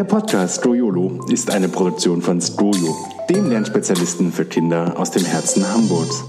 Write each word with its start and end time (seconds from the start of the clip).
Der 0.00 0.06
Podcast 0.06 0.60
Stroyolo 0.60 1.26
ist 1.28 1.50
eine 1.50 1.68
Produktion 1.68 2.22
von 2.22 2.40
Stroyo, 2.40 2.96
dem 3.28 3.50
Lernspezialisten 3.50 4.32
für 4.32 4.46
Kinder 4.46 4.98
aus 4.98 5.10
dem 5.10 5.26
Herzen 5.26 5.70
Hamburgs. 5.70 6.24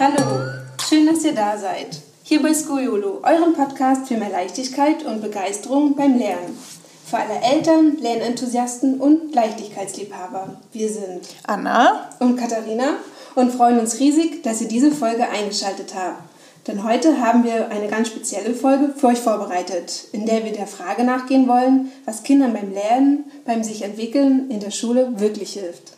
Hallo, 0.00 0.40
schön, 0.88 1.06
dass 1.06 1.24
ihr 1.24 1.36
da 1.36 1.56
seid. 1.56 2.02
Hier 2.24 2.42
bei 2.42 2.52
Skoyolo, 2.52 3.20
eurem 3.22 3.54
Podcast 3.54 4.08
für 4.08 4.16
mehr 4.16 4.30
Leichtigkeit 4.30 5.04
und 5.04 5.22
Begeisterung 5.22 5.94
beim 5.94 6.18
Lernen. 6.18 6.58
Für 7.06 7.18
alle 7.18 7.40
Eltern, 7.40 7.96
Lernenthusiasten 8.00 9.00
und 9.00 9.32
Leichtigkeitsliebhaber. 9.32 10.56
Wir 10.72 10.88
sind 10.88 11.20
Anna 11.46 12.10
und 12.18 12.34
Katharina 12.34 12.94
und 13.36 13.52
freuen 13.52 13.78
uns 13.78 14.00
riesig, 14.00 14.42
dass 14.42 14.60
ihr 14.60 14.66
diese 14.66 14.90
Folge 14.90 15.28
eingeschaltet 15.28 15.94
habt. 15.94 16.33
Denn 16.66 16.82
heute 16.82 17.20
haben 17.20 17.44
wir 17.44 17.68
eine 17.70 17.88
ganz 17.88 18.08
spezielle 18.08 18.54
Folge 18.54 18.94
für 18.96 19.08
euch 19.08 19.18
vorbereitet, 19.18 20.06
in 20.12 20.24
der 20.24 20.44
wir 20.44 20.52
der 20.52 20.66
Frage 20.66 21.04
nachgehen 21.04 21.46
wollen, 21.46 21.92
was 22.06 22.22
Kindern 22.22 22.54
beim 22.54 22.72
Lernen, 22.72 23.30
beim 23.44 23.62
sich 23.62 23.82
entwickeln 23.82 24.50
in 24.50 24.60
der 24.60 24.70
Schule 24.70 25.20
wirklich 25.20 25.52
hilft. 25.52 25.92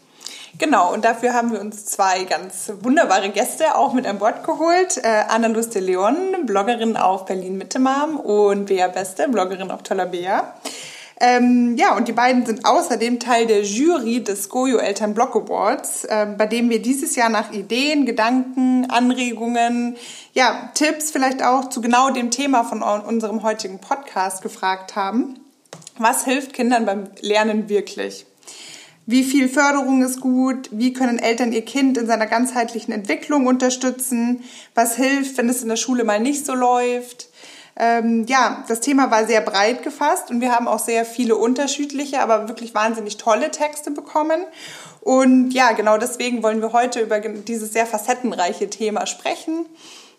Genau, 0.58 0.92
und 0.92 1.04
dafür 1.04 1.34
haben 1.34 1.52
wir 1.52 1.60
uns 1.60 1.84
zwei 1.84 2.24
ganz 2.24 2.72
wunderbare 2.80 3.28
Gäste 3.28 3.76
auch 3.76 3.92
mit 3.92 4.06
an 4.06 4.18
Bord 4.18 4.42
geholt. 4.42 4.96
Äh, 5.04 5.24
Anna 5.28 5.48
Luste 5.48 5.80
Leon, 5.80 6.46
Bloggerin 6.46 6.96
auf 6.96 7.26
Berlin 7.26 7.58
Mitte 7.58 7.78
Mom 7.78 8.16
und 8.16 8.66
Bea 8.66 8.88
Beste, 8.88 9.28
Bloggerin 9.28 9.70
auf 9.70 9.82
Toller 9.82 10.06
Bea. 10.06 10.54
Ähm, 11.18 11.76
ja, 11.78 11.96
und 11.96 12.08
die 12.08 12.12
beiden 12.12 12.44
sind 12.44 12.66
außerdem 12.66 13.20
Teil 13.20 13.46
der 13.46 13.62
Jury 13.62 14.22
des 14.22 14.50
Goyo 14.50 14.76
Eltern 14.76 15.14
Blog 15.14 15.34
Awards, 15.34 16.04
äh, 16.04 16.26
bei 16.36 16.46
dem 16.46 16.68
wir 16.68 16.82
dieses 16.82 17.16
Jahr 17.16 17.30
nach 17.30 17.52
Ideen, 17.52 18.04
Gedanken, 18.04 18.90
Anregungen, 18.90 19.96
ja, 20.34 20.70
Tipps 20.74 21.10
vielleicht 21.10 21.42
auch 21.42 21.70
zu 21.70 21.80
genau 21.80 22.10
dem 22.10 22.30
Thema 22.30 22.64
von 22.64 22.82
unserem 22.82 23.42
heutigen 23.42 23.78
Podcast 23.78 24.42
gefragt 24.42 24.94
haben. 24.94 25.40
Was 25.96 26.26
hilft 26.26 26.52
Kindern 26.52 26.84
beim 26.84 27.08
Lernen 27.22 27.70
wirklich? 27.70 28.26
Wie 29.06 29.22
viel 29.22 29.48
Förderung 29.48 30.02
ist 30.02 30.20
gut? 30.20 30.68
Wie 30.72 30.92
können 30.92 31.20
Eltern 31.20 31.52
ihr 31.52 31.64
Kind 31.64 31.96
in 31.96 32.06
seiner 32.06 32.26
ganzheitlichen 32.26 32.92
Entwicklung 32.92 33.46
unterstützen? 33.46 34.42
Was 34.74 34.96
hilft, 34.96 35.38
wenn 35.38 35.48
es 35.48 35.62
in 35.62 35.68
der 35.68 35.76
Schule 35.76 36.04
mal 36.04 36.20
nicht 36.20 36.44
so 36.44 36.54
läuft? 36.54 37.28
Ähm, 37.78 38.24
ja, 38.26 38.64
das 38.68 38.80
Thema 38.80 39.10
war 39.10 39.26
sehr 39.26 39.42
breit 39.42 39.82
gefasst 39.82 40.30
und 40.30 40.40
wir 40.40 40.52
haben 40.52 40.66
auch 40.66 40.78
sehr 40.78 41.04
viele 41.04 41.36
unterschiedliche, 41.36 42.20
aber 42.20 42.48
wirklich 42.48 42.74
wahnsinnig 42.74 43.18
tolle 43.18 43.50
Texte 43.50 43.90
bekommen. 43.90 44.40
Und 45.02 45.50
ja, 45.50 45.72
genau 45.72 45.98
deswegen 45.98 46.42
wollen 46.42 46.62
wir 46.62 46.72
heute 46.72 47.00
über 47.00 47.20
dieses 47.20 47.72
sehr 47.72 47.86
facettenreiche 47.86 48.70
Thema 48.70 49.06
sprechen. 49.06 49.66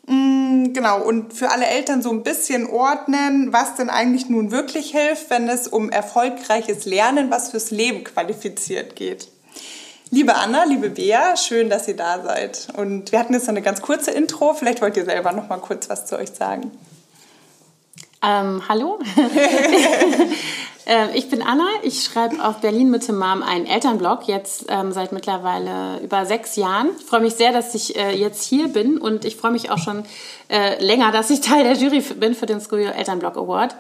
Mm, 0.06 0.72
genau, 0.74 1.02
und 1.02 1.34
für 1.34 1.50
alle 1.50 1.66
Eltern 1.66 2.02
so 2.04 2.12
ein 2.12 2.24
bisschen 2.24 2.70
ordnen, 2.70 3.52
was 3.52 3.76
denn 3.76 3.90
eigentlich 3.90 4.30
nun 4.30 4.52
wirklich 4.52 4.92
hilft, 4.92 5.30
wenn 5.32 5.50
es 5.50 5.68
um 5.68 5.90
erfolgreiches 5.90 6.86
Lernen, 6.86 7.32
was 7.32 7.50
fürs 7.50 7.72
Leben 7.72 8.04
qualifiziert 8.04 8.96
geht. 8.96 9.30
Liebe 10.10 10.36
Anna, 10.36 10.64
liebe 10.64 10.90
Bea, 10.90 11.36
schön, 11.36 11.70
dass 11.70 11.88
ihr 11.90 11.98
da 11.98 12.22
seid. 12.24 12.70
Und 12.78 13.12
wir 13.12 13.20
hatten 13.20 13.34
jetzt 13.34 13.50
eine 13.50 13.62
ganz 13.62 13.82
kurze 13.82 14.12
Intro. 14.12 14.54
Vielleicht 14.54 14.82
wollt 14.82 14.96
ihr 14.96 15.04
selber 15.04 15.34
noch 15.34 15.50
mal 15.50 15.58
kurz 15.58 15.90
was 15.90 16.06
zu 16.06 16.18
euch 16.18 16.30
sagen. 16.30 16.72
Ähm, 18.24 18.64
hallo, 18.68 18.98
ähm, 20.88 21.10
ich 21.14 21.30
bin 21.30 21.44
Anna. 21.44 21.68
Ich 21.84 22.04
schreibe 22.04 22.44
auf 22.44 22.62
Berlin 22.62 22.90
Mitte 22.90 23.14
Mom 23.14 23.44
einen 23.44 23.68
Elternblog, 23.68 24.28
jetzt 24.28 24.66
ähm, 24.70 24.92
seit 24.92 25.12
mittlerweile 25.12 26.00
über 26.02 26.26
sechs 26.26 26.56
Jahren. 26.56 26.90
Ich 26.98 27.06
freue 27.06 27.20
mich 27.20 27.36
sehr, 27.36 27.52
dass 27.52 27.76
ich 27.76 27.96
äh, 27.96 28.18
jetzt 28.18 28.44
hier 28.44 28.70
bin 28.70 28.98
und 28.98 29.24
ich 29.24 29.36
freue 29.36 29.52
mich 29.52 29.70
auch 29.70 29.78
schon 29.78 30.04
äh, 30.50 30.84
länger, 30.84 31.12
dass 31.12 31.30
ich 31.30 31.42
Teil 31.42 31.64
der 31.64 31.74
Jury 31.74 32.02
bin 32.02 32.34
für 32.34 32.48
den 32.48 32.60
School 32.60 32.80
Elternblog 32.80 33.38
Award. 33.38 33.76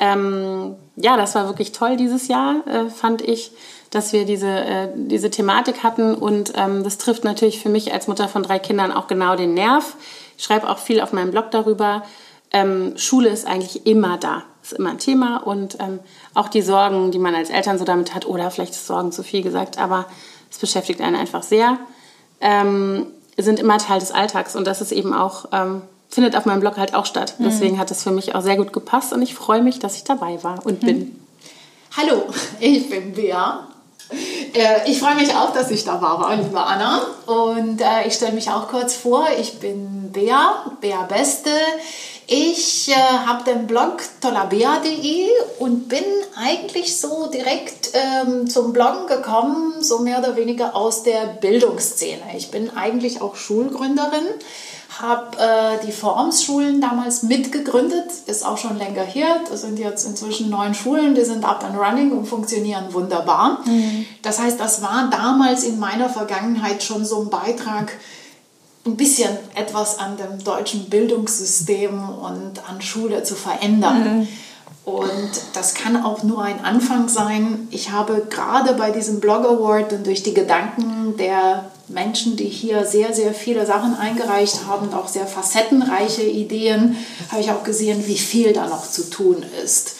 Ähm, 0.00 0.74
ja, 0.96 1.16
das 1.16 1.36
war 1.36 1.46
wirklich 1.46 1.70
toll 1.70 1.96
dieses 1.96 2.26
Jahr, 2.26 2.66
äh, 2.66 2.90
fand 2.90 3.22
ich, 3.22 3.52
dass 3.90 4.12
wir 4.12 4.24
diese, 4.24 4.50
äh, 4.50 4.88
diese 4.96 5.30
Thematik 5.30 5.84
hatten 5.84 6.16
und 6.16 6.52
ähm, 6.56 6.82
das 6.82 6.98
trifft 6.98 7.22
natürlich 7.22 7.60
für 7.60 7.68
mich 7.68 7.92
als 7.92 8.08
Mutter 8.08 8.26
von 8.26 8.42
drei 8.42 8.58
Kindern 8.58 8.90
auch 8.90 9.06
genau 9.06 9.36
den 9.36 9.54
Nerv. 9.54 9.94
Ich 10.36 10.44
schreibe 10.44 10.68
auch 10.68 10.78
viel 10.78 11.00
auf 11.00 11.12
meinem 11.12 11.30
Blog 11.30 11.52
darüber 11.52 12.02
ähm, 12.52 12.96
Schule 12.96 13.28
ist 13.28 13.46
eigentlich 13.46 13.86
immer 13.86 14.18
da, 14.18 14.44
ist 14.62 14.72
immer 14.72 14.90
ein 14.90 14.98
Thema 14.98 15.38
und 15.38 15.78
ähm, 15.80 16.00
auch 16.34 16.48
die 16.48 16.62
Sorgen, 16.62 17.10
die 17.10 17.18
man 17.18 17.34
als 17.34 17.50
Eltern 17.50 17.78
so 17.78 17.84
damit 17.84 18.14
hat, 18.14 18.26
oder 18.26 18.50
vielleicht 18.50 18.72
ist 18.72 18.86
Sorgen 18.86 19.12
zu 19.12 19.22
viel 19.22 19.42
gesagt, 19.42 19.78
aber 19.78 20.06
es 20.50 20.58
beschäftigt 20.58 21.00
einen 21.00 21.16
einfach 21.16 21.42
sehr, 21.42 21.78
ähm, 22.40 23.06
sind 23.36 23.58
immer 23.58 23.78
Teil 23.78 24.00
des 24.00 24.12
Alltags 24.12 24.56
und 24.56 24.66
das 24.66 24.80
ist 24.80 24.92
eben 24.92 25.12
auch, 25.12 25.46
ähm, 25.52 25.82
findet 26.08 26.36
auf 26.36 26.46
meinem 26.46 26.60
Blog 26.60 26.76
halt 26.76 26.94
auch 26.94 27.04
statt. 27.04 27.34
Mhm. 27.38 27.44
Deswegen 27.44 27.78
hat 27.78 27.90
es 27.90 28.02
für 28.02 28.10
mich 28.12 28.34
auch 28.34 28.42
sehr 28.42 28.56
gut 28.56 28.72
gepasst 28.72 29.12
und 29.12 29.22
ich 29.22 29.34
freue 29.34 29.62
mich, 29.62 29.78
dass 29.78 29.96
ich 29.96 30.04
dabei 30.04 30.42
war 30.42 30.64
und 30.64 30.82
mhm. 30.82 30.86
bin. 30.86 31.20
Hallo, 31.96 32.22
ich 32.60 32.88
bin 32.88 33.12
Bea 33.12 33.68
äh, 34.54 34.90
ich 34.90 35.00
freue 35.00 35.16
mich 35.16 35.34
auch, 35.34 35.52
dass 35.52 35.70
ich 35.70 35.84
da 35.84 36.00
war, 36.00 36.34
liebe 36.36 36.60
Anna. 36.60 37.02
Und 37.26 37.80
äh, 37.80 38.06
ich 38.06 38.14
stelle 38.14 38.32
mich 38.32 38.50
auch 38.50 38.68
kurz 38.68 38.94
vor. 38.94 39.26
Ich 39.38 39.58
bin 39.58 40.12
Bea, 40.12 40.72
Bea 40.80 41.02
Beste. 41.02 41.50
Ich 42.28 42.88
äh, 42.88 42.94
habe 42.94 43.44
den 43.44 43.68
Blog 43.68 44.02
tollabea.de 44.20 45.28
und 45.60 45.88
bin 45.88 46.02
eigentlich 46.34 46.98
so 46.98 47.30
direkt 47.32 47.90
ähm, 47.94 48.50
zum 48.50 48.72
Bloggen 48.72 49.06
gekommen, 49.06 49.74
so 49.80 50.00
mehr 50.00 50.18
oder 50.18 50.34
weniger 50.34 50.74
aus 50.74 51.04
der 51.04 51.26
Bildungsszene. 51.40 52.22
Ich 52.36 52.50
bin 52.50 52.76
eigentlich 52.76 53.22
auch 53.22 53.36
Schulgründerin, 53.36 54.26
habe 55.00 55.36
äh, 55.38 55.86
die 55.86 55.92
Formschulen 55.92 56.80
damals 56.80 57.22
mitgegründet, 57.22 58.10
ist 58.26 58.44
auch 58.44 58.58
schon 58.58 58.76
länger 58.76 59.02
her. 59.02 59.42
Das 59.48 59.60
sind 59.60 59.78
jetzt 59.78 60.04
inzwischen 60.04 60.50
neun 60.50 60.74
Schulen, 60.74 61.14
die 61.14 61.24
sind 61.24 61.44
up 61.44 61.62
and 61.62 61.78
running 61.78 62.10
und 62.10 62.26
funktionieren 62.26 62.92
wunderbar. 62.92 63.60
Mhm. 63.66 64.04
Das 64.22 64.40
heißt, 64.40 64.58
das 64.58 64.82
war 64.82 65.10
damals 65.12 65.62
in 65.62 65.78
meiner 65.78 66.08
Vergangenheit 66.08 66.82
schon 66.82 67.04
so 67.04 67.20
ein 67.20 67.30
Beitrag, 67.30 67.92
ein 68.86 68.96
bisschen 68.96 69.30
etwas 69.54 69.98
an 69.98 70.16
dem 70.16 70.42
deutschen 70.42 70.88
Bildungssystem 70.88 72.08
und 72.08 72.68
an 72.68 72.80
Schule 72.80 73.22
zu 73.22 73.34
verändern. 73.34 74.20
Mhm. 74.20 74.28
Und 74.84 75.30
das 75.52 75.74
kann 75.74 76.04
auch 76.04 76.22
nur 76.22 76.42
ein 76.42 76.64
Anfang 76.64 77.08
sein. 77.08 77.66
Ich 77.72 77.90
habe 77.90 78.26
gerade 78.30 78.74
bei 78.74 78.92
diesem 78.92 79.18
Blog 79.18 79.44
Award 79.44 79.92
und 79.92 80.06
durch 80.06 80.22
die 80.22 80.32
Gedanken 80.32 81.16
der 81.16 81.70
Menschen, 81.88 82.36
die 82.36 82.44
hier 82.44 82.84
sehr, 82.84 83.12
sehr 83.12 83.34
viele 83.34 83.66
Sachen 83.66 83.96
eingereicht 83.96 84.66
haben, 84.66 84.94
auch 84.94 85.08
sehr 85.08 85.26
facettenreiche 85.26 86.22
Ideen, 86.22 86.96
habe 87.30 87.40
ich 87.40 87.50
auch 87.50 87.64
gesehen, 87.64 88.06
wie 88.06 88.18
viel 88.18 88.52
da 88.52 88.68
noch 88.68 88.88
zu 88.88 89.10
tun 89.10 89.44
ist. 89.64 89.96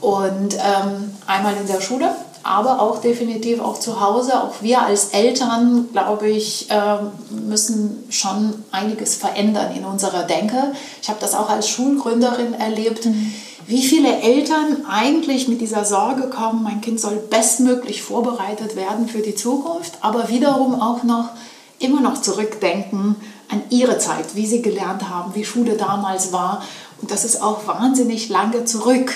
Und 0.00 0.54
ähm, 0.54 1.12
einmal 1.26 1.54
in 1.56 1.68
der 1.68 1.80
Schule, 1.80 2.14
aber 2.44 2.80
auch 2.80 3.00
definitiv 3.00 3.60
auch 3.60 3.80
zu 3.80 4.00
Hause. 4.00 4.40
Auch 4.42 4.60
wir 4.60 4.82
als 4.82 5.08
Eltern, 5.08 5.88
glaube 5.92 6.28
ich, 6.28 6.68
ähm, 6.70 7.10
müssen 7.48 8.04
schon 8.10 8.54
einiges 8.70 9.14
verändern 9.16 9.74
in 9.74 9.84
unserer 9.84 10.24
Denke. 10.24 10.72
Ich 11.02 11.08
habe 11.08 11.18
das 11.20 11.34
auch 11.34 11.48
als 11.48 11.68
Schulgründerin 11.68 12.54
erlebt, 12.54 13.06
mhm. 13.06 13.32
wie 13.66 13.82
viele 13.82 14.20
Eltern 14.20 14.84
eigentlich 14.88 15.48
mit 15.48 15.62
dieser 15.62 15.84
Sorge 15.84 16.28
kommen, 16.28 16.62
mein 16.62 16.82
Kind 16.82 17.00
soll 17.00 17.16
bestmöglich 17.16 18.02
vorbereitet 18.02 18.76
werden 18.76 19.08
für 19.08 19.20
die 19.20 19.34
Zukunft, 19.34 19.94
aber 20.02 20.28
wiederum 20.28 20.80
auch 20.80 21.02
noch 21.02 21.30
immer 21.78 22.00
noch 22.00 22.20
zurückdenken 22.20 23.16
an 23.48 23.62
ihre 23.70 23.98
Zeit, 23.98 24.34
wie 24.34 24.46
sie 24.46 24.62
gelernt 24.62 25.08
haben, 25.08 25.34
wie 25.34 25.44
Schule 25.44 25.76
damals 25.76 26.32
war. 26.32 26.62
Und 27.00 27.10
das 27.10 27.24
ist 27.24 27.42
auch 27.42 27.66
wahnsinnig 27.66 28.28
lange 28.28 28.64
zurück. 28.64 29.12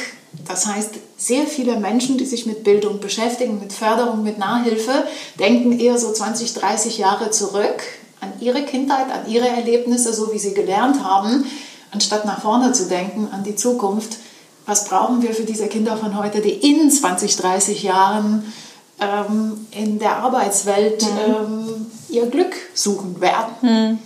Das 0.46 0.66
heißt, 0.66 0.94
sehr 1.18 1.46
viele 1.46 1.78
Menschen, 1.78 2.16
die 2.16 2.24
sich 2.24 2.46
mit 2.46 2.62
Bildung 2.62 3.00
beschäftigen, 3.00 3.58
mit 3.58 3.72
Förderung, 3.72 4.22
mit 4.22 4.38
Nachhilfe, 4.38 5.04
denken 5.38 5.78
eher 5.78 5.98
so 5.98 6.12
20, 6.12 6.54
30 6.54 6.96
Jahre 6.96 7.30
zurück 7.30 7.82
an 8.20 8.32
ihre 8.40 8.62
Kindheit, 8.62 9.06
an 9.12 9.30
ihre 9.30 9.48
Erlebnisse, 9.48 10.14
so 10.14 10.32
wie 10.32 10.38
sie 10.38 10.54
gelernt 10.54 11.02
haben, 11.02 11.44
anstatt 11.90 12.24
nach 12.24 12.40
vorne 12.40 12.72
zu 12.72 12.88
denken, 12.88 13.28
an 13.32 13.42
die 13.42 13.56
Zukunft. 13.56 14.16
Was 14.64 14.84
brauchen 14.84 15.22
wir 15.22 15.34
für 15.34 15.42
diese 15.42 15.66
Kinder 15.66 15.96
von 15.96 16.16
heute, 16.16 16.40
die 16.40 16.52
in 16.52 16.90
20, 16.90 17.36
30 17.36 17.82
Jahren 17.82 18.52
ähm, 19.00 19.66
in 19.72 19.98
der 19.98 20.18
Arbeitswelt 20.18 21.02
mhm. 21.02 21.08
ähm, 21.26 21.86
ihr 22.10 22.26
Glück 22.26 22.54
suchen 22.74 23.20
werden? 23.20 23.54
Mhm. 23.62 23.98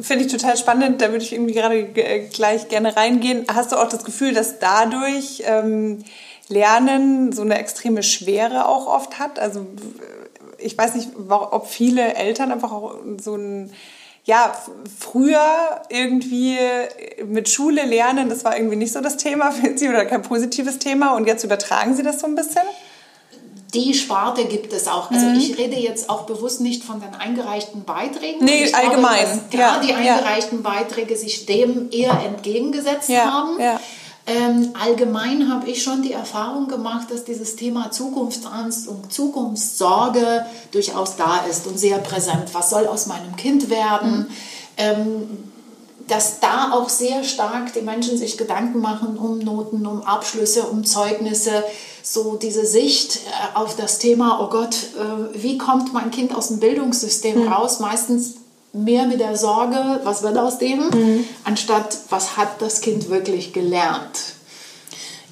Finde 0.00 0.24
ich 0.24 0.32
total 0.32 0.56
spannend, 0.56 1.02
da 1.02 1.10
würde 1.12 1.24
ich 1.24 1.32
irgendwie 1.32 1.52
gerade 1.52 1.84
gleich 2.32 2.68
gerne 2.68 2.96
reingehen. 2.96 3.44
Hast 3.52 3.72
du 3.72 3.76
auch 3.76 3.88
das 3.88 4.04
Gefühl, 4.04 4.32
dass 4.32 4.58
dadurch 4.58 5.42
ähm, 5.44 6.04
Lernen 6.48 7.32
so 7.32 7.42
eine 7.42 7.58
extreme 7.58 8.02
Schwere 8.02 8.68
auch 8.68 8.86
oft 8.86 9.18
hat? 9.18 9.38
Also 9.38 9.66
ich 10.58 10.78
weiß 10.78 10.94
nicht, 10.94 11.10
ob 11.28 11.66
viele 11.66 12.14
Eltern 12.14 12.52
einfach 12.52 12.72
auch 12.72 12.96
so 13.20 13.36
ein 13.36 13.72
ja, 14.24 14.52
früher 14.98 15.82
irgendwie 15.88 16.58
mit 17.24 17.48
Schule 17.48 17.84
lernen, 17.84 18.28
das 18.28 18.44
war 18.44 18.56
irgendwie 18.56 18.74
nicht 18.74 18.92
so 18.92 19.00
das 19.00 19.16
Thema 19.18 19.52
für 19.52 19.78
Sie 19.78 19.88
oder 19.88 20.04
kein 20.04 20.22
positives 20.22 20.80
Thema 20.80 21.14
und 21.14 21.28
jetzt 21.28 21.44
übertragen 21.44 21.94
Sie 21.94 22.02
das 22.02 22.18
so 22.18 22.26
ein 22.26 22.34
bisschen? 22.34 22.64
Die 23.74 23.94
Sparte 23.94 24.44
gibt 24.44 24.72
es 24.72 24.88
auch. 24.88 25.10
Also 25.10 25.26
mhm. 25.26 25.36
ich 25.36 25.58
rede 25.58 25.76
jetzt 25.76 26.08
auch 26.08 26.22
bewusst 26.22 26.60
nicht 26.60 26.84
von 26.84 27.00
den 27.00 27.14
eingereichten 27.14 27.84
Beiträgen. 27.84 28.44
Nee, 28.44 28.72
allgemein. 28.72 29.40
Glaube, 29.50 29.56
ja, 29.56 29.80
die 29.80 29.92
eingereichten 29.92 30.62
ja. 30.62 30.70
Beiträge 30.70 31.16
sich 31.16 31.46
dem 31.46 31.90
eher 31.90 32.18
entgegengesetzt 32.24 33.08
ja, 33.08 33.24
haben. 33.24 33.60
Ja. 33.60 33.80
Ähm, 34.28 34.70
allgemein 34.80 35.52
habe 35.52 35.68
ich 35.68 35.84
schon 35.84 36.02
die 36.02 36.12
Erfahrung 36.12 36.66
gemacht, 36.66 37.10
dass 37.10 37.24
dieses 37.24 37.54
Thema 37.54 37.92
Zukunftsangst 37.92 38.88
und 38.88 39.12
Zukunftssorge 39.12 40.44
durchaus 40.72 41.14
da 41.16 41.44
ist 41.48 41.66
und 41.66 41.78
sehr 41.78 41.98
präsent. 41.98 42.52
Was 42.52 42.70
soll 42.70 42.88
aus 42.88 43.06
meinem 43.06 43.36
Kind 43.36 43.70
werden? 43.70 44.18
Mhm. 44.18 44.26
Ähm, 44.78 45.52
dass 46.08 46.40
da 46.40 46.72
auch 46.72 46.88
sehr 46.88 47.24
stark 47.24 47.72
die 47.72 47.80
Menschen 47.80 48.16
sich 48.16 48.38
Gedanken 48.38 48.80
machen 48.80 49.16
um 49.16 49.38
Noten, 49.38 49.86
um 49.86 50.02
Abschlüsse, 50.02 50.64
um 50.64 50.84
Zeugnisse, 50.84 51.64
so 52.02 52.36
diese 52.36 52.64
Sicht 52.64 53.16
äh, 53.16 53.56
auf 53.56 53.76
das 53.76 53.98
Thema, 53.98 54.40
oh 54.40 54.48
Gott, 54.48 54.74
äh, 54.74 55.42
wie 55.42 55.58
kommt 55.58 55.92
mein 55.92 56.10
Kind 56.10 56.34
aus 56.34 56.48
dem 56.48 56.60
Bildungssystem 56.60 57.44
mhm. 57.44 57.52
raus? 57.52 57.80
Meistens 57.80 58.36
mehr 58.72 59.06
mit 59.06 59.20
der 59.20 59.36
Sorge, 59.36 60.00
was 60.04 60.22
wird 60.22 60.38
aus 60.38 60.58
dem, 60.58 60.88
mhm. 60.90 61.24
anstatt 61.44 61.98
was 62.10 62.36
hat 62.36 62.60
das 62.62 62.80
Kind 62.80 63.10
wirklich 63.10 63.52
gelernt. 63.52 64.34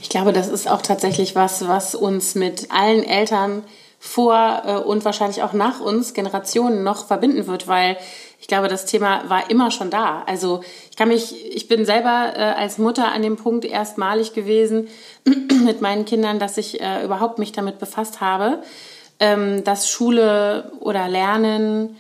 Ich 0.01 0.09
glaube, 0.09 0.33
das 0.33 0.49
ist 0.49 0.69
auch 0.69 0.83
tatsächlich 0.83 1.35
was, 1.35 1.67
was 1.69 1.95
uns 1.95 2.35
mit 2.35 2.71
allen 2.71 3.05
Eltern 3.05 3.63
vor 4.01 4.63
äh, 4.67 4.77
und 4.77 5.05
wahrscheinlich 5.05 5.43
auch 5.43 5.53
nach 5.53 5.81
uns 5.81 6.13
Generationen 6.13 6.83
noch 6.83 7.07
verbinden 7.07 7.47
wird, 7.47 7.69
weil 7.69 7.97
ich 8.45 8.49
glaube, 8.49 8.69
das 8.69 8.85
Thema 8.85 9.23
war 9.31 9.49
immer 9.49 9.71
schon 9.71 9.89
da. 9.89 10.23
Also 10.27 10.61
ich 10.91 10.99
kann 10.99 11.09
mich, 11.09 11.57
ich 11.57 11.67
bin 11.67 11.87
selber 11.87 12.35
äh, 12.37 12.43
als 12.43 12.77
Mutter 12.77 13.11
an 13.11 13.23
dem 13.23 13.37
Punkt 13.37 13.65
erstmalig 13.65 14.35
gewesen 14.35 14.89
mit 15.25 15.81
meinen 15.81 16.05
Kindern, 16.05 16.39
dass 16.39 16.59
ich 16.59 16.79
äh, 16.79 17.03
überhaupt 17.03 17.39
mich 17.39 17.53
damit 17.53 17.79
befasst 17.79 18.21
habe, 18.21 18.63
ähm, 19.19 19.65
dass 19.65 19.89
Schule 19.89 20.73
oder 20.81 21.09
Lernen, 21.09 21.97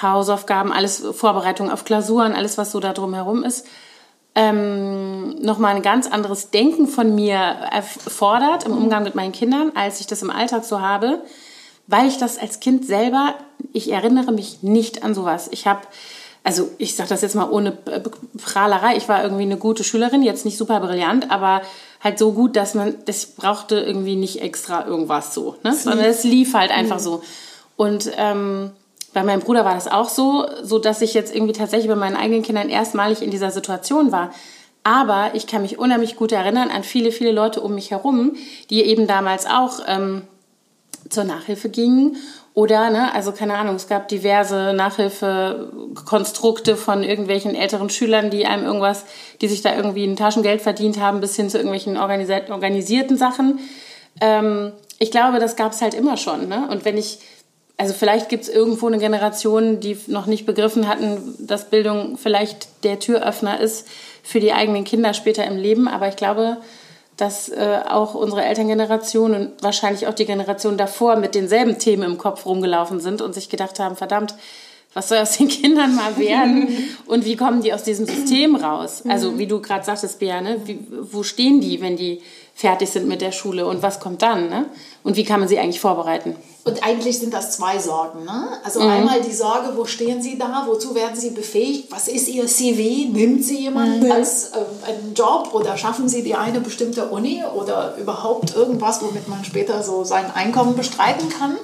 Hausaufgaben, 0.00 0.72
alles 0.72 1.04
Vorbereitung 1.12 1.70
auf 1.70 1.84
Klausuren, 1.84 2.32
alles 2.32 2.56
was 2.56 2.72
so 2.72 2.80
da 2.80 2.94
drumherum 2.94 3.44
ist, 3.44 3.66
ähm, 4.34 5.34
nochmal 5.42 5.76
ein 5.76 5.82
ganz 5.82 6.06
anderes 6.06 6.48
Denken 6.48 6.86
von 6.86 7.14
mir 7.14 7.36
erfordert 7.36 8.64
im 8.64 8.72
Umgang 8.72 9.02
mit 9.02 9.14
meinen 9.14 9.32
Kindern, 9.32 9.72
als 9.74 10.00
ich 10.00 10.06
das 10.06 10.22
im 10.22 10.30
Alltag 10.30 10.64
so 10.64 10.80
habe 10.80 11.20
weil 11.86 12.08
ich 12.08 12.18
das 12.18 12.38
als 12.38 12.60
Kind 12.60 12.86
selber, 12.86 13.34
ich 13.72 13.90
erinnere 13.90 14.32
mich 14.32 14.62
nicht 14.62 15.02
an 15.02 15.14
sowas. 15.14 15.48
Ich 15.50 15.66
habe, 15.66 15.80
also 16.44 16.70
ich 16.78 16.94
sage 16.94 17.08
das 17.08 17.22
jetzt 17.22 17.34
mal 17.34 17.50
ohne 17.50 17.72
Prahlerei, 17.72 18.96
ich 18.96 19.08
war 19.08 19.22
irgendwie 19.22 19.42
eine 19.42 19.56
gute 19.56 19.84
Schülerin, 19.84 20.22
jetzt 20.22 20.44
nicht 20.44 20.58
super 20.58 20.80
brillant, 20.80 21.30
aber 21.30 21.62
halt 22.02 22.18
so 22.18 22.32
gut, 22.32 22.56
dass 22.56 22.74
man, 22.74 22.96
das 23.06 23.26
brauchte 23.26 23.78
irgendwie 23.80 24.16
nicht 24.16 24.42
extra 24.42 24.86
irgendwas 24.86 25.34
so, 25.34 25.56
ne? 25.62 25.74
sondern 25.74 26.06
es 26.06 26.24
lief 26.24 26.54
halt 26.54 26.70
einfach 26.70 26.98
mhm. 26.98 27.02
so. 27.02 27.22
Und 27.76 28.10
ähm, 28.16 28.72
bei 29.12 29.22
meinem 29.22 29.40
Bruder 29.40 29.64
war 29.64 29.74
das 29.74 29.88
auch 29.88 30.08
so, 30.08 30.46
so 30.62 30.78
dass 30.78 31.02
ich 31.02 31.14
jetzt 31.14 31.34
irgendwie 31.34 31.52
tatsächlich 31.52 31.88
bei 31.88 31.96
meinen 31.96 32.16
eigenen 32.16 32.42
Kindern 32.42 32.68
erstmalig 32.68 33.22
in 33.22 33.30
dieser 33.30 33.50
Situation 33.50 34.10
war. 34.12 34.32
Aber 34.84 35.30
ich 35.34 35.46
kann 35.46 35.62
mich 35.62 35.78
unheimlich 35.78 36.16
gut 36.16 36.32
erinnern 36.32 36.70
an 36.70 36.82
viele, 36.82 37.12
viele 37.12 37.30
Leute 37.30 37.60
um 37.60 37.74
mich 37.74 37.92
herum, 37.92 38.34
die 38.68 38.82
eben 38.82 39.06
damals 39.06 39.46
auch 39.46 39.80
ähm, 39.86 40.22
zur 41.08 41.24
Nachhilfe 41.24 41.68
gingen. 41.68 42.16
Oder, 42.54 42.90
ne, 42.90 43.14
also 43.14 43.32
keine 43.32 43.54
Ahnung, 43.54 43.76
es 43.76 43.88
gab 43.88 44.08
diverse 44.08 44.74
Nachhilfekonstrukte 44.74 46.76
von 46.76 47.02
irgendwelchen 47.02 47.54
älteren 47.54 47.88
Schülern, 47.88 48.28
die 48.28 48.44
einem 48.44 48.64
irgendwas, 48.64 49.06
die 49.40 49.48
sich 49.48 49.62
da 49.62 49.74
irgendwie 49.74 50.04
ein 50.04 50.16
Taschengeld 50.16 50.60
verdient 50.60 51.00
haben, 51.00 51.20
bis 51.20 51.34
hin 51.34 51.48
zu 51.48 51.56
irgendwelchen 51.56 51.96
organisierten 51.96 53.16
Sachen. 53.16 53.58
Ähm, 54.20 54.72
ich 54.98 55.10
glaube, 55.10 55.38
das 55.38 55.56
gab 55.56 55.72
es 55.72 55.80
halt 55.80 55.94
immer 55.94 56.18
schon. 56.18 56.48
Ne? 56.48 56.68
Und 56.70 56.84
wenn 56.84 56.98
ich, 56.98 57.20
also 57.78 57.94
vielleicht 57.94 58.28
gibt 58.28 58.42
es 58.42 58.50
irgendwo 58.50 58.86
eine 58.86 58.98
Generation, 58.98 59.80
die 59.80 59.96
noch 60.06 60.26
nicht 60.26 60.44
begriffen 60.44 60.88
hatten, 60.88 61.34
dass 61.40 61.70
Bildung 61.70 62.18
vielleicht 62.18 62.84
der 62.84 62.98
Türöffner 62.98 63.60
ist 63.60 63.88
für 64.22 64.40
die 64.40 64.52
eigenen 64.52 64.84
Kinder 64.84 65.14
später 65.14 65.46
im 65.46 65.56
Leben. 65.56 65.88
Aber 65.88 66.06
ich 66.06 66.16
glaube, 66.16 66.58
dass 67.16 67.48
äh, 67.48 67.80
auch 67.88 68.14
unsere 68.14 68.44
Elterngeneration 68.44 69.34
und 69.34 69.62
wahrscheinlich 69.62 70.06
auch 70.06 70.14
die 70.14 70.24
Generation 70.24 70.76
davor 70.76 71.16
mit 71.16 71.34
denselben 71.34 71.78
Themen 71.78 72.04
im 72.04 72.18
Kopf 72.18 72.46
rumgelaufen 72.46 73.00
sind 73.00 73.20
und 73.20 73.34
sich 73.34 73.48
gedacht 73.48 73.78
haben, 73.78 73.96
verdammt, 73.96 74.34
was 74.94 75.08
soll 75.08 75.18
aus 75.18 75.36
den 75.36 75.48
Kindern 75.48 75.94
mal 75.94 76.16
werden 76.18 76.68
und 77.06 77.24
wie 77.24 77.36
kommen 77.36 77.62
die 77.62 77.72
aus 77.72 77.82
diesem 77.82 78.06
System 78.06 78.56
raus? 78.56 79.02
Also 79.08 79.38
wie 79.38 79.46
du 79.46 79.60
gerade 79.60 79.84
sagtest, 79.84 80.18
Bea, 80.18 80.40
ne? 80.40 80.60
wie, 80.64 80.78
wo 80.90 81.22
stehen 81.22 81.60
die, 81.60 81.80
wenn 81.80 81.96
die 81.96 82.20
fertig 82.54 82.90
sind 82.90 83.08
mit 83.08 83.20
der 83.20 83.32
Schule 83.32 83.66
und 83.66 83.82
was 83.82 84.00
kommt 84.00 84.22
dann? 84.22 84.48
Ne? 84.48 84.66
Und 85.02 85.16
wie 85.16 85.24
kann 85.24 85.40
man 85.40 85.48
sie 85.48 85.58
eigentlich 85.58 85.80
vorbereiten? 85.80 86.36
Und 86.64 86.84
eigentlich 86.84 87.18
sind 87.18 87.34
das 87.34 87.56
zwei 87.56 87.78
Sorgen. 87.78 88.24
Ne? 88.24 88.48
Also 88.62 88.80
mhm. 88.80 88.88
einmal 88.88 89.20
die 89.20 89.32
Sorge, 89.32 89.76
wo 89.76 89.84
stehen 89.84 90.22
Sie 90.22 90.38
da, 90.38 90.64
wozu 90.66 90.94
werden 90.94 91.18
Sie 91.18 91.30
befähigt, 91.30 91.90
was 91.90 92.06
ist 92.06 92.28
Ihr 92.28 92.46
CV, 92.46 93.12
nimmt 93.12 93.44
Sie 93.44 93.58
jemand 93.58 94.04
mhm. 94.04 94.12
als 94.12 94.52
äh, 94.52 94.90
einen 94.90 95.14
Job 95.14 95.50
oder 95.52 95.76
schaffen 95.76 96.08
Sie 96.08 96.22
die 96.22 96.36
eine 96.36 96.60
bestimmte 96.60 97.06
Uni 97.06 97.42
oder 97.56 97.96
überhaupt 97.96 98.54
irgendwas, 98.54 99.02
womit 99.02 99.26
man 99.28 99.44
später 99.44 99.82
so 99.82 100.04
sein 100.04 100.30
Einkommen 100.32 100.76
bestreiten 100.76 101.28
kann. 101.30 101.56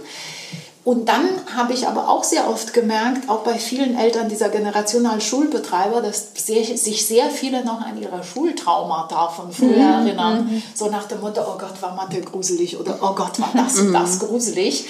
Und 0.88 1.06
dann 1.06 1.28
habe 1.54 1.74
ich 1.74 1.86
aber 1.86 2.08
auch 2.08 2.24
sehr 2.24 2.48
oft 2.48 2.72
gemerkt, 2.72 3.28
auch 3.28 3.40
bei 3.40 3.58
vielen 3.58 3.94
Eltern 3.94 4.30
dieser 4.30 4.48
Generation 4.48 5.04
als 5.04 5.24
Schulbetreiber, 5.24 6.00
dass 6.00 6.28
sehr, 6.34 6.64
sich 6.64 7.06
sehr 7.06 7.28
viele 7.28 7.62
noch 7.62 7.82
an 7.82 8.00
ihre 8.00 8.24
Schultraumata 8.24 9.28
von 9.28 9.52
früher 9.52 9.68
mhm. 9.68 10.06
erinnern. 10.06 10.46
Mhm. 10.46 10.62
So 10.74 10.88
nach 10.88 11.06
dem 11.06 11.20
Motto, 11.20 11.42
oh 11.42 11.58
Gott, 11.58 11.82
war 11.82 11.94
Mathe 11.94 12.22
gruselig 12.22 12.80
oder 12.80 13.00
oh 13.02 13.14
Gott, 13.14 13.38
war 13.38 13.50
das 13.52 13.78
und 13.80 13.92
das 13.92 14.18
gruselig 14.18 14.86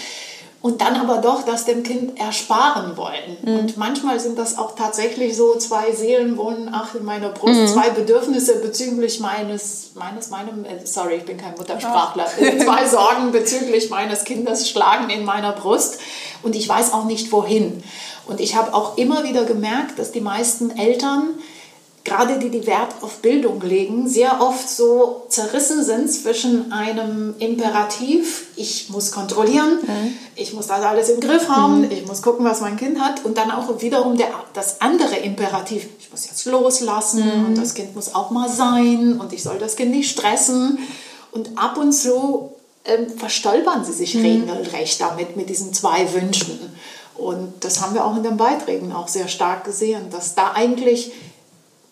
und 0.61 0.81
dann 0.81 0.97
aber 0.97 1.19
doch 1.19 1.43
das 1.43 1.67
dem 1.67 1.85
Kind 1.85 2.19
ersparen 2.19 2.97
wollen. 2.97 3.37
Mhm. 3.43 3.59
Und 3.59 3.77
manchmal 3.77 4.19
sind 4.19 4.39
das 4.39 4.59
auch 4.59 4.75
tatsächlich 4.75 5.37
so 5.37 5.57
zwei 5.57 5.93
Seelen 5.93 6.37
wohnen, 6.37 6.69
ach, 6.73 6.97
in 6.97 7.05
meiner 7.05 7.29
Brust, 7.29 7.61
mhm. 7.61 7.67
zwei 7.69 7.91
Bedürfnisse 7.91 8.57
bezüglich 8.57 9.21
meines, 9.21 9.93
meines, 9.95 10.31
meinem, 10.31 10.65
äh, 10.65 10.85
sorry, 10.85 11.17
ich 11.17 11.25
bin 11.25 11.37
kein 11.37 11.55
Muttersprachler, 11.55 12.27
zwei 12.27 12.87
Sorgen 12.89 13.31
bezüglich 13.31 13.89
meines 13.91 14.25
Kindes 14.25 14.69
schlagen 14.69 15.11
in 15.11 15.25
meiner 15.25 15.53
Brust 15.53 16.01
und 16.43 16.57
ich 16.57 16.69
weiß 16.69 16.93
auch 16.93 17.05
nicht 17.05 17.31
wohin. 17.31 17.85
Und 18.27 18.41
ich 18.41 18.57
habe 18.57 18.75
auch 18.75 18.99
immer 18.99 19.25
wieder 19.25 19.45
gemerkt, 19.45 19.99
dass 19.99 20.11
die 20.11 20.21
meisten 20.21 20.77
Eltern 20.77 21.31
gerade 22.09 22.39
die, 22.39 22.49
die 22.49 22.67
Wert 22.67 22.95
auf 23.03 23.19
Bildung 23.19 23.61
legen, 23.61 24.09
sehr 24.09 24.41
oft 24.41 24.69
so 24.69 25.27
zerrissen 25.29 25.85
sind 25.85 26.11
zwischen 26.11 26.73
einem 26.73 27.35
Imperativ, 27.39 28.47
ich 28.57 28.89
muss 28.89 29.13
kontrollieren, 29.13 29.79
mhm. 29.83 30.15
ich 30.35 30.55
muss 30.55 30.67
das 30.67 30.83
alles 30.83 31.11
im 31.11 31.21
Griff 31.21 31.49
haben, 31.49 31.83
mhm. 31.83 31.91
ich 31.91 32.07
muss 32.07 32.23
gucken, 32.23 32.45
was 32.45 32.61
mein 32.61 32.77
Kind 32.77 32.99
hat, 32.99 33.25
und 33.25 33.37
dann 33.37 33.51
auch 33.51 33.81
wiederum 33.81 34.17
der, 34.17 34.29
das 34.55 34.81
andere 34.81 35.17
Imperativ, 35.17 35.87
ich 36.01 36.11
muss 36.11 36.27
jetzt 36.27 36.45
loslassen 36.47 37.25
mhm. 37.25 37.47
und 37.47 37.59
das 37.59 37.75
Kind 37.75 37.95
muss 37.95 38.15
auch 38.15 38.31
mal 38.31 38.49
sein 38.49 39.21
und 39.21 39.33
ich 39.33 39.43
soll 39.43 39.59
das 39.59 39.77
Kind 39.77 39.91
nicht 39.91 40.11
stressen. 40.11 40.79
Und 41.31 41.59
ab 41.59 41.77
und 41.77 41.93
zu 41.93 42.53
ähm, 42.87 43.07
verstolpern 43.19 43.85
sie 43.85 43.93
sich 43.93 44.15
mhm. 44.15 44.23
regelrecht 44.23 45.01
damit, 45.01 45.37
mit 45.37 45.51
diesen 45.51 45.75
zwei 45.75 46.11
Wünschen. 46.15 46.59
Und 47.19 47.65
das 47.65 47.83
haben 47.83 47.95
wir 47.95 48.05
auch 48.05 48.17
in 48.17 48.23
den 48.23 48.37
Beiträgen 48.37 48.93
auch 48.93 49.09
sehr 49.09 49.27
stark 49.27 49.65
gesehen, 49.65 50.09
dass 50.11 50.37
da 50.37 50.53
eigentlich 50.53 51.13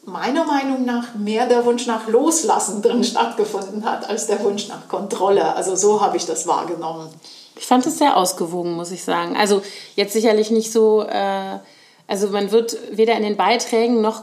meiner 0.07 0.45
Meinung 0.45 0.85
nach 0.85 1.15
mehr 1.15 1.47
der 1.47 1.65
Wunsch 1.65 1.87
nach 1.87 2.09
Loslassen 2.09 2.81
drin 2.81 3.03
stattgefunden 3.05 3.85
hat, 3.85 4.09
als 4.09 4.27
der 4.27 4.43
Wunsch 4.43 4.69
nach 4.69 4.89
Kontrolle. 4.89 5.55
Also 5.55 5.75
so 5.75 6.01
habe 6.01 6.17
ich 6.17 6.25
das 6.25 6.47
wahrgenommen. 6.47 7.09
Ich 7.57 7.67
fand 7.67 7.85
es 7.87 7.99
sehr 7.99 8.17
ausgewogen, 8.17 8.73
muss 8.75 8.93
ich 8.93 9.03
sagen. 9.03 9.37
Also 9.37 9.63
jetzt 9.97 10.13
sicherlich 10.13 10.51
nicht 10.51 10.73
so, 10.73 11.03
äh, 11.03 11.59
also 12.07 12.29
man 12.29 12.53
wird 12.53 12.77
weder 12.93 13.15
in 13.15 13.25
den 13.25 13.37
Beiträgen 13.37 14.01
noch 14.01 14.23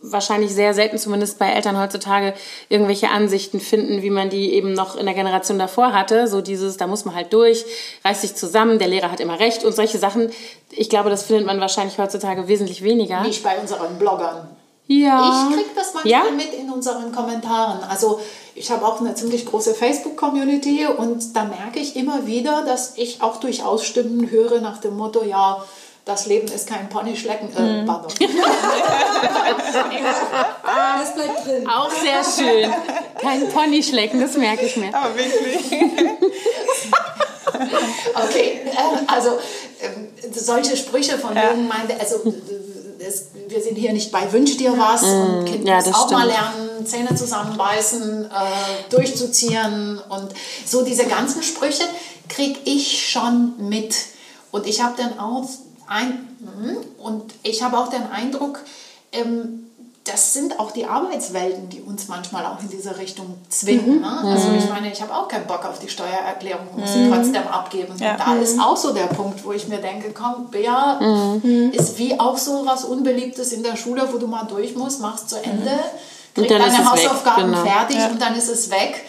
wahrscheinlich 0.00 0.54
sehr 0.54 0.74
selten, 0.74 0.98
zumindest 0.98 1.40
bei 1.40 1.50
Eltern 1.50 1.80
heutzutage, 1.80 2.34
irgendwelche 2.68 3.10
Ansichten 3.10 3.58
finden, 3.58 4.02
wie 4.02 4.10
man 4.10 4.30
die 4.30 4.52
eben 4.52 4.72
noch 4.72 4.96
in 4.96 5.06
der 5.06 5.14
Generation 5.16 5.58
davor 5.58 5.92
hatte. 5.92 6.28
So 6.28 6.40
dieses, 6.40 6.76
da 6.76 6.86
muss 6.86 7.04
man 7.04 7.16
halt 7.16 7.32
durch, 7.32 7.64
reißt 8.04 8.20
sich 8.20 8.36
zusammen, 8.36 8.78
der 8.78 8.86
Lehrer 8.86 9.10
hat 9.10 9.18
immer 9.18 9.40
recht 9.40 9.64
und 9.64 9.74
solche 9.74 9.98
Sachen. 9.98 10.30
Ich 10.70 10.88
glaube, 10.88 11.10
das 11.10 11.24
findet 11.24 11.46
man 11.46 11.60
wahrscheinlich 11.60 11.98
heutzutage 11.98 12.46
wesentlich 12.46 12.84
weniger. 12.84 13.22
Nicht 13.22 13.42
bei 13.42 13.58
unseren 13.58 13.98
Bloggern. 13.98 14.48
Ja. 14.88 15.48
Ich 15.50 15.56
kriege 15.56 15.70
das 15.74 15.94
manchmal 15.94 16.10
ja? 16.10 16.30
mit 16.30 16.52
in 16.54 16.70
unseren 16.70 17.12
Kommentaren. 17.12 17.84
Also 17.88 18.20
ich 18.54 18.70
habe 18.70 18.86
auch 18.86 19.00
eine 19.00 19.14
ziemlich 19.14 19.44
große 19.46 19.74
Facebook-Community 19.74 20.86
und 20.86 21.36
da 21.36 21.44
merke 21.44 21.78
ich 21.78 21.94
immer 21.94 22.26
wieder, 22.26 22.64
dass 22.64 22.94
ich 22.96 23.22
auch 23.22 23.36
durchaus 23.36 23.84
Stimmen 23.84 24.30
höre 24.30 24.60
nach 24.60 24.78
dem 24.78 24.96
Motto, 24.96 25.22
ja, 25.22 25.62
das 26.06 26.24
Leben 26.24 26.48
ist 26.48 26.66
kein 26.66 26.88
Ponyschlecken. 26.88 27.50
Äh, 27.50 27.84
pardon. 27.84 28.10
das 30.98 31.14
bleibt 31.14 31.46
drin. 31.46 31.68
Auch 31.68 31.90
sehr 31.90 32.24
schön. 32.24 32.72
Kein 33.20 33.46
Ponyschlecken, 33.50 34.18
das 34.18 34.38
merke 34.38 34.64
ich 34.64 34.78
mir. 34.78 34.88
Aber 34.94 35.14
wirklich. 35.14 35.70
okay, 38.14 38.60
äh, 38.64 39.04
also 39.06 39.38
äh, 39.80 39.90
solche 40.32 40.78
Sprüche 40.78 41.18
von 41.18 41.36
ja. 41.36 41.50
jungen 41.50 41.68
meinte, 41.68 42.00
also 42.00 42.32
es, 43.00 43.28
wir 43.48 43.60
sind 43.60 43.76
hier 43.76 43.92
nicht 43.92 44.10
bei 44.10 44.32
Wünsch 44.32 44.56
dir 44.56 44.76
was 44.76 45.02
mm, 45.02 45.06
und 45.06 45.44
Kind 45.46 45.68
ja, 45.68 45.76
muss 45.76 45.88
auch 45.88 46.06
stimmt. 46.06 46.20
mal 46.20 46.26
lernen, 46.26 46.86
Zähne 46.86 47.14
zusammenbeißen, 47.14 48.24
äh, 48.24 48.90
durchzuziehen 48.90 50.00
und 50.08 50.28
so 50.64 50.84
diese 50.84 51.06
ganzen 51.06 51.42
Sprüche 51.42 51.84
kriege 52.28 52.58
ich 52.64 53.10
schon 53.10 53.68
mit. 53.68 53.94
Und 54.50 54.66
ich 54.66 54.82
habe 54.82 54.94
dann 54.96 55.18
auch 55.18 55.48
ein, 55.86 56.36
hm, 56.40 56.76
und 56.98 57.34
ich 57.42 57.62
habe 57.62 57.78
auch 57.78 57.88
den 57.88 58.04
Eindruck, 58.10 58.60
ähm, 59.12 59.67
das 60.08 60.32
sind 60.32 60.58
auch 60.58 60.70
die 60.70 60.86
Arbeitswelten, 60.86 61.68
die 61.68 61.82
uns 61.82 62.08
manchmal 62.08 62.46
auch 62.46 62.60
in 62.60 62.68
diese 62.68 62.96
Richtung 62.98 63.34
zwingen. 63.48 63.96
Mhm. 63.96 64.00
Ne? 64.00 64.20
Also 64.24 64.48
ich 64.56 64.68
meine, 64.68 64.90
ich 64.90 65.02
habe 65.02 65.14
auch 65.14 65.28
keinen 65.28 65.46
Bock 65.46 65.64
auf 65.64 65.78
die 65.78 65.88
Steuererklärung, 65.88 66.66
muss 66.76 66.92
sie 66.92 67.00
mhm. 67.00 67.12
trotzdem 67.12 67.46
abgeben. 67.46 67.94
Ja. 67.98 68.16
Da 68.16 68.34
ist 68.36 68.56
mhm. 68.56 68.62
auch 68.62 68.76
so 68.76 68.92
der 68.92 69.06
Punkt, 69.06 69.44
wo 69.44 69.52
ich 69.52 69.68
mir 69.68 69.78
denke, 69.78 70.12
komm, 70.12 70.48
Bea, 70.50 70.98
mhm. 71.00 71.72
ist 71.72 71.98
wie 71.98 72.18
auch 72.18 72.38
so 72.38 72.64
was 72.64 72.84
Unbeliebtes 72.84 73.52
in 73.52 73.62
der 73.62 73.76
Schule, 73.76 74.08
wo 74.10 74.18
du 74.18 74.26
mal 74.26 74.44
durch 74.44 74.74
musst, 74.74 75.00
machst 75.00 75.28
zu 75.28 75.36
Ende, 75.36 75.78
kriegst 76.34 76.50
deine 76.50 76.90
Hausaufgaben 76.90 77.52
genau. 77.52 77.64
fertig 77.64 77.98
ja. 77.98 78.08
und 78.08 78.20
dann 78.20 78.34
ist 78.34 78.48
es 78.48 78.70
weg. 78.70 79.04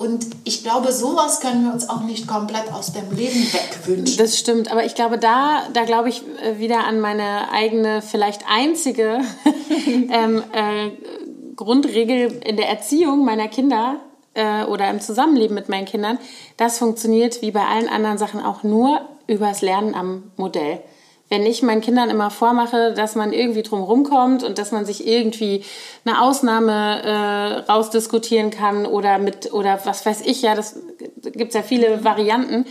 Und 0.00 0.28
ich 0.44 0.62
glaube, 0.62 0.92
sowas 0.92 1.40
können 1.40 1.62
wir 1.62 1.74
uns 1.74 1.90
auch 1.90 2.00
nicht 2.00 2.26
komplett 2.26 2.72
aus 2.72 2.94
dem 2.94 3.14
Leben 3.14 3.38
wegwünschen. 3.52 4.16
Das 4.16 4.38
stimmt, 4.38 4.72
aber 4.72 4.86
ich 4.86 4.94
glaube, 4.94 5.18
da, 5.18 5.64
da 5.74 5.84
glaube 5.84 6.08
ich 6.08 6.22
äh, 6.42 6.58
wieder 6.58 6.84
an 6.84 7.00
meine 7.00 7.52
eigene, 7.52 8.00
vielleicht 8.00 8.44
einzige 8.48 9.20
ähm, 9.86 10.42
äh, 10.52 10.90
Grundregel 11.54 12.40
in 12.42 12.56
der 12.56 12.70
Erziehung 12.70 13.26
meiner 13.26 13.48
Kinder 13.48 13.96
äh, 14.32 14.64
oder 14.64 14.88
im 14.88 15.02
Zusammenleben 15.02 15.54
mit 15.54 15.68
meinen 15.68 15.84
Kindern. 15.84 16.16
Das 16.56 16.78
funktioniert 16.78 17.42
wie 17.42 17.50
bei 17.50 17.66
allen 17.66 17.90
anderen 17.90 18.16
Sachen 18.16 18.42
auch 18.42 18.62
nur 18.62 19.02
übers 19.26 19.60
Lernen 19.60 19.94
am 19.94 20.32
Modell 20.38 20.80
wenn 21.30 21.46
ich 21.46 21.62
meinen 21.62 21.80
Kindern 21.80 22.10
immer 22.10 22.30
vormache, 22.30 22.92
dass 22.92 23.14
man 23.14 23.32
irgendwie 23.32 23.62
drum 23.62 23.82
rumkommt 23.82 24.42
und 24.42 24.58
dass 24.58 24.72
man 24.72 24.84
sich 24.84 25.06
irgendwie 25.06 25.64
eine 26.04 26.20
Ausnahme 26.20 27.02
äh, 27.02 27.72
rausdiskutieren 27.72 28.50
kann 28.50 28.84
oder 28.84 29.18
mit 29.18 29.52
oder 29.52 29.80
was 29.84 30.04
weiß 30.04 30.22
ich 30.22 30.42
ja, 30.42 30.54
das 30.54 30.80
gibt's 31.22 31.54
ja 31.54 31.62
viele 31.62 32.04
Varianten, 32.04 32.66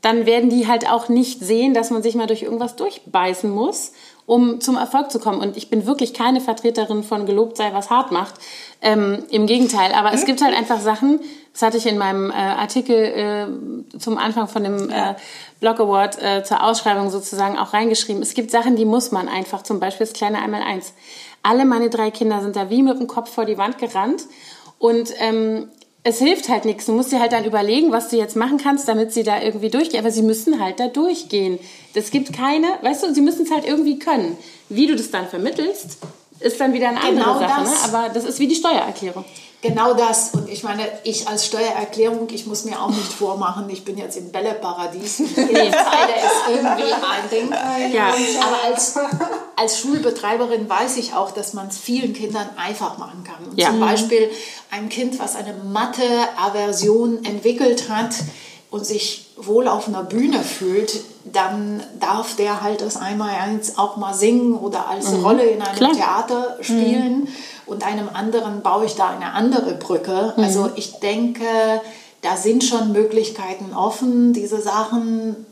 dann 0.00 0.26
werden 0.26 0.48
die 0.48 0.66
halt 0.66 0.90
auch 0.90 1.08
nicht 1.08 1.40
sehen, 1.40 1.74
dass 1.74 1.90
man 1.90 2.02
sich 2.02 2.14
mal 2.14 2.26
durch 2.26 2.42
irgendwas 2.42 2.76
durchbeißen 2.76 3.50
muss, 3.50 3.92
um 4.28 4.60
zum 4.60 4.76
Erfolg 4.76 5.10
zu 5.10 5.18
kommen. 5.18 5.40
Und 5.40 5.56
ich 5.56 5.70
bin 5.70 5.86
wirklich 5.86 6.12
keine 6.12 6.42
Vertreterin 6.42 7.02
von 7.02 7.24
gelobt 7.24 7.56
sei, 7.56 7.72
was 7.72 7.88
hart 7.88 8.12
macht. 8.12 8.34
Ähm, 8.82 9.24
Im 9.30 9.46
Gegenteil. 9.46 9.92
Aber 9.94 10.12
es 10.12 10.26
gibt 10.26 10.42
halt 10.42 10.54
einfach 10.54 10.80
Sachen, 10.80 11.20
das 11.54 11.62
hatte 11.62 11.78
ich 11.78 11.86
in 11.86 11.96
meinem 11.96 12.30
äh, 12.30 12.34
Artikel 12.34 12.94
äh, 12.94 13.98
zum 13.98 14.18
Anfang 14.18 14.46
von 14.46 14.64
dem 14.64 14.90
äh, 14.90 15.14
Blog 15.60 15.80
Award 15.80 16.22
äh, 16.22 16.44
zur 16.44 16.62
Ausschreibung 16.62 17.08
sozusagen 17.08 17.56
auch 17.56 17.72
reingeschrieben. 17.72 18.20
Es 18.22 18.34
gibt 18.34 18.50
Sachen, 18.50 18.76
die 18.76 18.84
muss 18.84 19.12
man 19.12 19.28
einfach, 19.28 19.62
zum 19.62 19.80
Beispiel 19.80 20.06
das 20.06 20.12
kleine 20.12 20.42
Einmaleins. 20.42 20.92
Alle 21.42 21.64
meine 21.64 21.88
drei 21.88 22.10
Kinder 22.10 22.42
sind 22.42 22.54
da 22.54 22.68
wie 22.68 22.82
mit 22.82 23.00
dem 23.00 23.06
Kopf 23.06 23.32
vor 23.32 23.46
die 23.46 23.56
Wand 23.56 23.78
gerannt. 23.78 24.24
Und 24.78 25.10
ähm, 25.20 25.70
es 26.04 26.18
hilft 26.18 26.48
halt 26.48 26.64
nichts. 26.64 26.86
Du 26.86 26.92
musst 26.92 27.12
dir 27.12 27.20
halt 27.20 27.32
dann 27.32 27.44
überlegen, 27.44 27.92
was 27.92 28.08
du 28.08 28.16
jetzt 28.16 28.36
machen 28.36 28.58
kannst, 28.58 28.88
damit 28.88 29.12
sie 29.12 29.22
da 29.22 29.42
irgendwie 29.42 29.68
durchgehen. 29.68 30.00
Aber 30.00 30.10
sie 30.10 30.22
müssen 30.22 30.60
halt 30.60 30.80
da 30.80 30.88
durchgehen. 30.88 31.58
Das 31.94 32.10
gibt 32.10 32.32
keine, 32.32 32.66
weißt 32.82 33.02
du, 33.02 33.14
sie 33.14 33.20
müssen 33.20 33.44
es 33.44 33.50
halt 33.50 33.66
irgendwie 33.66 33.98
können. 33.98 34.36
Wie 34.68 34.86
du 34.86 34.96
das 34.96 35.10
dann 35.10 35.28
vermittelst, 35.28 35.98
ist 36.40 36.60
dann 36.60 36.72
wieder 36.72 36.88
eine 36.88 37.00
genau 37.00 37.32
andere 37.32 37.48
Sache. 37.48 37.62
Ne? 37.64 37.70
Aber 37.84 38.08
das 38.14 38.24
ist 38.24 38.38
wie 38.38 38.46
die 38.46 38.54
Steuererklärung. 38.54 39.24
Genau 39.60 39.92
das. 39.94 40.30
Und 40.34 40.48
ich 40.48 40.62
meine, 40.62 40.86
ich 41.02 41.26
als 41.26 41.46
Steuererklärung, 41.46 42.28
ich 42.30 42.46
muss 42.46 42.64
mir 42.64 42.80
auch 42.80 42.90
nicht 42.90 43.12
vormachen, 43.12 43.68
ich 43.70 43.84
bin 43.84 43.98
jetzt 43.98 44.16
im 44.16 44.30
Bälleparadies. 44.30 45.18
Jede 45.18 45.34
Zeile 45.36 46.14
ist 46.16 46.48
irgendwie 46.48 46.92
ein 46.92 47.30
Ding. 47.30 47.50
Ja. 47.92 48.08
Aber 48.40 48.64
als, 48.64 48.94
als 49.56 49.80
Schulbetreiberin 49.80 50.68
weiß 50.68 50.96
ich 50.98 51.14
auch, 51.14 51.32
dass 51.32 51.54
man 51.54 51.68
es 51.68 51.78
vielen 51.78 52.12
Kindern 52.12 52.48
einfach 52.56 52.98
machen 52.98 53.24
kann. 53.24 53.50
Und 53.50 53.58
ja. 53.58 53.70
Zum 53.70 53.80
Beispiel 53.80 54.30
ein 54.70 54.88
Kind, 54.88 55.18
was 55.18 55.34
eine 55.34 55.54
Mathe-Aversion 55.54 57.24
entwickelt 57.24 57.88
hat, 57.88 58.14
und 58.70 58.84
sich 58.84 59.30
wohl 59.36 59.66
auf 59.66 59.88
einer 59.88 60.02
Bühne 60.02 60.42
fühlt, 60.42 61.00
dann 61.24 61.82
darf 61.98 62.36
der 62.36 62.62
halt 62.62 62.82
das 62.82 62.96
einmal 62.96 63.30
eins 63.30 63.78
auch 63.78 63.96
mal 63.96 64.12
singen 64.12 64.52
oder 64.52 64.88
als 64.88 65.10
mhm. 65.10 65.24
Rolle 65.24 65.44
in 65.44 65.62
einem 65.62 65.76
Klar. 65.76 65.92
Theater 65.92 66.58
spielen. 66.60 67.20
Mhm 67.20 67.28
und 67.68 67.84
einem 67.86 68.08
anderen 68.12 68.62
baue 68.62 68.86
ich 68.86 68.94
da 68.94 69.08
eine 69.08 69.32
andere 69.32 69.74
Brücke. 69.74 70.34
Mhm. 70.36 70.44
Also 70.44 70.70
ich 70.76 71.00
denke, 71.00 71.44
da 72.22 72.36
sind 72.36 72.64
schon 72.64 72.92
Möglichkeiten 72.92 73.74
offen, 73.74 74.32
diese 74.32 74.60
Sachen 74.60 75.46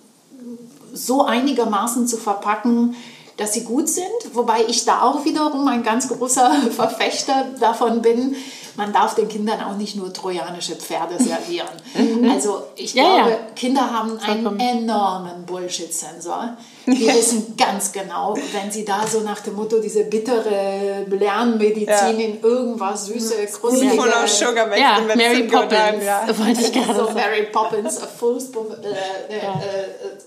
so 0.92 1.24
einigermaßen 1.24 2.06
zu 2.06 2.16
verpacken, 2.16 2.96
dass 3.36 3.52
sie 3.52 3.64
gut 3.64 3.88
sind. 3.88 4.06
Wobei 4.32 4.64
ich 4.66 4.84
da 4.84 5.02
auch 5.02 5.24
wiederum 5.24 5.68
ein 5.68 5.82
ganz 5.82 6.08
großer 6.08 6.50
Verfechter 6.70 7.46
davon 7.60 8.02
bin, 8.02 8.34
man 8.76 8.92
darf 8.92 9.14
den 9.14 9.28
Kindern 9.28 9.60
auch 9.62 9.76
nicht 9.76 9.96
nur 9.96 10.12
trojanische 10.12 10.76
Pferde 10.76 11.16
servieren. 11.22 11.68
Mhm. 11.94 12.30
Also 12.30 12.62
ich 12.76 12.94
ja, 12.94 13.02
glaube, 13.02 13.30
ja. 13.30 13.36
Kinder 13.54 13.90
haben 13.90 14.18
einen 14.18 14.60
enormen 14.60 15.44
Bullshit-Sensor. 15.46 16.56
Die 16.92 17.08
wissen 17.08 17.56
ganz 17.56 17.90
genau, 17.90 18.36
wenn 18.52 18.70
sie 18.70 18.84
da 18.84 19.04
so 19.04 19.20
nach 19.20 19.40
dem 19.40 19.54
Motto 19.54 19.80
diese 19.80 20.04
bittere 20.04 21.04
Lernmedizin 21.08 21.86
ja. 21.88 22.10
in 22.10 22.40
irgendwas 22.40 23.06
süße, 23.06 23.34
krusselige... 23.46 23.94
Spoonful 23.94 24.12
of 24.12 24.28
Sugar, 24.28 24.70
wenn 24.70 24.80
ja, 24.80 25.00
Mary 25.00 25.42
Poppins. 25.48 26.04
Ja. 26.04 26.26
Wollte 26.38 26.60
ich 26.60 26.72
gerade 26.72 26.94
so 26.94 27.10
Mary 27.10 27.48
Poppins, 27.50 28.00
a 28.00 28.06
full 28.06 28.40
spoon, 28.40 28.68
äh, 28.70 29.34
äh, 29.34 29.38
äh, 29.38 29.42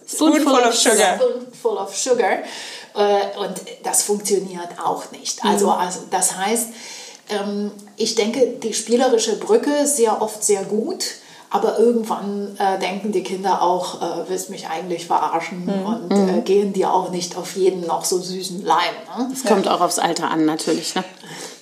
spoonful 0.05 0.59
of 0.59 0.73
sugar. 0.75 1.15
Spoonful 1.15 1.77
of 1.77 1.95
sugar. 1.95 2.39
Äh, 2.93 3.39
und 3.39 3.53
das 3.83 4.03
funktioniert 4.03 4.69
auch 4.83 5.09
nicht. 5.11 5.43
Also, 5.45 5.67
mhm. 5.67 5.79
also 5.79 5.99
das 6.11 6.35
heißt, 6.35 6.67
ähm, 7.29 7.71
ich 7.95 8.15
denke, 8.15 8.45
die 8.61 8.73
spielerische 8.73 9.37
Brücke 9.37 9.71
ist 9.83 9.95
sehr 9.95 10.21
oft 10.21 10.43
sehr 10.43 10.63
gut. 10.63 11.05
Aber 11.51 11.79
irgendwann 11.79 12.55
äh, 12.59 12.77
denken 12.77 13.11
die 13.11 13.23
Kinder 13.23 13.61
auch, 13.61 14.01
äh, 14.01 14.29
willst 14.29 14.51
mich 14.51 14.67
eigentlich 14.67 15.07
verarschen 15.07 15.65
mhm. 15.65 15.85
und 15.85 16.11
äh, 16.11 16.15
mhm. 16.15 16.43
gehen 16.43 16.73
dir 16.73 16.93
auch 16.93 17.09
nicht 17.09 17.35
auf 17.37 17.55
jeden 17.55 17.87
noch 17.87 18.05
so 18.05 18.19
süßen 18.19 18.63
Leim. 18.63 18.77
Ne? 19.17 19.29
Das 19.31 19.43
kommt 19.43 19.67
auch 19.67 19.81
aufs 19.81 19.97
Alter 19.97 20.29
an, 20.29 20.45
natürlich. 20.45 20.93
Ne? 20.93 21.03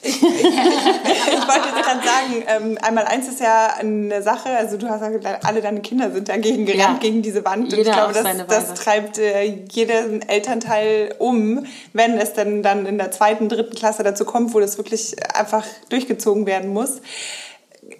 ich 0.03 0.21
wollte 0.21 1.69
gerade 1.81 2.05
sagen, 2.05 2.43
ähm, 2.47 2.77
einmal 2.81 3.05
eins 3.05 3.27
ist 3.27 3.39
ja 3.39 3.75
eine 3.79 4.21
Sache, 4.21 4.49
also 4.49 4.77
du 4.77 4.89
hast 4.89 5.01
gesagt, 5.11 5.45
alle 5.45 5.61
deine 5.61 5.81
Kinder 5.81 6.11
sind 6.11 6.29
dagegen 6.29 6.65
gerannt, 6.65 6.81
ja. 7.03 7.09
gegen 7.09 7.21
diese 7.21 7.43
Wand. 7.45 7.73
Und 7.73 7.77
Jeder 7.77 7.91
ich 7.91 7.95
glaube, 7.95 8.13
das, 8.13 8.47
das 8.47 8.73
treibt 8.73 9.17
äh, 9.17 9.43
jeden 9.71 10.21
Elternteil 10.21 11.15
um, 11.19 11.65
wenn 11.93 12.17
es 12.17 12.33
dann, 12.33 12.61
dann 12.61 12.85
in 12.85 12.97
der 12.97 13.11
zweiten, 13.11 13.49
dritten 13.49 13.75
Klasse 13.75 14.03
dazu 14.03 14.25
kommt, 14.25 14.53
wo 14.53 14.59
das 14.59 14.77
wirklich 14.77 15.15
einfach 15.33 15.65
durchgezogen 15.89 16.45
werden 16.45 16.73
muss 16.73 17.01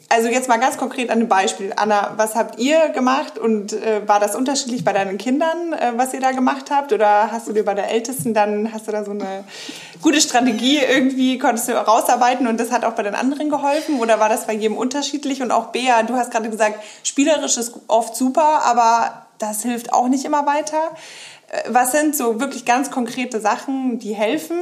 also 0.10 0.28
jetzt 0.28 0.50
mal 0.50 0.58
ganz 0.58 0.78
konkret 0.78 1.10
an 1.10 1.20
einem 1.20 1.28
Beispiel. 1.28 1.74
Anna, 1.76 2.14
was 2.18 2.36
habt 2.36 2.60
ihr 2.60 2.90
gemacht 2.90 3.38
und 3.38 3.74
äh, 3.74 4.08
war 4.08 4.20
das 4.20 4.36
unterschiedlich 4.36 4.84
bei 4.84 4.94
deinen 4.94 5.18
Kindern, 5.18 5.74
äh, 5.74 5.94
was 5.96 6.14
ihr 6.14 6.20
da 6.20 6.32
gemacht 6.32 6.72
habt? 6.72 6.94
Oder 6.94 7.32
hast 7.32 7.48
du 7.48 7.54
dir 7.54 7.64
bei 7.64 7.74
der 7.74 7.90
Ältesten 7.92 8.34
dann, 8.34 8.74
hast 8.74 8.88
du 8.88 8.92
da 8.92 9.04
so 9.04 9.12
eine 9.12 9.44
gute 10.02 10.20
Strategie 10.22 10.78
irgendwie, 10.78 11.38
konntest 11.38 11.70
du 11.70 11.74
rausarbeiten 11.74 12.48
und 12.48 12.60
das 12.60 12.72
hat 12.72 12.86
auch 12.86 12.94
bei 12.94 13.04
den 13.04 13.16
anderen 13.16 13.50
geholfen? 13.50 14.00
Oder 14.00 14.20
war 14.20 14.30
das 14.30 14.48
bei 14.48 14.54
jedem 14.54 14.78
unterschiedlich? 14.78 15.42
Und 15.42 15.52
auch 15.52 15.68
Bea, 15.68 16.04
du 16.04 16.16
hast 16.16 16.32
gerade 16.32 16.50
gesagt, 16.50 16.80
spielerisch 17.04 17.58
ist 17.58 17.74
oft 17.88 18.16
super, 18.16 18.64
aber 18.64 19.28
das 19.40 19.64
hilft 19.64 19.94
auch 19.94 20.08
nicht 20.08 20.26
immer 20.26 20.46
weiter. 20.46 20.92
Äh, 21.50 21.64
was 21.70 21.92
sind 21.92 22.16
so 22.16 22.40
wirklich 22.40 22.66
ganz 22.66 22.92
konkrete 22.92 23.40
Sachen, 23.40 24.00
die 24.00 24.14
helfen, 24.14 24.58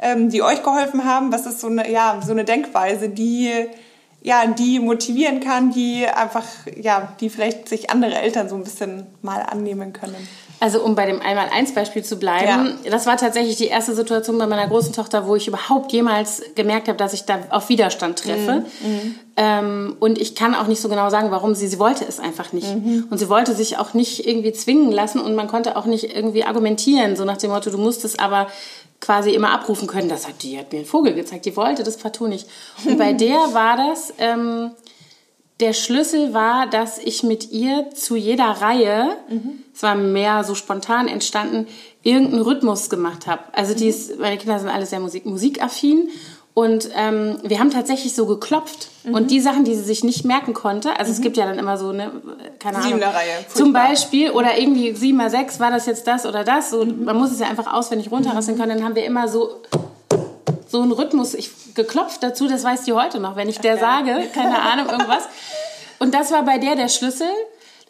ähm, 0.00 0.30
die 0.30 0.42
euch 0.42 0.62
geholfen 0.62 1.04
haben? 1.04 1.32
Was 1.32 1.46
ist 1.46 1.60
so 1.60 1.68
eine, 1.68 1.90
ja, 1.90 2.20
so 2.24 2.32
eine 2.32 2.44
Denkweise, 2.44 3.08
die 3.08 3.68
ja, 4.22 4.46
die 4.46 4.80
motivieren 4.80 5.40
kann, 5.40 5.70
die 5.72 6.06
einfach, 6.06 6.44
ja, 6.80 7.12
die 7.20 7.30
vielleicht 7.30 7.68
sich 7.68 7.90
andere 7.90 8.14
Eltern 8.20 8.48
so 8.48 8.54
ein 8.54 8.64
bisschen 8.64 9.06
mal 9.22 9.40
annehmen 9.40 9.92
können. 9.92 10.28
Also 10.62 10.82
um 10.82 10.94
bei 10.94 11.06
dem 11.06 11.22
Einmal-Eins-Beispiel 11.22 12.04
zu 12.04 12.18
bleiben, 12.18 12.78
ja. 12.84 12.90
das 12.90 13.06
war 13.06 13.16
tatsächlich 13.16 13.56
die 13.56 13.68
erste 13.68 13.94
Situation 13.94 14.36
bei 14.36 14.46
meiner 14.46 14.68
großen 14.68 14.92
Tochter, 14.92 15.26
wo 15.26 15.34
ich 15.34 15.48
überhaupt 15.48 15.90
jemals 15.90 16.42
gemerkt 16.54 16.88
habe, 16.88 16.98
dass 16.98 17.14
ich 17.14 17.24
da 17.24 17.38
auf 17.48 17.70
Widerstand 17.70 18.18
treffe. 18.18 18.66
Mhm. 18.82 19.14
Ähm, 19.38 19.96
und 20.00 20.18
ich 20.18 20.34
kann 20.34 20.54
auch 20.54 20.66
nicht 20.66 20.82
so 20.82 20.90
genau 20.90 21.08
sagen, 21.08 21.30
warum 21.30 21.54
sie, 21.54 21.66
sie 21.66 21.78
wollte 21.78 22.04
es 22.04 22.20
einfach 22.20 22.52
nicht. 22.52 22.74
Mhm. 22.74 23.06
Und 23.08 23.16
sie 23.16 23.30
wollte 23.30 23.54
sich 23.54 23.78
auch 23.78 23.94
nicht 23.94 24.26
irgendwie 24.26 24.52
zwingen 24.52 24.92
lassen 24.92 25.18
und 25.18 25.34
man 25.34 25.48
konnte 25.48 25.78
auch 25.78 25.86
nicht 25.86 26.14
irgendwie 26.14 26.44
argumentieren, 26.44 27.16
so 27.16 27.24
nach 27.24 27.38
dem 27.38 27.52
Motto, 27.52 27.70
du 27.70 27.78
musst 27.78 28.04
es 28.04 28.18
aber 28.18 28.48
quasi 29.00 29.30
immer 29.30 29.50
abrufen 29.50 29.88
können. 29.88 30.08
Das 30.08 30.28
hat 30.28 30.42
die 30.42 30.58
hat 30.58 30.72
mir 30.72 30.78
einen 30.78 30.86
Vogel 30.86 31.14
gezeigt, 31.14 31.46
die 31.46 31.56
wollte 31.56 31.82
das 31.82 31.96
partout 31.96 32.28
nicht. 32.28 32.46
Und 32.84 32.98
bei 32.98 33.12
der 33.14 33.54
war 33.54 33.76
das, 33.76 34.12
ähm, 34.18 34.72
der 35.60 35.72
Schlüssel 35.74 36.32
war, 36.32 36.66
dass 36.66 36.98
ich 36.98 37.22
mit 37.22 37.50
ihr 37.50 37.90
zu 37.94 38.16
jeder 38.16 38.46
Reihe, 38.46 39.16
mhm. 39.28 39.62
es 39.74 39.82
war 39.82 39.94
mehr 39.94 40.42
so 40.44 40.54
spontan 40.54 41.06
entstanden, 41.06 41.66
irgendeinen 42.02 42.42
Rhythmus 42.42 42.88
gemacht 42.88 43.26
habe. 43.26 43.42
Also 43.52 43.74
die 43.74 43.88
ist, 43.88 44.18
meine 44.18 44.38
Kinder 44.38 44.58
sind 44.58 44.70
alle 44.70 44.86
sehr 44.86 45.00
musik 45.00 45.26
musikaffin 45.26 46.08
und 46.52 46.90
ähm, 46.96 47.38
wir 47.42 47.60
haben 47.60 47.70
tatsächlich 47.70 48.14
so 48.14 48.26
geklopft. 48.26 48.88
Mhm. 49.04 49.14
Und 49.14 49.30
die 49.30 49.40
Sachen, 49.40 49.64
die 49.64 49.74
sie 49.74 49.82
sich 49.82 50.02
nicht 50.02 50.24
merken 50.24 50.52
konnte, 50.52 50.98
also 50.98 51.10
mhm. 51.10 51.16
es 51.16 51.20
gibt 51.22 51.36
ja 51.36 51.46
dann 51.46 51.58
immer 51.58 51.78
so 51.78 51.90
eine, 51.90 52.10
keine 52.58 52.78
Ahnung. 52.78 52.88
Siebener 52.88 53.14
Reihe. 53.14 53.32
Furchtbar. 53.34 53.54
Zum 53.54 53.72
Beispiel, 53.72 54.30
oder 54.32 54.58
irgendwie 54.58 54.94
sieben 54.94 55.16
mal 55.16 55.30
sechs, 55.30 55.60
war 55.60 55.70
das 55.70 55.86
jetzt 55.86 56.06
das 56.06 56.26
oder 56.26 56.44
das? 56.44 56.70
So, 56.70 56.84
mhm. 56.84 57.04
Man 57.04 57.16
muss 57.16 57.30
es 57.30 57.38
ja 57.38 57.46
einfach 57.46 57.72
auswendig 57.72 58.10
runterrasseln 58.10 58.58
können. 58.58 58.76
Dann 58.76 58.84
haben 58.84 58.94
wir 58.96 59.04
immer 59.04 59.28
so, 59.28 59.60
so 60.68 60.82
einen 60.82 60.92
Rhythmus 60.92 61.34
ich, 61.34 61.50
geklopft 61.74 62.22
dazu, 62.22 62.48
das 62.48 62.64
weiß 62.64 62.82
die 62.82 62.92
heute 62.92 63.20
noch. 63.20 63.36
Wenn 63.36 63.48
ich 63.48 63.60
der 63.60 63.78
sage, 63.78 64.28
keine 64.34 64.60
Ahnung, 64.60 64.88
irgendwas. 64.88 65.24
Und 66.00 66.14
das 66.14 66.32
war 66.32 66.44
bei 66.44 66.58
der 66.58 66.74
der 66.74 66.88
Schlüssel. 66.88 67.28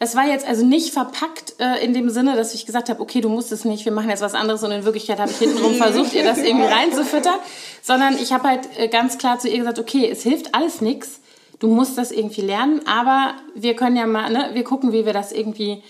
Das 0.01 0.15
war 0.15 0.25
jetzt 0.25 0.47
also 0.47 0.65
nicht 0.65 0.93
verpackt 0.93 1.53
äh, 1.59 1.85
in 1.85 1.93
dem 1.93 2.09
Sinne, 2.09 2.35
dass 2.35 2.55
ich 2.55 2.65
gesagt 2.65 2.89
habe, 2.89 2.99
okay, 3.01 3.21
du 3.21 3.29
musst 3.29 3.51
es 3.51 3.65
nicht, 3.65 3.85
wir 3.85 3.91
machen 3.91 4.09
jetzt 4.09 4.23
was 4.23 4.33
anderes 4.33 4.63
und 4.63 4.71
in 4.71 4.83
Wirklichkeit 4.83 5.19
habe 5.19 5.29
ich 5.29 5.37
hintenrum 5.37 5.75
versucht, 5.75 6.13
ihr 6.13 6.23
das 6.23 6.39
irgendwie 6.39 6.65
reinzufüttern, 6.65 7.35
sondern 7.83 8.15
ich 8.17 8.33
habe 8.33 8.47
halt 8.47 8.61
äh, 8.79 8.87
ganz 8.87 9.19
klar 9.19 9.37
zu 9.37 9.47
ihr 9.47 9.59
gesagt, 9.59 9.77
okay, 9.77 10.09
es 10.09 10.23
hilft 10.23 10.55
alles 10.55 10.81
nichts. 10.81 11.19
Du 11.59 11.67
musst 11.67 11.99
das 11.99 12.11
irgendwie 12.11 12.41
lernen, 12.41 12.81
aber 12.87 13.35
wir 13.53 13.75
können 13.75 13.95
ja 13.95 14.07
mal, 14.07 14.31
ne, 14.31 14.49
wir 14.53 14.63
gucken, 14.63 14.91
wie 14.91 15.05
wir 15.05 15.13
das 15.13 15.31
irgendwie 15.31 15.83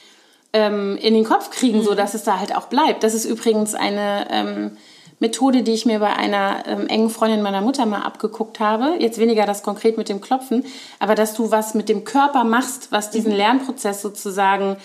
ähm, 0.51 0.98
in 0.98 1.13
den 1.13 1.24
Kopf 1.24 1.50
kriegen, 1.50 1.77
mhm. 1.77 1.84
so 1.84 1.96
dass 1.96 2.13
es 2.13 2.25
da 2.25 2.38
halt 2.38 2.53
auch 2.53 2.68
bleibt. 2.68 3.03
Das 3.03 3.13
ist 3.13 3.24
übrigens 3.24 3.75
eine 3.75 4.27
ähm, 4.30 4.77
Methode, 5.22 5.62
die 5.62 5.72
ich 5.72 5.86
mir 5.86 6.00
bei 6.00 6.13
einer 6.13 6.63
ähm, 6.66 6.88
engen 6.88 7.10
Freundin 7.10 7.42
meiner 7.44 7.62
Mutter 7.62 7.86
mal 7.86 8.01
abgeguckt 8.01 8.60
habe. 8.60 8.96
Jetzt 9.00 9.20
weniger 9.20 9.46
das 9.46 9.62
konkret 9.63 9.98
mit 9.98 10.10
dem 10.10 10.20
Klopfen, 10.20 10.66
aber 11.00 11.16
dass 11.16 11.36
du 11.36 11.51
was 11.51 11.75
mit 11.75 11.88
dem 11.90 12.04
Körper 12.04 12.44
machst, 12.44 12.92
was 12.92 13.12
diesen 13.12 13.32
mhm. 13.32 13.38
Lernprozess 13.38 14.01
sozusagen 14.01 14.78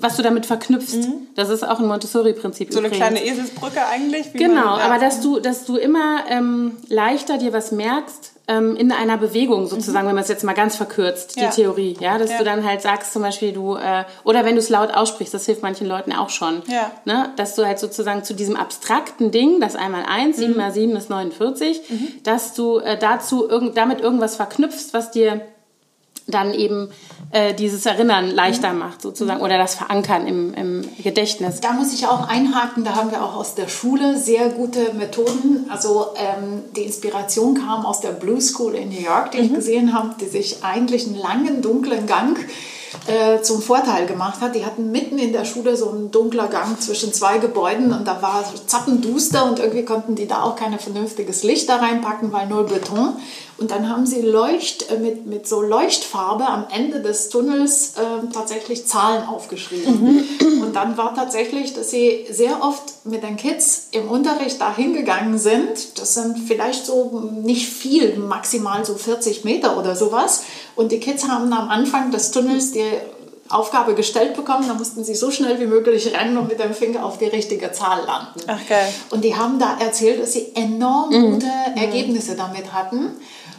was 0.00 0.16
du 0.16 0.22
damit 0.22 0.46
verknüpfst. 0.46 1.08
Mhm. 1.08 1.26
Das 1.34 1.50
ist 1.50 1.62
auch 1.62 1.78
ein 1.78 1.86
Montessori-Prinzip. 1.86 2.72
So 2.72 2.78
eine 2.78 2.90
kleine 2.90 3.22
Eselsbrücke 3.22 3.86
eigentlich. 3.86 4.32
genau, 4.32 4.78
aber 4.78 4.98
dass 4.98 5.20
du, 5.20 5.40
dass 5.40 5.66
du 5.66 5.76
immer 5.76 6.24
ähm, 6.30 6.78
leichter 6.88 7.36
dir 7.36 7.52
was 7.52 7.70
merkst, 7.70 8.33
ähm, 8.46 8.76
in 8.76 8.92
einer 8.92 9.16
Bewegung 9.16 9.66
sozusagen, 9.66 10.04
mhm. 10.04 10.08
wenn 10.08 10.14
man 10.16 10.24
es 10.24 10.28
jetzt 10.28 10.44
mal 10.44 10.52
ganz 10.52 10.76
verkürzt, 10.76 11.36
die 11.36 11.40
ja. 11.40 11.50
Theorie, 11.50 11.96
ja, 11.98 12.18
dass 12.18 12.30
ja. 12.30 12.38
du 12.38 12.44
dann 12.44 12.64
halt 12.64 12.82
sagst 12.82 13.12
zum 13.12 13.22
Beispiel 13.22 13.52
du, 13.52 13.76
äh, 13.76 14.04
oder 14.22 14.44
wenn 14.44 14.54
du 14.54 14.58
es 14.58 14.68
laut 14.68 14.90
aussprichst, 14.92 15.32
das 15.32 15.46
hilft 15.46 15.62
manchen 15.62 15.86
Leuten 15.86 16.12
auch 16.12 16.28
schon, 16.28 16.62
ja. 16.66 16.90
ne, 17.06 17.30
dass 17.36 17.54
du 17.54 17.64
halt 17.64 17.78
sozusagen 17.78 18.22
zu 18.22 18.34
diesem 18.34 18.56
abstrakten 18.56 19.30
Ding, 19.30 19.60
das 19.60 19.76
einmal 19.76 20.04
eins, 20.06 20.36
sieben 20.36 20.52
mhm. 20.52 20.58
mal 20.58 20.72
sieben 20.72 20.94
ist 20.96 21.08
49, 21.08 21.82
mhm. 21.88 22.08
dass 22.22 22.54
du 22.54 22.78
äh, 22.78 22.98
dazu 22.98 23.48
irg 23.48 23.74
damit 23.74 24.00
irgendwas 24.00 24.36
verknüpfst, 24.36 24.92
was 24.92 25.10
dir 25.10 25.40
dann 26.26 26.54
eben 26.54 26.88
äh, 27.30 27.54
dieses 27.54 27.84
Erinnern 27.84 28.30
leichter 28.30 28.72
mhm. 28.72 28.78
macht 28.78 29.02
sozusagen 29.02 29.42
oder 29.42 29.58
das 29.58 29.74
Verankern 29.74 30.26
im, 30.26 30.54
im 30.54 30.88
Gedächtnis. 31.02 31.60
Da 31.60 31.72
muss 31.72 31.92
ich 31.92 32.06
auch 32.06 32.28
einhaken, 32.28 32.84
da 32.84 32.94
haben 32.94 33.10
wir 33.10 33.22
auch 33.22 33.36
aus 33.36 33.54
der 33.54 33.68
Schule 33.68 34.16
sehr 34.16 34.48
gute 34.48 34.94
Methoden. 34.94 35.66
Also 35.68 36.08
ähm, 36.16 36.62
die 36.74 36.82
Inspiration 36.82 37.54
kam 37.54 37.84
aus 37.84 38.00
der 38.00 38.12
Blue 38.12 38.40
School 38.40 38.74
in 38.74 38.88
New 38.88 39.00
York, 39.00 39.32
die 39.32 39.38
mhm. 39.38 39.44
ich 39.44 39.54
gesehen 39.54 39.92
habe, 39.92 40.14
die 40.20 40.26
sich 40.26 40.64
eigentlich 40.64 41.06
einen 41.06 41.16
langen, 41.16 41.60
dunklen 41.60 42.06
Gang 42.06 42.38
äh, 43.06 43.42
zum 43.42 43.60
Vorteil 43.60 44.06
gemacht 44.06 44.40
hat. 44.40 44.54
Die 44.54 44.64
hatten 44.64 44.90
mitten 44.90 45.18
in 45.18 45.32
der 45.32 45.44
Schule 45.44 45.76
so 45.76 45.90
einen 45.90 46.10
dunkler 46.10 46.48
Gang 46.48 46.80
zwischen 46.80 47.12
zwei 47.12 47.38
Gebäuden 47.38 47.92
und 47.92 48.06
da 48.06 48.22
war 48.22 48.44
zappenduster 48.66 49.44
und 49.44 49.58
irgendwie 49.58 49.84
konnten 49.84 50.14
die 50.14 50.26
da 50.26 50.42
auch 50.42 50.56
kein 50.56 50.78
vernünftiges 50.78 51.42
Licht 51.42 51.68
da 51.68 51.76
reinpacken, 51.76 52.32
weil 52.32 52.46
nur 52.46 52.64
Beton. 52.64 53.16
Und 53.56 53.70
dann 53.70 53.88
haben 53.88 54.04
sie 54.04 54.20
Leucht, 54.20 54.90
äh, 54.90 54.98
mit, 54.98 55.26
mit 55.26 55.46
so 55.46 55.62
Leuchtfarbe 55.62 56.46
am 56.46 56.66
Ende 56.74 57.00
des 57.00 57.28
Tunnels 57.28 57.94
äh, 57.96 58.32
tatsächlich 58.32 58.86
Zahlen 58.86 59.26
aufgeschrieben. 59.26 60.26
Mhm. 60.40 60.62
Und 60.62 60.74
dann 60.74 60.96
war 60.96 61.14
tatsächlich, 61.14 61.72
dass 61.74 61.90
sie 61.90 62.26
sehr 62.30 62.62
oft 62.62 63.04
mit 63.04 63.22
den 63.22 63.36
Kids 63.36 63.88
im 63.92 64.08
Unterricht 64.08 64.60
da 64.60 64.74
hingegangen 64.74 65.38
sind. 65.38 65.98
Das 65.98 66.14
sind 66.14 66.38
vielleicht 66.38 66.86
so 66.86 67.30
nicht 67.42 67.68
viel, 67.68 68.16
maximal 68.16 68.84
so 68.84 68.94
40 68.94 69.44
Meter 69.44 69.78
oder 69.78 69.94
sowas. 69.94 70.42
Und 70.74 70.90
die 70.90 71.00
Kids 71.00 71.28
haben 71.28 71.52
am 71.52 71.68
Anfang 71.68 72.10
des 72.10 72.32
Tunnels 72.32 72.72
die 72.72 72.84
Aufgabe 73.50 73.94
gestellt 73.94 74.34
bekommen, 74.34 74.66
da 74.66 74.74
mussten 74.74 75.04
sie 75.04 75.14
so 75.14 75.30
schnell 75.30 75.60
wie 75.60 75.66
möglich 75.66 76.12
rennen 76.14 76.38
und 76.38 76.48
mit 76.48 76.58
dem 76.58 76.72
Finger 76.72 77.04
auf 77.04 77.18
die 77.18 77.26
richtige 77.26 77.72
Zahl 77.72 78.04
landen. 78.06 78.40
Ach, 78.46 78.58
geil. 78.66 78.88
Und 79.10 79.22
die 79.22 79.36
haben 79.36 79.58
da 79.58 79.76
erzählt, 79.78 80.22
dass 80.22 80.32
sie 80.32 80.52
enorm 80.54 81.10
mhm. 81.10 81.32
gute 81.32 81.50
Ergebnisse 81.76 82.36
damit 82.36 82.72
hatten. 82.72 83.10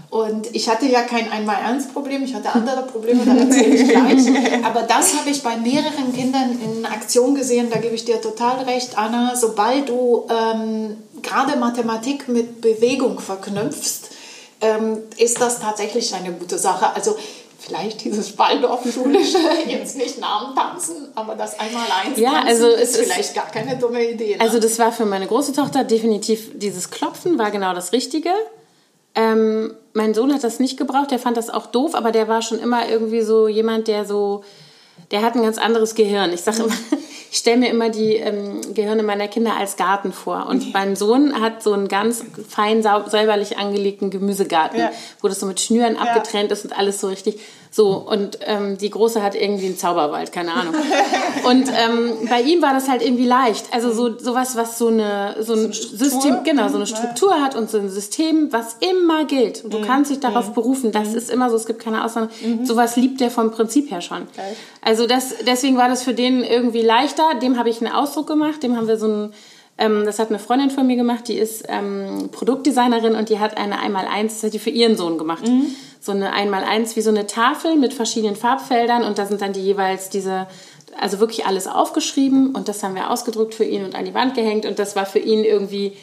Und 0.09 0.55
ich 0.55 0.69
hatte 0.69 0.85
ja 0.85 1.01
kein 1.01 1.31
Einmal-Eins-Problem, 1.31 2.23
ich 2.23 2.33
hatte 2.33 2.53
andere 2.53 2.83
Probleme, 2.83 3.25
da 3.25 3.35
erzähle 3.35 3.75
ich 3.75 3.87
gleich. 3.89 4.65
Aber 4.65 4.83
das 4.83 5.17
habe 5.17 5.29
ich 5.29 5.43
bei 5.43 5.57
mehreren 5.57 6.13
Kindern 6.13 6.59
in 6.63 6.85
Aktion 6.85 7.35
gesehen, 7.35 7.69
da 7.71 7.79
gebe 7.79 7.95
ich 7.95 8.05
dir 8.05 8.21
total 8.21 8.63
recht, 8.63 8.97
Anna. 8.97 9.35
Sobald 9.35 9.89
du 9.89 10.27
ähm, 10.29 10.97
gerade 11.21 11.57
Mathematik 11.57 12.27
mit 12.27 12.61
Bewegung 12.61 13.19
verknüpfst, 13.19 14.11
ähm, 14.61 14.99
ist 15.17 15.41
das 15.41 15.59
tatsächlich 15.59 16.13
eine 16.13 16.31
gute 16.31 16.57
Sache. 16.57 16.95
Also 16.95 17.15
vielleicht 17.59 18.03
dieses 18.03 18.37
Waldorf-schulische, 18.37 19.37
jetzt 19.67 19.97
nicht 19.97 20.19
Namen 20.19 20.55
tanzen, 20.55 21.09
aber 21.15 21.35
das 21.35 21.59
einmal 21.59 21.87
eins 22.03 22.19
ja, 22.19 22.43
also 22.45 22.67
ist 22.67 22.97
vielleicht 22.97 23.33
gar 23.33 23.47
keine 23.47 23.77
dumme 23.77 24.03
Idee. 24.03 24.35
Ne? 24.35 24.41
Also 24.41 24.59
das 24.59 24.77
war 24.77 24.91
für 24.91 25.05
meine 25.05 25.27
große 25.27 25.53
Tochter 25.53 25.83
definitiv, 25.83 26.51
dieses 26.53 26.91
Klopfen 26.91 27.37
war 27.39 27.51
genau 27.51 27.73
das 27.73 27.91
Richtige. 27.91 28.29
Ähm, 29.15 29.73
mein 29.93 30.13
Sohn 30.13 30.33
hat 30.33 30.43
das 30.43 30.59
nicht 30.59 30.77
gebraucht, 30.77 31.11
der 31.11 31.19
fand 31.19 31.37
das 31.37 31.49
auch 31.49 31.67
doof, 31.67 31.95
aber 31.95 32.11
der 32.11 32.27
war 32.27 32.41
schon 32.41 32.59
immer 32.59 32.87
irgendwie 32.87 33.21
so 33.21 33.47
jemand, 33.47 33.87
der 33.87 34.05
so, 34.05 34.43
der 35.11 35.21
hat 35.21 35.35
ein 35.35 35.41
ganz 35.41 35.57
anderes 35.57 35.95
Gehirn. 35.95 36.33
Ich 36.33 36.41
sage 36.41 36.63
immer, 36.63 36.73
ich 37.31 37.37
stelle 37.37 37.57
mir 37.57 37.69
immer 37.69 37.89
die 37.89 38.15
ähm, 38.15 38.73
Gehirne 38.73 39.03
meiner 39.03 39.29
Kinder 39.29 39.55
als 39.57 39.77
Garten 39.77 40.11
vor. 40.11 40.47
Und 40.47 40.73
mein 40.73 40.97
Sohn 40.97 41.39
hat 41.39 41.63
so 41.63 41.71
einen 41.71 41.87
ganz 41.87 42.25
fein 42.47 42.83
säuberlich 42.83 43.57
angelegten 43.57 44.09
Gemüsegarten, 44.09 44.79
ja. 44.79 44.91
wo 45.21 45.29
das 45.29 45.39
so 45.39 45.45
mit 45.45 45.61
Schnüren 45.61 45.95
abgetrennt 45.95 46.49
ja. 46.49 46.53
ist 46.53 46.65
und 46.65 46.77
alles 46.77 46.99
so 46.99 47.07
richtig. 47.07 47.39
So, 47.75 47.97
und 47.97 48.39
ähm, 48.45 48.77
die 48.77 48.89
Große 48.89 49.21
hat 49.21 49.35
irgendwie 49.35 49.65
einen 49.65 49.75
Zauberwald, 49.75 50.31
keine 50.31 50.53
Ahnung. 50.53 50.75
und 51.49 51.67
ähm, 51.67 52.13
bei 52.29 52.41
ihm 52.41 52.61
war 52.61 52.73
das 52.73 52.87
halt 52.87 53.01
irgendwie 53.01 53.25
leicht. 53.25 53.65
Also 53.73 53.91
so 53.91 54.17
sowas, 54.17 54.55
was 54.55 54.77
so 54.77 54.87
eine 54.87 55.35
so 55.41 55.55
ein 55.55 55.73
so 55.73 55.97
System, 55.97 56.45
genau, 56.45 56.69
so 56.69 56.77
eine 56.77 56.87
Struktur 56.87 57.33
hat 57.33 57.53
und 57.53 57.69
so 57.69 57.77
ein 57.77 57.89
System, 57.89 58.47
was 58.53 58.77
immer 58.79 59.25
gilt. 59.25 59.65
Und 59.65 59.73
du 59.73 59.79
mhm. 59.79 59.87
kannst 59.87 60.09
dich 60.09 60.21
darauf 60.21 60.47
mhm. 60.47 60.53
berufen. 60.53 60.91
Das 60.93 61.09
mhm. 61.09 61.17
ist 61.17 61.29
immer 61.29 61.49
so, 61.49 61.57
es 61.57 61.65
gibt 61.65 61.81
keine 61.81 62.05
Ausnahme. 62.05 62.29
Mhm. 62.41 62.65
Sowas 62.65 62.95
liebt 62.95 63.19
der 63.19 63.29
vom 63.29 63.51
Prinzip 63.51 63.91
her 63.91 63.99
schon. 63.99 64.19
Geil. 64.37 64.55
Also 64.81 65.05
das, 65.05 65.35
deswegen 65.45 65.75
war 65.75 65.89
das 65.89 66.01
für 66.01 66.13
den 66.13 66.45
irgendwie 66.45 66.81
leichter. 66.81 67.23
Dem 67.41 67.57
habe 67.59 67.69
ich 67.69 67.81
einen 67.81 67.93
Ausdruck 67.93 68.27
gemacht, 68.27 68.63
dem 68.63 68.77
haben 68.77 68.87
wir 68.87 68.97
so 68.97 69.07
ein 69.09 69.33
ähm, 69.77 70.05
das 70.05 70.19
hat 70.19 70.29
eine 70.29 70.39
Freundin 70.39 70.71
von 70.71 70.87
mir 70.87 70.95
gemacht, 70.95 71.27
die 71.27 71.37
ist 71.37 71.65
ähm, 71.67 72.29
Produktdesignerin 72.31 73.15
und 73.15 73.27
die 73.27 73.39
hat 73.39 73.57
eine 73.57 73.79
Einmal-Eins, 73.79 74.35
das 74.35 74.43
hat 74.43 74.53
die 74.53 74.59
für 74.59 74.69
ihren 74.69 74.95
Sohn 74.95 75.17
gemacht. 75.17 75.45
Mhm. 75.45 75.75
So 76.05 76.11
eine 76.11 76.33
Einmal-Eins 76.33 76.95
wie 76.95 77.01
so 77.01 77.09
eine 77.09 77.25
Tafel 77.25 77.77
mit 77.77 77.91
verschiedenen 77.91 78.35
Farbfeldern 78.35 79.03
und 79.03 79.17
da 79.17 79.25
sind 79.25 79.41
dann 79.41 79.53
die 79.53 79.61
jeweils 79.61 80.09
diese, 80.09 80.45
also 80.99 81.19
wirklich 81.19 81.47
alles 81.47 81.65
aufgeschrieben 81.65 82.53
und 82.53 82.67
das 82.67 82.83
haben 82.83 82.93
wir 82.93 83.09
ausgedruckt 83.09 83.55
für 83.55 83.63
ihn 83.63 83.83
und 83.83 83.95
an 83.95 84.05
die 84.05 84.13
Wand 84.13 84.35
gehängt 84.35 84.67
und 84.67 84.77
das 84.77 84.95
war 84.95 85.07
für 85.07 85.17
ihn 85.17 85.43
irgendwie, 85.43 85.93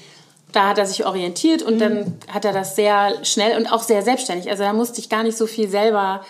da 0.51 0.71
hat 0.71 0.79
er 0.79 0.87
sich 0.87 1.07
orientiert 1.07 1.63
und 1.63 1.77
mhm. 1.77 1.79
dann 1.79 2.19
hat 2.27 2.45
er 2.45 2.53
das 2.53 2.75
sehr 2.75 3.25
schnell 3.25 3.57
und 3.57 3.71
auch 3.71 3.85
sehr 3.85 4.03
selbstständig. 4.03 4.51
Also 4.51 4.65
da 4.65 4.73
musste 4.73 4.99
ich 4.99 5.09
gar 5.09 5.23
nicht 5.23 5.39
so 5.39 5.47
viel 5.47 5.69
selber 5.69 6.25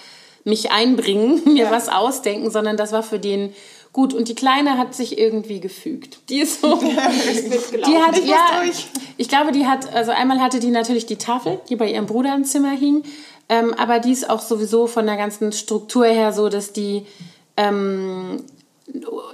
mich 0.45 0.71
einbringen, 0.71 1.41
mir 1.47 1.65
ja. 1.65 1.71
was 1.71 1.89
ausdenken, 1.89 2.51
sondern 2.51 2.77
das 2.77 2.93
war 2.93 3.03
für 3.03 3.19
den 3.19 3.55
Gut, 3.93 4.15
und 4.15 4.29
die 4.29 4.35
Kleine 4.35 4.79
hat 4.79 4.95
sich 4.95 5.19
irgendwie 5.19 5.61
gefügt. 5.61 6.21
Die 6.31 6.41
ist 6.41 6.63
so. 6.63 6.77
die 6.77 7.97
hat, 7.99 8.25
ja, 8.25 8.63
ich 9.19 9.29
glaube, 9.29 9.53
die 9.53 9.67
hat, 9.67 9.95
also 9.95 10.13
einmal 10.13 10.41
hatte 10.41 10.61
die 10.61 10.71
natürlich 10.71 11.05
die 11.05 11.17
Tafel, 11.17 11.61
die 11.69 11.77
bei 11.77 11.91
ihrem 11.91 12.07
Bruder 12.07 12.35
im 12.35 12.45
Zimmer 12.45 12.71
hing. 12.71 13.03
Ähm, 13.49 13.75
aber 13.75 13.99
die 13.99 14.13
ist 14.13 14.29
auch 14.29 14.41
sowieso 14.41 14.87
von 14.87 15.07
der 15.07 15.17
ganzen 15.17 15.53
Struktur 15.53 16.07
her 16.07 16.33
so, 16.33 16.49
dass 16.49 16.73
die, 16.73 17.07
ähm, 17.57 18.45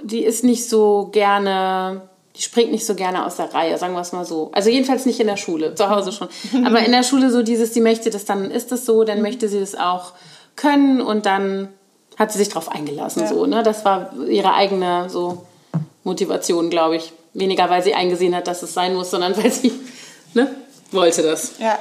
die 0.03 0.23
ist 0.23 0.43
nicht 0.43 0.67
so 0.67 1.09
gerne, 1.11 2.01
die 2.35 2.41
springt 2.41 2.71
nicht 2.71 2.85
so 2.85 2.95
gerne 2.95 3.25
aus 3.25 3.37
der 3.37 3.53
Reihe, 3.53 3.77
sagen 3.77 3.93
wir 3.93 4.01
es 4.01 4.11
mal 4.11 4.25
so. 4.25 4.49
Also 4.53 4.69
jedenfalls 4.69 5.05
nicht 5.05 5.19
in 5.19 5.27
der 5.27 5.37
Schule, 5.37 5.75
zu 5.75 5.89
Hause 5.89 6.11
schon. 6.11 6.27
Aber 6.65 6.79
in 6.79 6.91
der 6.91 7.03
Schule 7.03 7.31
so 7.31 7.43
dieses, 7.43 7.71
die 7.71 7.81
möchte 7.81 8.09
das, 8.09 8.25
dann 8.25 8.51
ist 8.51 8.71
das 8.71 8.85
so, 8.85 9.03
dann 9.03 9.21
möchte 9.21 9.47
sie 9.47 9.59
das 9.59 9.75
auch 9.75 10.13
können 10.55 11.01
und 11.01 11.25
dann 11.25 11.69
hat 12.17 12.33
sie 12.33 12.37
sich 12.37 12.49
darauf 12.49 12.69
eingelassen. 12.69 13.21
Ja. 13.21 13.27
So, 13.27 13.45
ne? 13.45 13.63
Das 13.63 13.85
war 13.85 14.13
ihre 14.27 14.53
eigene 14.53 15.09
so 15.09 15.45
Motivation, 16.03 16.69
glaube 16.69 16.97
ich. 16.97 17.13
Weniger, 17.33 17.69
weil 17.69 17.83
sie 17.83 17.93
eingesehen 17.93 18.35
hat, 18.35 18.47
dass 18.47 18.63
es 18.63 18.73
sein 18.73 18.95
muss, 18.95 19.11
sondern 19.11 19.37
weil 19.37 19.51
sie 19.51 19.71
ne, 20.33 20.53
wollte 20.91 21.21
das. 21.21 21.53
Ja. 21.59 21.79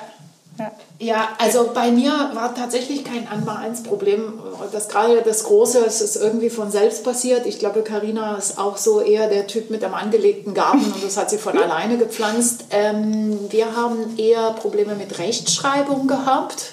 Ja. 0.59 0.73
ja, 0.99 1.29
also 1.39 1.71
bei 1.73 1.91
mir 1.91 2.11
war 2.35 2.55
tatsächlich 2.55 3.05
kein 3.05 3.29
Einmal-Eins-Problem. 3.29 4.41
Das 4.73 4.89
gerade 4.89 5.23
das 5.23 5.45
Große, 5.45 5.85
es 5.87 6.01
ist 6.01 6.17
irgendwie 6.17 6.51
von 6.51 6.71
selbst 6.71 7.05
passiert. 7.05 7.47
Ich 7.47 7.59
glaube, 7.59 7.83
Karina 7.83 8.37
ist 8.37 8.59
auch 8.59 8.77
so 8.77 9.01
eher 9.01 9.29
der 9.29 9.47
Typ 9.47 9.71
mit 9.71 9.85
einem 9.85 9.95
angelegten 9.95 10.55
Garten 10.55 10.93
und 10.93 11.05
das 11.05 11.17
hat 11.17 11.31
sie 11.31 11.39
von 11.39 11.57
alleine 11.57 11.97
gepflanzt. 11.97 12.65
Ähm, 12.71 13.39
wir 13.51 13.77
haben 13.77 14.19
eher 14.19 14.51
Probleme 14.53 14.97
mit 14.97 15.19
Rechtschreibung 15.19 16.09
gehabt 16.09 16.73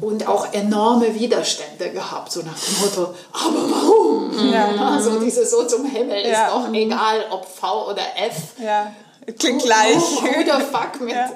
und 0.00 0.28
auch 0.28 0.52
enorme 0.52 1.14
Widerstände 1.14 1.90
gehabt, 1.90 2.32
so 2.32 2.40
nach 2.40 2.58
dem 2.58 2.80
Motto, 2.80 3.14
aber 3.32 3.70
warum? 3.70 4.52
Ja. 4.52 4.68
Also 4.94 5.18
dieses 5.20 5.50
so 5.50 5.64
zum 5.64 5.86
Himmel 5.86 6.26
ja. 6.26 6.46
ist 6.46 6.54
doch 6.54 6.72
egal, 6.72 7.24
ob 7.30 7.46
V 7.46 7.90
oder 7.90 8.02
F. 8.16 8.60
Ja. 8.62 8.92
Klingt 9.38 9.62
gleich. 9.62 9.96
Who 9.96 10.42
the 10.44 10.64
fuck 10.64 11.00
mit 11.00 11.14
ja. 11.14 11.28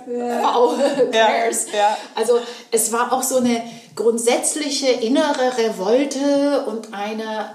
V 0.42 0.74
cares? 1.12 1.66
Ja. 1.72 1.96
Also 2.14 2.38
es 2.70 2.92
war 2.92 3.12
auch 3.12 3.22
so 3.22 3.38
eine 3.38 3.62
grundsätzliche 3.96 4.88
innere 4.88 5.58
Revolte 5.58 6.64
und 6.66 6.94
eine 6.94 7.50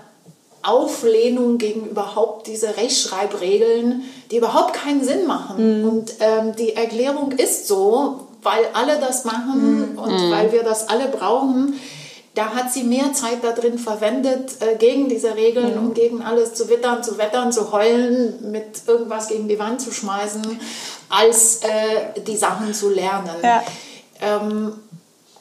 Auflehnung 0.61 1.57
gegen 1.57 1.87
überhaupt 1.87 2.47
diese 2.47 2.75
Rechtschreibregeln, 2.75 4.03
die 4.31 4.37
überhaupt 4.37 4.73
keinen 4.73 5.03
Sinn 5.03 5.27
machen. 5.27 5.81
Mhm. 5.81 5.87
Und 5.87 6.13
ähm, 6.19 6.55
die 6.55 6.75
Erklärung 6.75 7.31
ist 7.33 7.67
so, 7.67 8.27
weil 8.41 8.65
alle 8.73 8.99
das 8.99 9.25
machen 9.25 9.93
mhm. 9.93 9.99
und 9.99 10.11
mhm. 10.11 10.31
weil 10.31 10.51
wir 10.51 10.63
das 10.63 10.89
alle 10.89 11.07
brauchen. 11.07 11.79
Da 12.35 12.53
hat 12.53 12.71
sie 12.71 12.83
mehr 12.83 13.13
Zeit 13.13 13.43
da 13.43 13.53
drin 13.53 13.79
verwendet, 13.79 14.51
äh, 14.59 14.75
gegen 14.75 15.07
diese 15.07 15.35
Regeln 15.35 15.77
und 15.77 15.95
gegen 15.95 16.21
alles 16.21 16.53
zu 16.53 16.69
wittern, 16.69 17.01
zu 17.01 17.17
wettern, 17.17 17.51
zu 17.51 17.71
heulen, 17.71 18.51
mit 18.51 18.81
irgendwas 18.87 19.29
gegen 19.29 19.47
die 19.47 19.57
Wand 19.57 19.81
zu 19.81 19.91
schmeißen, 19.91 20.59
als 21.09 21.61
äh, 21.63 22.21
die 22.21 22.35
Sachen 22.35 22.73
zu 22.73 22.89
lernen. 22.89 23.37
Ja. 23.41 23.63
Ähm, 24.21 24.73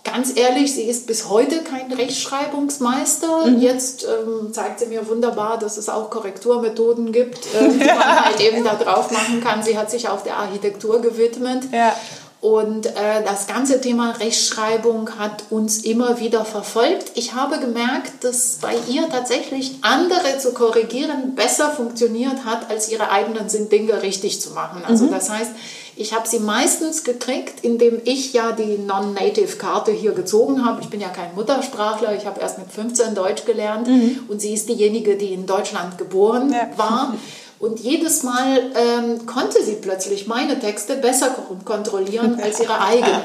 ganz 0.04 0.36
ehrlich, 0.36 0.72
sie 0.72 0.84
ist 0.84 1.08
bis 1.08 1.28
heute 1.28 1.62
kein 1.62 1.92
Rechtschreibungsmeister. 1.92 3.48
Jetzt 3.58 4.04
ähm, 4.04 4.52
zeigt 4.52 4.78
sie 4.78 4.86
mir 4.86 5.08
wunderbar, 5.08 5.58
dass 5.58 5.76
es 5.76 5.88
auch 5.88 6.10
Korrekturmethoden 6.10 7.10
gibt, 7.10 7.46
äh, 7.54 7.68
die 7.72 7.78
man 7.78 8.24
halt 8.24 8.40
eben 8.40 8.62
da 8.62 8.76
drauf 8.76 9.10
machen 9.10 9.42
kann. 9.42 9.64
Sie 9.64 9.76
hat 9.76 9.90
sich 9.90 10.08
auch 10.08 10.22
der 10.22 10.36
Architektur 10.36 11.00
gewidmet. 11.02 11.64
Ja. 11.72 11.96
Und 12.44 12.84
äh, 12.84 13.24
das 13.24 13.46
ganze 13.46 13.80
Thema 13.80 14.10
Rechtschreibung 14.10 15.18
hat 15.18 15.44
uns 15.48 15.78
immer 15.78 16.20
wieder 16.20 16.44
verfolgt. 16.44 17.12
Ich 17.14 17.32
habe 17.32 17.58
gemerkt, 17.58 18.22
dass 18.22 18.58
bei 18.60 18.74
ihr 18.86 19.08
tatsächlich 19.08 19.76
andere 19.80 20.36
zu 20.38 20.52
korrigieren 20.52 21.34
besser 21.36 21.70
funktioniert 21.70 22.44
hat, 22.44 22.68
als 22.68 22.90
ihre 22.90 23.10
eigenen 23.10 23.48
Dinge 23.70 24.02
richtig 24.02 24.42
zu 24.42 24.50
machen. 24.50 24.82
Also 24.86 25.06
das 25.06 25.30
heißt, 25.30 25.52
ich 25.96 26.12
habe 26.12 26.28
sie 26.28 26.38
meistens 26.38 27.02
gekriegt, 27.02 27.64
indem 27.64 28.02
ich 28.04 28.34
ja 28.34 28.52
die 28.52 28.76
Non-Native-Karte 28.76 29.92
hier 29.92 30.12
gezogen 30.12 30.66
habe. 30.66 30.82
Ich 30.82 30.90
bin 30.90 31.00
ja 31.00 31.08
kein 31.08 31.34
Muttersprachler, 31.34 32.14
ich 32.14 32.26
habe 32.26 32.42
erst 32.42 32.58
mit 32.58 32.70
15 32.70 33.14
Deutsch 33.14 33.46
gelernt 33.46 33.88
und 34.28 34.42
sie 34.42 34.52
ist 34.52 34.68
diejenige, 34.68 35.16
die 35.16 35.32
in 35.32 35.46
Deutschland 35.46 35.96
geboren 35.96 36.52
Ja. 36.52 36.68
war. 36.76 37.14
Und 37.58 37.80
jedes 37.80 38.22
Mal 38.22 38.60
ähm, 38.74 39.26
konnte 39.26 39.62
sie 39.62 39.76
plötzlich 39.76 40.26
meine 40.26 40.58
Texte 40.58 40.96
besser 40.96 41.28
ko- 41.30 41.56
kontrollieren 41.64 42.40
als 42.42 42.60
ihre 42.60 42.80
eigenen. 42.80 43.22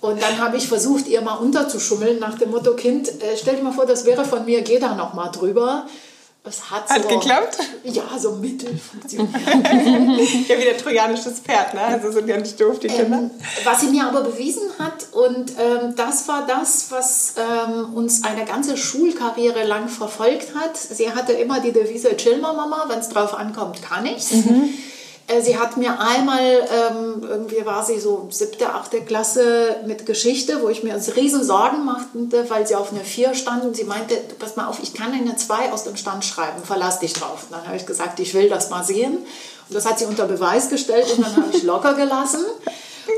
Und 0.00 0.22
dann 0.22 0.38
habe 0.38 0.56
ich 0.56 0.68
versucht, 0.68 1.08
ihr 1.08 1.22
mal 1.22 1.34
unterzuschummeln 1.36 2.18
nach 2.20 2.38
dem 2.38 2.50
Motto, 2.50 2.74
Kind, 2.74 3.08
äh, 3.08 3.36
stell 3.36 3.56
dir 3.56 3.62
mal 3.62 3.72
vor, 3.72 3.86
das 3.86 4.04
wäre 4.04 4.24
von 4.24 4.44
mir, 4.44 4.62
geh 4.62 4.78
da 4.78 4.94
noch 4.94 5.14
mal 5.14 5.28
drüber. 5.28 5.86
Es 6.44 6.70
hat, 6.70 6.88
Hat 6.88 7.02
so, 7.02 7.08
geklappt? 7.08 7.58
Ja, 7.84 8.18
so 8.18 8.32
mittel 8.32 8.78
funktioniert. 8.78 9.28
Ja, 10.48 10.58
wie 10.58 10.64
der 10.64 10.78
trojanisches 10.78 11.40
Pferd, 11.40 11.74
ne? 11.74 11.80
Also 11.80 12.10
sind 12.10 12.28
ja 12.28 12.38
nicht 12.38 12.58
doof, 12.60 12.78
die 12.78 12.86
Kinder. 12.86 13.18
Ähm, 13.18 13.30
was 13.64 13.80
sie 13.80 13.88
mir 13.88 14.06
aber 14.06 14.22
bewiesen 14.22 14.62
hat, 14.78 15.08
und 15.12 15.52
ähm, 15.58 15.94
das 15.96 16.26
war 16.28 16.46
das, 16.46 16.90
was 16.90 17.34
ähm, 17.36 17.92
uns 17.92 18.24
eine 18.24 18.44
ganze 18.44 18.76
Schulkarriere 18.76 19.64
lang 19.64 19.88
verfolgt 19.88 20.54
hat. 20.54 20.76
Sie 20.76 21.12
hatte 21.12 21.32
immer 21.32 21.60
die 21.60 21.72
Devise, 21.72 22.16
chill 22.16 22.38
mal 22.38 22.54
Mama, 22.54 22.84
wenn 22.88 23.00
es 23.00 23.08
drauf 23.10 23.34
ankommt, 23.34 23.82
kann 23.82 24.06
ich's. 24.06 24.32
Äh, 24.32 24.70
Sie 25.42 25.58
hat 25.58 25.76
mir 25.76 26.00
einmal, 26.00 26.40
ähm, 26.40 27.22
irgendwie 27.22 27.66
war 27.66 27.84
sie 27.84 28.00
so 28.00 28.28
siebte, 28.30 28.72
achte 28.72 29.02
Klasse 29.02 29.76
mit 29.86 30.06
Geschichte, 30.06 30.62
wo 30.62 30.70
ich 30.70 30.82
mir 30.82 30.94
also 30.94 31.12
riesen 31.12 31.44
Sorgen 31.44 31.84
machte, 31.84 32.48
weil 32.48 32.66
sie 32.66 32.74
auf 32.74 32.92
eine 32.92 33.04
vier 33.04 33.34
stand 33.34 33.62
und 33.62 33.76
sie 33.76 33.84
meinte, 33.84 34.14
du 34.14 34.34
pass 34.36 34.56
mal 34.56 34.68
auf, 34.68 34.78
ich 34.82 34.94
kann 34.94 35.12
eine 35.12 35.36
zwei 35.36 35.70
aus 35.70 35.84
dem 35.84 35.96
Stand 35.96 36.24
schreiben, 36.24 36.62
verlass 36.64 37.00
dich 37.00 37.12
drauf. 37.12 37.44
Und 37.44 37.52
dann 37.52 37.66
habe 37.66 37.76
ich 37.76 37.84
gesagt, 37.84 38.18
ich 38.20 38.32
will 38.32 38.48
das 38.48 38.70
mal 38.70 38.82
sehen. 38.82 39.18
Und 39.68 39.74
das 39.74 39.84
hat 39.84 39.98
sie 39.98 40.06
unter 40.06 40.24
Beweis 40.24 40.70
gestellt 40.70 41.12
und 41.14 41.26
dann 41.26 41.36
habe 41.36 41.54
ich 41.54 41.62
locker 41.62 41.92
gelassen. 41.92 42.44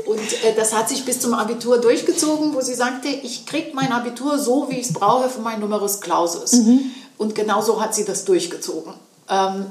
Und 0.05 0.43
äh, 0.43 0.53
das 0.53 0.75
hat 0.75 0.89
sich 0.89 1.05
bis 1.05 1.21
zum 1.21 1.33
Abitur 1.33 1.77
durchgezogen, 1.77 2.53
wo 2.53 2.59
sie 2.59 2.73
sagte, 2.73 3.07
ich 3.07 3.45
kriege 3.45 3.71
mein 3.73 3.91
Abitur 3.93 4.37
so, 4.37 4.67
wie 4.69 4.79
ich 4.79 4.87
es 4.87 4.93
brauche 4.93 5.29
für 5.29 5.39
mein 5.39 5.61
Numerus 5.61 6.01
Clausus. 6.01 6.53
Und 7.17 7.35
genau 7.35 7.61
so 7.61 7.81
hat 7.81 7.95
sie 7.95 8.03
das 8.03 8.25
durchgezogen. 8.25 8.93
Ähm, 9.29 9.65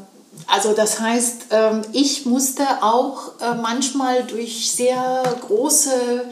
also 0.47 0.73
das 0.73 1.01
heißt, 1.01 1.47
ähm, 1.51 1.83
ich 1.93 2.27
musste 2.27 2.65
auch 2.83 3.33
äh, 3.41 3.55
manchmal 3.55 4.25
durch 4.25 4.73
sehr 4.73 5.23
große, 5.47 6.25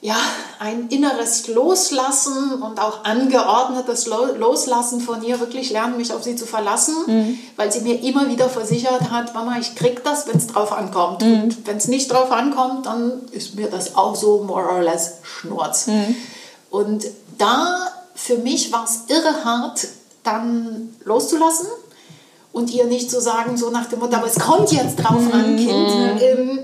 ja, 0.00 0.16
ein 0.58 0.88
inneres 0.88 1.48
Loslassen 1.48 2.62
und 2.62 2.80
auch 2.80 3.04
angeordnetes 3.04 4.06
Lo 4.06 4.26
Loslassen 4.36 5.00
von 5.00 5.22
ihr 5.22 5.40
wirklich 5.40 5.70
lernen, 5.70 5.96
mich 5.96 6.12
auf 6.12 6.22
sie 6.22 6.36
zu 6.36 6.46
verlassen, 6.46 6.94
weil 7.56 7.72
sie 7.72 7.80
mir 7.80 8.02
immer 8.02 8.28
wieder 8.28 8.48
versichert 8.48 9.10
hat, 9.10 9.34
Mama, 9.34 9.56
ich 9.58 9.74
krieg 9.74 10.04
das, 10.04 10.28
wenn 10.28 10.36
es 10.36 10.46
drauf 10.46 10.72
ankommt. 10.72 11.22
Und 11.22 11.66
wenn 11.66 11.78
es 11.78 11.88
nicht 11.88 12.12
drauf 12.12 12.30
ankommt, 12.30 12.86
dann 12.86 13.22
ist 13.32 13.54
mir 13.56 13.68
das 13.68 13.96
auch 13.96 14.14
so 14.14 14.44
more 14.44 14.68
or 14.68 14.82
less 14.82 15.14
Schnurz. 15.22 15.88
Und 16.70 17.06
da 17.38 17.90
für 18.14 18.38
mich 18.38 18.72
war 18.72 18.84
es 18.84 19.14
irre 19.14 19.44
hart, 19.44 19.86
dann 20.22 20.94
loszulassen 21.04 21.68
und 22.56 22.70
ihr 22.70 22.86
nicht 22.86 23.10
zu 23.10 23.20
sagen, 23.20 23.58
so 23.58 23.68
nach 23.68 23.84
dem 23.84 23.98
Motto, 23.98 24.16
aber 24.16 24.28
es 24.28 24.38
kommt 24.38 24.72
jetzt 24.72 24.96
drauf 24.96 25.30
an, 25.30 25.58
Kind. 25.58 26.22
Ähm, 26.22 26.58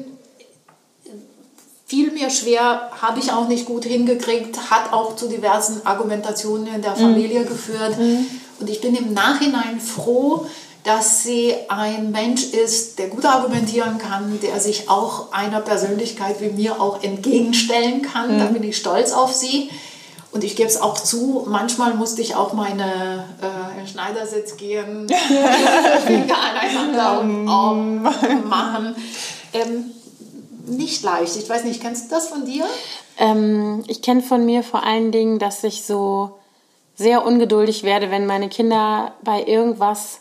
fiel 1.85 2.12
mir 2.12 2.31
schwer, 2.31 2.90
habe 3.02 3.20
ich 3.20 3.31
auch 3.31 3.46
nicht 3.46 3.66
gut 3.66 3.85
hingekriegt, 3.85 4.70
hat 4.70 4.90
auch 4.94 5.16
zu 5.16 5.28
diversen 5.28 5.85
Argumentationen 5.85 6.66
in 6.74 6.81
der 6.81 6.96
Familie 6.96 7.44
geführt. 7.44 7.94
Und 8.59 8.70
ich 8.70 8.81
bin 8.81 8.94
im 8.94 9.12
Nachhinein 9.12 9.78
froh, 9.81 10.46
dass 10.83 11.24
sie 11.24 11.55
ein 11.68 12.11
Mensch 12.11 12.44
ist, 12.44 12.98
der 12.98 13.09
gut 13.09 13.26
argumentieren 13.26 13.98
kann, 13.98 14.40
der 14.40 14.61
sich 14.61 14.88
auch 14.88 15.31
einer 15.33 15.61
Persönlichkeit 15.61 16.40
wie 16.40 16.48
mir 16.48 16.81
auch 16.81 17.02
entgegenstellen 17.02 18.00
kann. 18.00 18.38
Da 18.38 18.46
bin 18.46 18.62
ich 18.62 18.78
stolz 18.78 19.12
auf 19.12 19.35
sie. 19.35 19.68
Und 20.33 20.45
ich 20.45 20.57
gebe 20.57 20.68
es 20.68 20.81
auch 20.81 20.95
zu, 20.95 21.45
manchmal 21.47 21.95
musste 21.95 22.23
ich 22.23 22.35
auch 22.35 22.55
meine 22.55 23.27
äh, 23.42 23.87
Schneidersitz 23.87 24.57
gehen, 24.57 25.07
Finger 26.07 26.37
aneinander 26.38 27.21
um, 27.21 27.49
um, 27.49 28.03
machen. 28.49 28.97
Ähm, 29.53 29.90
nicht 30.66 31.03
leicht. 31.03 31.37
Ich 31.37 31.49
weiß 31.49 31.64
nicht, 31.64 31.83
kennst 31.83 32.07
du 32.07 32.14
das 32.14 32.29
von 32.29 32.47
dir? 32.47 32.64
Ähm, 33.18 33.85
ich 33.88 34.01
kenne 34.01 34.23
von 34.23 34.47
mir 34.47 34.62
vor 34.62 34.85
allen 34.85 35.12
Dingen, 35.12 35.38
dass 35.38 35.62
ich 35.64 35.85
so 35.85 36.38
sehr 36.95 37.27
ungeduldig 37.27 37.83
werde, 37.83 38.11
wenn 38.11 38.27
meine 38.27 38.49
Kinder 38.49 39.12
bei 39.23 39.42
irgendwas 39.45 40.21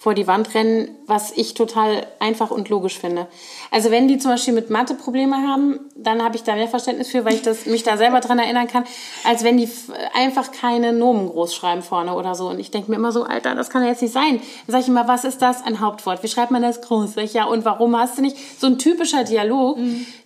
vor 0.00 0.14
die 0.14 0.28
Wand 0.28 0.54
rennen, 0.54 0.96
was 1.06 1.32
ich 1.32 1.54
total 1.54 2.06
einfach 2.20 2.52
und 2.52 2.68
logisch 2.68 2.96
finde. 3.00 3.26
Also 3.72 3.90
wenn 3.90 4.06
die 4.06 4.18
zum 4.18 4.30
Beispiel 4.30 4.54
mit 4.54 4.70
Mathe 4.70 4.94
Probleme 4.94 5.36
haben, 5.36 5.80
dann 5.96 6.22
habe 6.22 6.36
ich 6.36 6.44
da 6.44 6.54
mehr 6.54 6.68
Verständnis 6.68 7.08
für, 7.08 7.24
weil 7.24 7.34
ich 7.34 7.42
das, 7.42 7.66
mich 7.66 7.82
da 7.82 7.96
selber 7.96 8.20
dran 8.20 8.38
erinnern 8.38 8.68
kann, 8.68 8.84
als 9.24 9.42
wenn 9.42 9.56
die 9.56 9.68
einfach 10.14 10.52
keine 10.52 10.92
Nomen 10.92 11.28
groß 11.28 11.52
schreiben 11.52 11.82
vorne 11.82 12.14
oder 12.14 12.36
so. 12.36 12.48
Und 12.48 12.60
ich 12.60 12.70
denke 12.70 12.92
mir 12.92 12.96
immer 12.96 13.10
so, 13.10 13.24
Alter, 13.24 13.56
das 13.56 13.70
kann 13.70 13.82
ja 13.82 13.88
jetzt 13.88 14.00
nicht 14.00 14.14
sein. 14.14 14.40
Dann 14.66 14.72
sage 14.72 14.82
ich 14.82 14.88
immer, 14.88 15.08
was 15.08 15.24
ist 15.24 15.42
das? 15.42 15.64
Ein 15.64 15.80
Hauptwort. 15.80 16.22
Wie 16.22 16.28
schreibt 16.28 16.52
man 16.52 16.62
das 16.62 16.80
groß? 16.80 17.16
Ja, 17.32 17.46
und 17.46 17.64
warum 17.64 17.98
hast 17.98 18.18
du 18.18 18.22
nicht? 18.22 18.36
So 18.60 18.68
ein 18.68 18.78
typischer 18.78 19.24
Dialog, 19.24 19.78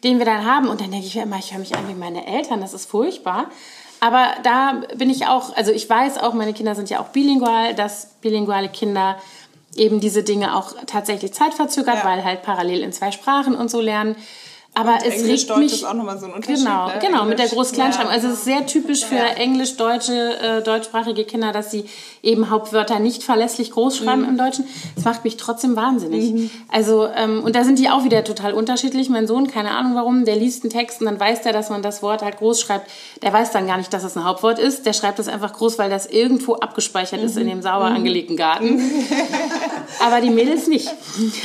den 0.05 0.19
wir 0.19 0.27
dann 0.27 0.45
haben. 0.45 0.69
Und 0.69 0.83
dann 0.83 0.91
denke 0.91 1.07
ich 1.07 1.15
mir 1.15 1.23
immer, 1.23 1.39
ich 1.39 1.51
höre 1.51 1.61
mich 1.61 1.75
an 1.75 1.89
wie 1.89 1.95
meine 1.95 2.27
Eltern, 2.27 2.61
das 2.61 2.75
ist 2.75 2.91
furchtbar. 2.91 3.47
Aber 4.03 4.33
da 4.43 4.81
bin 4.97 5.11
ich 5.11 5.29
auch, 5.29 5.57
also 5.57 5.71
ich 5.71 5.89
weiß 5.89 6.19
auch, 6.19 6.35
meine 6.35 6.53
Kinder 6.53 6.75
sind 6.75 6.91
ja 6.91 6.99
auch 6.99 7.11
bilingual, 7.11 7.73
dass 7.73 8.17
bilinguale 8.21 8.69
Kinder 8.69 9.17
eben 9.77 10.01
diese 10.01 10.23
Dinge 10.23 10.57
auch 10.57 10.75
tatsächlich 10.87 11.33
zeitverzögert, 11.33 11.97
Ja. 11.99 12.05
weil 12.05 12.25
halt 12.25 12.43
parallel 12.43 12.81
in 12.83 12.93
zwei 12.93 13.11
Sprachen 13.11 13.55
und 13.55 13.71
so 13.71 13.81
lernen. 13.81 14.17
Aber 14.75 14.99
es 15.07 15.17
Englisch, 15.21 15.43
regt 15.49 15.57
mich 15.59 15.73
ist 15.75 15.85
auch 15.85 15.93
nochmal 15.93 16.19
so 16.19 16.25
ein 16.27 16.33
Unterschied. 16.33 16.65
Genau, 16.65 16.87
ne? 16.87 16.95
genau, 17.01 17.25
mit 17.27 17.39
der. 17.39 17.47
Groß-Kleinschreibung. 17.49 18.11
Ja. 18.11 18.15
Also 18.17 18.29
es 18.29 18.35
ist 18.39 18.45
sehr 18.47 18.65
typisch 18.65 19.05
für 19.05 19.17
englisch-deutsche, 19.17 20.39
äh, 20.39 20.63
deutschsprachige 20.63 21.25
Kinder, 21.25 21.53
dass 21.53 21.71
sie 21.71 21.85
eben 22.23 22.49
Hauptwörter 22.49 22.99
nicht 22.99 23.23
verlässlich 23.23 23.71
groß 23.73 24.01
Mhm. 24.01 24.05
schreiben 24.05 24.25
im 24.29 24.39
Deutschen. 24.39 24.67
Das 24.95 25.05
macht 25.05 25.25
mich 25.25 25.37
trotzdem 25.37 25.77
wahnsinnig. 25.77 26.51
Also, 26.71 27.07
ähm, 27.07 27.43
und 27.45 27.55
da 27.55 27.65
sind 27.65 27.79
die 27.79 27.91
auch 27.91 28.05
wieder 28.05 28.25
total 28.25 28.55
unterschiedlich. 28.55 29.11
Mein 29.11 29.27
Sohn, 29.27 29.47
keine 29.47 29.73
Ahnung 29.73 29.95
warum, 29.95 30.25
der 30.25 30.37
liest 30.37 30.63
einen 30.65 30.71
Text 30.71 31.01
und 31.01 31.07
dann 31.07 31.21
weiß 31.21 31.43
der, 31.43 31.53
dass 31.53 31.69
man 31.69 31.83
das 31.83 32.03
Wort 32.03 32.23
halt 32.23 32.39
groß 32.39 32.61
schreibt. 32.63 32.89
Der 33.23 33.31
weiß 33.33 33.51
dann 33.51 33.67
gar 33.67 33.77
nicht, 33.77 33.93
dass 33.93 34.05
es 34.05 34.17
ein 34.17 34.25
Hauptwort 34.25 34.59
ist. 34.59 34.87
Der 34.87 34.95
schreibt 34.95 35.19
es 35.19 35.29
einfach 35.29 35.53
groß, 35.53 35.79
weil 35.79 35.91
das 35.91 36.07
irgendwo 36.07 36.55
abgespeichert 36.55 37.21
ist 37.23 37.35
Mhm. 37.35 37.43
in 37.43 37.47
dem 37.49 37.63
sauber 37.63 37.87
angelegten 37.87 38.39
Garten. 38.39 38.81
Aber 40.01 40.21
die 40.23 40.31
Mädels 40.31 40.67
nicht. 40.67 40.89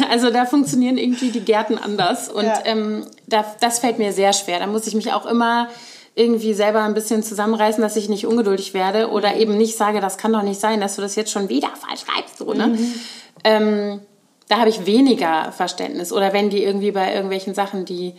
Also 0.10 0.30
da 0.30 0.46
funktionieren 0.46 0.98
irgendwie 0.98 1.32
die 1.32 1.42
Gärten 1.42 1.78
anders. 1.78 2.30
Und 2.30 2.46
Ja. 2.46 2.60
ähm, 2.64 3.06
da, 3.28 3.46
das 3.60 3.80
fällt 3.80 4.00
mir 4.00 4.14
sehr 4.14 4.34
schwer. 4.34 4.60
Da 4.60 4.68
muss 4.68 4.88
ich 4.88 4.96
mich 4.96 5.14
auch 5.14 5.26
immer 5.26 5.68
irgendwie 6.16 6.54
selber 6.56 6.82
ein 6.82 6.96
bisschen 6.96 7.22
zusammenreißen, 7.22 7.82
dass 7.82 7.96
ich 7.96 8.10
nicht 8.10 8.26
ungeduldig 8.26 8.74
werde 8.74 9.12
oder 9.12 9.36
eben 9.36 9.56
nicht 9.56 9.78
sage, 9.78 10.02
das 10.02 10.18
kann 10.18 10.34
doch 10.34 10.42
nicht 10.42 10.60
sein, 10.60 10.82
dass 10.82 10.96
du 10.96 11.02
das 11.02 11.16
jetzt 11.16 11.32
schon 11.32 11.48
wieder 11.48 11.70
falsch 11.76 12.02
schreibst. 12.02 12.40
So, 12.40 12.54
ne? 12.54 12.76
ähm, 13.44 14.02
da 14.48 14.58
habe 14.58 14.70
ich 14.70 14.88
weniger 14.88 15.52
Verständnis. 15.52 16.12
Oder 16.12 16.34
wenn 16.34 16.50
die 16.50 16.64
irgendwie 16.64 16.92
bei 16.92 17.14
irgendwelchen 17.14 17.54
Sachen, 17.54 17.86
die, 17.86 18.16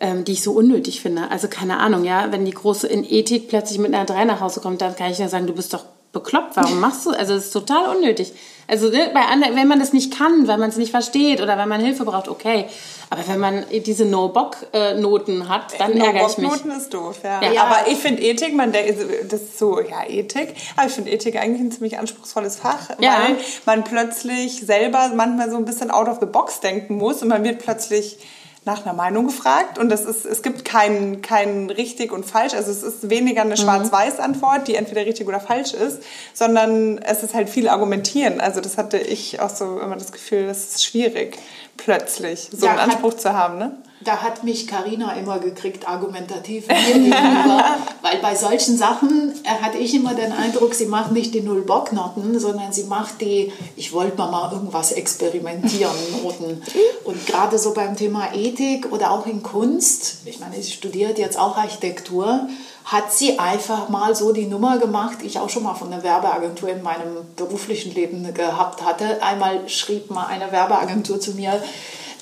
ähm, 0.00 0.24
die 0.24 0.32
ich 0.32 0.42
so 0.42 0.52
unnötig 0.52 1.02
finde, 1.02 1.30
also 1.30 1.48
keine 1.48 1.78
Ahnung, 1.78 2.04
ja, 2.04 2.32
wenn 2.32 2.46
die 2.46 2.52
Große 2.52 2.86
in 2.86 3.04
Ethik 3.04 3.48
plötzlich 3.48 3.78
mit 3.78 3.92
einer 3.92 4.06
3 4.06 4.24
nach 4.24 4.40
Hause 4.40 4.60
kommt, 4.60 4.80
dann 4.80 4.96
kann 4.96 5.10
ich 5.10 5.18
ja 5.18 5.28
sagen, 5.28 5.46
du 5.46 5.52
bist 5.52 5.74
doch 5.74 5.84
bekloppt, 6.12 6.56
warum 6.56 6.80
machst 6.80 7.04
du? 7.04 7.10
Also 7.10 7.34
es 7.34 7.46
ist 7.46 7.52
total 7.52 7.94
unnötig. 7.94 8.32
Also 8.66 8.88
ne, 8.88 9.10
bei 9.12 9.20
anderen, 9.20 9.56
wenn 9.56 9.68
man 9.68 9.78
das 9.78 9.92
nicht 9.92 10.16
kann, 10.16 10.46
weil 10.48 10.58
man 10.58 10.70
es 10.70 10.76
nicht 10.76 10.90
versteht 10.90 11.40
oder 11.40 11.58
wenn 11.58 11.68
man 11.68 11.80
Hilfe 11.80 12.04
braucht, 12.04 12.28
okay. 12.28 12.66
Aber 13.10 13.22
wenn 13.28 13.38
man 13.38 13.64
diese 13.84 14.04
No-Bock-Noten 14.06 15.48
hat, 15.48 15.78
dann 15.78 15.92
ärgere 15.92 16.26
ich 16.28 16.38
mich. 16.38 16.50
Noten 16.50 16.70
ist 16.70 16.92
doof, 16.92 17.18
ja. 17.22 17.42
Ja. 17.52 17.64
Aber 17.64 17.88
ich 17.88 17.98
finde 17.98 18.22
Ethik, 18.22 18.54
man 18.54 18.72
denkt, 18.72 18.98
das 19.30 19.40
ist 19.40 19.58
so, 19.58 19.80
ja, 19.80 20.04
Ethik. 20.08 20.54
Aber 20.76 20.86
ich 20.86 20.92
finde 20.92 21.10
Ethik 21.10 21.36
eigentlich 21.36 21.60
ein 21.60 21.70
ziemlich 21.72 21.98
anspruchsvolles 21.98 22.56
Fach, 22.56 22.90
Ja. 23.00 23.18
weil 23.22 23.36
man 23.66 23.84
plötzlich 23.84 24.60
selber 24.60 25.10
manchmal 25.14 25.50
so 25.50 25.56
ein 25.56 25.64
bisschen 25.64 25.90
out 25.90 26.08
of 26.08 26.18
the 26.20 26.26
box 26.26 26.60
denken 26.60 26.96
muss 26.96 27.22
und 27.22 27.28
man 27.28 27.44
wird 27.44 27.58
plötzlich 27.62 28.18
nach 28.64 28.84
einer 28.84 28.94
Meinung 28.94 29.26
gefragt 29.26 29.78
und 29.78 29.90
das 29.90 30.04
ist, 30.06 30.24
es 30.24 30.42
gibt 30.42 30.64
kein, 30.64 31.20
kein 31.20 31.68
richtig 31.68 32.12
und 32.12 32.24
falsch. 32.24 32.54
Also 32.54 32.70
es 32.70 32.82
ist 32.82 33.10
weniger 33.10 33.42
eine 33.42 33.58
Schwarz-Weiß-Antwort, 33.58 34.68
die 34.68 34.76
entweder 34.76 35.04
richtig 35.04 35.28
oder 35.28 35.38
falsch 35.38 35.74
ist, 35.74 36.02
sondern 36.32 36.98
es 36.98 37.22
ist 37.22 37.34
halt 37.34 37.50
viel 37.50 37.68
Argumentieren. 37.68 38.40
Also 38.40 38.62
das 38.62 38.78
hatte 38.78 38.96
ich 38.98 39.40
auch 39.40 39.50
so 39.50 39.78
immer 39.80 39.96
das 39.96 40.12
Gefühl, 40.12 40.46
das 40.46 40.76
ist 40.76 40.84
schwierig, 40.84 41.36
plötzlich 41.84 42.48
so 42.50 42.66
Ja, 42.66 42.72
einen 42.72 42.80
hat- 42.82 42.90
Anspruch 42.90 43.14
zu 43.14 43.32
haben. 43.32 43.58
Ne? 43.58 43.72
Da 44.02 44.20
hat 44.22 44.44
mich 44.44 44.66
Karina 44.66 45.14
immer 45.14 45.38
gekriegt, 45.38 45.88
argumentativ 45.88 46.68
gegenüber. 46.68 47.76
Weil 48.02 48.18
bei 48.20 48.34
solchen 48.34 48.76
Sachen 48.76 49.32
äh, 49.44 49.62
hatte 49.62 49.78
ich 49.78 49.94
immer 49.94 50.14
den 50.14 50.30
Eindruck, 50.32 50.74
sie 50.74 50.84
macht 50.86 51.12
nicht 51.12 51.32
die 51.32 51.40
Null-Bock-Noten, 51.40 52.38
sondern 52.38 52.70
sie 52.72 52.84
macht 52.84 53.20
die, 53.22 53.50
ich 53.76 53.92
wollte 53.94 54.18
mal, 54.18 54.30
mal 54.30 54.52
irgendwas 54.52 54.92
experimentieren, 54.92 55.94
Noten. 56.22 56.62
Und 57.04 57.26
gerade 57.26 57.58
so 57.58 57.72
beim 57.72 57.96
Thema 57.96 58.34
Ethik 58.34 58.92
oder 58.92 59.10
auch 59.10 59.26
in 59.26 59.42
Kunst, 59.42 60.18
ich 60.26 60.38
meine, 60.38 60.60
sie 60.62 60.70
studiert 60.72 61.18
jetzt 61.18 61.38
auch 61.38 61.56
Architektur, 61.56 62.46
hat 62.84 63.12
sie 63.12 63.38
einfach 63.38 63.88
mal 63.88 64.14
so 64.14 64.32
die 64.32 64.46
Nummer 64.46 64.78
gemacht, 64.78 65.18
die 65.22 65.26
ich 65.26 65.38
auch 65.38 65.48
schon 65.48 65.62
mal 65.62 65.74
von 65.74 65.92
einer 65.92 66.02
Werbeagentur 66.02 66.68
in 66.68 66.82
meinem 66.82 67.16
beruflichen 67.36 67.94
Leben 67.94 68.32
gehabt 68.34 68.84
hatte. 68.84 69.22
Einmal 69.22 69.68
schrieb 69.68 70.10
mal 70.10 70.26
eine 70.26 70.52
Werbeagentur 70.52 71.18
zu 71.18 71.32
mir, 71.32 71.62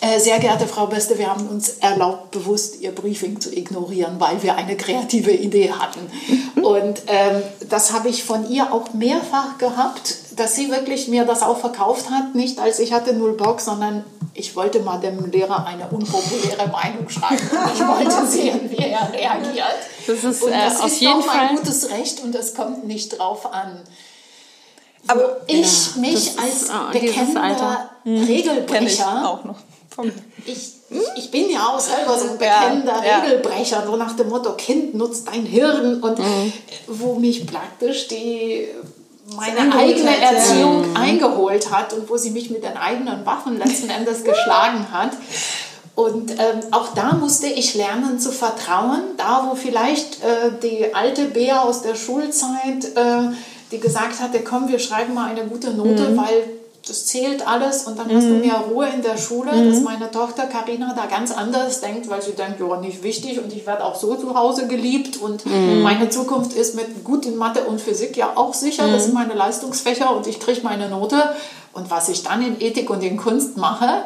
äh, 0.00 0.18
sehr 0.18 0.40
geehrte 0.40 0.66
Frau 0.66 0.88
Beste, 0.88 1.16
wir 1.16 1.30
haben 1.30 1.46
uns 1.46 1.78
erlaubt, 1.78 2.32
bewusst 2.32 2.80
Ihr 2.80 2.92
Briefing 2.92 3.40
zu 3.40 3.56
ignorieren, 3.56 4.16
weil 4.18 4.42
wir 4.42 4.56
eine 4.56 4.76
kreative 4.76 5.30
Idee 5.30 5.70
hatten. 5.70 6.10
Und 6.60 7.02
ähm, 7.06 7.42
das 7.68 7.92
habe 7.92 8.08
ich 8.08 8.24
von 8.24 8.48
ihr 8.50 8.72
auch 8.72 8.94
mehrfach 8.94 9.58
gehabt, 9.58 10.16
dass 10.36 10.54
sie 10.54 10.70
wirklich 10.70 11.08
mir 11.08 11.24
das 11.24 11.42
auch 11.42 11.58
verkauft 11.58 12.10
hat. 12.10 12.34
Nicht 12.34 12.58
als 12.58 12.78
ich 12.78 12.92
hatte 12.92 13.12
null 13.14 13.32
Bock, 13.32 13.60
sondern 13.60 14.04
ich 14.34 14.56
wollte 14.56 14.80
mal 14.80 14.98
dem 14.98 15.30
Lehrer 15.30 15.66
eine 15.66 15.88
unpopuläre 15.88 16.68
Meinung 16.68 17.08
schreiben. 17.08 17.38
Und 17.50 17.74
ich 17.74 17.86
wollte 17.86 18.26
sehen, 18.30 18.70
wie 18.70 18.76
er 18.82 19.12
reagiert. 19.12 19.66
Das 20.06 20.24
ist, 20.24 20.42
und 20.42 20.52
äh, 20.52 20.64
das 20.64 20.80
auf 20.80 20.86
ist 20.86 21.00
jeden 21.00 21.22
Fall- 21.22 21.48
gutes 21.56 21.90
Recht 21.90 22.22
und 22.22 22.34
es 22.34 22.54
kommt 22.54 22.86
nicht 22.86 23.18
drauf 23.18 23.52
an. 23.52 23.80
Aber 25.08 25.22
Aber 25.24 25.36
ich 25.48 25.96
Ja, 25.96 26.00
mich 26.00 26.14
das 26.14 26.22
ist, 26.22 26.38
als 26.40 26.70
ah, 26.70 26.90
bekennender 26.92 27.42
Alter. 27.42 27.90
kenne 28.04 28.22
ich 28.22 28.28
Regelbrecher 28.28 29.28
auch 29.28 29.44
noch. 29.44 29.58
Ich, 30.46 30.72
ich 31.16 31.30
bin 31.30 31.50
ja 31.50 31.66
auch 31.68 31.80
selber 31.80 32.18
so 32.18 32.30
ein 32.30 32.38
bekennender 32.38 33.04
ja. 33.04 33.18
Regelbrecher, 33.18 33.84
so 33.84 33.96
nach 33.96 34.16
dem 34.16 34.28
Motto, 34.28 34.52
Kind 34.54 34.94
nutzt 34.94 35.28
dein 35.28 35.44
Hirn 35.44 36.02
und 36.02 36.18
wo 36.86 37.14
mich 37.16 37.46
praktisch 37.46 38.08
die 38.08 38.68
meine 39.36 39.74
eigene 39.74 40.10
hat, 40.10 40.20
ja. 40.20 40.30
Erziehung 40.30 40.96
eingeholt 40.96 41.70
hat 41.70 41.92
und 41.92 42.08
wo 42.08 42.16
sie 42.16 42.30
mich 42.30 42.50
mit 42.50 42.64
den 42.64 42.76
eigenen 42.76 43.24
Waffen 43.26 43.58
letzten 43.58 43.90
Endes 43.98 44.24
geschlagen 44.24 44.86
hat. 44.92 45.12
Und 45.94 46.30
ähm, 46.32 46.60
auch 46.70 46.94
da 46.94 47.12
musste 47.12 47.46
ich 47.46 47.74
lernen 47.74 48.18
zu 48.18 48.32
vertrauen, 48.32 49.02
da 49.18 49.46
wo 49.48 49.54
vielleicht 49.54 50.22
äh, 50.22 50.50
die 50.62 50.94
alte 50.94 51.26
Bea 51.26 51.60
aus 51.62 51.82
der 51.82 51.94
Schulzeit, 51.94 52.84
äh, 52.94 53.34
die 53.70 53.78
gesagt 53.78 54.20
hatte, 54.20 54.40
komm, 54.40 54.68
wir 54.68 54.78
schreiben 54.78 55.12
mal 55.12 55.30
eine 55.30 55.44
gute 55.44 55.72
Note, 55.72 56.16
weil 56.16 56.61
das 56.86 57.06
zählt 57.06 57.46
alles 57.46 57.84
und 57.84 57.98
dann 57.98 58.12
hast 58.12 58.24
du 58.24 58.34
mehr 58.34 58.56
Ruhe 58.56 58.88
in 58.88 59.02
der 59.02 59.16
Schule, 59.16 59.50
dass 59.50 59.80
meine 59.82 60.10
Tochter 60.10 60.46
Karina 60.46 60.92
da 60.96 61.06
ganz 61.06 61.30
anders 61.30 61.80
denkt, 61.80 62.10
weil 62.10 62.20
sie 62.22 62.32
denkt, 62.32 62.58
ja, 62.58 62.80
nicht 62.80 63.02
wichtig 63.02 63.38
und 63.38 63.52
ich 63.52 63.66
werde 63.66 63.84
auch 63.84 63.94
so 63.94 64.16
zu 64.16 64.34
Hause 64.34 64.66
geliebt 64.66 65.16
und 65.18 65.44
meine 65.82 66.10
Zukunft 66.10 66.54
ist 66.54 66.74
mit 66.74 67.04
gut 67.04 67.24
in 67.24 67.36
Mathe 67.36 67.64
und 67.64 67.80
Physik 67.80 68.16
ja 68.16 68.32
auch 68.34 68.52
sicher, 68.52 68.88
das 68.88 69.04
sind 69.04 69.14
meine 69.14 69.34
Leistungsfächer 69.34 70.14
und 70.14 70.26
ich 70.26 70.40
kriege 70.40 70.60
meine 70.62 70.88
Note. 70.88 71.22
Und 71.72 71.90
was 71.90 72.08
ich 72.08 72.22
dann 72.22 72.44
in 72.44 72.60
Ethik 72.60 72.90
und 72.90 73.02
in 73.02 73.16
Kunst 73.16 73.56
mache, 73.56 74.02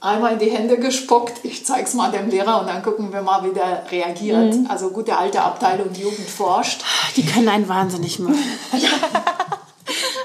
einmal 0.00 0.34
in 0.34 0.38
die 0.38 0.50
Hände 0.50 0.78
gespuckt, 0.78 1.40
ich 1.42 1.66
zeig's 1.66 1.94
mal 1.94 2.10
dem 2.10 2.30
Lehrer 2.30 2.60
und 2.60 2.68
dann 2.68 2.82
gucken 2.82 3.12
wir 3.12 3.22
mal, 3.22 3.44
wie 3.44 3.52
der 3.52 3.84
reagiert. 3.90 4.54
Also 4.68 4.90
gute 4.90 5.18
alte 5.18 5.42
Abteilung 5.42 5.92
Jugend 5.94 6.28
forscht. 6.28 6.82
Die 7.16 7.26
können 7.26 7.48
einen 7.48 7.68
wahnsinnig 7.68 8.18
machen. 8.20 8.38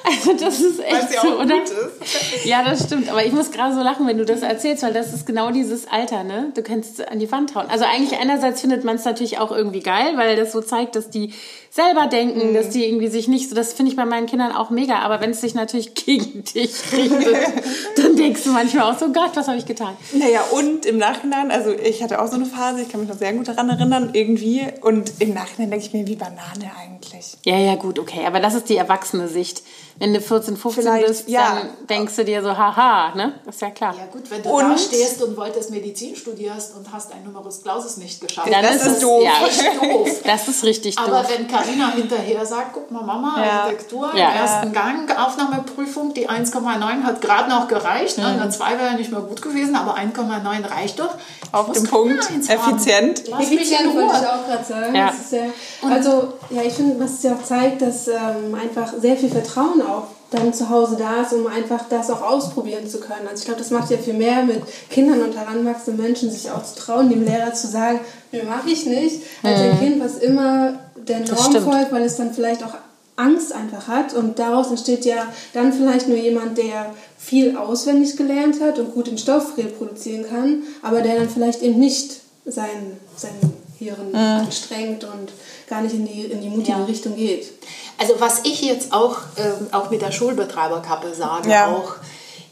Also 0.09 0.33
das 0.33 0.59
ist 0.59 0.79
echt 0.79 1.09
sie 1.09 1.15
so, 1.21 1.27
auch 1.29 1.43
oder? 1.43 1.59
gut 1.59 1.69
ist. 1.69 2.45
Ja, 2.45 2.63
das 2.63 2.83
stimmt. 2.85 3.09
Aber 3.09 3.25
ich 3.25 3.31
muss 3.31 3.51
gerade 3.51 3.75
so 3.75 3.81
lachen, 3.81 4.07
wenn 4.07 4.17
du 4.17 4.25
das 4.25 4.41
erzählst, 4.41 4.83
weil 4.83 4.93
das 4.93 5.13
ist 5.13 5.25
genau 5.25 5.51
dieses 5.51 5.87
Alter, 5.87 6.23
ne? 6.23 6.51
Du 6.55 6.63
kannst 6.63 7.07
an 7.07 7.19
die 7.19 7.31
Wand 7.31 7.55
hauen. 7.55 7.67
Also 7.69 7.85
eigentlich 7.85 8.19
einerseits 8.19 8.61
findet 8.61 8.83
man 8.83 8.95
es 8.95 9.05
natürlich 9.05 9.37
auch 9.37 9.51
irgendwie 9.51 9.81
geil, 9.81 10.13
weil 10.15 10.35
das 10.35 10.51
so 10.51 10.61
zeigt, 10.61 10.95
dass 10.95 11.09
die 11.09 11.33
selber 11.71 12.07
denken, 12.07 12.53
dass 12.53 12.69
die 12.69 12.85
irgendwie 12.85 13.07
sich 13.07 13.27
nicht 13.27 13.49
so, 13.49 13.55
das 13.55 13.73
finde 13.73 13.91
ich 13.91 13.95
bei 13.95 14.05
meinen 14.05 14.25
Kindern 14.25 14.51
auch 14.51 14.69
mega. 14.69 14.99
Aber 14.99 15.21
wenn 15.21 15.31
es 15.31 15.41
sich 15.41 15.53
natürlich 15.53 15.93
gegen 15.93 16.43
dich 16.43 16.73
richtet, 16.91 17.35
dann 17.97 18.15
denkst 18.15 18.43
du 18.43 18.51
manchmal 18.51 18.91
auch 18.91 18.97
so, 18.97 19.11
Gott, 19.11 19.31
was 19.35 19.47
habe 19.47 19.57
ich 19.57 19.65
getan? 19.65 19.95
Naja, 20.13 20.41
und 20.51 20.85
im 20.85 20.97
Nachhinein, 20.97 21.51
also 21.51 21.71
ich 21.71 22.01
hatte 22.01 22.21
auch 22.21 22.27
so 22.27 22.35
eine 22.35 22.45
Phase, 22.45 22.81
ich 22.81 22.89
kann 22.89 23.01
mich 23.01 23.09
noch 23.09 23.17
sehr 23.17 23.33
gut 23.33 23.47
daran 23.47 23.69
erinnern, 23.69 24.09
irgendwie. 24.13 24.67
Und 24.81 25.13
im 25.19 25.33
Nachhinein 25.33 25.69
denke 25.71 25.85
ich 25.85 25.93
mir, 25.93 26.07
wie 26.07 26.15
Banane 26.15 26.71
eigentlich. 26.79 27.37
Ja, 27.45 27.57
ja, 27.57 27.75
gut, 27.75 27.99
okay. 27.99 28.25
Aber 28.25 28.39
das 28.39 28.55
ist 28.55 28.69
die 28.69 28.77
erwachsene 28.77 29.27
Sicht. 29.27 29.61
Wenn 29.99 30.13
du 30.13 30.21
14, 30.21 30.55
15 30.55 30.83
Vielleicht, 30.83 31.07
bist, 31.07 31.27
ja. 31.29 31.57
dann 31.59 31.87
denkst 31.87 32.15
du 32.15 32.23
dir 32.23 32.41
so, 32.41 32.57
haha, 32.57 33.13
ne? 33.15 33.33
Das 33.45 33.55
ist 33.55 33.61
ja 33.61 33.69
klar. 33.71 33.93
Ja 33.97 34.05
gut, 34.11 34.31
wenn 34.31 34.41
du 34.41 34.49
Und- 34.49 34.69
da 34.69 34.77
stehst 34.77 35.21
und 35.21 35.35
wolltest 35.35 35.71
Medizin 35.71 36.15
studierst 36.15 36.75
und 36.77 36.91
hast 36.91 37.11
ein 37.11 37.23
Numerus 37.25 37.61
Clausus 37.61 37.97
nicht 37.97 38.21
geschafft, 38.21 38.49
Dann 38.51 38.63
das 38.63 38.77
ist 38.77 38.85
ist 38.85 38.93
es 38.93 38.99
doof. 39.01 39.23
Ja, 39.23 39.45
echt 39.45 39.61
doof. 39.81 40.09
Das 40.23 40.47
ist 40.47 40.63
richtig 40.63 40.97
Aber 40.97 41.21
doof. 41.21 41.31
wenn 41.35 41.47
Karina 41.47 41.91
hinterher 41.91 42.45
sagt, 42.45 42.71
guck 42.73 42.89
mal 42.91 43.03
Mama, 43.03 43.43
Ja. 43.43 43.51
Architektur 43.63 44.09
Ja. 44.15 44.29
im 44.31 44.35
ersten 44.37 44.71
Gang, 44.73 45.11
Aufnahmeprüfung, 45.19 46.13
die 46.13 46.29
1,9 46.29 47.03
hat 47.03 47.21
gerade 47.21 47.49
noch 47.49 47.67
gereicht, 47.67 48.17
ne? 48.17 48.25
eine 48.27 48.49
2 48.49 48.71
wäre 48.79 48.91
ja 48.91 48.93
nicht 48.97 49.11
mehr 49.11 49.21
gut 49.21 49.41
gewesen, 49.41 49.75
aber 49.75 49.95
1,9 49.95 50.63
reicht 50.65 50.99
doch. 50.99 51.15
Ich 51.43 51.53
Auf 51.53 51.73
keine 51.73 51.87
Punkt, 51.87 52.29
effizient. 52.47 53.27
Effizient 53.27 53.95
wollte 53.95 54.13
ich 54.21 54.27
auch 54.27 54.45
gerade 54.47 54.63
sagen. 54.63 54.95
Ja. 54.95 55.07
Das 55.07 55.19
ist 55.19 55.31
ja, 55.33 55.89
also, 55.89 56.33
ja, 56.51 56.61
ich 56.61 56.73
finde, 56.73 57.03
was 57.03 57.13
es 57.15 57.23
ja 57.23 57.35
zeigt, 57.43 57.81
dass 57.81 58.07
ähm, 58.07 58.55
einfach 58.61 58.93
sehr 58.99 59.17
viel 59.17 59.29
Vertrauen 59.29 59.81
auch 59.89 60.03
dann 60.31 60.53
zu 60.53 60.69
Hause 60.69 60.95
da 60.97 61.23
ist, 61.23 61.33
um 61.33 61.47
einfach 61.47 61.89
das 61.89 62.09
auch 62.11 62.21
ausprobieren 62.21 62.87
zu 62.87 62.99
können. 62.99 63.27
Also 63.27 63.39
ich 63.39 63.45
glaube, 63.45 63.59
das 63.59 63.71
macht 63.71 63.89
ja 63.89 63.97
viel 63.97 64.13
mehr 64.13 64.43
mit 64.43 64.61
Kindern 64.89 65.23
und 65.23 65.35
heranwachsenden 65.35 66.03
Menschen, 66.03 66.29
sich 66.29 66.51
auch 66.51 66.63
zu 66.63 66.75
trauen, 66.75 67.09
dem 67.09 67.25
Lehrer 67.25 67.53
zu 67.53 67.67
sagen, 67.67 67.99
nö, 68.31 68.43
mache 68.43 68.69
ich 68.69 68.85
nicht, 68.85 69.21
als 69.41 69.59
ein 69.59 69.79
Kind, 69.79 70.03
was 70.03 70.17
immer 70.17 70.73
der 70.95 71.21
Norm 71.21 71.63
folgt, 71.63 71.91
weil 71.91 72.03
es 72.03 72.17
dann 72.17 72.33
vielleicht 72.33 72.63
auch 72.63 72.75
Angst 73.15 73.53
einfach 73.53 73.87
hat 73.87 74.13
und 74.13 74.39
daraus 74.39 74.69
entsteht 74.69 75.03
ja 75.03 75.27
dann 75.53 75.73
vielleicht 75.73 76.07
nur 76.07 76.17
jemand, 76.17 76.57
der 76.57 76.93
viel 77.17 77.57
auswendig 77.57 78.15
gelernt 78.15 78.61
hat 78.61 78.79
und 78.79 78.93
gut 78.93 79.07
den 79.07 79.17
Stoff 79.17 79.57
reproduzieren 79.57 80.25
kann, 80.29 80.63
aber 80.81 81.01
der 81.01 81.15
dann 81.17 81.29
vielleicht 81.29 81.61
eben 81.61 81.79
nicht 81.79 82.21
sein, 82.45 82.97
sein 83.17 83.31
Hirn 83.77 84.15
anstrengt 84.15 85.03
und 85.03 85.31
gar 85.67 85.81
nicht 85.81 85.95
in 85.95 86.05
die, 86.05 86.23
in 86.25 86.41
die 86.41 86.49
mutige 86.49 86.77
Ja. 86.77 86.85
Richtung 86.85 87.15
geht. 87.15 87.51
Also 87.99 88.13
was 88.19 88.41
ich 88.45 88.61
jetzt 88.61 88.93
auch, 88.93 89.17
ähm, 89.37 89.67
auch 89.71 89.89
mit 89.89 90.01
der 90.01 90.11
Schulbetreiberkappe 90.11 91.13
sage, 91.13 91.49
Ja. 91.49 91.67
auch, 91.67 91.95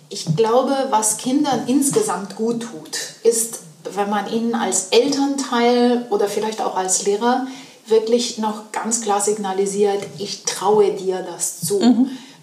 ich 0.09 0.25
glaube, 0.35 0.73
was 0.89 1.17
Kindern 1.17 1.63
insgesamt 1.67 2.35
gut 2.35 2.61
tut, 2.63 2.97
ist, 3.23 3.59
wenn 3.95 4.09
man 4.09 4.31
ihnen 4.31 4.55
als 4.55 4.87
Elternteil 4.91 6.05
oder 6.09 6.27
vielleicht 6.27 6.61
auch 6.61 6.75
als 6.75 7.05
Lehrer 7.05 7.47
wirklich 7.87 8.37
noch 8.37 8.71
ganz 8.73 9.01
klar 9.01 9.21
signalisiert, 9.21 10.03
ich 10.17 10.43
traue 10.43 10.91
dir 10.91 11.25
das 11.29 11.61
zu. 11.61 11.79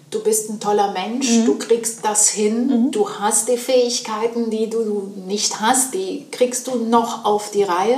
Du 0.09 0.23
bist 0.23 0.49
ein 0.49 0.59
toller 0.59 0.91
Mensch, 0.91 1.27
du 1.45 1.57
kriegst 1.57 1.99
das 2.03 2.29
hin, 2.29 2.89
du 2.91 3.09
hast 3.19 3.49
die 3.49 3.57
Fähigkeiten, 3.57 4.49
die 4.49 4.69
du 4.69 5.11
nicht 5.27 5.59
hast, 5.59 5.93
die 5.93 6.25
kriegst 6.31 6.67
du 6.67 6.75
noch 6.75 7.25
auf 7.25 7.51
die 7.51 7.63
Reihe. 7.63 7.97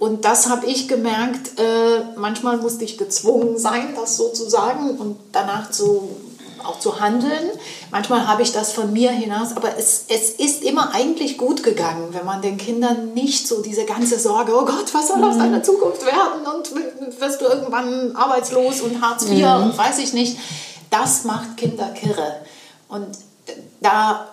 Und 0.00 0.24
das 0.24 0.48
habe 0.48 0.64
ich 0.64 0.88
gemerkt, 0.88 1.60
äh, 1.60 2.00
manchmal 2.16 2.56
musste 2.56 2.84
ich 2.84 2.96
gezwungen 2.96 3.58
sein, 3.58 3.94
das 3.94 4.16
so 4.16 4.30
zu 4.30 4.48
sagen 4.48 4.98
und 4.98 5.18
danach 5.30 5.70
zu, 5.70 6.16
auch 6.64 6.78
zu 6.80 7.00
handeln. 7.00 7.50
Manchmal 7.90 8.26
habe 8.26 8.40
ich 8.40 8.50
das 8.50 8.72
von 8.72 8.94
mir 8.94 9.10
hinaus, 9.10 9.54
aber 9.54 9.76
es, 9.76 10.06
es 10.08 10.30
ist 10.30 10.64
immer 10.64 10.94
eigentlich 10.94 11.36
gut 11.36 11.62
gegangen, 11.62 12.08
wenn 12.12 12.24
man 12.24 12.40
den 12.40 12.56
Kindern 12.56 13.12
nicht 13.12 13.46
so 13.46 13.60
diese 13.60 13.84
ganze 13.84 14.18
Sorge, 14.18 14.56
oh 14.56 14.64
Gott, 14.64 14.86
was 14.94 15.08
soll 15.08 15.22
aus 15.22 15.36
deiner 15.36 15.62
Zukunft 15.62 16.06
werden 16.06 16.46
und 16.46 17.20
wirst 17.20 17.42
du 17.42 17.44
irgendwann 17.44 18.16
arbeitslos 18.16 18.80
und 18.80 19.02
Hartz 19.02 19.26
IV 19.28 19.44
und 19.62 19.76
weiß 19.76 19.98
ich 19.98 20.14
nicht. 20.14 20.38
Das 20.88 21.24
macht 21.24 21.58
Kinder 21.58 21.90
kirre. 21.90 22.36
Und 22.88 23.06
da 23.82 24.28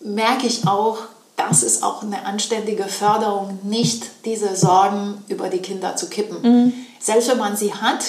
merke 0.00 0.46
ich 0.46 0.68
auch, 0.68 0.98
das 1.38 1.62
ist 1.62 1.82
auch 1.82 2.02
eine 2.02 2.26
anständige 2.26 2.84
Förderung, 2.84 3.58
nicht 3.62 4.04
diese 4.26 4.54
Sorgen 4.56 5.22
über 5.28 5.48
die 5.48 5.60
Kinder 5.60 5.96
zu 5.96 6.08
kippen. 6.08 6.74
Selbst 7.00 7.30
wenn 7.30 7.38
man 7.38 7.56
sie 7.56 7.72
hat, 7.72 8.04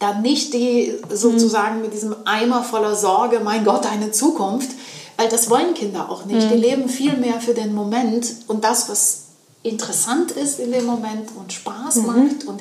dann 0.00 0.22
nicht 0.22 0.52
die 0.52 0.92
sozusagen 1.08 1.80
mit 1.80 1.94
diesem 1.94 2.14
Eimer 2.26 2.62
voller 2.62 2.96
Sorge, 2.96 3.40
mein 3.40 3.64
Gott, 3.64 3.86
eine 3.86 4.10
Zukunft, 4.10 4.70
weil 5.16 5.28
das 5.28 5.48
wollen 5.48 5.74
Kinder 5.74 6.10
auch 6.10 6.24
nicht. 6.24 6.50
Die 6.50 6.56
leben 6.56 6.88
viel 6.88 7.16
mehr 7.16 7.40
für 7.40 7.54
den 7.54 7.74
Moment 7.74 8.26
und 8.48 8.64
das, 8.64 8.88
was 8.88 9.20
interessant 9.62 10.32
ist 10.32 10.58
in 10.58 10.72
dem 10.72 10.84
Moment 10.84 11.30
und 11.36 11.52
Spaß 11.52 11.96
macht 12.02 12.44
und 12.46 12.60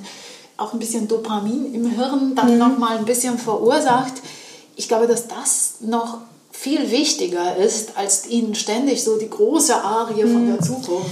auch 0.57 0.73
ein 0.73 0.79
bisschen 0.79 1.07
Dopamin 1.07 1.73
im 1.73 1.89
Hirn 1.89 2.35
dann 2.35 2.57
noch 2.59 2.77
mal 2.77 2.97
ein 2.97 3.05
bisschen 3.05 3.37
verursacht. 3.39 4.13
Ich 4.75 4.87
glaube, 4.87 5.07
dass 5.07 5.27
das 5.27 5.75
noch 5.81 6.19
viel 6.53 6.91
wichtiger 6.91 7.57
ist, 7.57 7.97
als 7.97 8.27
ihnen 8.29 8.55
ständig 8.55 9.03
so 9.03 9.17
die 9.17 9.29
große 9.29 9.75
Arie 9.75 10.21
von 10.21 10.47
der 10.47 10.59
Zukunft 10.61 11.11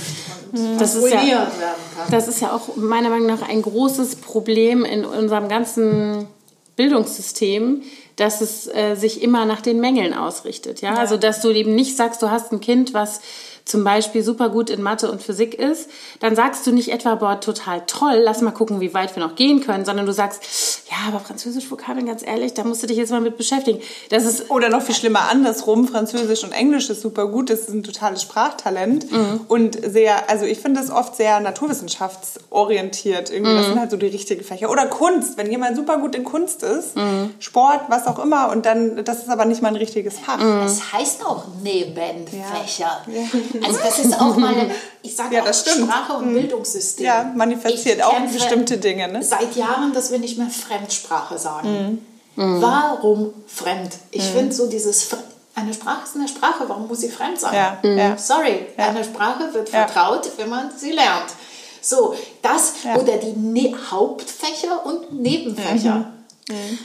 und 0.53 0.79
Das 0.79 0.95
ist, 0.95 1.11
ja, 1.11 1.21
werden 1.21 1.49
kann. 1.95 2.11
das 2.11 2.27
ist 2.27 2.41
ja 2.41 2.55
auch 2.55 2.75
meiner 2.77 3.09
Meinung 3.09 3.27
nach 3.27 3.41
ein 3.41 3.61
großes 3.61 4.17
Problem 4.17 4.85
in 4.85 5.03
unserem 5.03 5.49
ganzen 5.49 6.27
Bildungssystem, 6.75 7.81
dass 8.15 8.41
es 8.41 8.67
äh, 8.67 8.95
sich 8.95 9.23
immer 9.23 9.45
nach 9.45 9.61
den 9.61 9.79
Mängeln 9.81 10.13
ausrichtet. 10.13 10.81
Ja? 10.81 10.95
Also, 10.95 11.17
dass 11.17 11.41
du 11.41 11.49
eben 11.49 11.75
nicht 11.75 11.97
sagst, 11.97 12.21
du 12.21 12.29
hast 12.29 12.51
ein 12.51 12.61
Kind, 12.61 12.93
was 12.93 13.19
zum 13.71 13.83
Beispiel 13.83 14.21
super 14.21 14.49
gut 14.49 14.69
in 14.69 14.81
Mathe 14.83 15.09
und 15.09 15.23
Physik 15.23 15.55
ist, 15.55 15.89
dann 16.19 16.35
sagst 16.35 16.67
du 16.67 16.71
nicht 16.71 16.89
etwa, 16.89 17.15
boah, 17.15 17.39
total 17.39 17.83
toll, 17.87 18.21
lass 18.21 18.41
mal 18.41 18.51
gucken, 18.51 18.81
wie 18.81 18.93
weit 18.93 19.15
wir 19.15 19.25
noch 19.25 19.35
gehen 19.35 19.61
können, 19.61 19.85
sondern 19.85 20.05
du 20.05 20.13
sagst, 20.13 20.43
ja, 20.91 20.97
aber 21.07 21.19
Französisch 21.19 21.71
Vokabeln, 21.71 22.05
ganz 22.05 22.21
ehrlich, 22.25 22.53
da 22.53 22.63
musst 22.63 22.83
du 22.83 22.87
dich 22.87 22.97
jetzt 22.97 23.11
mal 23.11 23.21
mit 23.21 23.37
beschäftigen. 23.37 23.79
Das 24.09 24.25
ist 24.25 24.51
Oder 24.51 24.69
noch 24.69 24.81
viel 24.81 24.93
schlimmer 24.93 25.29
andersrum, 25.31 25.87
Französisch 25.87 26.43
und 26.43 26.51
Englisch 26.51 26.89
ist 26.89 27.01
super 27.01 27.27
gut, 27.27 27.49
das 27.49 27.61
ist 27.61 27.69
ein 27.69 27.83
totales 27.83 28.21
Sprachtalent 28.21 29.07
und 29.47 29.79
sehr, 29.83 30.29
also 30.29 30.45
ich 30.45 30.59
finde 30.59 30.81
das 30.81 30.91
oft 30.91 31.15
sehr 31.15 31.39
naturwissenschaftsorientiert, 31.39 33.31
irgendwie, 33.31 33.55
das 33.55 33.67
sind 33.67 33.79
halt 33.79 33.91
so 33.91 33.97
die 33.97 34.07
richtigen 34.07 34.43
Fächer. 34.43 34.69
Oder 34.69 34.87
Kunst, 34.87 35.37
wenn 35.37 35.49
jemand 35.49 35.77
super 35.77 35.97
gut 35.97 36.15
in 36.15 36.25
Kunst 36.25 36.61
ist, 36.63 36.93
Sport, 37.39 37.81
was 37.87 38.05
auch 38.05 38.19
immer 38.19 38.49
und 38.51 38.65
dann, 38.65 39.03
das 39.05 39.19
ist 39.19 39.29
aber 39.29 39.45
nicht 39.45 39.61
mal 39.61 39.69
ein 39.69 39.75
richtiges 39.75 40.19
Fach. 40.19 40.39
Es 40.65 40.91
heißt 40.91 41.25
auch 41.25 41.45
Nebenfächer. 41.63 43.05
Also 43.65 43.79
das 43.83 43.99
ist 43.99 44.19
auch 44.19 44.35
mal, 44.35 44.71
ich 45.03 45.15
sage 45.15 45.35
Ja, 45.35 45.43
auch. 45.43 45.53
Sprache 45.53 46.13
und 46.13 46.33
Bildungssystem. 46.33 47.05
Ja, 47.05 47.31
manifestiert 47.35 47.97
Ich 47.97 48.03
auch 48.03 48.19
bestimmte 48.31 48.77
Dinge, 48.77 49.07
ne? 49.07 49.23
Seit 49.23 49.55
Jahren, 49.55 49.93
dass 49.93 50.11
wir 50.11 50.19
nicht 50.19 50.37
mehr 50.37 50.49
Fremdsprache 50.49 51.37
sagen. 51.37 52.05
Mhm. 52.35 52.61
Warum 52.61 53.33
fremd? 53.47 53.97
Ich 54.11 54.23
finde 54.23 54.53
so 54.53 54.67
dieses, 54.67 55.09
eine 55.55 55.73
Sprache 55.73 56.03
ist 56.05 56.15
eine 56.15 56.27
Sprache, 56.27 56.63
warum 56.67 56.87
muss 56.87 57.01
sie 57.01 57.09
fremd 57.09 57.39
sein? 57.39 57.53
Ja, 57.53 57.89
ja. 57.89 58.17
Sorry, 58.17 58.67
eine 58.77 59.03
Sprache 59.03 59.53
wird 59.53 59.71
Ja. 59.71 59.85
vertraut, 59.87 60.29
wenn 60.37 60.49
man 60.49 60.71
sie 60.75 60.91
lernt. 60.91 61.31
So, 61.81 62.15
das 62.41 62.73
Ja. 62.83 62.95
oder 62.95 63.17
die 63.17 63.33
ne 63.33 63.75
Hauptfächer 63.89 64.85
und 64.85 65.13
Nebenfächer. 65.19 66.13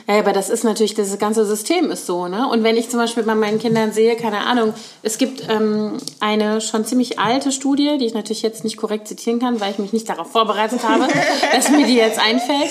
Ja, 0.07 0.19
aber 0.19 0.33
das 0.33 0.51
ist 0.51 0.65
natürlich, 0.65 0.95
das 0.95 1.19
ganze 1.19 1.45
System 1.45 1.91
ist 1.91 2.07
so, 2.07 2.29
ne? 2.29 2.49
Und 2.49 2.63
wenn 2.63 2.77
ich 2.77 2.89
zum 2.89 3.01
Beispiel 3.01 3.23
bei 3.23 3.35
meinen 3.35 3.59
Kindern 3.59 3.93
sehe, 3.93 4.17
keine 4.17 4.47
Ahnung, 4.47 4.75
es 5.03 5.19
gibt 5.19 5.49
ähm, 5.49 5.99
eine 6.21 6.61
schon 6.61 6.85
ziemlich 6.85 7.19
alte 7.19 7.53
Studie, 7.53 7.99
die 7.99 8.07
ich 8.07 8.15
natürlich 8.15 8.43
jetzt 8.43 8.65
nicht 8.65 8.77
korrekt 8.77 9.09
zitieren 9.09 9.39
kann, 9.39 9.61
weil 9.61 9.73
ich 9.73 9.79
mich 9.79 9.93
nicht 9.93 10.09
darauf 10.09 10.31
vorbereitet 10.31 10.83
habe, 10.83 11.09
dass 11.53 11.71
mir 11.71 11.87
die 11.87 11.97
jetzt 11.97 12.19
einfällt, 12.19 12.71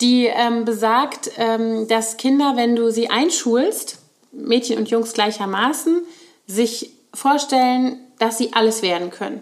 die 0.00 0.26
ähm, 0.26 0.64
besagt, 0.64 1.30
ähm, 1.36 1.88
dass 1.88 2.16
Kinder, 2.16 2.52
wenn 2.56 2.76
du 2.76 2.90
sie 2.90 3.10
einschulst, 3.10 3.98
Mädchen 4.32 4.78
und 4.78 4.90
Jungs 4.90 5.12
gleichermaßen, 5.12 6.02
sich 6.46 6.92
vorstellen, 7.12 7.98
dass 8.20 8.36
sie 8.36 8.52
alles 8.52 8.82
werden 8.82 9.10
können. 9.10 9.40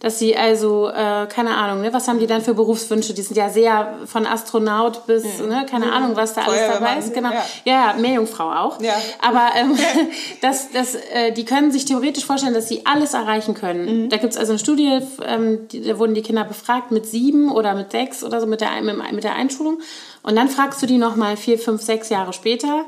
Dass 0.00 0.18
sie 0.18 0.34
also, 0.34 0.88
äh, 0.88 1.26
keine 1.26 1.54
Ahnung, 1.54 1.82
ne, 1.82 1.92
was 1.92 2.08
haben 2.08 2.18
die 2.18 2.26
dann 2.26 2.40
für 2.40 2.54
Berufswünsche? 2.54 3.12
Die 3.12 3.20
sind 3.20 3.36
ja 3.36 3.50
sehr 3.50 3.98
von 4.06 4.26
Astronaut 4.26 5.06
bis, 5.06 5.38
ne, 5.38 5.66
keine 5.68 5.92
Ahnung, 5.92 6.16
was 6.16 6.32
da 6.32 6.44
alles 6.44 6.62
dabei 6.66 6.96
ist. 6.96 7.12
Genau. 7.12 7.28
ja. 7.30 7.44
Ja, 7.66 7.94
Meerjungfrau 7.98 8.50
auch. 8.50 8.80
Ja. 8.80 8.94
Aber 9.20 9.50
ähm, 9.56 9.76
das, 10.40 10.70
das, 10.72 10.94
äh, 10.94 11.32
die 11.32 11.44
können 11.44 11.70
sich 11.70 11.84
theoretisch 11.84 12.24
vorstellen, 12.24 12.54
dass 12.54 12.68
sie 12.68 12.86
alles 12.86 13.12
erreichen 13.12 13.52
können. 13.52 14.08
Da 14.08 14.16
gibt's 14.16 14.38
also 14.38 14.52
eine 14.52 14.60
Studie, 14.60 14.98
ähm, 15.22 15.68
die, 15.68 15.82
da 15.82 15.98
wurden 15.98 16.14
die 16.14 16.22
Kinder 16.22 16.44
befragt 16.44 16.92
mit 16.92 17.04
sieben 17.04 17.52
oder 17.52 17.74
mit 17.74 17.92
sechs 17.92 18.24
oder 18.24 18.40
so 18.40 18.46
mit 18.46 18.62
der, 18.62 18.70
mit 19.12 19.24
der 19.24 19.34
Einschulung. 19.34 19.80
Und 20.22 20.36
dann 20.36 20.48
fragst 20.48 20.80
du 20.80 20.86
die 20.86 20.96
nochmal 20.96 21.36
vier, 21.36 21.58
fünf, 21.58 21.82
sechs 21.82 22.08
Jahre 22.08 22.32
später. 22.32 22.86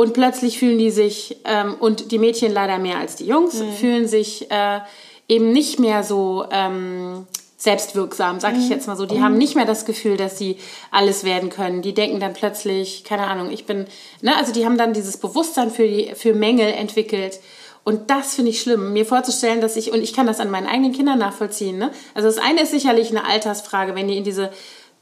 Und 0.00 0.14
plötzlich 0.14 0.60
fühlen 0.60 0.78
die 0.78 0.92
sich, 0.92 1.38
ähm, 1.44 1.74
und 1.80 2.12
die 2.12 2.18
Mädchen 2.18 2.52
leider 2.52 2.78
mehr 2.78 2.98
als 2.98 3.16
die 3.16 3.26
Jungs, 3.26 3.60
fühlen 3.80 4.06
sich 4.06 4.48
äh, 4.48 4.78
eben 5.26 5.50
nicht 5.50 5.80
mehr 5.80 6.04
so 6.04 6.44
ähm, 6.52 7.26
selbstwirksam, 7.56 8.38
sag 8.38 8.56
ich 8.56 8.68
jetzt 8.68 8.86
mal 8.86 8.96
so. 8.96 9.06
Die 9.06 9.20
haben 9.20 9.36
nicht 9.36 9.56
mehr 9.56 9.64
das 9.64 9.84
Gefühl, 9.84 10.16
dass 10.16 10.38
sie 10.38 10.58
alles 10.92 11.24
werden 11.24 11.50
können. 11.50 11.82
Die 11.82 11.94
denken 11.94 12.20
dann 12.20 12.32
plötzlich, 12.32 13.02
keine 13.02 13.26
Ahnung, 13.26 13.50
ich 13.50 13.66
bin, 13.66 13.88
ne, 14.22 14.36
also 14.36 14.52
die 14.52 14.64
haben 14.64 14.78
dann 14.78 14.92
dieses 14.92 15.16
Bewusstsein 15.16 15.72
für, 15.72 15.88
die, 15.88 16.12
für 16.14 16.32
Mängel 16.32 16.68
entwickelt. 16.68 17.40
Und 17.82 18.08
das 18.08 18.36
finde 18.36 18.52
ich 18.52 18.60
schlimm, 18.60 18.92
mir 18.92 19.04
vorzustellen, 19.04 19.60
dass 19.60 19.74
ich, 19.74 19.90
und 19.90 20.00
ich 20.00 20.12
kann 20.12 20.28
das 20.28 20.38
an 20.38 20.52
meinen 20.52 20.68
eigenen 20.68 20.92
Kindern 20.92 21.18
nachvollziehen, 21.18 21.76
ne? 21.76 21.90
Also 22.14 22.28
das 22.28 22.38
eine 22.38 22.62
ist 22.62 22.70
sicherlich 22.70 23.10
eine 23.10 23.26
Altersfrage, 23.26 23.96
wenn 23.96 24.06
die 24.06 24.16
in 24.16 24.24
diese 24.24 24.50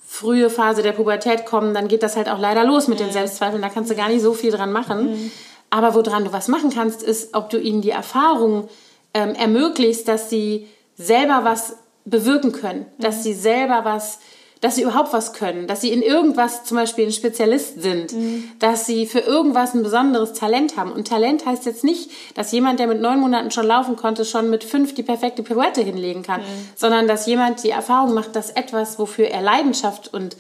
frühe 0.07 0.51
Phase 0.51 0.83
der 0.83 0.93
Pubertät 0.93 1.47
kommen, 1.47 1.75
dann 1.75 1.89
geht 1.89 2.03
das 2.03 2.17
halt 2.17 2.29
auch 2.29 2.39
leider 2.39 2.65
los 2.65 2.89
mit 2.89 3.01
den 3.01 3.11
Selbstzweifeln. 3.11 3.61
Da 3.61 3.69
kannst 3.69 3.91
du 3.91 3.97
gar 3.97 4.09
nicht 4.09 4.23
so 4.23 4.33
viel 4.33 4.53
dran 4.53 4.73
machen. 4.73 5.33
Aber 5.69 5.95
woran 5.95 6.25
du 6.25 6.33
was 6.33 6.49
machen 6.49 6.71
kannst, 6.71 7.03
ist, 7.03 7.35
ob 7.35 7.51
du 7.51 7.59
ihnen 7.59 7.83
die 7.83 7.91
Erfahrung 7.91 8.69
ähm, 9.15 9.35
ermöglicht, 9.35 10.07
dass 10.07 10.31
sie 10.31 10.69
selber 10.97 11.41
was 11.43 11.77
bewirken 12.05 12.53
können, 12.53 12.87
dass 12.99 13.25
sie 13.25 13.35
selber 13.35 13.85
was, 13.85 14.21
dass 14.61 14.77
sie 14.77 14.83
überhaupt 14.83 15.13
was 15.13 15.35
können, 15.35 15.67
dass 15.67 15.83
sie 15.83 15.93
in 15.93 16.03
irgendwas 16.03 16.65
zum 16.65 16.77
Beispiel 16.77 17.07
ein 17.07 17.13
Spezialist 17.13 17.83
sind, 17.83 18.13
dass 18.59 18.87
sie 18.87 19.07
für 19.07 19.21
irgendwas 19.21 19.75
ein 19.75 19.83
besonderes 19.83 20.33
Talent 20.33 20.77
haben. 20.77 20.93
Und 20.93 21.09
Talent 21.09 21.45
heißt 21.45 21.67
jetzt 21.67 21.85
nicht, 21.85 22.11
dass 22.35 22.53
jemand, 22.53 22.81
der 22.81 22.87
mit 22.87 23.01
neun 23.01 23.21
Monaten 23.21 23.51
schon 23.51 23.67
laufen 23.67 23.97
konnte, 23.97 24.25
schon 24.25 24.49
mit 24.49 24.65
fünf 24.65 24.95
die 24.95 25.03
perfekte 25.03 25.43
Pirouette 25.43 25.83
hinlegen 25.83 26.23
kann, 26.23 26.41
sondern 26.75 27.07
dass 27.07 27.27
jemand 27.27 27.63
die 27.65 27.71
Erfahrung 27.71 28.15
macht, 28.15 28.35
dass 28.35 28.51
etwas, 28.51 28.99
wofür 28.99 29.29
er 29.29 29.43
Leidenschaft 29.43 30.13
und 30.13 30.37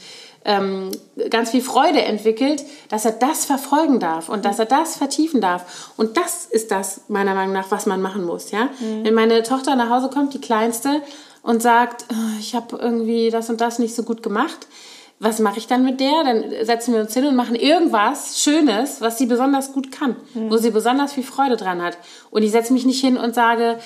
ähm, 0.46 0.90
ganz 1.28 1.50
viel 1.50 1.60
Freude 1.60 2.02
entwickelt, 2.02 2.64
dass 2.88 3.04
er 3.04 3.12
das 3.12 3.44
verfolgen 3.44 3.98
darf 3.98 4.28
und 4.28 4.44
dass 4.44 4.60
er 4.60 4.64
das 4.64 4.96
vertiefen 4.96 5.40
darf. 5.40 5.92
Und 5.96 6.16
das 6.16 6.46
ist 6.46 6.70
das, 6.70 7.02
meiner 7.08 7.34
Meinung 7.34 7.52
nach, 7.52 7.70
was 7.70 7.84
man 7.84 8.00
machen 8.00 8.24
muss. 8.24 8.52
Ja? 8.52 8.70
Wenn 9.02 9.14
meine 9.14 9.42
Tochter 9.42 9.74
nach 9.74 9.90
Hause 9.90 10.08
kommt, 10.08 10.34
die 10.34 10.40
Kleinste, 10.40 11.02
und 11.46 11.62
sagt, 11.62 12.04
"Oh, 12.10 12.38
ich 12.38 12.54
habe 12.54 12.76
irgendwie 12.76 13.30
das 13.30 13.48
und 13.48 13.60
das 13.60 13.78
nicht 13.78 13.94
so 13.94 14.02
gut 14.02 14.22
gemacht, 14.22 14.66
was 15.18 15.38
mache 15.38 15.58
ich 15.58 15.66
dann 15.66 15.84
mit 15.84 16.00
der? 16.00 16.24
Dann 16.24 16.44
setzen 16.64 16.92
wir 16.92 17.00
uns 17.00 17.14
hin 17.14 17.24
und 17.26 17.36
machen 17.36 17.54
irgendwas 17.54 18.38
Schönes, 18.42 19.00
was 19.00 19.16
sie 19.16 19.26
besonders 19.26 19.72
gut 19.72 19.90
kann, 19.90 20.16
wo 20.34 20.58
sie 20.58 20.70
besonders 20.70 21.14
viel 21.14 21.24
Freude 21.24 21.56
dran 21.56 21.80
hat. 21.82 21.96
Und 22.30 22.42
ich 22.42 22.50
setze 22.50 22.72
mich 22.74 22.84
nicht 22.84 23.00
hin 23.00 23.16
und 23.16 23.34
sage, 23.34 23.78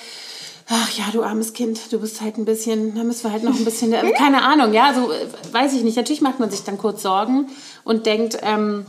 ach 0.67 0.91
ja, 0.97 1.05
du 1.13 1.23
armes 1.23 1.53
Kind, 1.53 1.79
du 1.91 1.99
bist 1.99 2.21
halt 2.21 2.37
ein 2.37 2.45
bisschen, 2.45 2.95
da 2.95 3.03
müssen 3.03 3.23
wir 3.23 3.31
halt 3.31 3.43
noch 3.43 3.55
ein 3.55 3.63
bisschen, 3.63 3.93
äh, 3.93 4.11
keine 4.17 4.43
Ahnung, 4.43 4.73
ja, 4.73 4.93
so 4.93 5.11
äh, 5.11 5.27
weiß 5.53 5.73
ich 5.73 5.83
nicht. 5.83 5.95
Natürlich 5.95 6.21
macht 6.21 6.39
man 6.39 6.51
sich 6.51 6.63
dann 6.63 6.77
kurz 6.77 7.01
Sorgen 7.01 7.47
und 7.85 8.05
denkt, 8.05 8.37
ähm, 8.41 8.85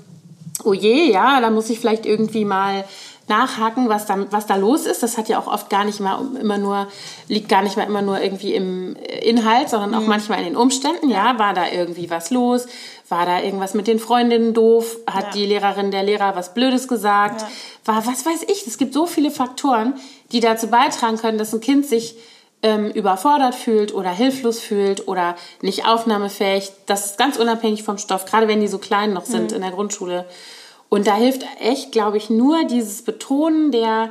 oh 0.64 0.72
je, 0.72 1.10
ja, 1.12 1.40
da 1.40 1.50
muss 1.50 1.70
ich 1.70 1.78
vielleicht 1.78 2.06
irgendwie 2.06 2.44
mal 2.44 2.84
nachhaken, 3.32 3.88
was 3.88 4.04
da, 4.06 4.26
was 4.30 4.46
da 4.46 4.56
los 4.56 4.84
ist. 4.86 5.02
Das 5.02 5.16
hat 5.16 5.28
ja 5.28 5.38
auch 5.38 5.46
oft 5.46 5.70
gar 5.70 5.84
nicht 5.84 6.00
mal 6.00 6.20
immer 6.38 6.58
nur, 6.58 6.88
liegt 7.28 7.48
gar 7.48 7.62
nicht 7.62 7.76
mal 7.76 7.84
immer 7.84 8.02
nur 8.02 8.20
irgendwie 8.20 8.54
im 8.54 8.94
Inhalt, 9.22 9.70
sondern 9.70 9.94
auch 9.94 10.06
manchmal 10.06 10.38
in 10.40 10.44
den 10.44 10.56
Umständen. 10.56 11.08
Ja, 11.08 11.38
war 11.38 11.54
da 11.54 11.68
irgendwie 11.68 12.10
was 12.10 12.30
los? 12.30 12.66
War 13.08 13.24
da 13.24 13.40
irgendwas 13.40 13.74
mit 13.74 13.86
den 13.86 13.98
Freundinnen 13.98 14.52
doof? 14.52 14.98
Hat 15.06 15.34
die 15.34 15.46
Lehrerin, 15.46 15.90
der 15.90 16.02
Lehrer 16.02 16.36
was 16.36 16.52
Blödes 16.52 16.88
gesagt? 16.88 17.44
War, 17.84 18.06
was 18.06 18.26
weiß 18.26 18.44
ich? 18.48 18.66
Es 18.66 18.76
gibt 18.76 18.92
so 18.92 19.06
viele 19.06 19.30
Faktoren, 19.30 19.94
die 20.32 20.40
dazu 20.40 20.68
beitragen 20.68 21.16
können, 21.16 21.38
dass 21.38 21.54
ein 21.54 21.60
Kind 21.60 21.86
sich 21.86 22.16
ähm, 22.62 22.90
überfordert 22.90 23.54
fühlt 23.54 23.94
oder 23.94 24.10
hilflos 24.10 24.60
fühlt 24.60 25.08
oder 25.08 25.36
nicht 25.62 25.86
aufnahmefähig. 25.86 26.70
Das 26.86 27.06
ist 27.06 27.18
ganz 27.18 27.36
unabhängig 27.38 27.82
vom 27.82 27.98
Stoff, 27.98 28.24
gerade 28.24 28.46
wenn 28.46 28.60
die 28.60 28.68
so 28.68 28.78
klein 28.78 29.12
noch 29.12 29.24
sind 29.24 29.52
in 29.52 29.62
der 29.62 29.72
Grundschule. 29.72 30.26
Und 30.92 31.06
da 31.06 31.14
hilft 31.14 31.46
echt, 31.58 31.90
glaube 31.90 32.18
ich, 32.18 32.28
nur 32.28 32.64
dieses 32.64 33.00
Betonen 33.00 33.72
der 33.72 34.10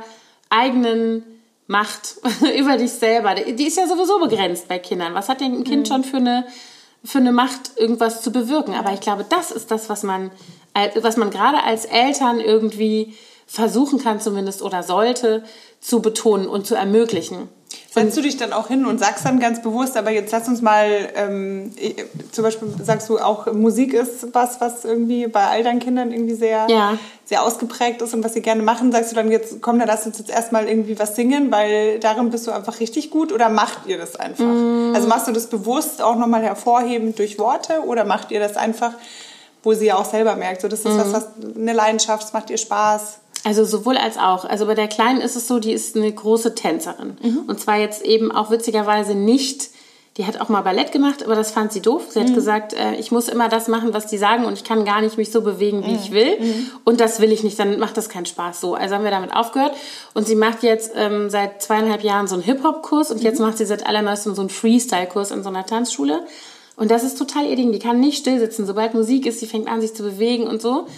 eigenen 0.50 1.22
Macht 1.68 2.16
über 2.58 2.76
dich 2.76 2.90
selber. 2.90 3.36
Die 3.36 3.68
ist 3.68 3.76
ja 3.76 3.86
sowieso 3.86 4.18
begrenzt 4.18 4.66
bei 4.66 4.80
Kindern. 4.80 5.14
Was 5.14 5.28
hat 5.28 5.40
denn 5.40 5.54
ein 5.54 5.62
Kind 5.62 5.86
schon 5.86 6.02
für 6.02 6.16
eine, 6.16 6.44
für 7.04 7.18
eine 7.18 7.30
Macht, 7.30 7.76
irgendwas 7.76 8.20
zu 8.20 8.32
bewirken? 8.32 8.74
Aber 8.74 8.92
ich 8.92 8.98
glaube, 8.98 9.24
das 9.28 9.52
ist 9.52 9.70
das, 9.70 9.88
was 9.90 10.02
man, 10.02 10.32
was 11.00 11.16
man 11.16 11.30
gerade 11.30 11.62
als 11.62 11.84
Eltern 11.84 12.40
irgendwie 12.40 13.14
versuchen 13.46 14.02
kann 14.02 14.18
zumindest 14.20 14.60
oder 14.60 14.82
sollte 14.82 15.44
zu 15.80 16.02
betonen 16.02 16.48
und 16.48 16.66
zu 16.66 16.74
ermöglichen. 16.74 17.48
Setzt 17.94 18.16
du 18.16 18.22
dich 18.22 18.38
dann 18.38 18.52
auch 18.54 18.68
hin 18.68 18.86
und 18.86 18.98
sagst 18.98 19.26
dann 19.26 19.38
ganz 19.38 19.60
bewusst, 19.60 19.96
aber 19.98 20.10
jetzt 20.10 20.32
lass 20.32 20.48
uns 20.48 20.62
mal, 20.62 20.86
ähm, 21.14 21.72
zum 22.32 22.42
Beispiel 22.44 22.68
sagst 22.82 23.08
du 23.10 23.18
auch, 23.18 23.52
Musik 23.52 23.92
ist 23.92 24.34
was, 24.34 24.60
was 24.62 24.84
irgendwie 24.86 25.26
bei 25.26 25.44
all 25.46 25.62
deinen 25.62 25.78
Kindern 25.78 26.10
irgendwie 26.10 26.34
sehr, 26.34 26.66
Ja. 26.70 26.96
sehr 27.26 27.42
ausgeprägt 27.42 28.00
ist 28.00 28.14
und 28.14 28.24
was 28.24 28.32
sie 28.32 28.40
gerne 28.40 28.62
machen. 28.62 28.92
Sagst 28.92 29.12
du 29.12 29.16
dann 29.16 29.30
jetzt, 29.30 29.60
komm, 29.60 29.78
dann 29.78 29.88
lass 29.88 30.06
uns 30.06 30.18
jetzt 30.18 30.30
erstmal 30.30 30.68
irgendwie 30.68 30.98
was 30.98 31.16
singen, 31.16 31.52
weil 31.52 31.98
darin 31.98 32.30
bist 32.30 32.46
du 32.46 32.50
einfach 32.50 32.80
richtig 32.80 33.10
gut 33.10 33.30
oder 33.30 33.50
macht 33.50 33.86
ihr 33.86 33.98
das 33.98 34.16
einfach? 34.16 34.44
Mm. 34.44 34.92
Also 34.94 35.06
machst 35.08 35.28
du 35.28 35.32
das 35.32 35.48
bewusst 35.48 36.00
auch 36.00 36.16
nochmal 36.16 36.42
hervorhebend 36.42 37.18
durch 37.18 37.38
Worte 37.38 37.80
oder 37.86 38.04
macht 38.04 38.30
ihr 38.30 38.40
das 38.40 38.56
einfach, 38.56 38.92
wo 39.62 39.74
sie 39.74 39.86
ja 39.86 39.96
auch 39.96 40.04
selber 40.06 40.34
merkt, 40.36 40.62
so 40.62 40.68
das 40.68 40.80
ist 40.80 40.96
Mm. 40.96 40.98
was, 40.98 41.12
was 41.12 41.26
eine 41.56 41.72
Leidenschaft, 41.74 42.24
es 42.24 42.32
macht 42.32 42.48
ihr 42.50 42.58
Spaß? 42.58 43.18
Also 43.44 43.64
sowohl 43.64 43.96
als 43.96 44.18
auch. 44.18 44.44
Also 44.44 44.66
bei 44.66 44.74
der 44.74 44.88
Kleinen 44.88 45.20
ist 45.20 45.34
es 45.36 45.48
so, 45.48 45.58
die 45.58 45.72
ist 45.72 45.96
eine 45.96 46.12
große 46.12 46.54
Tänzerin. 46.54 47.16
Und 47.48 47.58
zwar 47.60 47.78
jetzt 47.78 48.02
eben 48.04 48.30
auch 48.32 48.50
witzigerweise 48.50 49.14
nicht 49.14 49.70
die 50.18 50.26
hat 50.26 50.38
auch 50.42 50.50
mal 50.50 50.60
Ballett 50.60 50.92
gemacht, 50.92 51.24
aber 51.24 51.34
das 51.34 51.52
fand 51.52 51.72
sie 51.72 51.80
doof. 51.80 52.08
Sie 52.10 52.20
hat 52.20 52.28
Mhm. 52.28 52.34
gesagt, 52.34 52.74
äh, 52.74 52.96
ich 52.96 53.12
muss 53.12 53.30
immer 53.30 53.48
das 53.48 53.66
machen, 53.66 53.94
was 53.94 54.06
die 54.06 54.18
sagen 54.18 54.44
und 54.44 54.52
ich 54.52 54.62
kann 54.62 54.84
gar 54.84 55.00
nicht 55.00 55.16
mich 55.16 55.32
so 55.32 55.40
bewegen, 55.40 55.82
wie 55.86 55.92
Mhm. 55.92 55.98
ich 56.04 56.10
will. 56.12 56.36
Und 56.84 57.00
das 57.00 57.20
will 57.20 57.32
ich 57.32 57.42
nicht, 57.42 57.58
dann 57.58 57.78
macht 57.78 57.96
das 57.96 58.10
keinen 58.10 58.26
Spaß 58.26 58.60
so. 58.60 58.74
Also 58.74 58.94
haben 58.94 59.04
wir 59.04 59.10
damit 59.10 59.34
aufgehört. 59.34 59.72
Und 60.12 60.26
sie 60.26 60.34
macht 60.36 60.62
jetzt 60.64 60.92
ähm, 60.96 61.30
seit 61.30 61.62
zweieinhalb 61.62 62.04
Jahren 62.04 62.26
so 62.26 62.34
einen 62.34 62.42
Hip-Hop-Kurs 62.42 63.10
und 63.10 63.20
Mhm. 63.20 63.24
jetzt 63.24 63.40
macht 63.40 63.56
sie 63.56 63.64
seit 63.64 63.86
allerneuestem 63.86 64.34
so 64.34 64.42
einen 64.42 64.50
Freestyle-Kurs 64.50 65.30
in 65.30 65.42
so 65.42 65.48
einer 65.48 65.64
Tanzschule. 65.64 66.26
Und 66.76 66.90
das 66.90 67.04
ist 67.04 67.16
total 67.16 67.46
ihr 67.46 67.56
Ding. 67.56 67.72
Die 67.72 67.78
kann 67.78 67.98
nicht 67.98 68.18
still 68.18 68.38
sitzen. 68.38 68.66
Sobald 68.66 68.92
Musik 68.92 69.24
ist, 69.24 69.40
sie 69.40 69.46
fängt 69.46 69.66
an, 69.66 69.80
sich 69.80 69.94
zu 69.94 70.02
bewegen 70.02 70.46
und 70.46 70.60
so. 70.60 70.88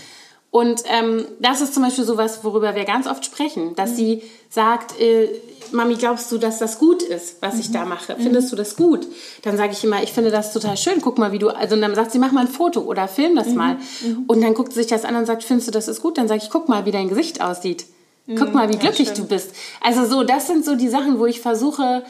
Und 0.54 0.84
ähm, 0.86 1.26
das 1.40 1.60
ist 1.60 1.74
zum 1.74 1.82
Beispiel 1.82 2.04
sowas, 2.04 2.44
worüber 2.44 2.76
wir 2.76 2.84
ganz 2.84 3.08
oft 3.08 3.24
sprechen, 3.24 3.74
dass 3.74 3.96
sie 3.96 4.22
sagt, 4.48 5.00
äh, 5.00 5.28
Mami, 5.72 5.96
glaubst 5.96 6.30
du, 6.30 6.38
dass 6.38 6.60
das 6.60 6.78
gut 6.78 7.02
ist, 7.02 7.42
was 7.42 7.58
ich 7.58 7.72
da 7.72 7.84
mache? 7.84 8.14
Findest 8.16 8.52
du 8.52 8.56
das 8.56 8.76
gut? 8.76 9.04
Dann 9.42 9.56
sage 9.56 9.72
ich 9.72 9.82
immer, 9.82 10.04
ich 10.04 10.12
finde 10.12 10.30
das 10.30 10.52
total 10.52 10.76
schön. 10.76 11.00
Guck 11.00 11.18
mal, 11.18 11.32
wie 11.32 11.40
du. 11.40 11.48
Also 11.48 11.74
und 11.74 11.80
dann 11.80 11.96
sagt 11.96 12.12
sie, 12.12 12.20
mach 12.20 12.30
mal 12.30 12.42
ein 12.42 12.46
Foto 12.46 12.82
oder 12.82 13.08
film 13.08 13.34
das 13.34 13.48
mal. 13.48 13.78
Und 14.28 14.42
dann 14.42 14.54
guckt 14.54 14.72
sie 14.72 14.78
sich 14.78 14.86
das 14.86 15.04
an 15.04 15.16
und 15.16 15.26
sagt, 15.26 15.42
findest 15.42 15.66
du, 15.66 15.72
das 15.72 15.88
ist 15.88 16.00
gut? 16.00 16.18
Dann 16.18 16.28
sage 16.28 16.40
ich, 16.44 16.50
guck 16.50 16.68
mal, 16.68 16.86
wie 16.86 16.92
dein 16.92 17.08
Gesicht 17.08 17.40
aussieht. 17.40 17.86
Guck 18.38 18.54
mal, 18.54 18.72
wie 18.72 18.78
glücklich 18.78 19.12
du 19.12 19.24
bist. 19.24 19.50
Also 19.80 20.06
so, 20.06 20.22
das 20.22 20.46
sind 20.46 20.64
so 20.64 20.76
die 20.76 20.88
Sachen, 20.88 21.18
wo 21.18 21.26
ich 21.26 21.40
versuche, 21.40 22.04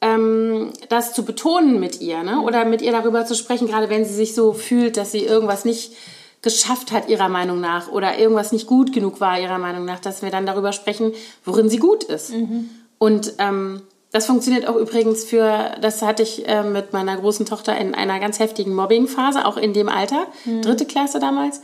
ähm, 0.00 0.70
das 0.88 1.14
zu 1.14 1.24
betonen 1.24 1.80
mit 1.80 2.00
ihr, 2.00 2.22
ne? 2.22 2.42
Oder 2.42 2.64
mit 2.64 2.80
ihr 2.80 2.92
darüber 2.92 3.26
zu 3.26 3.34
sprechen, 3.34 3.66
gerade 3.66 3.90
wenn 3.90 4.04
sie 4.04 4.14
sich 4.14 4.36
so 4.36 4.52
fühlt, 4.52 4.96
dass 4.96 5.10
sie 5.10 5.24
irgendwas 5.24 5.64
nicht 5.64 5.94
geschafft 6.42 6.92
hat 6.92 7.08
ihrer 7.08 7.28
Meinung 7.28 7.60
nach 7.60 7.88
oder 7.88 8.18
irgendwas 8.18 8.52
nicht 8.52 8.66
gut 8.66 8.92
genug 8.92 9.20
war 9.20 9.40
ihrer 9.40 9.58
Meinung 9.58 9.84
nach, 9.84 9.98
dass 9.98 10.22
wir 10.22 10.30
dann 10.30 10.46
darüber 10.46 10.72
sprechen, 10.72 11.12
worin 11.44 11.68
sie 11.68 11.78
gut 11.78 12.04
ist. 12.04 12.32
Und 12.98 13.32
ähm, 13.38 13.82
das 14.12 14.26
funktioniert 14.26 14.66
auch 14.66 14.76
übrigens 14.76 15.24
für, 15.24 15.72
das 15.80 16.00
hatte 16.02 16.22
ich 16.22 16.48
äh, 16.48 16.62
mit 16.62 16.92
meiner 16.92 17.16
großen 17.16 17.44
Tochter 17.44 17.76
in 17.76 17.94
einer 17.94 18.20
ganz 18.20 18.38
heftigen 18.38 18.74
Mobbingphase, 18.74 19.44
auch 19.44 19.56
in 19.56 19.72
dem 19.72 19.88
Alter, 19.88 20.26
dritte 20.62 20.86
Klasse 20.86 21.18
damals, 21.18 21.60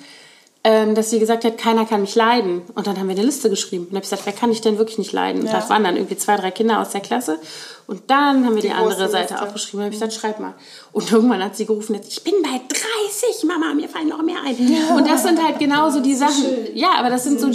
ähm, 0.67 0.95
dass 0.95 1.11
sie 1.11 1.19
gesagt 1.19 1.45
hat, 1.45 1.59
keiner 1.59 1.85
kann 1.85 2.01
mich 2.01 2.15
leiden. 2.15 2.63
Und 2.75 2.87
dann 2.87 2.99
haben 2.99 3.07
wir 3.07 3.15
eine 3.15 3.25
Liste 3.25 3.51
geschrieben. 3.51 3.85
Und 3.85 3.91
dann 3.91 3.97
habe 3.97 4.05
ich 4.05 4.11
gesagt, 4.11 4.25
wer 4.25 4.33
kann 4.33 4.49
dich 4.49 4.63
denn 4.63 4.79
wirklich 4.79 4.97
nicht 4.97 5.13
leiden? 5.13 5.43
Und 5.43 5.53
das 5.53 5.69
waren 5.69 5.85
dann 5.85 5.97
irgendwie 5.97 6.17
zwei, 6.17 6.37
drei 6.37 6.51
Kinder 6.51 6.81
aus 6.81 6.89
der 6.89 7.03
Klasse. 7.03 7.39
Und 7.87 8.05
dann 8.07 8.47
haben 8.47 8.55
wir 8.55 8.63
die, 8.63 8.71
andere 8.71 8.95
große 8.95 9.11
Seite 9.11 9.35
Liste. 9.35 9.43
aufgeschrieben. 9.43 9.81
Dann 9.81 9.85
habe 9.87 9.95
ich 9.95 10.01
gesagt, 10.01 10.15
schreib 10.15 10.41
mal. 10.41 10.55
Und 10.93 11.13
irgendwann 11.13 11.45
hat 11.45 11.55
sie 11.55 11.67
gerufen, 11.67 11.95
jetzt, 11.95 12.11
ich 12.11 12.25
bin 12.25 12.33
bei 12.43 12.63
30, 12.69 13.45
Mama, 13.45 13.75
mir 13.75 13.91
fallen 13.91 14.09
noch 14.09 14.23
mehr 14.23 14.39
ein. 14.43 14.57
Und 14.97 15.07
das 15.07 15.23
sind 15.23 15.43
halt 15.45 15.59
genauso 15.59 16.01
die 16.01 16.15
Sachen. 16.15 16.45
Ja, 16.73 16.95
aber 16.97 17.11
das 17.11 17.25
sind 17.25 17.39
so, 17.39 17.51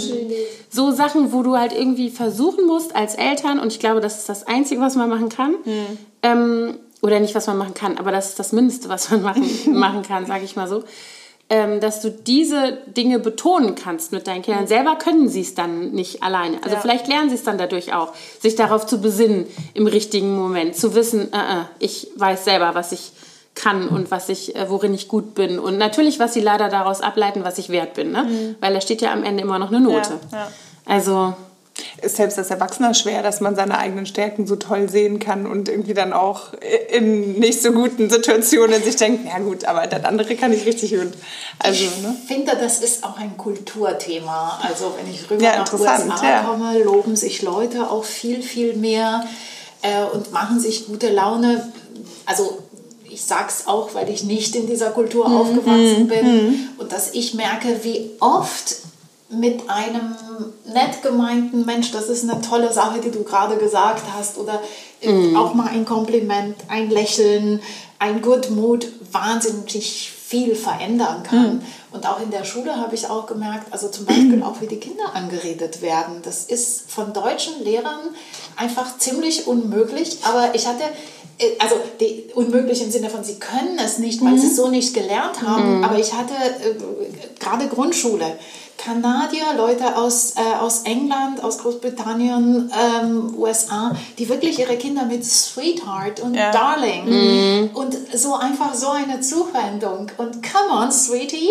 so 0.70 0.92
Sachen, 0.92 1.32
wo 1.32 1.42
du 1.42 1.58
halt 1.58 1.72
irgendwie 1.72 2.10
versuchen 2.10 2.64
musst 2.64 2.94
als 2.94 3.16
Eltern, 3.16 3.58
und 3.58 3.72
ich 3.72 3.80
glaube, 3.80 4.00
das 4.00 4.18
ist 4.18 4.28
das 4.28 4.46
Einzige, 4.46 4.80
was 4.80 4.94
man 4.94 5.08
machen 5.08 5.30
kann. 5.30 5.56
Ähm, 6.22 6.76
oder 7.02 7.18
nicht, 7.18 7.34
was 7.34 7.48
man 7.48 7.58
machen 7.58 7.74
kann, 7.74 7.98
aber 7.98 8.12
das 8.12 8.28
ist 8.28 8.38
das 8.38 8.52
Mindeste, 8.52 8.88
was 8.88 9.10
man 9.10 9.22
machen, 9.22 9.50
machen 9.66 10.02
kann, 10.02 10.26
sage 10.26 10.44
ich 10.44 10.54
mal 10.54 10.68
so. 10.68 10.84
Ähm, 11.52 11.80
dass 11.80 12.00
du 12.00 12.12
diese 12.12 12.78
Dinge 12.96 13.18
betonen 13.18 13.74
kannst 13.74 14.12
mit 14.12 14.28
deinen 14.28 14.42
Kindern. 14.42 14.68
Selber 14.68 14.94
können 14.94 15.28
sie 15.28 15.40
es 15.40 15.56
dann 15.56 15.90
nicht 15.90 16.22
alleine. 16.22 16.58
Also 16.62 16.76
Ja. 16.76 16.80
vielleicht 16.80 17.08
lernen 17.08 17.28
sie 17.28 17.34
es 17.34 17.42
dann 17.42 17.58
dadurch 17.58 17.92
auch, 17.92 18.12
sich 18.40 18.54
darauf 18.54 18.86
zu 18.86 19.00
besinnen 19.00 19.46
im 19.74 19.88
richtigen 19.88 20.36
Moment, 20.36 20.76
zu 20.76 20.94
wissen, 20.94 21.32
äh, 21.32 21.36
äh, 21.36 21.64
ich 21.80 22.06
weiß 22.14 22.44
selber, 22.44 22.76
was 22.76 22.92
ich 22.92 23.10
kann 23.56 23.88
und 23.88 24.12
was 24.12 24.28
ich, 24.28 24.54
äh, 24.54 24.70
worin 24.70 24.94
ich 24.94 25.08
gut 25.08 25.34
bin. 25.34 25.58
Und 25.58 25.76
natürlich, 25.76 26.20
was 26.20 26.34
sie 26.34 26.40
leider 26.40 26.68
daraus 26.68 27.00
ableiten, 27.00 27.42
was 27.42 27.58
ich 27.58 27.68
wert 27.68 27.94
bin. 27.94 28.12
Ne? 28.12 28.54
Weil 28.60 28.72
da 28.72 28.80
steht 28.80 29.02
ja 29.02 29.12
am 29.12 29.24
Ende 29.24 29.42
immer 29.42 29.58
noch 29.58 29.70
eine 29.70 29.80
Note. 29.80 30.12
Mhm. 30.12 30.18
Ja, 30.30 30.38
ja. 30.38 30.48
Also 30.86 31.34
ist 32.02 32.16
selbst 32.16 32.38
als 32.38 32.50
Erwachsener 32.50 32.94
schwer, 32.94 33.22
dass 33.22 33.40
man 33.40 33.56
seine 33.56 33.78
eigenen 33.78 34.06
Stärken 34.06 34.46
so 34.46 34.56
toll 34.56 34.88
sehen 34.88 35.18
kann 35.18 35.46
und 35.46 35.68
irgendwie 35.68 35.94
dann 35.94 36.12
auch 36.12 36.52
in 36.92 37.38
nicht 37.38 37.62
so 37.62 37.72
guten 37.72 38.08
Situationen 38.10 38.82
sich 38.82 38.96
denkt, 38.96 39.26
ja 39.26 39.38
gut, 39.38 39.64
aber 39.64 39.86
das 39.86 40.04
andere 40.04 40.34
kann 40.36 40.52
ich 40.52 40.66
richtig 40.66 40.90
gut. 40.92 41.12
Also, 41.58 41.84
ne? 42.02 42.16
Ich 42.22 42.28
finde, 42.34 42.52
das 42.60 42.78
ist 42.80 43.04
auch 43.04 43.16
ein 43.18 43.36
Kulturthema. 43.36 44.60
Also 44.62 44.94
wenn 44.98 45.12
ich 45.12 45.30
rüber 45.30 45.42
Ja, 45.42 45.58
nach 45.58 45.72
USA 45.72 46.22
ja. 46.22 46.42
komme, 46.42 46.78
loben 46.82 47.16
sich 47.16 47.42
Leute 47.42 47.90
auch 47.90 48.04
viel, 48.04 48.42
viel 48.42 48.74
mehr 48.74 49.24
äh, 49.82 50.02
und 50.14 50.32
machen 50.32 50.60
sich 50.60 50.86
gute 50.86 51.10
Laune. 51.10 51.72
Also 52.26 52.58
ich 53.08 53.22
sag's 53.24 53.64
auch, 53.66 53.94
weil 53.94 54.08
ich 54.08 54.22
nicht 54.24 54.54
in 54.54 54.66
dieser 54.66 54.90
Kultur 54.90 55.28
Mhm. 55.28 55.36
aufgewachsen 55.36 56.06
bin 56.08 56.68
und 56.78 56.92
dass 56.92 57.12
ich 57.12 57.34
merke, 57.34 57.80
wie 57.82 58.10
oft 58.20 58.76
mit 59.30 59.68
einem 59.70 60.14
nett 60.66 61.02
gemeinten 61.02 61.64
Mensch, 61.64 61.92
das 61.92 62.08
ist 62.08 62.28
eine 62.28 62.40
tolle 62.40 62.72
Sache, 62.72 63.00
die 63.00 63.10
du 63.10 63.22
gerade 63.22 63.56
gesagt 63.56 64.02
hast, 64.16 64.38
oder 64.38 64.60
äh, 65.00 65.36
auch 65.36 65.54
mal 65.54 65.68
ein 65.68 65.84
Kompliment, 65.84 66.56
ein 66.68 66.90
Lächeln, 66.90 67.60
ein 67.98 68.22
Good 68.22 68.50
Mood 68.50 68.88
wahnsinnig 69.12 70.10
viel 70.30 70.54
verändern 70.54 71.22
kann. 71.22 71.62
Und 71.92 72.08
auch 72.08 72.20
in 72.20 72.30
der 72.30 72.44
Schule 72.44 72.76
habe 72.76 72.94
ich 72.94 73.08
auch 73.10 73.26
gemerkt, 73.26 73.72
also 73.72 73.88
zum 73.88 74.04
Beispiel 74.06 74.42
auch 74.42 74.60
wie 74.60 74.68
die 74.68 74.78
Kinder 74.78 75.14
angeredet 75.14 75.82
werden. 75.82 76.22
Das 76.22 76.44
ist 76.44 76.90
von 76.90 77.12
deutschen 77.12 77.64
Lehrern 77.64 78.00
einfach 78.56 78.96
ziemlich 78.98 79.46
unmöglich, 79.48 80.18
aber 80.22 80.54
ich 80.54 80.66
hatte 80.66 80.84
äh, 81.38 81.56
also 81.58 81.76
die, 81.98 82.26
unmöglich 82.34 82.82
im 82.82 82.90
Sinne 82.90 83.10
von, 83.10 83.24
sie 83.24 83.38
können 83.38 83.78
es 83.84 83.98
nicht, 83.98 84.24
weil 84.24 84.38
sie 84.38 84.46
es 84.46 84.56
so 84.56 84.68
nicht 84.68 84.94
gelernt 84.94 85.42
haben. 85.42 85.82
Aber 85.84 85.98
ich 85.98 86.12
hatte 86.12 86.34
äh, 86.34 86.74
gerade 87.40 87.66
Grundschule. 87.68 88.38
Kanadier, 88.82 89.44
Leute 89.56 89.96
aus, 89.96 90.34
äh, 90.36 90.58
aus 90.58 90.82
England, 90.84 91.44
aus 91.44 91.58
Großbritannien, 91.58 92.72
ähm, 92.72 93.34
USA, 93.36 93.94
die 94.18 94.28
wirklich 94.28 94.58
ihre 94.58 94.76
Kinder 94.76 95.04
mit 95.04 95.24
Sweetheart 95.24 96.20
und 96.20 96.34
Ja. 96.34 96.50
Darling 96.50 97.70
und 97.74 97.94
so 98.14 98.34
einfach 98.34 98.74
so 98.74 98.88
eine 98.88 99.20
Zuwendung 99.20 100.10
und 100.16 100.42
Come 100.42 100.80
on, 100.82 100.90
Sweetie 100.90 101.50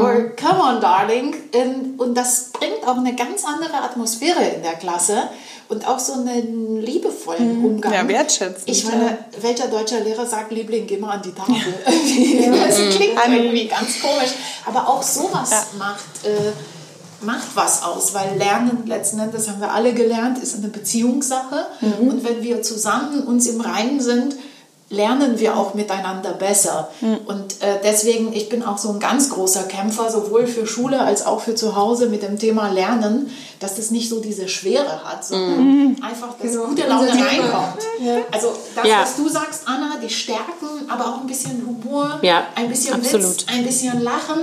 or 0.00 0.30
Come 0.36 0.60
on, 0.62 0.80
Darling. 0.80 1.34
Und, 1.54 1.98
und 1.98 2.14
das 2.14 2.50
bringt 2.52 2.86
auch 2.86 2.96
eine 2.96 3.14
ganz 3.16 3.44
andere 3.44 3.82
Atmosphäre 3.82 4.44
in 4.56 4.62
der 4.62 4.74
Klasse 4.74 5.28
und 5.68 5.86
auch 5.86 5.98
so 5.98 6.14
einen 6.14 6.80
liebevollen 6.80 7.64
Umgang. 7.64 7.92
Ja, 7.92 8.08
wertschätzend, 8.08 8.68
Ich 8.68 8.84
ja. 8.84 8.90
meine, 8.90 9.18
welcher 9.40 9.68
deutscher 9.68 10.00
Lehrer 10.00 10.26
sagt, 10.26 10.50
Liebling, 10.50 10.86
geh 10.86 10.96
mal 10.96 11.16
an 11.16 11.22
die 11.22 11.32
Tafel? 11.32 11.74
das 11.84 12.96
klingt 12.96 13.18
irgendwie 13.28 13.66
ganz 13.66 14.00
komisch. 14.00 14.32
Aber 14.64 14.88
auch 14.88 15.02
sowas 15.02 15.50
macht, 15.78 16.24
äh, 16.24 16.52
macht 17.24 17.48
was 17.54 17.82
aus, 17.82 18.14
weil 18.14 18.38
Lernen, 18.38 18.86
letzten 18.86 19.18
Endes 19.18 19.48
haben 19.48 19.60
wir 19.60 19.72
alle 19.72 19.92
gelernt, 19.92 20.38
ist 20.38 20.56
eine 20.56 20.68
Beziehungssache. 20.68 21.66
Und 22.00 22.24
wenn 22.24 22.42
wir 22.42 22.62
zusammen 22.62 23.24
uns 23.24 23.46
im 23.46 23.60
Reinen 23.60 24.00
sind, 24.00 24.36
lernen 24.90 25.38
wir 25.38 25.56
auch 25.56 25.74
miteinander 25.74 26.32
besser. 26.32 26.88
Und 27.26 27.60
äh, 27.62 27.78
deswegen, 27.84 28.32
ich 28.32 28.48
bin 28.48 28.62
auch 28.62 28.78
so 28.78 28.90
ein 28.90 28.98
ganz 29.00 29.28
großer 29.28 29.64
Kämpfer, 29.64 30.10
sowohl 30.10 30.46
für 30.46 30.66
Schule 30.66 31.00
als 31.00 31.26
auch 31.26 31.40
für 31.40 31.54
zu 31.54 31.76
Hause 31.76 32.08
mit 32.08 32.22
dem 32.22 32.38
Thema 32.38 32.68
Lernen, 32.70 33.30
dass 33.60 33.74
das 33.76 33.90
nicht 33.90 34.08
so 34.08 34.20
diese 34.20 34.48
Schwere 34.48 35.04
hat, 35.04 35.24
sondern 35.26 35.96
einfach, 36.02 36.34
dass 36.40 36.50
Genau, 36.52 36.64
gute 36.66 36.86
Laune 36.86 37.10
reinkommt. 37.10 37.82
Also 38.30 38.52
das, 38.74 38.86
Ja. 38.86 39.02
was 39.02 39.16
du 39.16 39.28
sagst, 39.28 39.62
Anna, 39.66 39.98
die 40.02 40.08
Stärken, 40.08 40.88
aber 40.88 41.06
auch 41.08 41.20
ein 41.20 41.26
bisschen 41.26 41.62
Humor, 41.66 42.18
Ja, 42.22 42.44
ein 42.54 42.68
bisschen 42.70 42.94
absolut. 42.94 43.26
Witz, 43.42 43.46
ein 43.48 43.64
bisschen 43.66 44.00
Lachen. 44.00 44.40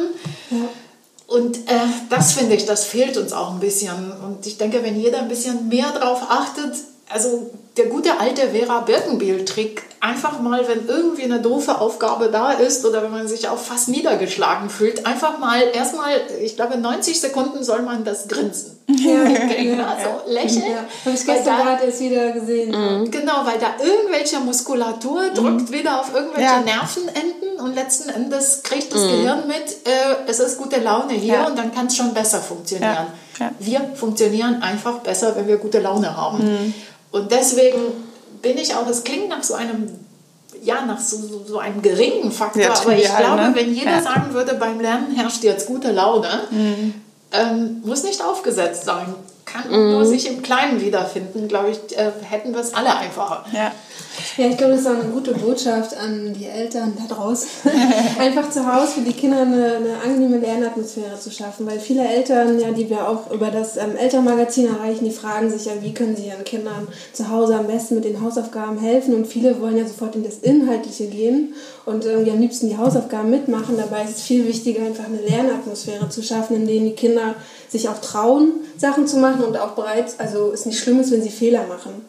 Und 1.28 1.58
äh, 1.58 1.80
das 2.10 2.34
finde 2.34 2.54
ich, 2.56 2.66
das 2.66 2.86
fehlt 2.86 3.18
uns 3.18 3.34
auch 3.34 3.52
ein 3.52 3.60
bisschen. 3.60 4.12
Und 4.22 4.46
ich 4.46 4.60
denke, 4.60 4.84
wenn 4.84 5.00
jeder 5.00 5.20
ein 5.20 5.28
bisschen 5.28 5.68
mehr 5.70 5.92
drauf 5.92 6.22
achtet, 6.30 6.76
also 7.10 7.52
der 7.78 7.86
gute 7.88 8.20
alte 8.20 8.50
Vera 8.50 8.80
Birkenbiel-Trick, 8.82 9.84
einfach 10.00 10.40
mal, 10.40 10.68
wenn 10.68 10.88
irgendwie 10.88 11.24
eine 11.24 11.40
doofe 11.42 11.80
Aufgabe 11.80 12.30
da 12.32 12.52
ist 12.52 12.86
oder 12.86 13.04
wenn 13.04 13.12
man 13.12 13.28
sich 13.28 13.50
auch 13.50 13.58
fast 13.58 13.90
niedergeschlagen 13.90 14.70
fühlt, 14.70 15.06
einfach 15.06 15.40
mal 15.40 15.62
erstmal, 15.74 16.12
ich 16.42 16.56
glaube, 16.56 16.78
90 16.78 17.20
Sekunden 17.20 17.64
soll 17.64 17.82
man 17.82 18.04
das 18.04 18.28
grinsen. 18.28 18.72
Ja, 18.98 19.88
also 19.88 20.32
lächeln. 20.32 20.64
Ja, 20.72 20.78
habe 21.06 21.16
ich 21.16 21.28
weil 21.28 21.36
gestern 21.36 21.58
da- 21.58 21.64
gerade 21.64 21.86
erst 21.86 22.00
wieder 22.02 22.32
gesehen. 22.32 22.72
Genau, 23.12 23.42
weil 23.44 23.58
da 23.60 23.84
irgendwelche 23.84 24.40
Muskulatur 24.40 25.30
drückt 25.34 25.72
wieder 25.72 26.00
auf 26.00 26.14
irgendwelche 26.14 26.50
Ja. 26.50 26.62
Nervenenden 26.62 27.60
und 27.60 27.74
letzten 27.76 28.10
Endes 28.10 28.62
kriegt 28.64 28.94
das 28.94 29.02
Gehirn 29.02 29.48
mit, 29.48 29.88
äh, 29.88 30.28
es 30.28 30.40
ist 30.40 30.58
gute 30.60 30.80
Laune 30.82 31.14
hier 31.14 31.34
Ja. 31.36 31.48
und 31.48 31.58
dann 31.58 31.74
kann 31.74 31.88
es 31.88 31.96
schon 31.98 32.14
besser 32.14 32.40
funktionieren. 32.40 32.94
Ja. 33.40 33.46
Ja. 33.48 33.52
Wir 33.60 33.82
funktionieren 33.96 34.62
einfach 34.62 35.00
besser, 35.00 35.36
wenn 35.36 35.48
wir 35.48 35.58
gute 35.58 35.80
Laune 35.80 36.16
haben. 36.16 36.74
Und 37.16 37.32
deswegen 37.32 37.80
bin 38.42 38.58
ich 38.58 38.76
auch, 38.76 38.86
das 38.86 39.06
klingt 39.06 39.30
nach 39.30 39.42
so 39.42 39.54
einem, 39.54 39.90
ja, 40.62 40.86
nach 40.86 41.00
so, 41.00 41.16
so, 41.16 41.46
so 41.48 41.60
einem 41.60 41.82
geringen 41.82 42.30
Faktor, 42.30 42.62
Ja, 42.64 42.74
aber 42.74 42.94
ich 42.94 43.06
glaube, 43.16 43.42
ne? 43.42 43.52
wenn 43.54 43.74
jeder 43.74 43.92
Ja. 43.92 44.02
sagen 44.02 44.34
würde, 44.34 44.56
beim 44.56 44.82
Lernen 44.82 45.16
herrscht 45.16 45.42
jetzt 45.46 45.66
gute 45.68 45.94
Laune, 45.94 46.28
ähm, 47.32 47.82
muss 47.86 48.04
nicht 48.04 48.22
aufgesetzt 48.22 48.84
sein. 48.84 49.16
Kann 49.46 49.72
nur 49.72 50.06
sich 50.06 50.28
im 50.28 50.42
Kleinen 50.42 50.82
wiederfinden, 50.82 51.48
glaube 51.48 51.70
ich, 51.70 51.98
äh, 51.98 52.12
hätten 52.30 52.52
wir 52.54 52.60
es 52.60 52.74
alle 52.74 52.94
einfacher. 52.98 53.46
Ja. 53.54 53.72
Ja, 54.38 54.48
ich 54.48 54.58
glaube, 54.58 54.74
das 54.74 54.82
ist 54.82 54.88
auch 54.88 55.00
eine 55.00 55.12
gute 55.12 55.34
Botschaft 55.34 55.96
an 55.96 56.34
die 56.34 56.46
Eltern 56.46 56.94
da 56.98 57.14
draußen. 57.14 57.48
Einfach 58.20 58.50
zu 58.50 58.66
Hause 58.66 58.94
für 58.94 59.02
die 59.02 59.14
Kinder 59.14 59.42
eine, 59.42 59.76
eine 59.76 60.02
angenehme 60.04 60.40
Lernatmosphäre 60.40 61.18
zu 61.18 61.32
schaffen. 61.32 61.66
Weil 61.66 61.80
viele 61.80 62.06
Eltern, 62.06 62.60
ja, 62.60 62.72
die 62.72 62.90
wir 62.90 63.08
auch 63.08 63.32
über 63.32 63.50
das 63.50 63.78
ähm, 63.78 63.96
Elternmagazin 63.96 64.68
erreichen, 64.68 65.06
die 65.06 65.12
fragen 65.12 65.50
sich 65.50 65.66
ja, 65.66 65.74
wie 65.82 65.94
können 65.94 66.18
sie 66.18 66.28
ihren 66.28 66.44
Kindern 66.44 66.88
zu 67.14 67.30
Hause 67.30 67.56
am 67.56 67.68
besten 67.68 67.96
mit 67.96 68.04
den 68.04 68.22
Hausaufgaben 68.22 68.78
helfen. 68.78 69.16
Und 69.16 69.28
viele 69.28 69.62
wollen 69.62 69.78
ja 69.78 69.88
sofort 69.88 70.16
in 70.16 70.24
das 70.24 70.40
Inhaltliche 70.40 71.08
gehen 71.08 71.54
und 71.86 72.04
irgendwie 72.04 72.32
am 72.32 72.40
liebsten 72.40 72.68
die 72.68 72.78
Hausaufgaben 72.78 73.30
mitmachen. 73.30 73.78
Dabei 73.78 74.04
ist 74.04 74.18
es 74.18 74.22
viel 74.22 74.48
wichtiger, 74.48 74.86
einfach 74.86 75.06
eine 75.06 75.22
Lernatmosphäre 75.22 76.10
zu 76.10 76.22
schaffen, 76.22 76.58
in 76.58 76.68
denen 76.68 76.88
die 76.88 76.96
Kinder 76.96 77.36
sich 77.70 77.88
auch 77.88 78.00
trauen, 78.00 78.52
Sachen 78.78 79.08
zu 79.08 79.18
machen 79.18 79.44
und 79.44 79.58
auch 79.58 79.72
bereit, 79.72 80.16
also 80.18 80.52
es 80.52 80.66
nicht 80.66 80.80
schlimm 80.80 81.00
ist, 81.00 81.12
wenn 81.12 81.22
sie 81.22 81.30
Fehler 81.30 81.68
machen. 81.68 82.06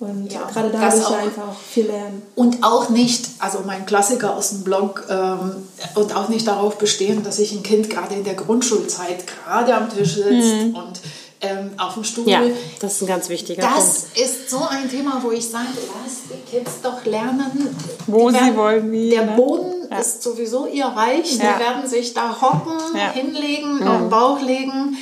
Und 0.00 0.32
Ja, 0.32 0.42
gerade 0.44 0.70
das 0.70 0.80
dadurch 0.80 1.06
auch. 1.06 1.10
ja 1.10 1.18
einfach 1.18 1.48
auch 1.48 1.58
viel 1.58 1.86
lernen. 1.86 2.22
Und 2.36 2.62
auch 2.62 2.88
nicht, 2.88 3.26
also 3.40 3.60
mein 3.66 3.84
Klassiker 3.84 4.36
aus 4.36 4.50
dem 4.50 4.62
Blog, 4.62 5.04
ähm, 5.10 5.56
und 5.96 6.14
auch 6.14 6.28
nicht 6.28 6.46
darauf 6.46 6.78
bestehen, 6.78 7.24
dass 7.24 7.36
sich 7.36 7.50
ein 7.52 7.64
Kind 7.64 7.90
gerade 7.90 8.14
in 8.14 8.22
der 8.24 8.34
Grundschulzeit 8.34 9.24
gerade 9.26 9.74
am 9.74 9.90
Tisch 9.90 10.14
sitzt 10.14 10.76
und 10.76 11.00
ähm, 11.40 11.70
auf 11.78 11.94
dem 11.94 12.04
Stuhl. 12.04 12.28
Ja, 12.28 12.42
das 12.80 12.94
ist 12.94 13.02
ein 13.02 13.06
ganz 13.08 13.28
wichtiger 13.28 13.62
Punkt. 13.66 13.76
Das 13.78 14.04
ist 14.20 14.50
so 14.50 14.60
ein 14.68 14.88
Thema, 14.90 15.20
wo 15.22 15.30
ich 15.32 15.48
sage, 15.48 15.66
lass 16.04 16.14
die 16.30 16.48
Kids 16.58 16.80
doch 16.82 17.04
lernen. 17.04 17.76
Wo 18.06 18.28
Die 18.30 18.34
sie 18.36 18.40
werden- 18.42 18.56
wollen, 18.56 18.92
wie, 18.92 19.10
Der 19.10 19.24
ne? 19.24 19.32
Boden 19.36 19.72
ist 20.00 20.22
sowieso 20.22 20.66
ihr 20.66 20.86
Reich. 20.86 21.38
Ja. 21.38 21.54
Die 21.54 21.60
werden 21.60 21.88
sich 21.88 22.14
da 22.14 22.40
hocken, 22.40 22.72
Ja. 22.96 23.10
hinlegen, 23.12 23.86
auf 23.86 23.98
den 23.98 24.10
Bauch 24.10 24.40
legen. 24.40 24.96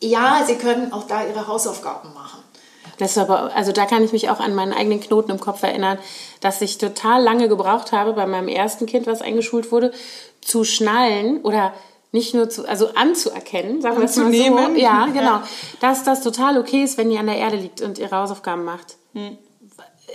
Ja, 0.00 0.42
sie 0.46 0.56
können 0.56 0.92
auch 0.92 1.06
da 1.06 1.26
ihre 1.26 1.46
Hausaufgaben 1.46 2.12
machen. 2.12 2.23
Das 2.98 3.18
aber, 3.18 3.54
also 3.54 3.72
da 3.72 3.86
kann 3.86 4.04
ich 4.04 4.12
mich 4.12 4.30
auch 4.30 4.40
an 4.40 4.54
meinen 4.54 4.72
eigenen 4.72 5.00
Knoten 5.00 5.32
im 5.32 5.40
Kopf 5.40 5.62
erinnern, 5.62 5.98
dass 6.40 6.60
ich 6.60 6.78
total 6.78 7.22
lange 7.22 7.48
gebraucht 7.48 7.92
habe 7.92 8.12
bei 8.12 8.26
meinem 8.26 8.48
ersten 8.48 8.86
Kind, 8.86 9.06
was 9.06 9.22
eingeschult 9.22 9.72
wurde, 9.72 9.92
zu 10.40 10.64
schnallen 10.64 11.40
oder 11.42 11.72
nicht 12.12 12.34
nur 12.34 12.48
zu, 12.48 12.68
also 12.68 12.90
anzuerkennen, 12.94 13.82
sagen 13.82 13.98
wir 13.98 14.04
es 14.04 14.16
mal 14.16 14.32
so. 14.32 14.76
Ja, 14.76 15.06
genau. 15.06 15.40
Dass 15.80 16.04
das 16.04 16.22
total 16.22 16.58
okay 16.58 16.84
ist, 16.84 16.96
wenn 16.96 17.10
die 17.10 17.18
an 17.18 17.26
der 17.26 17.38
Erde 17.38 17.56
liegt 17.56 17.80
und 17.80 17.98
ihre 17.98 18.16
Hausaufgaben 18.16 18.64
macht. 18.64 18.96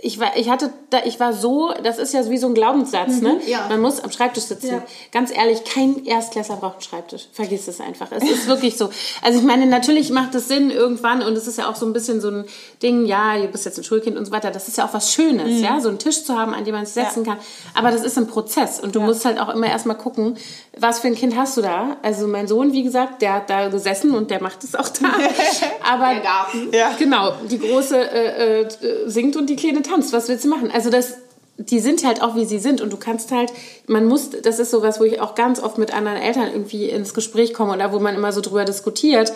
Ich 0.02 0.20
war, 0.20 0.36
ich 0.38 0.50
hatte, 0.50 0.72
da, 0.89 1.00
ich 1.06 1.20
war 1.20 1.34
so, 1.34 1.74
das 1.84 1.97
ist 1.97 2.14
ja 2.14 2.30
wie 2.30 2.38
so 2.38 2.47
ein 2.47 2.54
Glaubenssatz, 2.54 3.22
ne? 3.22 3.39
ja. 3.47 3.68
Man 3.70 3.82
muss 3.82 4.00
am 4.00 4.12
Schreibtisch 4.12 4.45
sitzen. 4.45 4.68
Ja. 4.68 4.84
Ganz 5.12 5.32
ehrlich, 5.36 5.64
kein 5.64 6.06
Erstklässler 6.06 6.58
braucht 6.58 6.76
einen 6.76 6.82
Schreibtisch. 6.84 7.28
Vergiss 7.34 7.68
es 7.68 7.80
einfach. 7.82 8.08
Es 8.12 8.24
ist 8.24 8.47
wirklich 8.47 8.78
so. 8.78 8.89
Also 9.22 9.39
ich 9.39 9.45
meine, 9.45 9.66
natürlich 9.66 10.10
macht 10.10 10.36
es 10.36 10.47
Sinn 10.47 10.72
irgendwann 10.72 11.22
und 11.22 11.34
es 11.34 11.47
ist 11.47 11.58
ja 11.58 11.70
auch 11.70 11.76
so 11.76 11.86
ein 11.86 11.93
bisschen 11.93 12.22
so 12.22 12.30
ein 12.30 12.45
Ding, 12.82 13.06
ja, 13.06 13.38
du 13.38 13.47
bist 13.47 13.66
jetzt 13.66 13.78
ein 13.78 13.84
Schulkind 13.84 14.18
und 14.18 14.26
so 14.26 14.32
weiter. 14.32 14.52
Das 14.52 14.68
ist 14.68 14.78
ja 14.78 14.86
auch 14.86 14.93
was 14.93 15.14
Schönes, 15.14 15.62
ja, 15.62 15.80
so 15.80 15.89
einen 15.89 16.00
Tisch 16.00 16.24
zu 16.24 16.38
haben, 16.38 16.54
an 16.54 16.66
dem 16.66 16.76
man 16.76 16.86
sich 16.86 16.93
setzen 16.93 17.24
kann. 17.26 17.38
Aber 17.74 17.91
das 17.91 18.04
ist 18.04 18.18
ein 18.18 18.28
Prozess 18.28 18.80
und 18.80 18.95
du 18.95 19.02
musst 19.02 19.26
halt 19.26 19.39
auch 19.39 19.50
immer 19.50 19.68
erstmal 19.68 19.97
gucken, 19.97 20.38
was 20.78 21.00
für 21.00 21.08
ein 21.08 21.16
Kind 21.16 21.36
hast 21.36 21.58
du 21.58 21.62
da. 21.62 21.97
Also 22.04 22.28
mein 22.28 22.47
Sohn, 22.47 22.74
wie 22.74 22.84
gesagt, 22.84 23.22
der 23.22 23.34
hat 23.34 23.50
da 23.50 23.68
gesessen 23.70 24.12
und 24.12 24.32
der 24.32 24.41
macht 24.41 24.64
es 24.64 24.76
auch 24.76 24.89
da. 24.89 25.10
Aber 25.91 26.14
Der 26.14 26.22
Garten. 26.22 26.70
Ja. 26.72 26.91
Genau, 26.97 27.34
die 27.50 27.60
große 27.60 27.97
äh, 27.97 28.62
äh, 28.62 28.70
singt 29.08 29.36
und 29.36 29.50
die 29.50 29.56
kleine 29.56 29.82
tanzt. 29.90 30.14
Was 30.14 30.30
willst 30.30 30.46
du 30.46 30.50
machen? 30.50 30.72
Also 30.72 30.90
das, 30.90 31.18
die 31.58 31.80
sind 31.80 32.06
halt 32.06 32.22
auch 32.22 32.36
wie 32.36 32.46
sie 32.46 32.60
sind 32.60 32.82
und 32.82 32.92
du 32.92 32.98
kannst 32.98 33.32
halt, 33.32 33.52
man 33.88 34.06
muss, 34.06 34.30
das 34.30 34.60
ist 34.60 34.72
sowas, 34.72 35.00
wo 35.00 35.04
ich 35.04 35.20
auch 35.20 35.36
ganz 35.36 35.62
oft 35.62 35.78
mit 35.78 35.94
anderen 35.94 36.18
Eltern 36.18 36.48
irgendwie 36.52 36.90
ins 36.90 37.14
Gespräch 37.14 37.54
komme 37.54 37.74
oder 37.74 37.92
wo 37.92 38.00
man 38.00 38.16
immer 38.16 38.32
so 38.32 38.42
drüber 38.42 38.66
diskutiert. 38.66 39.34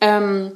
Ähm, 0.00 0.52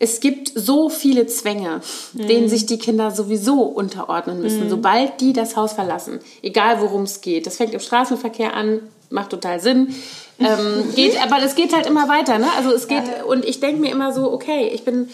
es 0.00 0.20
gibt 0.20 0.52
so 0.54 0.88
viele 0.88 1.26
Zwänge, 1.26 1.80
denen 2.12 2.48
sich 2.48 2.66
die 2.66 2.78
Kinder 2.78 3.10
sowieso 3.10 3.62
unterordnen 3.62 4.40
müssen, 4.40 4.68
sobald 4.68 5.20
die 5.20 5.32
das 5.32 5.56
Haus 5.56 5.72
verlassen. 5.72 6.20
Egal 6.40 6.80
worum 6.80 7.02
es 7.02 7.20
geht. 7.20 7.46
Das 7.46 7.56
fängt 7.56 7.74
im 7.74 7.80
Straßenverkehr 7.80 8.54
an, 8.54 8.80
macht 9.10 9.30
total 9.30 9.58
Sinn. 9.58 9.94
Ähm, 10.38 10.84
geht, 10.94 11.20
aber 11.20 11.42
es 11.42 11.56
geht 11.56 11.74
halt 11.74 11.86
immer 11.86 12.08
weiter. 12.08 12.38
Ne? 12.38 12.46
Also 12.56 12.72
es 12.72 12.86
geht, 12.86 13.02
und 13.26 13.44
ich 13.44 13.58
denke 13.58 13.80
mir 13.80 13.90
immer 13.90 14.12
so, 14.12 14.30
okay, 14.32 14.70
ich 14.72 14.84
bin, 14.84 15.08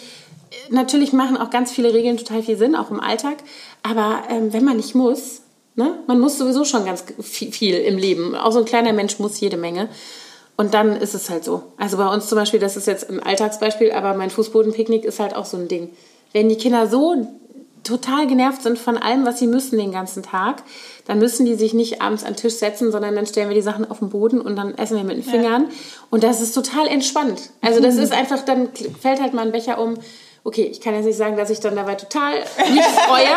natürlich 0.69 1.13
machen 1.13 1.37
auch 1.37 1.49
ganz 1.49 1.71
viele 1.71 1.93
Regeln 1.93 2.17
total 2.17 2.43
viel 2.43 2.57
Sinn, 2.57 2.75
auch 2.75 2.91
im 2.91 2.99
Alltag. 2.99 3.37
Aber 3.83 4.23
ähm, 4.29 4.53
wenn 4.53 4.63
man 4.63 4.77
nicht 4.77 4.95
muss, 4.95 5.41
ne? 5.75 5.99
man 6.07 6.19
muss 6.19 6.37
sowieso 6.37 6.65
schon 6.65 6.85
ganz 6.85 7.03
viel, 7.21 7.51
viel 7.51 7.75
im 7.75 7.97
Leben. 7.97 8.35
Auch 8.35 8.51
so 8.51 8.59
ein 8.59 8.65
kleiner 8.65 8.93
Mensch 8.93 9.19
muss 9.19 9.39
jede 9.39 9.57
Menge. 9.57 9.89
Und 10.57 10.73
dann 10.73 10.95
ist 10.95 11.13
es 11.13 11.29
halt 11.29 11.43
so. 11.43 11.63
Also 11.77 11.97
bei 11.97 12.07
uns 12.07 12.27
zum 12.27 12.37
Beispiel, 12.37 12.59
das 12.59 12.77
ist 12.77 12.87
jetzt 12.87 13.09
ein 13.09 13.21
Alltagsbeispiel, 13.21 13.91
aber 13.91 14.13
mein 14.13 14.29
Fußbodenpicknick 14.29 15.03
ist 15.03 15.19
halt 15.19 15.35
auch 15.35 15.45
so 15.45 15.57
ein 15.57 15.67
Ding. 15.67 15.89
Wenn 16.31 16.49
die 16.49 16.55
Kinder 16.55 16.87
so 16.87 17.27
total 17.83 18.25
genervt 18.27 18.63
sind 18.63 18.79
von 18.79 18.97
allem, 18.97 19.25
was 19.25 19.39
sie 19.39 19.47
müssen 19.47 19.77
den 19.77 19.91
ganzen 19.91 20.23
Tag, 20.23 20.63
dann 21.05 21.19
müssen 21.19 21.45
die 21.45 21.55
sich 21.55 21.73
nicht 21.73 22.01
abends 22.01 22.23
an 22.23 22.33
den 22.33 22.37
Tisch 22.37 22.55
setzen, 22.55 22.91
sondern 22.91 23.15
dann 23.15 23.27
stellen 23.27 23.47
wir 23.47 23.55
die 23.55 23.61
Sachen 23.61 23.89
auf 23.89 23.99
den 23.99 24.09
Boden 24.09 24.41
und 24.41 24.55
dann 24.55 24.75
essen 24.75 24.97
wir 24.97 25.03
mit 25.03 25.17
den 25.17 25.23
Fingern. 25.23 25.67
Und 26.09 26.23
das 26.23 26.41
ist 26.41 26.53
total 26.53 26.87
entspannt. 26.87 27.51
Also 27.61 27.79
das 27.79 27.95
ist 27.95 28.11
einfach, 28.11 28.43
dann 28.43 28.69
fällt 28.99 29.21
halt 29.21 29.33
mal 29.33 29.43
ein 29.43 29.51
Becher 29.51 29.79
um. 29.79 29.95
Okay, 30.47 30.69
ich 30.71 30.79
kann 30.79 30.93
jetzt 30.93 31.05
nicht 31.05 31.17
sagen, 31.17 31.35
dass 31.37 31.49
ich 31.49 31.59
dann 31.59 31.75
dabei 31.75 31.95
total 31.95 32.35
mich 32.71 32.83
freue, 32.83 33.35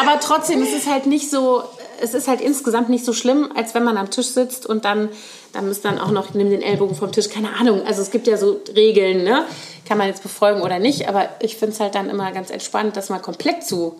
aber 0.00 0.18
trotzdem 0.18 0.62
ist 0.62 0.74
es 0.74 0.86
halt 0.88 1.04
nicht 1.06 1.30
so, 1.30 1.62
es 2.00 2.14
ist 2.14 2.26
halt 2.26 2.40
insgesamt 2.40 2.88
nicht 2.88 3.04
so 3.04 3.12
schlimm, 3.12 3.50
als 3.54 3.74
wenn 3.74 3.84
man 3.84 3.98
am 3.98 4.08
Tisch 4.10 4.28
sitzt 4.28 4.64
und 4.64 4.86
dann, 4.86 5.10
dann 5.52 5.68
müsst 5.68 5.84
dann 5.84 5.98
auch 5.98 6.10
noch, 6.10 6.32
nimm 6.32 6.48
den 6.50 6.62
Ellbogen 6.62 6.96
vom 6.96 7.12
Tisch, 7.12 7.28
keine 7.28 7.54
Ahnung. 7.60 7.82
Also 7.86 8.00
es 8.00 8.10
gibt 8.10 8.26
ja 8.26 8.38
so 8.38 8.60
Regeln, 8.74 9.24
ne? 9.24 9.44
Kann 9.86 9.98
man 9.98 10.06
jetzt 10.06 10.22
befolgen 10.22 10.62
oder 10.62 10.78
nicht, 10.78 11.06
aber 11.06 11.28
ich 11.40 11.56
finde 11.56 11.74
es 11.74 11.80
halt 11.80 11.94
dann 11.94 12.08
immer 12.08 12.32
ganz 12.32 12.48
entspannt, 12.50 12.96
das 12.96 13.10
mal 13.10 13.18
komplett 13.18 13.62
zu 13.64 13.96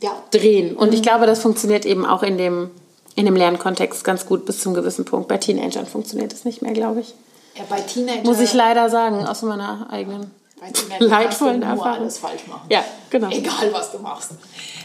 Ja. 0.00 0.10
drehen. 0.32 0.76
Und 0.76 0.92
ich 0.94 1.02
glaube, 1.02 1.26
das 1.26 1.40
funktioniert 1.40 1.86
eben 1.86 2.04
auch 2.04 2.24
in 2.24 2.36
dem, 2.36 2.70
in 3.14 3.26
dem 3.26 3.36
Lernkontext 3.36 4.02
ganz 4.02 4.26
gut 4.26 4.44
bis 4.44 4.58
zum 4.60 4.74
gewissen 4.74 5.04
Punkt. 5.04 5.28
Bei 5.28 5.38
Teenagern 5.38 5.86
funktioniert 5.86 6.32
das 6.32 6.44
nicht 6.44 6.62
mehr, 6.62 6.72
glaube 6.72 7.00
ich. 7.00 7.14
ja 7.56 7.62
bei 7.68 7.80
Teenager, 7.80 8.24
Muss 8.24 8.40
ich 8.40 8.52
leider 8.54 8.90
sagen, 8.90 9.24
aus 9.24 9.42
meiner 9.42 9.86
eigenen 9.90 10.32
bei 10.62 10.70
Teenager 10.70 11.04
leidvollen 11.24 11.60
du 11.60 11.66
nur 11.66 11.86
alles 11.86 12.18
falsch 12.18 12.46
machen. 12.46 12.66
Ja, 12.68 12.84
genau. 13.10 13.30
Egal, 13.30 13.72
was 13.72 13.90
du 13.90 13.98
machst. 13.98 14.30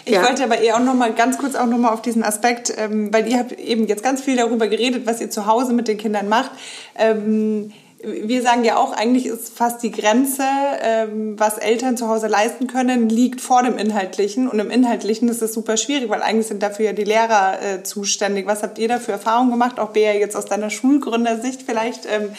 Ich 0.05 0.13
Ja. 0.13 0.23
wollte 0.23 0.43
aber 0.43 0.57
eher 0.57 0.75
auch 0.75 0.79
noch 0.83 0.95
mal 0.95 1.13
ganz 1.13 1.37
kurz 1.37 1.53
auch 1.55 1.67
noch 1.67 1.77
mal 1.77 1.91
auf 1.93 2.01
diesen 2.01 2.23
Aspekt, 2.23 2.73
ähm, 2.77 3.13
weil 3.13 3.27
ihr 3.27 3.37
habt 3.37 3.51
eben 3.51 3.85
jetzt 3.85 4.01
ganz 4.03 4.21
viel 4.21 4.35
darüber 4.37 4.67
geredet, 4.67 5.05
was 5.05 5.21
ihr 5.21 5.29
zu 5.29 5.45
Hause 5.45 5.73
mit 5.73 5.87
den 5.87 5.97
Kindern 5.97 6.29
macht. 6.29 6.49
Ähm, 6.95 7.71
wir 8.03 8.41
sagen 8.43 8.63
ja 8.63 8.77
auch, 8.77 8.91
eigentlich 8.93 9.25
ist 9.25 9.55
fast 9.55 9.81
die 9.83 9.91
Grenze, 9.91 10.43
ähm, 10.81 11.39
was 11.39 11.57
Eltern 11.57 11.97
zu 11.97 12.07
Hause 12.07 12.27
leisten 12.27 12.67
können, 12.67 13.09
liegt 13.09 13.41
vor 13.41 13.61
dem 13.63 13.77
Inhaltlichen. 13.77 14.47
Und 14.47 14.59
im 14.59 14.69
Inhaltlichen 14.71 15.29
ist 15.29 15.41
es 15.41 15.53
super 15.53 15.77
schwierig, 15.77 16.09
weil 16.09 16.21
eigentlich 16.21 16.47
sind 16.47 16.61
dafür 16.63 16.85
ja 16.87 16.93
die 16.93 17.03
Lehrer 17.03 17.61
äh, 17.61 17.83
zuständig. 17.83 18.45
Was 18.47 18.61
habt 18.63 18.77
ihr 18.79 18.87
da 18.87 18.97
für 18.99 19.11
Erfahrungen 19.13 19.49
gemacht? 19.51 19.79
Auch 19.79 19.89
Bea 19.89 20.13
jetzt 20.13 20.35
aus 20.35 20.45
deiner 20.45 20.69
Schulgründersicht 20.69 21.63
vielleicht. 21.63 22.05
Ähm, 22.05 22.29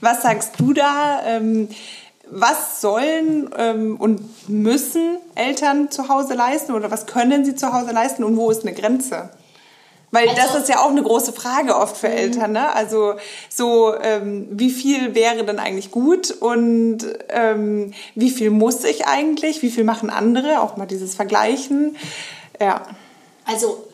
was 0.00 0.22
sagst 0.22 0.52
du 0.58 0.72
da? 0.74 1.20
Ähm, 1.26 1.68
was 2.30 2.80
sollen 2.80 3.50
ähm, 3.56 3.96
und 3.98 4.48
müssen 4.48 5.18
Eltern 5.34 5.90
zu 5.90 6.08
Hause 6.08 6.34
leisten 6.34 6.72
oder 6.72 6.90
was 6.90 7.06
können 7.06 7.44
sie 7.44 7.54
zu 7.54 7.72
Hause 7.72 7.92
leisten 7.92 8.24
und 8.24 8.36
wo 8.36 8.50
ist 8.50 8.62
eine 8.62 8.74
Grenze? 8.74 9.30
Weil 10.12 10.26
das 10.28 10.48
Also- 10.48 10.58
ist 10.58 10.68
ja 10.68 10.80
auch 10.80 10.90
eine 10.90 11.02
große 11.02 11.32
Frage 11.32 11.76
oft 11.76 11.96
für 11.96 12.08
Eltern. 12.08 12.52
Ne? 12.52 12.72
Also 12.74 13.14
so, 13.50 13.94
ähm, 14.00 14.46
wie 14.50 14.70
viel 14.70 15.14
wäre 15.14 15.44
denn 15.44 15.58
eigentlich 15.58 15.90
gut 15.90 16.30
und 16.30 16.98
ähm, 17.28 17.92
wie 18.14 18.30
viel 18.30 18.50
muss 18.50 18.84
ich 18.84 19.06
eigentlich? 19.06 19.62
Wie 19.62 19.70
viel 19.70 19.84
machen 19.84 20.08
andere? 20.10 20.60
Auch 20.60 20.76
mal 20.76 20.86
dieses 20.86 21.14
Vergleichen. 21.14 21.96
Ja. 22.60 22.82
Also 23.44 23.84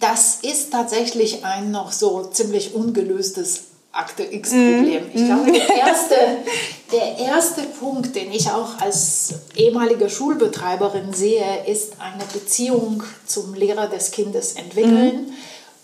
das 0.00 0.38
ist 0.42 0.72
tatsächlich 0.72 1.44
ein 1.44 1.70
noch 1.72 1.92
so 1.92 2.24
ziemlich 2.24 2.74
ungelöstes 2.74 3.64
Akte 3.96 4.22
X-Problem. 4.22 5.04
Ich 5.14 5.24
glaube, 5.24 5.52
der 5.52 5.76
erste, 5.76 6.14
der 6.92 7.18
erste 7.18 7.62
Punkt, 7.62 8.14
den 8.14 8.30
ich 8.30 8.50
auch 8.50 8.78
als 8.80 9.34
ehemalige 9.56 10.10
Schulbetreiberin 10.10 11.12
sehe, 11.12 11.64
ist 11.66 11.94
eine 11.98 12.24
Beziehung 12.32 13.02
zum 13.26 13.54
Lehrer 13.54 13.88
des 13.88 14.10
Kindes 14.10 14.52
entwickeln 14.54 15.32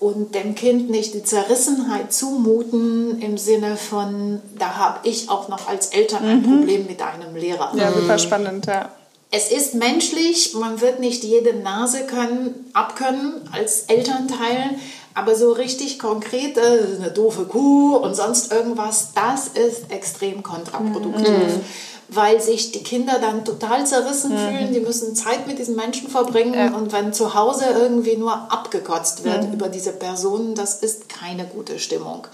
und 0.02 0.34
dem 0.34 0.56
Kind 0.56 0.90
nicht 0.90 1.14
die 1.14 1.22
Zerrissenheit 1.22 2.12
zumuten 2.12 3.22
im 3.22 3.38
Sinne 3.38 3.76
von, 3.76 4.42
da 4.58 4.76
habe 4.76 5.08
ich 5.08 5.30
auch 5.30 5.48
noch 5.48 5.68
als 5.68 5.88
Eltern 5.88 6.26
ein 6.26 6.42
Problem 6.42 6.86
mit 6.86 7.00
einem 7.00 7.36
Lehrer. 7.36 7.72
Ja, 7.76 7.92
super 7.92 8.18
spannend, 8.18 8.66
ja. 8.66 8.90
Es 9.30 9.50
ist 9.50 9.74
menschlich, 9.74 10.54
man 10.54 10.82
wird 10.82 11.00
nicht 11.00 11.24
jede 11.24 11.54
Nase 11.54 12.04
können, 12.04 12.68
abkönnen 12.74 13.48
als 13.52 13.84
Elternteil, 13.84 14.76
aber 15.14 15.34
so 15.34 15.52
richtig 15.52 15.98
konkret, 15.98 16.56
äh, 16.56 16.60
eine 16.98 17.10
doofe 17.10 17.44
Kuh 17.44 17.96
und 17.96 18.14
sonst 18.14 18.52
irgendwas, 18.52 19.10
das 19.14 19.48
ist 19.48 19.90
extrem 19.90 20.42
kontraproduktiv. 20.42 21.60
Weil 22.08 22.42
sich 22.42 22.72
die 22.72 22.82
Kinder 22.82 23.18
dann 23.20 23.42
total 23.44 23.86
zerrissen 23.86 24.36
fühlen, 24.36 24.74
die 24.74 24.80
müssen 24.80 25.16
Zeit 25.16 25.46
mit 25.46 25.58
diesen 25.58 25.76
Menschen 25.76 26.08
verbringen. 26.08 26.74
Und 26.74 26.92
wenn 26.92 27.14
zu 27.14 27.34
Hause 27.34 27.64
irgendwie 27.74 28.16
nur 28.16 28.32
abgekotzt 28.52 29.24
wird 29.24 29.50
über 29.50 29.68
diese 29.68 29.92
Personen, 29.92 30.54
das 30.54 30.74
ist 30.74 31.08
keine 31.08 31.46
gute 31.46 31.78
Stimmung. 31.78 32.26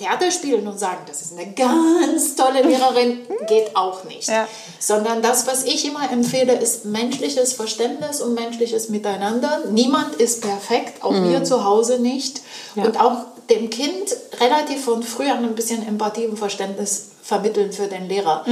Theater 0.00 0.30
spielen 0.30 0.66
und 0.66 0.78
sagen, 0.78 1.02
das 1.06 1.20
ist 1.20 1.36
eine 1.36 1.52
ganz 1.52 2.34
tolle 2.34 2.62
Lehrerin, 2.62 3.20
geht 3.46 3.76
auch 3.76 4.04
nicht. 4.04 4.28
Ja. 4.28 4.48
Sondern 4.78 5.22
das, 5.22 5.46
was 5.46 5.64
ich 5.64 5.86
immer 5.86 6.10
empfehle, 6.10 6.54
ist 6.54 6.86
menschliches 6.86 7.52
Verständnis 7.52 8.20
und 8.20 8.34
menschliches 8.34 8.88
Miteinander. 8.88 9.64
Niemand 9.70 10.14
ist 10.14 10.40
perfekt, 10.42 11.04
auch 11.04 11.12
wir 11.12 11.44
zu 11.44 11.64
Hause 11.64 12.00
nicht. 12.00 12.40
Und 12.76 12.98
auch 12.98 13.24
dem 13.50 13.68
Kind 13.68 14.16
relativ 14.40 14.84
von 14.84 15.02
früh 15.02 15.28
an 15.28 15.44
ein 15.44 15.54
bisschen 15.54 15.86
Empathie 15.86 16.26
und 16.26 16.38
Verständnis 16.38 17.10
vermitteln 17.22 17.72
für 17.72 17.88
den 17.88 18.08
Lehrer. 18.08 18.44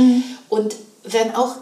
Und 0.49 0.77
wenn 1.05 1.35
auch 1.35 1.55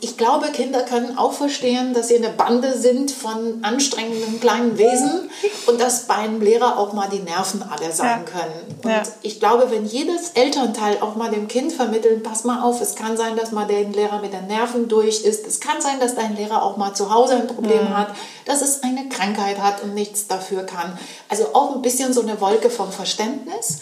ich 0.00 0.16
glaube, 0.16 0.48
Kinder 0.48 0.82
können 0.82 1.18
auch 1.18 1.32
verstehen, 1.32 1.92
dass 1.92 2.08
sie 2.08 2.16
eine 2.16 2.30
Bande 2.30 2.76
sind 2.76 3.10
von 3.10 3.62
anstrengenden 3.62 4.40
kleinen 4.40 4.78
Wesen 4.78 5.30
und 5.66 5.80
dass 5.80 6.06
bei 6.06 6.14
einem 6.14 6.40
Lehrer 6.40 6.78
auch 6.78 6.92
mal 6.92 7.08
die 7.08 7.18
Nerven 7.20 7.62
alle 7.62 7.92
sein 7.92 8.24
Ja. 8.24 8.40
können. 8.40 8.80
Und 8.82 8.90
Ja. 8.90 9.02
ich 9.22 9.38
glaube, 9.40 9.70
wenn 9.70 9.84
jedes 9.84 10.30
Elternteil 10.30 10.98
auch 11.00 11.16
mal 11.16 11.30
dem 11.30 11.48
Kind 11.48 11.72
vermitteln, 11.72 12.22
pass 12.22 12.44
mal 12.44 12.62
auf, 12.62 12.80
es 12.80 12.94
kann 12.94 13.16
sein, 13.16 13.36
dass 13.36 13.52
mal 13.52 13.66
der 13.66 13.84
Lehrer 13.84 14.20
mit 14.20 14.32
den 14.32 14.46
Nerven 14.46 14.88
durch 14.88 15.22
ist. 15.22 15.46
Es 15.46 15.60
kann 15.60 15.80
sein, 15.80 16.00
dass 16.00 16.14
dein 16.14 16.36
Lehrer 16.36 16.62
auch 16.62 16.76
mal 16.76 16.94
zu 16.94 17.12
Hause 17.12 17.34
ein 17.36 17.46
Problem 17.46 17.96
hat, 17.96 18.08
dass 18.46 18.62
es 18.62 18.82
eine 18.82 19.08
Krankheit 19.08 19.58
hat 19.60 19.82
und 19.82 19.94
nichts 19.94 20.26
dafür 20.26 20.62
kann. 20.64 20.98
Also 21.28 21.54
auch 21.54 21.74
ein 21.74 21.82
bisschen 21.82 22.12
so 22.12 22.22
eine 22.22 22.40
Wolke 22.40 22.70
vom 22.70 22.90
Verständnis. 22.90 23.78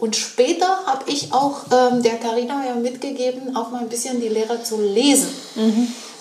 Und 0.00 0.16
später 0.16 0.66
habe 0.86 1.04
ich 1.06 1.32
auch 1.32 1.58
ähm, 1.70 2.02
der 2.02 2.16
Karina 2.16 2.64
ja 2.66 2.74
mitgegeben, 2.74 3.54
auch 3.54 3.70
mal 3.70 3.80
ein 3.82 3.88
bisschen 3.88 4.20
die 4.20 4.28
Lehrer 4.28 4.64
zu 4.64 4.80
lesen. 4.80 5.28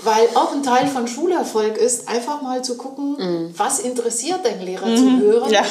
Weil 0.01 0.27
auch 0.35 0.53
ein 0.53 0.63
Teil 0.63 0.87
von 0.87 1.07
Schulerfolg 1.07 1.77
ist, 1.77 2.07
einfach 2.07 2.41
mal 2.41 2.61
zu 2.63 2.77
gucken, 2.77 3.53
was 3.57 3.79
interessiert 3.79 4.45
den 4.45 4.61
Lehrer 4.61 4.95
zu 4.95 5.19
hören, 5.19 5.51
Ja. 5.51 5.63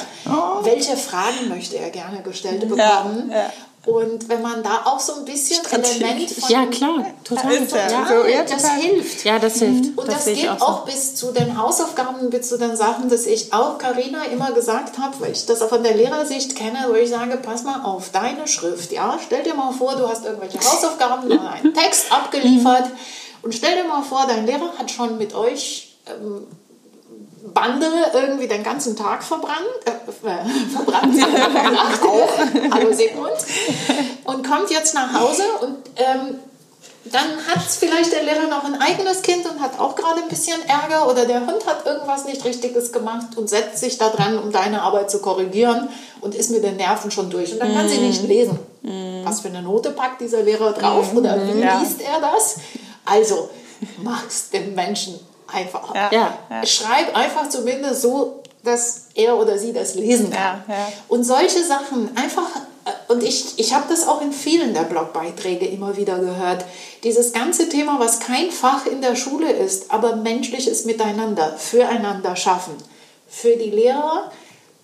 welche 0.63 0.97
Fragen 0.97 1.49
möchte 1.49 1.77
er 1.79 1.91
gerne 1.91 2.21
gestellt 2.23 2.63
Ja, 2.63 2.69
bekommen. 3.03 3.31
ja. 3.33 3.51
Und 3.89 4.29
wenn 4.29 4.43
man 4.43 4.63
da 4.63 4.83
auch 4.85 5.01
so 5.01 5.15
ein 5.15 5.25
bisschen 5.25 5.65
Strategie. 5.65 6.05
Element 6.05 6.31
von... 6.31 6.51
Ja, 6.51 6.67
klar, 6.67 7.07
total. 7.25 7.53
Ist 7.55 7.73
ja 7.73 7.89
Ja, 7.89 8.07
so, 8.07 8.29
ja, 8.29 8.43
das 8.43 8.63
total. 8.63 8.81
hilft. 8.81 9.25
ja 9.25 9.39
das 9.39 9.55
hilft. 9.55 9.99
Und 9.99 10.09
das, 10.09 10.27
ich 10.27 10.41
geht 10.41 10.51
auch 10.51 10.59
so. 10.59 10.65
auch 10.67 10.85
bis 10.85 11.15
zu 11.15 11.33
den 11.33 11.57
Hausaufgaben, 11.57 12.29
bis 12.29 12.51
zu 12.51 12.59
den 12.59 12.77
Sachen, 12.77 13.09
dass 13.09 13.25
ich 13.25 13.55
auch 13.55 13.79
Karina 13.79 14.25
immer 14.25 14.53
gesagt 14.53 14.99
habe, 14.99 15.19
weil 15.21 15.33
ich 15.33 15.47
das 15.47 15.63
auch 15.63 15.71
von 15.71 15.83
der 15.83 15.95
Lehrersicht 15.95 16.55
kenne, 16.55 16.85
wo 16.89 16.95
ich 16.95 17.09
sage, 17.09 17.39
pass 17.39 17.63
mal 17.63 17.83
auf, 17.83 18.11
deine 18.11 18.47
Schrift, 18.47 18.93
ja, 18.93 19.19
stell 19.25 19.43
dir 19.43 19.55
mal 19.55 19.73
vor, 19.73 19.97
du 19.97 20.07
hast 20.07 20.27
irgendwelche 20.27 20.59
Hausaufgaben, 20.59 21.33
hast 21.41 21.65
einen 21.65 21.73
Text 21.73 22.13
abgeliefert 22.13 22.91
und 23.41 23.55
stell 23.55 23.75
dir 23.75 23.89
mal 23.89 24.03
vor, 24.03 24.27
dein 24.29 24.45
Lehrer 24.45 24.73
hat 24.79 24.91
schon 24.91 25.17
mit 25.17 25.35
euch 25.35 25.97
ähm, 26.07 26.47
Bande 27.53 27.87
irgendwie 28.15 28.49
den 28.49 28.63
ganzen 28.63 28.97
Tag 28.97 29.23
verbrannt, 29.23 29.59
äh, 29.85 29.91
verbrannt, 30.73 31.15
auch, 32.03 32.73
hallo 32.73 32.93
Sigmund, 32.93 33.37
und 34.25 34.47
kommt 34.49 34.71
jetzt 34.71 34.95
nach 34.95 35.13
Hause 35.13 35.43
und 35.63 35.77
ähm, 35.97 36.37
dann 37.13 37.23
hat 37.47 37.63
vielleicht 37.63 38.13
der 38.13 38.23
Lehrer 38.23 38.49
noch 38.49 38.65
ein 38.65 38.81
eigenes 38.81 39.23
Kind 39.23 39.49
und 39.49 39.61
hat 39.61 39.79
auch 39.79 39.95
gerade 39.95 40.23
ein 40.23 40.29
bisschen 40.29 40.61
Ärger 40.69 41.09
oder 41.11 41.25
der 41.25 41.41
Hund 41.47 41.65
hat 41.67 41.87
irgendwas 41.87 42.25
nicht 42.27 42.45
Richtiges 42.45 42.93
gemacht 42.93 43.37
und 43.37 43.49
setzt 43.49 43.79
sich 43.79 43.97
da 43.99 44.11
dran, 44.11 44.39
um 44.39 44.53
deine 44.53 44.83
Arbeit 44.83 45.11
zu 45.11 45.21
korrigieren 45.21 45.89
und 46.21 46.35
ist 46.35 46.51
mit 46.51 46.63
den 46.65 46.77
Nerven 46.77 47.11
schon 47.11 47.31
durch. 47.31 47.53
Und 47.53 47.61
dann 47.61 47.75
kann 47.75 47.89
sie 47.89 47.99
nicht 47.99 48.23
lesen. 48.25 48.59
Was 49.25 49.41
für 49.41 49.49
eine 49.49 49.63
Note 49.63 49.91
packt 49.91 50.21
dieser 50.21 50.43
Lehrer 50.43 50.73
drauf 50.73 51.15
oder 51.15 51.37
wie 51.47 51.61
Ja. 51.61 51.81
liest 51.81 52.03
er 52.03 52.21
das? 52.21 52.57
Also, 53.05 53.49
mach's 54.03 54.51
dem 54.51 54.75
Menschen 54.75 55.19
einfacher. 55.53 55.95
Ja. 55.95 56.39
Ja. 56.51 56.67
Schreib 56.67 57.17
einfach 57.17 57.49
zumindest 57.49 58.03
so, 58.03 58.43
dass 58.65 59.07
er 59.15 59.37
oder 59.37 59.59
sie 59.59 59.73
das 59.73 59.95
lesen 59.95 60.31
kann. 60.31 60.63
Ja, 60.69 60.75
ja. 60.75 60.93
Und 61.09 61.25
solche 61.25 61.63
Sachen 61.63 62.11
einfach, 62.17 62.49
äh, 62.85 63.13
und 63.13 63.23
ich, 63.23 63.59
ich 63.59 63.75
habe 63.75 63.87
das 63.89 64.07
auch 64.07 64.21
in 64.21 64.33
vielen 64.33 64.75
der 64.75 64.83
Blogbeiträge 64.83 65.67
immer 65.67 65.97
wieder 65.97 66.19
gehört, 66.19 66.65
dieses 67.05 67.33
ganze 67.33 67.69
Thema, 67.69 67.99
was 67.99 68.21
kein 68.21 68.51
Fach 68.51 68.87
in 68.87 69.01
der 69.01 69.17
Schule 69.17 69.51
ist, 69.51 69.91
aber 69.91 70.17
menschliches 70.17 70.85
Miteinander, 70.85 71.55
füreinander 71.57 72.37
schaffen. 72.37 72.75
Für 73.29 73.57
die 73.57 73.71
Lehrer, 73.71 74.31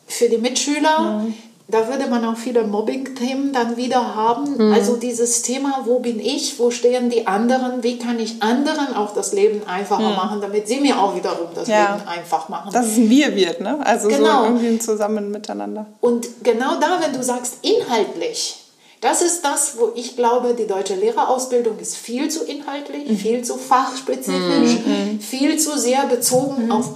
für 0.06 0.28
die 0.28 0.38
Mitschüler. 0.38 1.00
Mhm. 1.00 1.34
Da 1.66 1.88
würde 1.88 2.08
man 2.10 2.22
auch 2.26 2.36
viele 2.36 2.62
Mobbing-Themen 2.64 3.54
dann 3.54 3.78
wieder 3.78 4.14
haben. 4.14 4.56
Mhm. 4.58 4.74
Also 4.74 4.96
dieses 4.96 5.40
Thema, 5.40 5.80
wo 5.86 5.98
bin 5.98 6.20
ich, 6.20 6.58
wo 6.58 6.70
stehen 6.70 7.08
die 7.08 7.26
anderen, 7.26 7.82
wie 7.82 7.98
kann 7.98 8.18
ich 8.20 8.42
anderen 8.42 8.94
auch 8.94 9.14
das 9.14 9.32
Leben 9.32 9.66
einfacher 9.66 10.10
machen, 10.10 10.42
damit 10.42 10.68
sie 10.68 10.80
mir 10.80 11.00
auch 11.00 11.16
wiederum 11.16 11.48
das 11.54 11.66
Mhm. 11.66 11.72
Ja. 11.72 11.94
Leben 11.96 12.06
einfach 12.08 12.50
machen. 12.50 12.70
Dass 12.70 12.86
es 12.88 12.96
Wir 12.98 13.34
wird, 13.34 13.62
ne? 13.62 13.78
Also 13.82 14.08
Genau. 14.08 14.40
so 14.40 14.44
irgendwie 14.44 14.78
Zusammen 14.78 15.30
miteinander. 15.30 15.86
Und 16.02 16.26
genau 16.42 16.78
da, 16.78 16.98
wenn 17.00 17.14
du 17.14 17.22
sagst, 17.22 17.54
inhaltlich, 17.62 18.56
das 19.00 19.22
ist 19.22 19.42
das, 19.42 19.78
wo 19.78 19.90
ich 19.94 20.16
glaube, 20.16 20.54
die 20.54 20.66
deutsche 20.66 20.96
Lehrerausbildung 20.96 21.78
ist 21.78 21.96
viel 21.96 22.28
zu 22.30 22.44
inhaltlich, 22.44 23.08
Mhm. 23.08 23.16
viel 23.16 23.42
zu 23.42 23.56
fachspezifisch, 23.56 24.78
viel 25.20 25.58
zu 25.58 25.78
sehr 25.78 26.04
bezogen 26.06 26.70
auf 26.70 26.90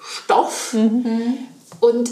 Stoff. 0.00 0.72
Mhm. 0.72 1.38
Und 1.80 2.10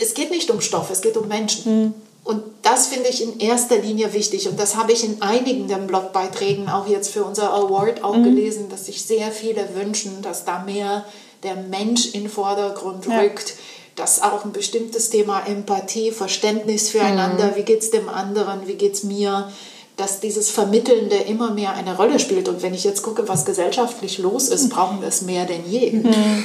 es 0.00 0.14
geht 0.14 0.30
nicht 0.30 0.50
um 0.50 0.60
Stoff, 0.60 0.90
es 0.90 1.00
geht 1.00 1.16
um 1.16 1.28
Menschen. 1.28 1.94
Und 2.24 2.42
das 2.62 2.88
finde 2.88 3.08
ich 3.08 3.22
in 3.22 3.40
erster 3.40 3.78
Linie 3.78 4.12
wichtig. 4.12 4.48
Und 4.48 4.60
das 4.60 4.76
habe 4.76 4.92
ich 4.92 5.02
in 5.02 5.22
einigen 5.22 5.66
der 5.66 5.76
Blogbeiträgen 5.76 6.68
auch 6.68 6.86
jetzt 6.86 7.10
für 7.10 7.24
unser 7.24 7.54
Award 7.54 8.04
auch 8.04 8.12
gelesen, 8.22 8.68
dass 8.68 8.86
sich 8.86 9.02
sehr 9.02 9.32
viele 9.32 9.66
wünschen, 9.74 10.20
dass 10.20 10.44
da 10.44 10.62
mehr 10.62 11.04
der 11.42 11.54
Mensch 11.56 12.06
in 12.14 12.24
den 12.24 12.30
Vordergrund 12.30 13.06
Ja. 13.06 13.20
rückt. 13.20 13.54
Dass 13.96 14.22
auch 14.22 14.44
ein 14.44 14.52
bestimmtes 14.52 15.10
Thema 15.10 15.40
Empathie, 15.46 16.12
Verständnis 16.12 16.90
füreinander, 16.90 17.56
wie 17.56 17.62
geht 17.62 17.82
es 17.82 17.90
dem 17.90 18.08
anderen, 18.08 18.66
wie 18.66 18.74
geht 18.74 18.94
es 18.94 19.02
mir, 19.04 19.50
dass 19.98 20.20
dieses 20.20 20.48
Vermittelnde 20.48 21.16
immer 21.16 21.50
mehr 21.50 21.74
eine 21.74 21.96
Rolle 21.96 22.20
spielt. 22.20 22.48
Und 22.48 22.62
wenn 22.62 22.72
ich 22.72 22.84
jetzt 22.84 23.02
gucke, 23.02 23.26
was 23.26 23.44
gesellschaftlich 23.44 24.18
los 24.18 24.48
ist, 24.48 24.70
brauchen 24.70 25.00
wir 25.00 25.08
es 25.08 25.22
mehr 25.22 25.44
denn 25.44 25.68
je. 25.68 26.02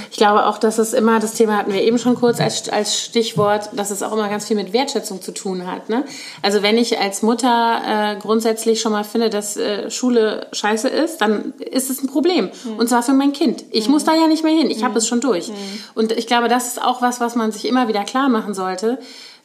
Ich 0.10 0.18
glaube 0.18 0.48
auch, 0.48 0.58
dass 0.58 0.80
es 0.80 0.94
immer, 0.94 1.20
das 1.20 1.34
Thema 1.34 1.58
hatten 1.58 1.72
wir 1.72 1.84
eben 1.84 2.00
schon 2.00 2.16
kurz 2.16 2.40
als, 2.40 2.68
als 2.70 3.00
Stichwort, 3.00 3.70
dass 3.74 3.92
es 3.92 4.02
auch 4.02 4.12
immer 4.12 4.28
ganz 4.28 4.48
viel 4.48 4.56
mit 4.56 4.74
Wertschätzung 4.74 5.22
zu 5.22 5.32
tun 5.34 5.68
hat. 5.72 5.88
Ne? 5.88 6.04
Also 6.42 6.64
wenn 6.64 6.80
ich 6.80 7.00
als 7.00 7.22
Mutter 7.22 7.82
äh, 7.86 8.20
grundsätzlich 8.20 8.82
schon 8.82 8.92
mal 8.92 9.04
finde, 9.04 9.30
dass 9.30 9.56
äh, 9.56 9.92
Schule 9.92 10.48
scheiße 10.52 10.90
ist, 10.90 11.20
dann 11.20 11.54
ist 11.60 11.92
es 11.92 12.02
ein 12.02 12.08
Problem. 12.08 12.50
Und 12.78 12.90
zwar 12.90 13.04
für 13.04 13.14
mein 13.14 13.34
Kind. 13.34 13.66
Ich 13.70 13.88
muss 13.88 14.04
da 14.04 14.16
ja 14.16 14.28
nicht 14.28 14.44
mehr 14.44 14.56
hin. 14.56 14.72
Ich 14.72 14.84
habe 14.84 14.98
es 14.98 15.08
schon 15.08 15.22
durch. 15.22 15.52
Und 15.94 16.12
ich 16.12 16.26
glaube, 16.26 16.48
das 16.48 16.68
ist 16.68 16.82
auch 16.82 17.04
was, 17.04 17.20
was 17.20 17.36
man 17.36 17.52
sich 17.52 17.66
immer 17.66 17.88
wieder 17.88 18.04
klar 18.04 18.30
machen 18.30 18.56
sollte. 18.56 18.98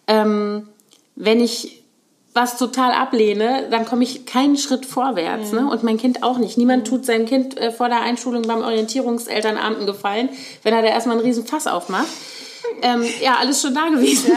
Ähm, 0.06 0.66
wenn 1.14 1.40
ich 1.40 1.82
was 2.34 2.56
total 2.56 2.92
ablehne, 2.92 3.68
dann 3.70 3.84
komme 3.84 4.04
ich 4.04 4.26
keinen 4.26 4.56
Schritt 4.56 4.86
vorwärts. 4.86 5.52
Ne? 5.52 5.68
Und 5.68 5.82
mein 5.82 5.96
Kind 5.96 6.22
auch 6.22 6.38
nicht. 6.38 6.58
Niemand 6.58 6.86
tut 6.86 7.04
seinem 7.04 7.26
Kind 7.26 7.56
äh, 7.58 7.72
vor 7.72 7.88
der 7.88 8.02
Einschulung 8.02 8.42
beim 8.42 8.60
Orientierungselternabend 8.62 9.78
einen 9.78 9.86
Gefallen, 9.86 10.28
wenn 10.62 10.74
er 10.74 10.82
da 10.82 10.88
erstmal 10.88 11.16
einen 11.16 11.26
riesen 11.26 11.46
Fass 11.46 11.66
aufmacht. 11.66 12.06
Ähm, 12.82 13.04
ja, 13.20 13.36
alles 13.40 13.60
schon 13.60 13.74
da 13.74 13.88
gewesen. 13.88 14.32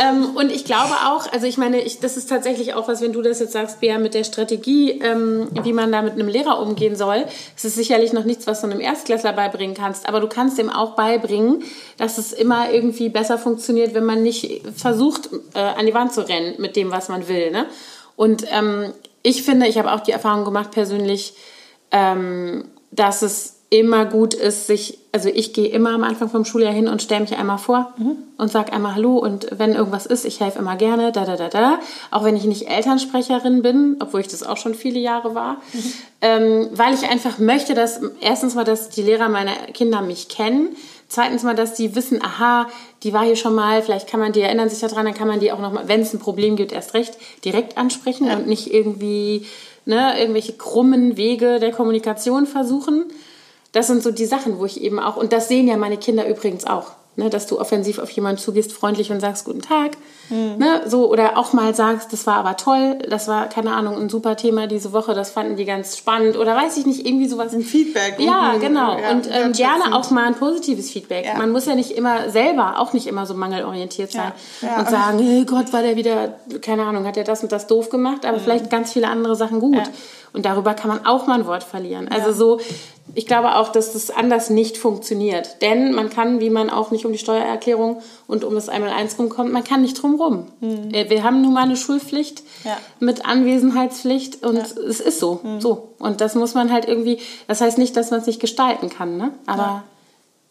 ähm, 0.00 0.36
und 0.36 0.50
ich 0.50 0.64
glaube 0.64 0.94
auch, 1.06 1.30
also 1.32 1.46
ich 1.46 1.58
meine, 1.58 1.82
ich, 1.82 2.00
das 2.00 2.16
ist 2.16 2.28
tatsächlich 2.28 2.74
auch 2.74 2.88
was, 2.88 3.00
wenn 3.00 3.12
du 3.12 3.22
das 3.22 3.40
jetzt 3.40 3.52
sagst, 3.52 3.80
Bea, 3.80 3.98
mit 3.98 4.14
der 4.14 4.24
Strategie, 4.24 5.00
ähm, 5.02 5.48
wie 5.62 5.72
man 5.72 5.92
da 5.92 6.02
mit 6.02 6.14
einem 6.14 6.28
Lehrer 6.28 6.60
umgehen 6.60 6.96
soll. 6.96 7.26
Es 7.56 7.64
ist 7.64 7.74
sicherlich 7.74 8.12
noch 8.12 8.24
nichts, 8.24 8.46
was 8.46 8.60
du 8.60 8.68
einem 8.68 8.80
Erstklässler 8.80 9.32
beibringen 9.32 9.76
kannst, 9.76 10.08
aber 10.08 10.20
du 10.20 10.28
kannst 10.28 10.58
ihm 10.58 10.70
auch 10.70 10.96
beibringen, 10.96 11.62
dass 11.98 12.18
es 12.18 12.32
immer 12.32 12.70
irgendwie 12.70 13.08
besser 13.08 13.38
funktioniert, 13.38 13.94
wenn 13.94 14.04
man 14.04 14.22
nicht 14.22 14.62
versucht, 14.74 15.30
äh, 15.54 15.58
an 15.58 15.86
die 15.86 15.94
Wand 15.94 16.12
zu 16.12 16.26
rennen 16.26 16.54
mit 16.58 16.76
dem, 16.76 16.90
was 16.90 17.08
man 17.08 17.28
will. 17.28 17.50
Ne? 17.50 17.66
Und 18.16 18.46
ähm, 18.50 18.92
ich 19.22 19.42
finde, 19.42 19.66
ich 19.66 19.78
habe 19.78 19.92
auch 19.92 20.00
die 20.00 20.12
Erfahrung 20.12 20.44
gemacht 20.44 20.70
persönlich, 20.70 21.34
ähm, 21.90 22.66
dass 22.90 23.22
es 23.22 23.53
immer 23.80 24.04
gut 24.04 24.34
ist, 24.34 24.66
sich, 24.66 24.98
also 25.12 25.28
ich 25.28 25.52
gehe 25.52 25.68
immer 25.68 25.90
am 25.90 26.04
Anfang 26.04 26.28
vom 26.28 26.44
Schuljahr 26.44 26.72
hin 26.72 26.88
und 26.88 27.02
stelle 27.02 27.20
mich 27.20 27.36
einmal 27.36 27.58
vor 27.58 27.94
und 28.36 28.50
sage 28.50 28.72
einmal 28.72 28.94
Hallo 28.94 29.18
und 29.18 29.48
wenn 29.56 29.74
irgendwas 29.74 30.06
ist, 30.06 30.24
ich 30.24 30.40
helfe 30.40 30.58
immer 30.58 30.76
gerne, 30.76 31.12
da, 31.12 31.24
da, 31.24 31.36
da, 31.36 31.48
da. 31.48 31.78
Auch 32.10 32.24
wenn 32.24 32.36
ich 32.36 32.44
nicht 32.44 32.68
Elternsprecherin 32.68 33.62
bin, 33.62 33.96
obwohl 34.00 34.20
ich 34.20 34.28
das 34.28 34.42
auch 34.42 34.56
schon 34.56 34.74
viele 34.74 34.98
Jahre 34.98 35.34
war, 35.34 35.58
ähm, 36.20 36.68
weil 36.72 36.94
ich 36.94 37.08
einfach 37.08 37.38
möchte, 37.38 37.74
dass 37.74 38.00
erstens 38.20 38.54
mal, 38.54 38.64
dass 38.64 38.88
die 38.88 39.02
Lehrer 39.02 39.28
meiner 39.28 39.54
Kinder 39.72 40.02
mich 40.02 40.28
kennen, 40.28 40.76
Zweitens 41.06 41.44
mal, 41.44 41.54
dass 41.54 41.74
die 41.74 41.94
wissen, 41.94 42.20
aha, 42.24 42.66
die 43.04 43.12
war 43.12 43.24
hier 43.24 43.36
schon 43.36 43.54
mal, 43.54 43.82
vielleicht 43.82 44.08
kann 44.08 44.18
man 44.18 44.32
die 44.32 44.40
erinnern 44.40 44.68
sich 44.68 44.80
daran, 44.80 45.04
dann 45.04 45.14
kann 45.14 45.28
man 45.28 45.38
die 45.38 45.52
auch 45.52 45.60
noch 45.60 45.72
mal, 45.72 45.86
wenn 45.86 46.00
es 46.00 46.12
ein 46.12 46.18
Problem 46.18 46.56
gibt, 46.56 46.72
erst 46.72 46.94
recht 46.94 47.16
direkt 47.44 47.76
ansprechen 47.78 48.30
und 48.30 48.48
nicht 48.48 48.72
irgendwie 48.72 49.46
ne, 49.84 50.18
irgendwelche 50.18 50.54
krummen 50.54 51.16
Wege 51.16 51.60
der 51.60 51.72
Kommunikation 51.72 52.46
versuchen. 52.46 53.04
Das 53.74 53.86
sind 53.88 54.02
so 54.02 54.10
die 54.10 54.24
Sachen, 54.26 54.58
wo 54.58 54.64
ich 54.64 54.80
eben 54.80 54.98
auch, 54.98 55.16
und 55.16 55.32
das 55.34 55.48
sehen 55.48 55.68
ja 55.68 55.76
meine 55.76 55.98
Kinder 55.98 56.26
übrigens 56.26 56.66
auch. 56.66 56.92
Ne, 57.16 57.30
dass 57.30 57.46
du 57.46 57.60
offensiv 57.60 58.00
auf 58.00 58.10
jemanden 58.10 58.40
zugehst, 58.40 58.72
freundlich 58.72 59.12
und 59.12 59.20
sagst 59.20 59.44
Guten 59.44 59.62
Tag. 59.62 59.92
Ne, 60.30 60.80
so, 60.84 61.08
oder 61.08 61.38
auch 61.38 61.52
mal 61.52 61.72
sagst, 61.72 62.12
das 62.12 62.26
war 62.26 62.34
aber 62.38 62.56
toll, 62.56 62.98
das 63.08 63.28
war, 63.28 63.48
keine 63.48 63.72
Ahnung, 63.72 63.96
ein 64.00 64.08
super 64.08 64.36
Thema 64.36 64.66
diese 64.66 64.92
Woche, 64.92 65.14
das 65.14 65.30
fanden 65.30 65.54
die 65.54 65.64
ganz 65.64 65.96
spannend. 65.96 66.36
Oder 66.36 66.56
weiß 66.56 66.76
ich 66.76 66.86
nicht, 66.86 67.06
irgendwie 67.06 67.28
sowas. 67.28 67.52
Ein 67.52 67.62
Feedback. 67.62 68.16
Ja, 68.18 68.54
Mhm. 68.56 68.60
genau. 68.60 68.98
Ja, 68.98 69.12
und 69.12 69.28
ähm, 69.30 69.52
gerne 69.52 69.94
auch 69.94 70.10
mal 70.10 70.24
ein 70.26 70.34
positives 70.34 70.90
Feedback. 70.90 71.24
Ja. 71.26 71.34
Man 71.38 71.52
muss 71.52 71.66
ja 71.66 71.76
nicht 71.76 71.92
immer 71.92 72.30
selber, 72.30 72.80
auch 72.80 72.92
nicht 72.94 73.06
immer 73.06 73.26
so 73.26 73.34
mangelorientiert 73.34 74.10
sein 74.10 74.32
Ja. 74.60 74.80
Und 74.80 74.88
sagen, 74.90 75.20
hey 75.20 75.44
Gott, 75.44 75.72
war 75.72 75.82
der 75.82 75.94
wieder, 75.94 76.34
keine 76.62 76.82
Ahnung, 76.82 77.06
hat 77.06 77.16
er 77.16 77.22
das 77.22 77.44
und 77.44 77.52
das 77.52 77.68
doof 77.68 77.90
gemacht, 77.90 78.26
aber 78.26 78.40
vielleicht 78.40 78.70
ganz 78.70 78.92
viele 78.92 79.06
andere 79.06 79.36
Sachen 79.36 79.60
gut. 79.60 79.76
Mhm. 79.76 79.82
Und 80.32 80.44
darüber 80.46 80.74
kann 80.74 80.88
man 80.88 81.06
auch 81.06 81.28
mal 81.28 81.34
ein 81.38 81.46
Wort 81.46 81.62
verlieren. 81.62 82.08
Also 82.08 82.32
so, 82.32 82.60
ich 83.14 83.26
glaube 83.26 83.56
auch, 83.56 83.70
dass 83.70 83.92
das 83.92 84.10
anders 84.10 84.50
nicht 84.50 84.76
funktioniert. 84.78 85.60
Denn 85.62 85.92
man 85.94 86.10
kann, 86.10 86.40
wie 86.40 86.50
man 86.50 86.70
auch 86.70 86.90
nicht 86.90 87.04
um 87.06 87.12
die 87.12 87.18
Steuererklärung 87.18 88.00
und 88.26 88.44
um 88.44 88.54
das 88.54 88.68
Einmal-Eins 88.68 89.18
rumkommt, 89.18 89.52
man 89.52 89.62
kann 89.62 89.82
nicht 89.82 90.00
drum 90.02 90.14
rum. 90.20 90.46
Äh, 90.92 91.10
Wir 91.10 91.22
haben 91.22 91.42
nun 91.42 91.52
mal 91.52 91.62
eine 91.64 91.76
Schulpflicht 91.76 92.42
Mhm. 92.42 92.70
Ja. 92.70 92.76
mit 93.00 93.26
Anwesenheitspflicht 93.26 94.42
und 94.44 94.56
es 94.56 95.00
ist 95.00 95.20
so. 95.20 95.40
Mhm. 95.42 95.60
So. 95.60 95.90
Und 95.98 96.20
das 96.20 96.34
muss 96.34 96.54
man 96.54 96.72
halt 96.72 96.86
irgendwie, 96.88 97.18
das 97.46 97.60
heißt 97.60 97.78
nicht, 97.78 97.96
dass 97.96 98.10
man 98.10 98.20
es 98.20 98.26
nicht 98.26 98.40
gestalten 98.40 98.88
kann, 98.88 99.16
ne? 99.18 99.32
Aber 99.46 99.84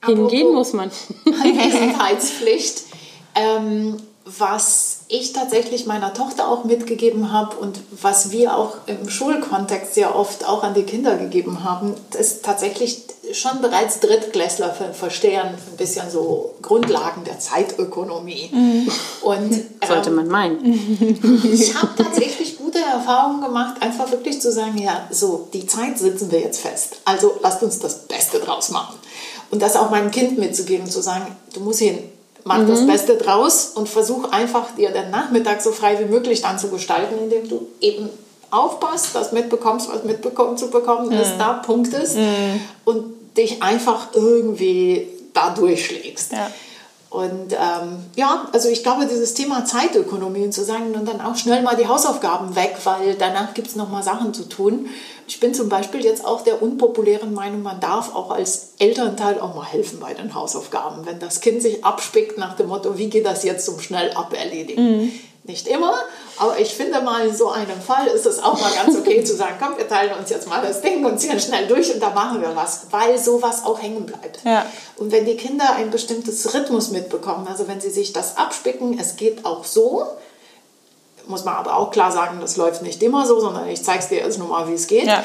hingehen 0.06 0.47
Apropos- 0.47 0.54
muss 0.54 0.74
man. 0.74 0.91
Anwesenheitspflicht. 1.43 2.84
Ähm, 3.36 3.97
was 4.26 4.99
ich 5.09 5.34
tatsächlich 5.34 5.86
meiner 5.86 6.13
Tochter 6.13 6.47
auch 6.47 6.63
mitgegeben 6.63 7.32
habe 7.34 7.57
und 7.57 7.80
was 8.01 8.32
wir 8.32 8.55
auch 8.57 8.76
im 8.86 9.09
Schulkontext 9.09 9.95
sehr 9.95 10.15
oft 10.15 10.47
auch 10.47 10.63
an 10.63 10.74
die 10.74 10.84
Kinder 10.84 11.17
gegeben 11.17 11.63
haben, 11.63 11.93
ist 12.17 12.43
tatsächlich 12.43 13.03
schon 13.34 13.61
bereits 13.61 13.99
Drittklässler 13.99 14.74
ver- 14.74 14.93
verstehen 14.93 15.41
ein 15.41 15.78
bisschen 15.78 16.09
so 16.09 16.55
Grundlagen 16.61 17.24
der 17.26 17.39
Zeitökonomie. 17.39 18.49
Und 19.21 19.65
Sollte 19.86 20.09
ähm, 20.09 20.15
man 20.15 20.28
meinen. 20.28 21.43
ich 21.53 21.76
habe 21.76 21.91
tatsächlich 21.97 22.57
gute 22.57 22.80
Erfahrungen 22.80 23.41
gemacht, 23.41 23.82
einfach 23.82 24.09
wirklich 24.11 24.41
zu 24.41 24.51
sagen, 24.51 24.78
ja, 24.78 25.07
so, 25.11 25.47
die 25.53 25.65
Zeit 25.67 25.97
sitzen 25.97 26.32
wir 26.32 26.39
jetzt 26.39 26.61
fest. 26.61 26.97
Also 27.05 27.34
lasst 27.41 27.61
uns 27.61 27.80
das 27.80 28.07
Beste 28.07 28.39
draus 28.39 28.69
machen. 28.69 28.95
Und 29.51 29.61
das 29.61 29.76
auch 29.76 29.89
meinem 29.89 30.11
Kind 30.11 30.38
mitzugeben, 30.38 30.89
zu 30.89 31.01
sagen, 31.01 31.28
du 31.53 31.59
musst 31.59 31.80
hin, 31.80 31.99
mach 32.45 32.59
Mhm. 32.59 32.67
das 32.67 32.85
Beste 32.85 33.15
draus 33.17 33.71
und 33.75 33.87
versuch 33.89 34.31
einfach 34.31 34.71
dir 34.75 34.91
den 34.91 35.11
Nachmittag 35.11 35.61
so 35.61 35.71
frei 35.71 35.97
wie 35.99 36.05
möglich 36.05 36.41
dann 36.41 36.59
zu 36.59 36.69
gestalten, 36.69 37.15
indem 37.17 37.47
du 37.49 37.67
eben 37.81 38.09
aufpasst, 38.51 39.09
das 39.13 39.31
mitbekommst, 39.31 39.89
was 39.91 40.03
mitbekommen 40.03 40.57
zu 40.57 40.69
bekommen 40.69 41.07
Mhm. 41.07 41.13
ist, 41.21 41.33
da 41.39 41.53
punktest 41.53 42.17
und 42.85 43.13
dich 43.37 43.63
einfach 43.63 44.09
irgendwie 44.13 45.07
da 45.33 45.49
durchschlägst. 45.49 46.33
Ja. 46.33 46.51
Und 47.09 47.53
ähm, 47.53 48.05
ja, 48.15 48.47
also 48.53 48.69
ich 48.69 48.81
glaube, 48.81 49.05
dieses 49.05 49.35
Thema 49.35 49.65
Zeitökonomie 49.65 50.45
und 50.45 50.51
zu 50.51 50.63
sagen, 50.63 50.95
und 50.95 51.07
dann 51.07 51.21
auch 51.21 51.35
schnell 51.35 51.61
mal 51.61 51.75
die 51.75 51.87
Hausaufgaben 51.87 52.55
weg, 52.55 52.75
weil 52.85 53.13
danach 53.13 53.53
gibt 53.53 53.67
es 53.67 53.75
noch 53.75 53.89
mal 53.89 54.01
Sachen 54.01 54.33
zu 54.33 54.49
tun. 54.49 54.87
Ich 55.28 55.39
bin 55.39 55.53
zum 55.53 55.69
Beispiel 55.69 56.03
jetzt 56.03 56.26
auch 56.26 56.41
der 56.41 56.61
unpopulären 56.61 57.34
Meinung, 57.34 57.61
man 57.61 57.80
darf 57.80 58.13
auch 58.13 58.32
als 58.32 58.74
Elternteil 58.80 59.39
auch 59.39 59.55
mal 59.55 59.65
helfen 59.65 59.99
bei 59.99 60.13
den 60.13 60.36
Hausaufgaben. 60.36 61.05
Wenn 61.05 61.19
das 61.19 61.41
Kind 61.41 61.61
sich 61.61 61.84
abspickt 61.84 62.38
nach 62.38 62.55
dem 62.55 62.67
Motto, 62.67 62.97
wie 62.97 63.09
geht 63.09 63.26
das 63.26 63.43
jetzt 63.43 63.65
zum 63.65 63.80
schnell 63.80 64.11
aberledigen? 64.11 65.11
Nicht 65.45 65.67
immer, 65.67 65.93
aber 66.38 66.57
ich 66.57 66.74
finde 66.74 67.01
mal 67.01 67.28
in 67.28 67.36
so 67.36 67.49
einem 67.49 67.82
Fall 67.82 68.07
ist 68.07 68.26
es 68.26 68.41
auch 68.41 68.61
mal 68.61 68.71
ganz 68.74 68.97
okay 68.97 69.26
zu 69.26 69.36
sagen, 69.36 69.55
komm, 69.59 69.78
wir 69.78 69.89
teilen 69.89 70.17
uns 70.17 70.30
jetzt 70.30 70.47
mal 70.47 70.61
das 70.61 70.80
Ding 70.80 71.05
und 71.05 71.19
ziehen 71.19 71.38
schnell 71.38 71.67
durch 71.67 71.93
und 71.93 72.01
da 72.01 72.11
machen 72.11 72.41
wir 72.41 72.55
was, 72.55 72.88
weil 72.91 73.19
sowas 73.19 73.65
auch 73.65 73.82
hängen 73.82 74.05
bleibt. 74.05 74.39
Ja. 74.45 74.65
Und 74.95 75.11
wenn 75.11 75.26
die 75.26 75.36
Kinder 75.36 75.76
ein 75.76 75.91
bestimmtes 75.91 76.53
Rhythmus 76.53 76.91
mitbekommen, 76.91 77.45
also 77.45 77.67
wenn 77.67 77.82
sie 77.82 77.89
sich 77.89 78.13
das 78.13 78.38
abspicken, 78.38 78.97
es 78.97 79.17
geht 79.17 79.43
auch 79.43 79.65
so, 79.65 80.07
muss 81.28 81.45
man 81.45 81.55
aber 81.55 81.78
auch 81.78 81.91
klar 81.91 82.11
sagen, 82.11 82.39
das 82.41 82.57
läuft 82.57 82.82
nicht 82.82 83.01
immer 83.01 83.26
so, 83.26 83.39
sondern 83.39 83.67
ich 83.67 83.84
zeige 83.84 83.99
es 83.99 84.09
dir 84.09 84.17
jetzt 84.17 84.39
nur 84.39 84.47
mal, 84.47 84.67
wie 84.67 84.74
es 84.74 84.88
geht. 84.88 85.05
Ja. 85.05 85.24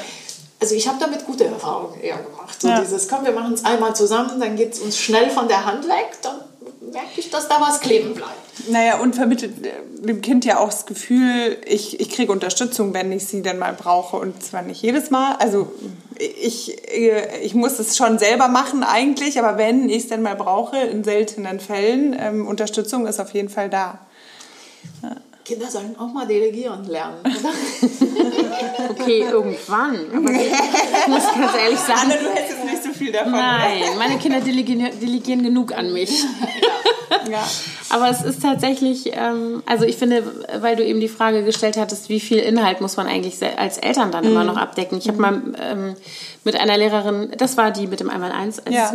Also 0.61 0.75
ich 0.75 0.89
habe 0.89 0.99
damit 0.99 1.25
gute 1.25 1.45
Erfahrungen 1.45 2.01
eher 2.01 2.17
gemacht. 2.17 2.61
So 2.61 2.69
Ja. 2.69 2.81
dieses, 2.81 3.09
komm, 3.09 3.25
wir 3.25 3.33
machen 3.33 3.55
es 3.55 3.65
einmal 3.65 3.95
zusammen, 3.95 4.41
dann 4.41 4.57
geht 4.57 4.73
es 4.75 4.81
uns 4.81 4.99
schnell 4.99 5.31
von 5.31 5.47
der 5.47 5.65
Hand 5.65 5.87
weg, 5.87 6.19
dann 6.23 6.41
merke 6.93 7.09
ich, 7.17 7.31
dass 7.31 7.49
da 7.49 7.61
was 7.61 7.81
kleben 7.81 8.15
bleibt. 8.15 8.69
Naja, 8.69 8.99
und 8.99 9.15
vermittelt 9.15 9.65
äh, 9.65 9.71
dem 10.01 10.21
Kind 10.21 10.45
ja 10.45 10.59
auch 10.59 10.69
das 10.69 10.87
Gefühl, 10.87 11.59
ich, 11.65 12.01
ich 12.01 12.11
kriege 12.11 12.33
Unterstützung, 12.33 12.93
wenn 12.93 13.13
ich 13.13 13.27
sie 13.27 13.43
denn 13.43 13.59
mal 13.59 13.73
brauche. 13.73 14.17
Und 14.17 14.43
zwar 14.43 14.63
nicht 14.63 14.83
jedes 14.83 15.11
Mal. 15.11 15.37
Also 15.37 15.71
ich, 16.19 16.77
äh, 16.93 17.41
ich 17.43 17.55
muss 17.55 17.79
es 17.79 17.97
schon 17.97 18.19
selber 18.19 18.49
machen 18.49 18.83
eigentlich, 18.83 19.39
aber 19.39 19.59
wenn 19.59 19.89
ich 19.89 20.05
es 20.05 20.09
denn 20.09 20.23
mal 20.23 20.35
brauche, 20.35 20.77
in 20.79 21.05
seltenen 21.05 21.61
Fällen, 21.61 22.17
ähm, 22.19 22.47
Unterstützung 22.47 23.07
ist 23.07 23.21
auf 23.21 23.33
jeden 23.33 23.49
Fall 23.49 23.71
da. 23.71 24.01
Kinder 25.49 25.71
sollen 25.71 25.99
auch 25.99 26.13
mal 26.13 26.27
delegieren 26.27 26.85
lernen. 26.85 27.17
Okay, 28.91 29.21
irgendwann. 29.21 29.97
Aber 30.15 30.31
ich 30.31 31.09
muss 31.09 31.25
ganz 31.35 31.55
ehrlich 31.57 31.79
sagen, 31.79 32.01
Anne, 32.03 32.19
du 32.19 32.29
hättest 32.31 32.65
nicht 32.65 32.83
so 32.83 32.88
viel 32.99 33.13
davon. 33.13 33.33
nein, 33.33 33.83
meine 33.99 34.19
Kinder 34.19 34.41
delegieren, 34.41 34.89
delegieren 35.01 35.43
genug 35.43 35.73
an 35.77 35.93
mich. 35.93 36.11
Ja. 37.31 37.47
Aber 37.91 38.09
es 38.11 38.23
ist 38.23 38.43
tatsächlich, 38.43 39.11
ähm, 39.15 39.63
also 39.67 39.85
ich 39.85 39.97
finde, 39.97 40.23
weil 40.61 40.77
du 40.77 40.85
eben 40.85 41.01
die 41.01 41.09
Frage 41.09 41.43
gestellt 41.43 41.77
hattest, 41.77 42.09
wie 42.09 42.21
viel 42.21 42.39
Inhalt 42.39 42.81
muss 42.81 42.97
man 42.97 43.07
eigentlich 43.07 43.37
als 43.59 43.79
Eltern 43.79 44.11
dann 44.13 44.25
immer 44.25 44.45
noch 44.45 44.57
abdecken. 44.57 44.99
Ich 44.99 45.09
habe 45.09 45.19
mal 45.19 45.43
ähm, 45.61 45.95
mit 46.45 46.57
einer 46.59 46.77
Lehrerin, 46.77 47.33
das 47.37 47.57
war 47.57 47.71
die 47.71 47.87
mit 47.87 48.01
dem 48.01 48.09
Einmal-Eins, 48.11 48.61
als 48.61 48.75
Ja. 48.75 48.93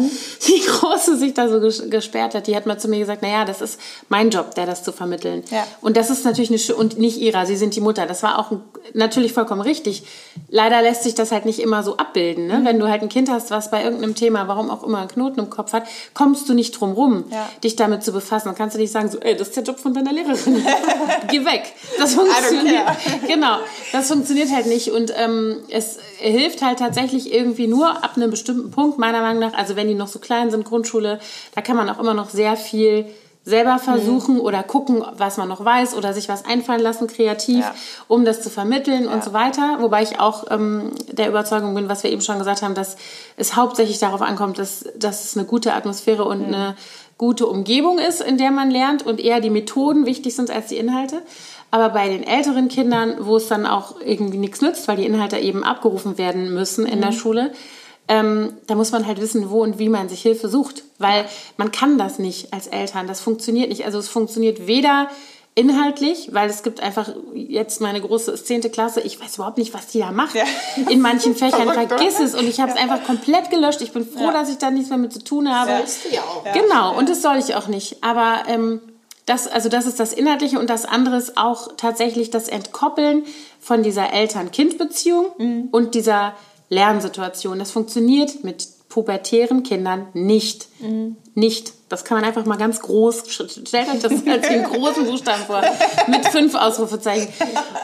die 0.47 0.62
Große 0.68 1.18
sich 1.18 1.34
da 1.34 1.47
so 1.49 1.58
ges- 1.58 1.89
gesperrt 1.89 2.34
hat, 2.36 2.47
die 2.47 2.56
hat 2.56 2.66
mal 2.66 2.80
zu 2.80 2.88
mir 2.88 2.99
gesagt, 2.99 3.22
naja, 3.24 3.45
das 3.45 3.62
ist 3.62 3.80
mein 4.10 4.30
Job, 4.30 4.56
der 4.56 4.66
das 4.68 4.84
zu 4.84 4.91
vermitteln. 4.91 5.43
Ja. 5.51 5.66
Und 5.82 5.97
das 5.97 6.10
ist 6.10 6.24
natürlich 6.26 6.49
eine, 6.51 6.76
und 6.78 6.97
nicht 6.99 7.18
ihrer, 7.20 7.45
sie 7.45 7.56
sind 7.56 7.76
die 7.76 7.82
Mutter. 7.82 8.06
Das 8.06 8.24
war 8.24 8.39
auch 8.39 8.51
natürlich 8.93 9.34
vollkommen 9.34 9.62
richtig. 9.62 10.04
Leider 10.49 10.82
lässt 10.82 11.04
sich 11.04 11.16
das 11.16 11.32
halt 11.32 11.45
nicht 11.45 11.60
immer 11.60 11.84
so 11.84 11.97
abbilden. 11.97 12.47
Ne? 12.47 12.62
Wenn 12.64 12.80
du 12.80 12.88
halt 12.89 13.01
ein 13.01 13.10
Kind 13.10 13.30
hast, 13.30 13.49
was 13.51 13.70
bei 13.72 13.80
irgendeinem 13.80 13.93
Thema, 14.16 14.48
warum 14.48 14.70
auch 14.70 14.84
immer, 14.84 15.00
einen 15.00 15.08
Knoten 15.08 15.39
im 15.39 15.50
Kopf 15.50 15.74
hat, 15.74 15.84
kommst 16.14 16.48
du 16.50 16.54
nicht 16.54 16.72
drum 16.80 16.91
rum, 16.94 17.26
Ja. 17.30 17.50
dich 17.64 17.76
damit 17.76 18.04
zu 18.04 18.12
befassen. 18.12 18.48
Dann 18.50 18.56
kannst 18.56 18.76
du 18.76 18.80
nicht 18.80 18.91
sagen, 18.91 19.10
so, 19.10 19.20
ey, 19.20 19.36
das 19.36 19.50
ist 19.50 19.58
der 19.58 19.64
Job 19.64 19.80
von 19.80 19.94
deiner 19.94 20.12
Lehrerin. 20.14 20.64
Geh 21.30 21.44
weg. 21.46 21.74
Das 21.98 22.14
funktioniert. 22.16 22.84
Genau, 23.28 23.58
das 23.91 24.08
funktioniert 24.08 24.52
halt 24.52 24.68
nicht. 24.68 24.89
Und 24.91 25.14
ähm, 25.16 25.58
es 25.70 25.98
hilft 26.18 26.62
halt 26.62 26.80
tatsächlich 26.80 27.34
irgendwie 27.34 27.68
nur 27.68 28.04
ab 28.04 28.12
einem 28.16 28.30
bestimmten 28.32 28.72
Punkt, 28.72 28.98
meiner 29.00 29.22
Meinung 29.22 29.39
nach. 29.41 29.54
Also 29.54 29.76
wenn 29.76 29.88
die 29.88 29.96
noch 29.96 30.08
so 30.08 30.20
klein 30.20 30.52
sind, 30.52 30.66
Grundschule, 30.66 31.20
da 31.56 31.62
kann 31.62 31.76
man 31.76 31.89
auch 31.89 32.00
immer 32.00 32.14
noch 32.14 32.30
sehr 32.30 32.56
viel 32.58 33.06
selber 33.46 33.78
versuchen 33.78 34.39
oder 34.39 34.64
gucken, 34.64 35.04
was 35.18 35.36
man 35.38 35.50
noch 35.50 35.64
weiß 35.64 35.96
oder 35.96 36.14
sich 36.14 36.30
was 36.30 36.46
einfallen 36.46 36.82
lassen, 36.82 37.08
kreativ, 37.08 37.60
Ja. 37.60 37.76
um 38.08 38.24
das 38.24 38.41
zu 38.41 38.50
vermitteln 38.50 39.08
und 39.08 39.24
so 39.24 39.34
weiter. 39.34 39.78
Wobei 39.82 40.02
ich 40.04 40.20
auch 40.20 40.46
ähm, 40.50 40.91
der 41.12 41.28
Überzeugung 41.28 41.76
bin, 41.76 41.89
was 41.89 42.04
wir 42.04 42.12
eben 42.12 42.22
schon 42.22 42.38
gesagt 42.39 42.62
haben, 42.62 42.74
dass 42.74 42.96
es 43.36 43.56
hauptsächlich 43.58 44.00
darauf 44.00 44.22
ankommt, 44.22 44.60
dass, 44.60 44.86
dass 44.98 45.26
es 45.26 45.38
eine 45.38 45.46
gute 45.46 45.74
Atmosphäre 45.74 46.24
und 46.24 46.46
eine 46.46 46.76
gute 47.18 47.46
Umgebung 47.46 48.00
ist, 48.00 48.22
in 48.22 48.38
der 48.38 48.52
man 48.52 48.72
lernt 48.72 49.06
und 49.06 49.20
eher 49.20 49.41
die 49.41 49.50
Methoden 49.50 50.06
wichtig 50.06 50.36
sind 50.36 50.50
als 50.50 50.68
die 50.68 50.78
Inhalte. 50.78 51.22
Aber 51.70 51.89
bei 51.89 52.08
den 52.08 52.24
älteren 52.24 52.70
Kindern, 52.70 53.16
wo 53.20 53.36
es 53.38 53.48
dann 53.48 53.66
auch 53.66 53.96
irgendwie 54.00 54.38
nichts 54.38 54.62
nützt, 54.62 54.88
weil 54.88 54.98
die 54.98 55.06
Inhalte 55.06 55.38
eben 55.38 55.64
abgerufen 55.64 56.18
werden 56.18 56.54
müssen 56.54 56.86
in 56.86 57.02
der 57.02 57.12
Schule, 57.12 57.52
ähm, 58.08 58.54
da 58.68 58.76
muss 58.76 58.91
man 58.91 59.08
halt 59.08 59.22
wissen, 59.22 59.49
wo 59.49 59.62
und 59.64 59.80
wie 59.80 59.89
man 59.89 60.10
sich 60.10 60.22
Hilfe 60.22 60.49
sucht. 60.49 60.84
Weil 60.97 61.26
man 61.58 61.72
kann 61.72 61.97
das 61.97 62.20
nicht 62.20 62.54
als 62.54 62.68
Eltern. 62.68 63.08
Das 63.08 63.22
funktioniert 63.22 63.70
nicht. 63.70 63.86
Also 63.86 63.97
es 63.99 64.10
funktioniert 64.10 64.68
weder 64.68 65.10
inhaltlich, 65.56 66.30
weil 66.34 66.49
es 66.49 66.64
gibt 66.64 66.82
einfach 66.82 67.10
jetzt 67.36 67.80
meine 67.80 68.01
große 68.01 68.43
zehnte 68.43 68.72
Klasse, 68.72 69.01
ich 69.01 69.22
weiß 69.22 69.36
überhaupt 69.36 69.60
nicht, 69.60 69.72
was 69.76 69.86
die 69.86 69.99
da 69.99 70.12
macht. 70.12 70.34
Ja. 70.34 70.45
In 70.89 70.99
manchen 70.99 71.36
Fächern 71.36 71.72
vergiss 71.72 72.20
es 72.20 72.34
und 72.34 72.47
ich 72.47 72.60
habe 72.60 72.72
es 72.72 72.78
einfach 72.78 73.04
komplett 73.04 73.51
gelöscht. 73.51 73.82
Ich 73.82 73.91
bin 73.91 74.04
froh, 74.04 74.26
Ja. 74.26 74.32
dass 74.34 74.49
ich 74.49 74.58
da 74.58 74.72
nichts 74.72 74.89
mehr 74.89 74.97
mit 74.97 75.14
zu 75.14 75.24
tun 75.24 75.54
habe. 75.54 75.78
Sollst 75.78 76.06
du 76.06 76.10
ja 76.16 76.22
auch. 76.22 76.43
Genau, 76.54 76.97
und 76.97 77.08
das 77.08 77.22
soll 77.22 77.38
ich 77.38 77.54
auch 77.56 77.68
nicht. 77.68 78.04
Aber 78.04 78.43
ähm, 78.47 78.82
das, 79.28 79.47
also 79.47 79.70
das 79.70 79.86
ist 79.86 79.99
das 79.99 80.12
Inhaltliche 80.12 80.58
und 80.60 80.72
das 80.72 80.86
andere 80.86 81.18
ist 81.18 81.38
auch 81.38 81.70
tatsächlich 81.78 82.32
das 82.32 82.47
Entkoppeln 82.47 83.24
von 83.60 83.84
dieser 83.84 84.12
Eltern-Kind-Beziehung 84.12 85.70
und 85.72 85.93
dieser 85.95 86.34
Lernsituation. 86.74 87.59
Das 87.59 87.71
funktioniert 87.71 88.43
mit 88.43 88.67
pubertären 88.89 89.63
Kindern 89.63 90.07
nicht. 90.13 90.67
Nicht. 91.34 91.74
Das 91.89 92.03
kann 92.03 92.17
man 92.17 92.26
einfach 92.26 92.45
mal 92.45 92.57
ganz 92.57 92.80
groß, 92.80 93.24
stellt 93.28 93.89
euch 93.89 93.99
das 93.99 94.11
als 94.28 94.47
den 94.47 94.63
großen 94.63 95.05
Buchstaben 95.05 95.43
vor, 95.45 95.63
mit 96.07 96.28
fünf 96.28 96.53
Ausrufezeichen. 96.55 97.28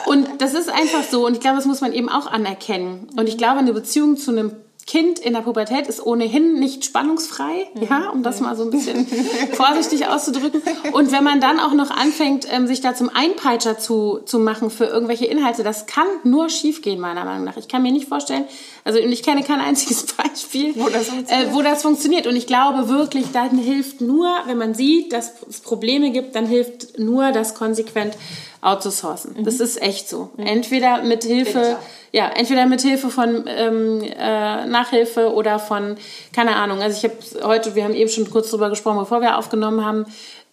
Und 0.05 0.27
das 0.39 0.53
ist 0.53 0.69
einfach 0.69 1.03
so 1.03 1.25
und 1.25 1.33
ich 1.33 1.39
glaube, 1.39 1.57
das 1.57 1.65
muss 1.65 1.81
man 1.81 1.93
eben 1.93 2.09
auch 2.09 2.27
anerkennen. 2.27 3.07
Und 3.17 3.27
ich 3.27 3.37
glaube, 3.37 3.59
eine 3.59 3.73
Beziehung 3.73 4.17
zu 4.17 4.31
einem 4.31 4.51
Kind 4.89 5.19
in 5.19 5.33
der 5.33 5.41
Pubertät 5.41 5.85
ist 5.85 6.03
ohnehin 6.03 6.55
nicht 6.55 6.83
spannungsfrei, 6.83 7.67
ja, 7.79 8.09
um 8.09 8.23
das 8.23 8.39
mal 8.39 8.55
so 8.55 8.63
ein 8.63 8.71
bisschen 8.71 9.05
vorsichtig 9.53 10.07
auszudrücken. 10.07 10.63
Und 10.93 11.11
wenn 11.11 11.23
man 11.23 11.39
dann 11.39 11.59
auch 11.59 11.75
noch 11.75 11.91
anfängt, 11.91 12.47
ähm, 12.51 12.65
sich 12.65 12.81
da 12.81 12.95
zum 12.95 13.11
Einpeitscher 13.13 13.77
zu, 13.77 14.21
zu 14.25 14.39
machen 14.39 14.71
für 14.71 14.85
irgendwelche 14.85 15.25
Inhalte, 15.25 15.61
das 15.61 15.85
kann 15.85 16.07
nur 16.23 16.49
schiefgehen 16.49 16.99
meiner 16.99 17.23
Meinung 17.23 17.43
nach. 17.43 17.55
Ich 17.57 17.67
kann 17.67 17.83
mir 17.83 17.91
nicht 17.91 18.07
vorstellen, 18.07 18.45
also 18.83 18.97
ich 18.97 19.21
kenne 19.21 19.43
kein 19.43 19.59
einziges 19.59 20.07
Beispiel, 20.17 20.73
wo 20.75 20.89
das, 20.89 21.09
äh, 21.09 21.53
wo 21.53 21.61
das 21.61 21.83
funktioniert. 21.83 22.25
Und 22.25 22.35
ich 22.35 22.47
glaube 22.47 22.89
wirklich, 22.89 23.25
dann 23.31 23.59
hilft 23.59 24.01
nur, 24.01 24.27
wenn 24.47 24.57
man 24.57 24.73
sieht, 24.73 25.13
dass 25.13 25.33
es 25.47 25.59
Probleme 25.59 26.09
gibt, 26.09 26.33
dann 26.33 26.47
hilft 26.47 26.97
nur 26.97 27.31
das 27.31 27.53
konsequent 27.53 28.17
outzusourcen. 28.61 29.35
Mhm. 29.37 29.43
Das 29.45 29.59
ist 29.59 29.81
echt 29.81 30.09
so. 30.09 30.29
Mhm. 30.37 30.45
Entweder 30.45 31.03
mit 31.03 31.23
Hilfe, 31.23 31.77
ja, 32.11 32.29
entweder 32.29 32.65
mit 32.65 32.81
Hilfe 32.81 33.09
von 33.09 33.45
ähm, 33.47 34.01
äh, 34.01 34.65
Nachhilfe 34.65 35.33
oder 35.33 35.59
von, 35.59 35.97
keine 36.33 36.55
Ahnung. 36.55 36.81
Also 36.81 36.97
ich 36.97 37.11
habe 37.11 37.47
heute, 37.47 37.75
wir 37.75 37.83
haben 37.83 37.93
eben 37.93 38.09
schon 38.09 38.29
kurz 38.29 38.49
drüber 38.49 38.69
gesprochen, 38.69 38.99
bevor 38.99 39.21
wir 39.21 39.37
aufgenommen 39.37 39.85
haben, 39.85 40.05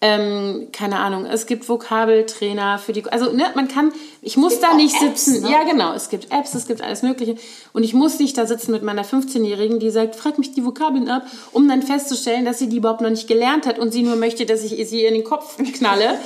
ähm, 0.02 0.68
keine 0.72 0.98
Ahnung, 0.98 1.24
es 1.24 1.46
gibt 1.46 1.70
Vokabeltrainer 1.70 2.78
für 2.78 2.92
die, 2.92 3.04
also 3.06 3.32
ne, 3.32 3.50
man 3.54 3.66
kann, 3.66 3.92
ich 4.20 4.36
muss 4.36 4.60
da 4.60 4.74
nicht 4.74 4.94
Apps, 5.00 5.24
sitzen. 5.24 5.42
Ne? 5.42 5.50
Ja, 5.50 5.62
genau, 5.64 5.94
es 5.94 6.10
gibt 6.10 6.30
Apps, 6.30 6.54
es 6.54 6.66
gibt 6.66 6.82
alles 6.82 7.02
Mögliche. 7.02 7.36
Und 7.72 7.82
ich 7.82 7.94
muss 7.94 8.18
nicht 8.18 8.36
da 8.36 8.44
sitzen 8.44 8.72
mit 8.72 8.82
meiner 8.82 9.06
15-Jährigen, 9.06 9.78
die 9.78 9.88
sagt, 9.88 10.14
frag 10.14 10.36
mich 10.36 10.52
die 10.52 10.66
Vokabeln 10.66 11.08
ab, 11.08 11.22
um 11.52 11.66
dann 11.66 11.80
festzustellen, 11.80 12.44
dass 12.44 12.58
sie 12.58 12.68
die 12.68 12.76
überhaupt 12.76 13.00
noch 13.00 13.08
nicht 13.08 13.26
gelernt 13.26 13.66
hat 13.66 13.78
und 13.78 13.90
sie 13.90 14.02
nur 14.02 14.16
möchte, 14.16 14.44
dass 14.44 14.62
ich 14.64 14.86
sie 14.86 15.06
in 15.06 15.14
den 15.14 15.24
Kopf 15.24 15.56
knalle. 15.78 16.18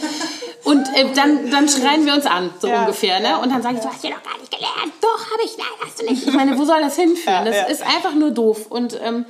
und 0.64 0.88
äh, 0.96 1.06
dann, 1.14 1.48
dann 1.52 1.68
schreien 1.68 2.04
wir 2.04 2.14
uns 2.14 2.26
an, 2.26 2.50
so 2.58 2.66
ja, 2.66 2.80
ungefähr. 2.80 3.20
Ne? 3.20 3.38
Und 3.38 3.52
dann 3.52 3.62
sage 3.62 3.76
ich, 3.76 3.82
du 3.82 3.88
hast 3.88 4.02
sie 4.02 4.08
doch 4.08 4.22
gar 4.24 4.38
nicht 4.40 4.50
gelernt. 4.50 4.92
Doch, 5.00 5.30
habe 5.30 5.42
ich, 5.44 5.56
nein, 5.56 5.66
hast 5.86 6.00
du 6.00 6.06
nicht. 6.06 6.26
Ich 6.26 6.34
meine, 6.34 6.58
wo 6.58 6.64
soll 6.64 6.80
das 6.80 6.96
hinführen? 6.96 7.46
Ja, 7.46 7.64
das 7.64 7.70
ist 7.70 7.82
einfach 7.82 8.14
nur 8.14 8.32
doof. 8.32 8.66
Und 8.68 8.98
ähm, 9.00 9.26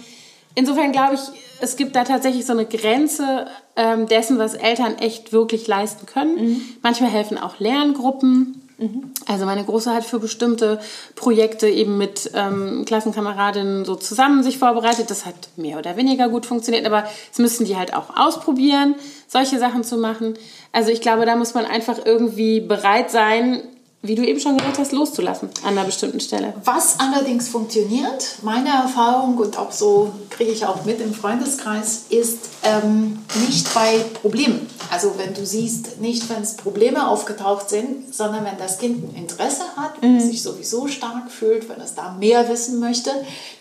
insofern 0.61 0.93
glaube 0.93 1.15
ich, 1.15 1.21
es 1.61 1.77
gibt 1.77 1.97
da 1.97 2.05
tatsächlich 2.05 2.47
so 2.47 2.53
eine 2.53 2.67
Grenze 2.67 3.47
ähm, 3.77 4.07
dessen, 4.07 4.39
was 4.39 4.55
Eltern 4.55 4.99
echt 4.99 5.33
wirklich 5.33 5.67
leisten 5.67 6.07
können. 6.07 6.35
Mhm. 6.37 6.61
Manchmal 6.83 7.11
helfen 7.11 7.39
auch 7.39 7.59
Lerngruppen. 7.59 8.63
Mhm. 8.79 9.13
Also 9.27 9.47
meine 9.47 9.65
Große 9.65 9.93
hat 9.93 10.05
für 10.05 10.19
bestimmte 10.19 10.81
Projekte 11.17 11.69
eben 11.69 11.99
mit 11.99 12.31
ähm, 12.35 12.85
Klassenkameradinnen 12.87 13.85
so 13.85 13.95
zusammen 13.95 14.43
sich 14.43 14.59
vorbereitet. 14.59 15.11
Das 15.11 15.27
hat 15.27 15.49
mehr 15.57 15.79
oder 15.79 15.97
weniger 15.97 16.29
gut 16.29 16.47
funktioniert, 16.47 16.87
aber 16.87 17.05
es 17.33 17.39
müssen 17.39 17.65
die 17.65 17.77
halt 17.77 17.95
auch 17.95 18.17
ausprobieren, 18.17 18.95
solche 19.29 19.59
Sachen 19.59 19.83
zu 19.83 19.97
machen. 19.97 20.35
Also 20.73 20.91
ich 20.91 21.01
glaube, 21.01 21.27
da 21.27 21.37
muss 21.37 21.55
man 21.55 21.65
einfach 21.65 21.99
irgendwie 22.05 22.61
bereit 22.61 23.11
sein, 23.11 23.63
wie 24.03 24.15
du 24.15 24.27
eben 24.27 24.41
schon 24.41 24.57
gesagt 24.57 24.79
hast, 24.79 24.93
loszulassen 24.93 25.51
an 25.63 25.77
einer 25.77 25.85
bestimmten 25.85 26.21
Stelle. 26.21 26.55
Was 26.65 26.99
allerdings 27.01 27.49
funktioniert, 27.49 28.37
meine 28.43 28.71
Erfahrung 28.71 29.37
und 29.37 29.59
auch 29.59 29.73
so 29.73 30.13
kriege 30.31 30.51
ich 30.53 30.65
auch 30.65 30.87
mit 30.87 31.01
im 31.01 31.13
Freundeskreis, 31.13 32.05
ist 32.09 32.39
ähm, 32.63 33.19
nicht 33.47 33.75
bei 33.75 33.99
Problemen. 34.23 34.67
Also 34.91 35.15
wenn 35.19 35.35
du 35.35 35.45
siehst, 35.45 36.01
nicht 36.01 36.31
wenn 36.31 36.43
es 36.43 36.57
Probleme 36.57 37.09
aufgetaucht 37.09 37.69
sind, 37.69 38.15
sondern 38.15 38.47
wenn 38.47 38.57
das 38.57 38.79
Kind 38.79 39.05
ein 39.05 39.17
Interesse 39.17 39.65
hat, 39.77 40.03
mhm. 40.03 40.19
sich 40.19 40.43
sowieso 40.43 40.89
stark 40.89 41.31
fühlt, 41.31 41.69
wenn 41.69 41.81
es 41.81 41.95
da 41.95 42.17
mehr 42.19 42.49
wissen 42.49 42.81
möchte. 42.81 43.11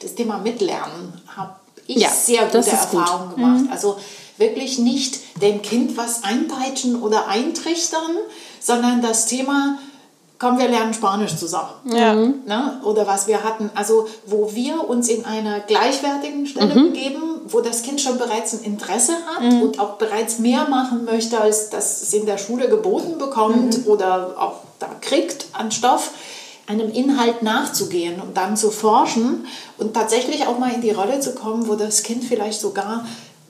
Das 0.02 0.16
Thema 0.16 0.38
Mitlernen 0.38 1.22
habe 1.36 1.56
ich 1.86 1.98
ja, 1.98 2.10
sehr 2.10 2.46
gute 2.46 2.70
Erfahrungen 2.70 3.36
gemacht. 3.36 3.64
Mhm. 3.64 3.72
Also 3.72 3.98
wirklich 4.38 4.80
nicht 4.80 5.20
dem 5.42 5.62
Kind 5.62 5.98
was 5.98 6.24
einpeitschen 6.24 7.02
oder 7.02 7.28
eintrichtern, 7.28 8.16
sondern 8.62 9.02
das 9.02 9.26
Thema 9.26 9.78
komm, 10.40 10.58
wir 10.58 10.70
lernen 10.70 10.94
Spanisch 10.94 11.36
zusammen. 11.36 11.70
Ja. 11.84 12.16
Ne? 12.16 12.82
Oder 12.84 13.06
was 13.06 13.28
wir 13.28 13.44
hatten, 13.44 13.70
also 13.76 14.08
wo 14.26 14.56
wir 14.56 14.90
uns 14.90 15.10
in 15.10 15.26
einer 15.26 15.60
gleichwertigen 15.60 16.48
Stelle 16.48 16.74
mhm. 16.74 16.94
begeben, 16.94 17.22
wo 17.46 17.60
das 17.60 17.84
Kind 17.84 18.00
schon 18.00 18.18
bereits 18.18 18.54
ein 18.54 18.64
Interesse 18.64 19.14
hat 19.28 19.44
mhm. 19.44 19.62
und 19.62 19.80
auch 19.80 19.98
bereits 19.98 20.40
mehr 20.40 20.68
machen 20.70 21.04
möchte, 21.04 21.40
als 21.40 21.70
das 21.70 22.02
es 22.02 22.14
in 22.14 22.26
der 22.26 22.38
Schule 22.38 22.70
geboten 22.70 23.18
bekommt 23.18 23.86
mhm. 23.86 23.92
oder 23.92 24.36
auch 24.38 24.62
da 24.80 24.88
kriegt 25.02 25.48
an 25.52 25.72
Stoff, 25.72 26.12
einem 26.68 26.92
Inhalt 26.92 27.44
nachzugehen 27.44 28.22
und 28.22 28.38
dann 28.38 28.56
zu 28.56 28.72
forschen 28.72 29.46
und 29.78 29.94
tatsächlich 29.94 30.48
auch 30.48 30.58
mal 30.58 30.72
in 30.72 30.82
die 30.82 30.92
Rolle 30.92 31.20
zu 31.20 31.34
kommen, 31.34 31.68
wo 31.68 31.76
das 31.76 32.04
Kind 32.04 32.24
vielleicht 32.24 32.62
sogar 32.62 33.06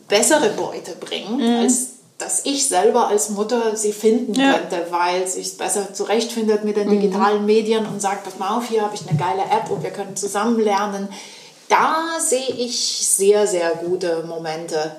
bessere 0.07 0.49
Beute 0.49 0.95
bringt, 0.99 1.37
mhm. 1.37 1.59
als 1.59 1.98
dass 2.19 2.45
ich 2.45 2.67
selber 2.67 3.07
als 3.07 3.29
Mutter 3.29 3.75
sie 3.75 3.93
finden 3.93 4.35
ja. 4.35 4.53
könnte, 4.53 4.87
weil 4.91 5.25
sie 5.25 5.41
es 5.41 5.57
besser 5.57 5.93
zurechtfindet 5.93 6.65
mit 6.65 6.75
den 6.77 6.87
mhm. 6.87 6.99
digitalen 6.99 7.45
Medien 7.45 7.85
und 7.87 8.01
sagt, 8.01 8.25
pass 8.25 8.37
mal 8.37 8.57
auf, 8.57 8.67
hier 8.67 8.83
habe 8.83 8.93
ich 8.93 9.07
eine 9.07 9.17
geile 9.17 9.43
App 9.43 9.71
und 9.71 9.81
wir 9.81 9.89
können 9.89 10.15
zusammen 10.15 10.59
lernen. 10.59 11.07
Da 11.69 12.19
sehe 12.19 12.55
ich 12.57 13.07
sehr, 13.07 13.47
sehr 13.47 13.71
gute 13.75 14.23
Momente. 14.27 14.97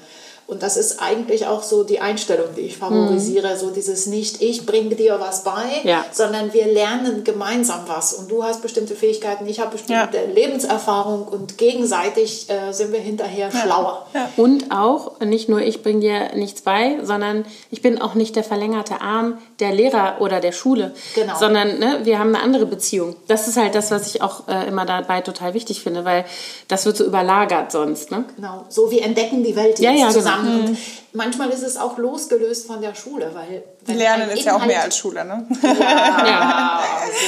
Und 0.50 0.64
das 0.64 0.76
ist 0.76 1.00
eigentlich 1.00 1.46
auch 1.46 1.62
so 1.62 1.84
die 1.84 2.00
Einstellung, 2.00 2.48
die 2.56 2.62
ich 2.62 2.76
favorisiere. 2.76 3.54
Mhm. 3.54 3.58
So 3.58 3.70
dieses 3.70 4.06
nicht, 4.06 4.42
ich 4.42 4.66
bringe 4.66 4.96
dir 4.96 5.20
was 5.20 5.44
bei, 5.44 5.80
ja. 5.84 6.04
sondern 6.10 6.52
wir 6.52 6.66
lernen 6.66 7.22
gemeinsam 7.22 7.82
was. 7.86 8.12
Und 8.14 8.32
du 8.32 8.42
hast 8.42 8.60
bestimmte 8.60 8.96
Fähigkeiten, 8.96 9.46
ich 9.46 9.60
habe 9.60 9.70
bestimmte 9.70 10.16
ja. 10.16 10.32
Lebenserfahrung 10.34 11.28
und 11.28 11.56
gegenseitig 11.56 12.50
äh, 12.50 12.72
sind 12.72 12.92
wir 12.92 12.98
hinterher 12.98 13.50
ja. 13.54 13.60
schlauer. 13.60 14.06
Und 14.36 14.72
auch, 14.72 15.20
nicht 15.20 15.48
nur 15.48 15.60
ich 15.60 15.84
bringe 15.84 16.00
dir 16.00 16.34
nichts 16.34 16.62
bei, 16.62 16.98
sondern 17.04 17.44
ich 17.70 17.80
bin 17.80 18.00
auch 18.00 18.14
nicht 18.14 18.34
der 18.34 18.42
verlängerte 18.42 19.00
Arm 19.00 19.38
der 19.60 19.72
Lehrer 19.72 20.16
oder 20.18 20.40
der 20.40 20.52
Schule, 20.52 20.94
genau. 21.14 21.38
sondern 21.38 21.78
ne, 21.78 22.00
wir 22.02 22.18
haben 22.18 22.34
eine 22.34 22.42
andere 22.42 22.66
Beziehung. 22.66 23.14
Das 23.28 23.46
ist 23.46 23.56
halt 23.56 23.76
das, 23.76 23.92
was 23.92 24.12
ich 24.12 24.20
auch 24.20 24.48
äh, 24.48 24.66
immer 24.66 24.84
dabei 24.84 25.20
total 25.20 25.54
wichtig 25.54 25.80
finde, 25.80 26.04
weil 26.04 26.24
das 26.66 26.86
wird 26.86 26.96
so 26.96 27.04
überlagert 27.04 27.70
sonst. 27.70 28.10
Ne? 28.10 28.24
Genau, 28.34 28.64
so 28.68 28.90
wie 28.90 28.98
entdecken 28.98 29.44
die 29.44 29.54
Welt 29.54 29.78
jetzt 29.78 29.82
ja, 29.82 29.92
ja, 29.92 30.08
genau. 30.08 30.39
Zusammen. 30.40 30.66
Genau. 30.66 30.70
Und 30.70 30.78
manchmal 31.12 31.50
ist 31.50 31.62
es 31.62 31.76
auch 31.76 31.98
losgelöst 31.98 32.66
von 32.66 32.80
der 32.80 32.94
Schule, 32.94 33.30
weil 33.34 33.62
Lernen 33.96 34.30
ist 34.30 34.44
ja 34.44 34.56
auch 34.56 34.64
mehr 34.64 34.82
als 34.82 34.96
Schule, 34.96 35.24
ne? 35.24 35.46
Ja, 35.62 36.26
ja. 36.26 36.82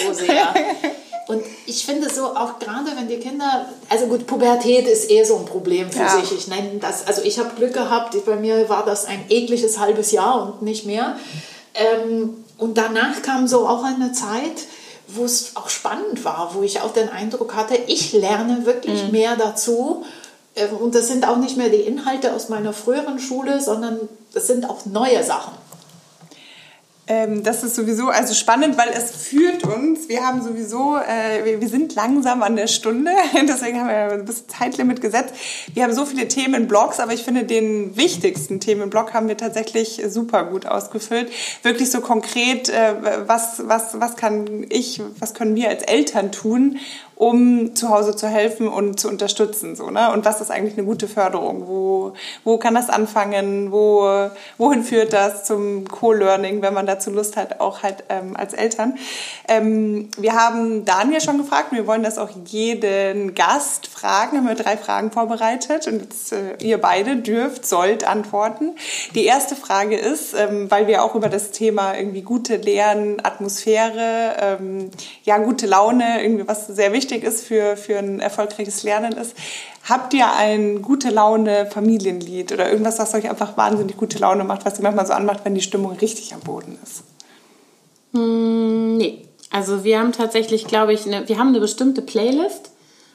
so 0.07 0.13
sehr. 0.25 0.55
Und 1.29 1.43
ich 1.67 1.87
finde 1.87 2.13
so 2.13 2.27
auch 2.27 2.59
gerade, 2.59 2.91
wenn 2.97 3.09
die 3.09 3.19
Kinder, 3.19 3.67
also 3.89 4.07
gut, 4.07 4.27
Pubertät 4.27 4.87
ist 4.87 5.11
eher 5.11 5.25
so 5.25 5.37
ein 5.37 5.45
Problem 5.45 5.91
für 5.91 6.01
ja. 6.01 6.21
sich. 6.21 6.33
Ich 6.33 6.49
nenne 6.49 6.79
das, 6.81 7.07
also 7.07 7.23
ich 7.23 7.39
habe 7.39 7.51
Glück 7.57 7.75
gehabt, 7.75 8.17
bei 8.27 8.37
mir 8.37 8.69
war 8.69 8.85
das 8.85 9.05
ein 9.05 9.25
ekliges 9.29 9.79
halbes 9.79 10.11
Jahr 10.11 10.43
und 10.43 10.63
nicht 10.63 10.85
mehr. 10.85 11.17
Ähm, 11.75 12.45
und 12.59 12.77
danach 12.77 13.23
kam 13.23 13.47
so 13.47 13.67
auch 13.67 13.85
eine 13.85 14.13
Zeit, 14.13 14.67
wo 15.09 15.25
es 15.25 15.57
auch 15.57 15.69
spannend 15.69 16.25
war, 16.25 16.53
wo 16.55 16.63
ich 16.63 16.81
auch 16.81 16.93
den 16.93 17.09
Eindruck 17.09 17.55
hatte, 17.55 17.77
ich 17.87 18.13
lerne 18.13 18.67
wirklich 18.67 19.05
mhm. 19.05 19.13
mehr 19.13 19.37
dazu. 19.37 20.05
Ähm, 20.57 20.77
und 20.77 20.95
das 20.95 21.09
sind 21.09 21.27
auch 21.27 21.39
nicht 21.39 21.57
mehr 21.57 21.69
die 21.69 21.77
Inhalte 21.77 22.33
aus 22.33 22.49
meiner 22.49 22.73
früheren 22.73 23.19
Schule, 23.19 23.61
sondern 23.61 24.09
das 24.33 24.47
sind 24.47 24.69
auch 24.69 24.85
neue 24.87 25.23
Sachen. 25.23 25.53
Ähm, 27.09 27.43
das 27.43 27.65
ist 27.65 27.75
sowieso 27.75 28.09
also 28.11 28.33
spannend, 28.33 28.79
weil 28.79 28.89
es 28.95 29.11
führt 29.11 29.65
uns. 29.65 30.09
Wir 30.09 30.25
haben 30.25 30.41
sowieso, 30.41 30.97
äh, 30.97 31.45
wir, 31.45 31.61
wir, 31.61 31.69
sind 31.69 31.97
langsam 31.97 32.45
an 32.45 32.55
der 32.55 32.69
Stunde, 32.69 33.11
deswegen 33.49 33.81
haben 33.81 33.89
wir 33.89 34.13
ein 34.13 34.25
bisschen 34.25 34.49
Zeitlimit 34.49 35.01
gesetzt. 35.01 35.35
Wir 35.75 35.83
haben 35.83 35.93
so 35.93 36.07
viele 36.07 36.29
Themenblocks, 36.29 37.01
aber 37.01 37.13
ich 37.13 37.25
finde, 37.25 37.43
den 37.43 37.97
wichtigsten 37.97 38.61
Themenblock 38.61 39.15
haben 39.15 39.27
wir 39.27 39.37
tatsächlich 39.37 40.01
super 40.09 40.45
gut 40.45 40.65
ausgefüllt. 40.65 41.33
Wirklich 41.65 41.91
so 41.91 42.01
konkret, 42.01 42.69
äh, 42.69 42.95
was, 43.27 43.63
was, 43.67 43.99
was 43.99 44.15
kann 44.15 44.65
ich, 44.69 45.03
was 45.19 45.35
können 45.35 45.57
wir 45.57 45.71
als 45.71 45.83
Eltern 45.83 46.31
tun, 46.31 46.79
um 47.23 47.77
zu 47.77 47.89
Hause 47.89 48.17
zu 48.17 48.27
helfen 48.27 48.67
und 48.67 48.99
zu 48.99 49.09
unterstützen. 49.09 49.77
So, 49.77 49.91
ne? 49.91 50.13
Und 50.13 50.25
was 50.25 50.41
ist 50.41 50.51
eigentlich 50.51 50.77
eine 50.77 50.85
gute 50.85 51.07
Förderung? 51.07 51.69
Wo, 51.69 52.15
wo 52.43 52.59
kann 52.59 52.75
das 52.75 52.91
anfangen? 52.91 53.71
Wo, 53.71 54.29
wohin 54.59 54.83
führt 54.83 55.13
das 55.13 55.45
zum 55.45 55.87
Co-Learning, 55.87 56.63
wenn 56.63 56.75
man 56.75 56.85
dazu 56.85 57.11
Lust 57.11 57.37
hat, 57.37 57.61
auch 57.61 57.85
halt 57.85 58.03
ähm, 58.09 58.37
als 58.37 58.55
Eltern? 58.55 58.99
Ähm, 59.47 60.09
wir 60.19 60.35
haben 60.35 60.85
Daniel 60.85 61.21
schon 61.21 61.39
gefragt 61.39 61.73
wir 61.73 61.87
wollen 61.87 62.03
das 62.03 62.19
auch 62.19 62.31
jeden 62.47 63.35
Gast 63.35 63.87
fragen. 63.87 64.39
Haben 64.39 64.49
wir 64.49 64.55
drei 64.55 64.77
Fragen 64.77 65.11
vorbereitet 65.11 65.87
und 65.87 66.03
jetzt, 66.03 66.33
äh, 66.33 66.57
ihr 66.61 66.79
beide 66.79 67.17
dürft, 67.17 67.67
sollt 67.67 68.05
antworten. 68.05 68.73
Die 69.15 69.25
erste 69.25 69.55
Frage 69.55 69.97
ist, 69.97 70.35
ähm, 70.35 70.71
weil 70.71 70.87
wir 70.87 71.05
auch 71.05 71.15
über 71.15 71.29
das 71.29 71.53
Thema 71.53 71.97
irgendwie 71.97 72.23
gute 72.23 72.57
Lernatmosphäre, 72.57 74.37
ähm, 74.41 74.91
ja, 75.25 75.39
gute 75.39 75.67
Laune, 75.67 76.23
irgendwie 76.23 76.49
was 76.49 76.67
sehr 76.67 76.93
wichtig 76.93 77.12
wichtig 77.13 77.29
ist 77.29 77.47
für, 77.47 77.77
für 77.77 77.99
ein 77.99 78.21
erfolgreiches 78.21 78.83
Lernen 78.83 79.13
ist. 79.13 79.37
Habt 79.89 80.15
ihr 80.15 80.33
ein 80.33 80.83
gute 80.83 81.11
Laune 81.11 81.67
Familienlied 81.67 82.53
oder 82.53 82.71
irgendwas, 82.71 82.99
was 82.99 83.15
euch 83.15 83.29
einfach 83.29 83.57
wahnsinnig 83.57 83.97
gute 83.97 84.19
Laune 84.19 84.45
macht, 84.45 84.65
was 84.65 84.79
ihr 84.79 84.83
manchmal 84.83 85.07
so 85.07 85.13
anmacht, 85.13 85.41
wenn 85.45 85.55
die 85.55 85.61
Stimmung 85.61 85.93
richtig 85.93 86.33
am 86.35 86.41
Boden 86.41 86.79
ist? 86.83 87.03
Mm, 88.13 88.97
nee. 88.97 89.29
Also 89.51 89.85
wir 89.85 89.99
haben 89.99 90.13
tatsächlich, 90.13 90.67
glaube 90.67 90.95
ich, 90.95 91.07
eine, 91.07 91.29
wir 91.29 91.39
haben 91.39 91.49
eine 91.49 91.61
bestimmte 91.61 92.01
Playlist 92.01 92.71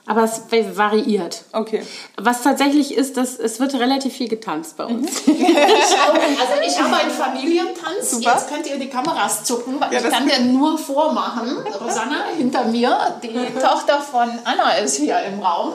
Aber 0.08 0.24
es 0.24 0.42
variiert. 0.78 1.44
Okay. 1.52 1.84
Was 2.18 2.42
tatsächlich 2.42 2.96
ist, 2.96 3.18
dass 3.18 3.38
es 3.38 3.60
wird 3.60 3.74
relativ 3.74 4.14
viel 4.14 4.30
getanzt 4.30 4.78
bei 4.78 4.86
uns. 4.86 5.10
also 5.28 6.62
ich 6.66 6.82
habe 6.82 6.96
einen 6.96 7.12
Familientanz. 7.12 8.12
Super. 8.12 8.32
Jetzt 8.34 8.50
könnt 8.50 8.68
ihr 8.68 8.78
die 8.80 8.88
Kameras 8.88 9.44
zucken, 9.44 9.80
weil 9.80 9.92
Ja, 9.92 9.98
ich 10.00 10.06
das- 10.06 10.14
kann 10.14 10.28
dir 10.28 10.40
nur 10.40 10.78
vormachen. 10.78 11.58
Rosanna 11.82 12.24
hinter 12.38 12.64
mir, 12.66 13.20
die 13.22 13.34
Tochter 13.62 14.00
von 14.00 14.30
Anna 14.46 14.72
ist 14.78 14.96
hier 14.96 15.20
im 15.24 15.42
Raum. 15.42 15.74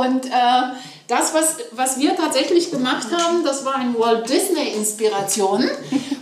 Und 0.00 0.26
äh, 0.26 0.30
das, 1.08 1.32
was, 1.32 1.56
was 1.72 1.98
wir 1.98 2.14
tatsächlich 2.14 2.70
gemacht 2.70 3.08
haben, 3.10 3.42
das 3.42 3.64
war 3.64 3.76
eine 3.76 3.98
Walt 3.98 4.28
Disney-Inspiration. 4.28 5.68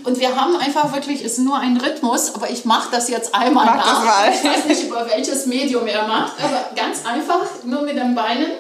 Und 0.07 0.21
wir 0.21 0.37
haben 0.37 0.57
einfach 0.57 0.93
wirklich, 0.95 1.25
es 1.25 1.33
ist 1.33 1.39
nur 1.41 1.59
ein 1.59 1.77
Rhythmus, 1.77 2.35
aber 2.35 2.49
ich 2.49 2.65
mache 2.65 2.89
das 2.93 3.09
jetzt 3.09 3.35
einmal 3.35 3.67
Mach 3.67 3.77
nach. 3.77 4.05
mal. 4.05 4.31
Ich 4.31 4.45
weiß 4.45 4.65
nicht, 4.67 4.85
über 4.85 5.05
welches 5.11 5.47
Medium 5.47 5.87
er 5.89 6.07
macht, 6.07 6.33
aber 6.43 6.67
ganz 6.77 7.05
einfach, 7.05 7.41
nur 7.65 7.83
mit 7.83 7.97
den 7.97 8.15
Beinen. 8.15 8.53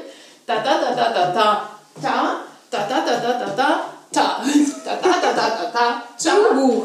Da, 0.44 0.56
da, 0.56 0.80
da, 0.80 0.90
da, 0.94 1.12
da, 1.12 1.22
da, 1.24 1.68
da, 2.02 2.40
da, 2.70 2.78
da, 2.88 3.00
da, 3.00 3.16
da, 3.16 3.32
da, 3.38 3.46
da, 3.46 3.80
ta. 4.12 4.42
Da, 4.84 4.96
da, 5.02 5.20
da, 5.20 5.32
da, 5.32 5.32
da, 5.32 5.72
da, 5.72 5.72
ta. 5.72 6.02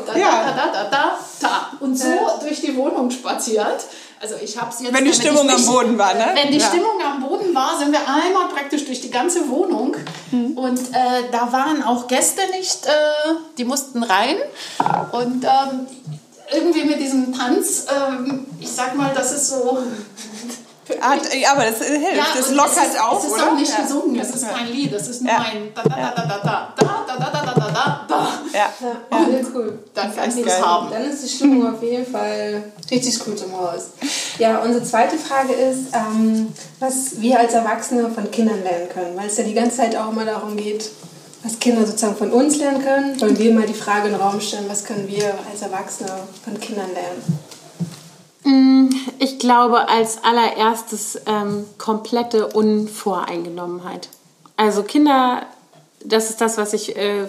Da, 0.05 0.17
Ja. 0.17 0.43
da, 0.45 0.51
da, 0.51 0.67
da, 0.71 0.83
da, 0.89 1.19
ta. 1.41 1.71
Und 1.79 1.97
so 1.97 2.11
durch 2.41 2.61
die 2.61 2.75
Wohnung 2.75 3.09
spaziert. 3.09 3.85
Also 4.21 4.35
ich 4.41 4.55
habe 4.59 4.69
es 4.71 4.79
jetzt... 4.81 4.93
Wenn 4.93 5.05
die 5.05 5.13
Stimmung 5.13 5.45
ich 5.47 5.51
am 5.51 5.57
nicht- 5.57 5.67
Boden 5.69 5.97
war, 5.97 6.13
ne? 6.13 6.27
Wenn 6.35 6.51
die 6.51 6.59
Ja. 6.59 6.67
Stimmung 6.67 7.01
am 7.03 7.21
Boden 7.27 7.55
war, 7.55 7.77
sind 7.79 7.91
wir 7.91 8.01
einmal 8.01 8.49
praktisch 8.53 8.85
durch 8.85 9.01
die 9.01 9.09
ganze 9.09 9.49
Wohnung. 9.49 9.95
Mhm. 10.31 10.57
Und 10.57 10.79
äh, 10.79 11.23
da 11.31 11.51
waren 11.51 11.81
auch 11.83 12.07
Gäste 12.07 12.41
nicht, 12.51 12.85
äh, 12.85 12.91
die 13.57 13.65
mussten 13.65 14.03
rein. 14.03 14.35
Und 15.11 15.43
ähm, 15.43 15.87
irgendwie 16.53 16.83
mit 16.83 16.99
diesem 16.99 17.33
Tanz, 17.35 17.87
ähm, 17.89 18.45
ich 18.59 18.71
sag 18.71 18.95
mal, 18.95 19.11
das 19.15 19.31
ist 19.31 19.49
so... 19.49 19.79
Ah, 20.99 21.13
ja, 21.37 21.51
aber 21.53 21.63
das 21.65 21.77
hilft. 21.85 22.35
das 22.35 22.47
und 22.49 22.55
lockert 22.55 22.77
es 22.83 22.93
ist, 22.95 23.01
auf, 23.01 23.19
Es 23.19 23.25
ist 23.29 23.33
oder? 23.33 23.47
auch 23.51 23.55
nicht 23.55 23.71
ja. 23.71 23.81
gesungen, 23.83 24.19
es 24.19 24.29
ist 24.35 24.49
kein 24.49 24.67
Lied, 24.67 24.91
es 24.91 25.07
ist 25.07 25.21
nur 25.21 25.31
Ja. 25.31 25.39
ein 25.39 25.71
da 25.75 25.83
da 25.83 25.89
da 25.89 26.25
da 26.25 26.73
da 26.75 26.75
da 26.75 27.15
da 27.17 27.17
da 27.17 27.29
da 27.29 27.41
da 27.41 27.53
da 27.53 27.69
da 27.69 28.05
da. 28.07 28.27
Ja. 28.53 28.69
Ja, 29.11 29.25
sehr 29.29 29.45
cool. 29.55 29.79
Dann 29.93 30.15
kannst 30.15 30.37
du 30.37 30.43
geil. 30.43 30.53
es 30.59 30.65
haben. 30.65 30.89
Dann 30.91 31.03
ist 31.09 31.23
die 31.23 31.29
Stimmung 31.29 31.73
auf 31.73 31.81
jeden 31.83 32.05
Fall 32.11 32.63
richtig 32.89 33.19
gut 33.23 33.41
im 33.41 33.55
Haus. 33.57 33.89
Ja, 34.39 34.59
unsere 34.59 34.83
zweite 34.83 35.17
Frage 35.17 35.53
ist, 35.53 35.93
ähm, 35.93 36.51
was 36.79 37.21
wir 37.21 37.39
als 37.39 37.53
Erwachsene 37.53 38.09
von 38.09 38.29
Kindern 38.31 38.61
lernen 38.63 38.89
können, 38.89 39.15
weil 39.15 39.27
es 39.27 39.37
ja 39.37 39.43
die 39.43 39.53
ganze 39.53 39.77
Zeit 39.77 39.95
auch 39.95 40.11
immer 40.11 40.25
darum 40.25 40.57
geht, 40.57 40.89
was 41.43 41.57
Kinder 41.59 41.85
sozusagen 41.85 42.15
von 42.17 42.31
uns 42.31 42.57
lernen 42.57 42.83
können. 42.83 43.21
Wollen 43.21 43.37
wir 43.37 43.53
mal 43.53 43.65
die 43.67 43.73
Frage 43.73 44.07
in 44.07 44.13
den 44.13 44.21
Raum 44.21 44.41
stellen, 44.41 44.65
was 44.67 44.83
können 44.83 45.07
wir 45.07 45.33
als 45.51 45.61
Erwachsene 45.61 46.09
von 46.43 46.59
Kindern 46.59 46.89
lernen? 46.93 47.39
Ich 49.19 49.37
glaube 49.39 49.87
als 49.87 50.23
allererstes 50.23 51.21
ähm, 51.27 51.65
komplette 51.77 52.47
Unvoreingenommenheit. 52.47 54.09
Also 54.57 54.83
Kinder, 54.83 55.43
das 56.03 56.29
ist 56.29 56.41
das, 56.41 56.57
was 56.57 56.73
ich, 56.73 56.95
äh, 56.95 57.27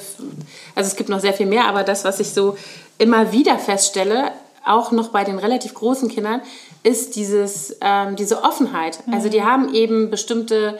also 0.74 0.88
es 0.88 0.96
gibt 0.96 1.08
noch 1.08 1.20
sehr 1.20 1.34
viel 1.34 1.46
mehr, 1.46 1.66
aber 1.66 1.82
das, 1.82 2.04
was 2.04 2.20
ich 2.20 2.30
so 2.30 2.56
immer 2.98 3.32
wieder 3.32 3.58
feststelle, 3.58 4.32
auch 4.64 4.92
noch 4.92 5.08
bei 5.08 5.24
den 5.24 5.38
relativ 5.38 5.74
großen 5.74 6.08
Kindern, 6.08 6.40
ist 6.82 7.16
dieses, 7.16 7.76
ähm, 7.80 8.16
diese 8.16 8.42
Offenheit. 8.42 9.00
Also 9.10 9.28
die 9.28 9.42
haben 9.42 9.72
eben 9.74 10.10
bestimmte 10.10 10.78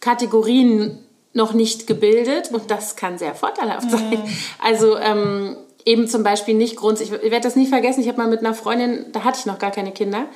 Kategorien 0.00 0.98
noch 1.32 1.52
nicht 1.52 1.86
gebildet 1.86 2.50
und 2.52 2.70
das 2.70 2.96
kann 2.96 3.18
sehr 3.18 3.34
vorteilhaft 3.34 3.90
sein. 3.90 4.22
Also 4.62 4.96
ähm, 4.96 5.56
eben 5.86 6.08
zum 6.08 6.22
Beispiel 6.22 6.54
nicht 6.54 6.76
grundsätzlich, 6.76 7.22
ich 7.22 7.30
werde 7.30 7.44
das 7.44 7.56
nie 7.56 7.66
vergessen, 7.66 8.02
ich 8.02 8.08
habe 8.08 8.18
mal 8.18 8.28
mit 8.28 8.40
einer 8.40 8.54
Freundin, 8.54 9.06
da 9.12 9.24
hatte 9.24 9.38
ich 9.38 9.46
noch 9.46 9.58
gar 9.58 9.70
keine 9.70 9.92
Kinder, 9.92 10.26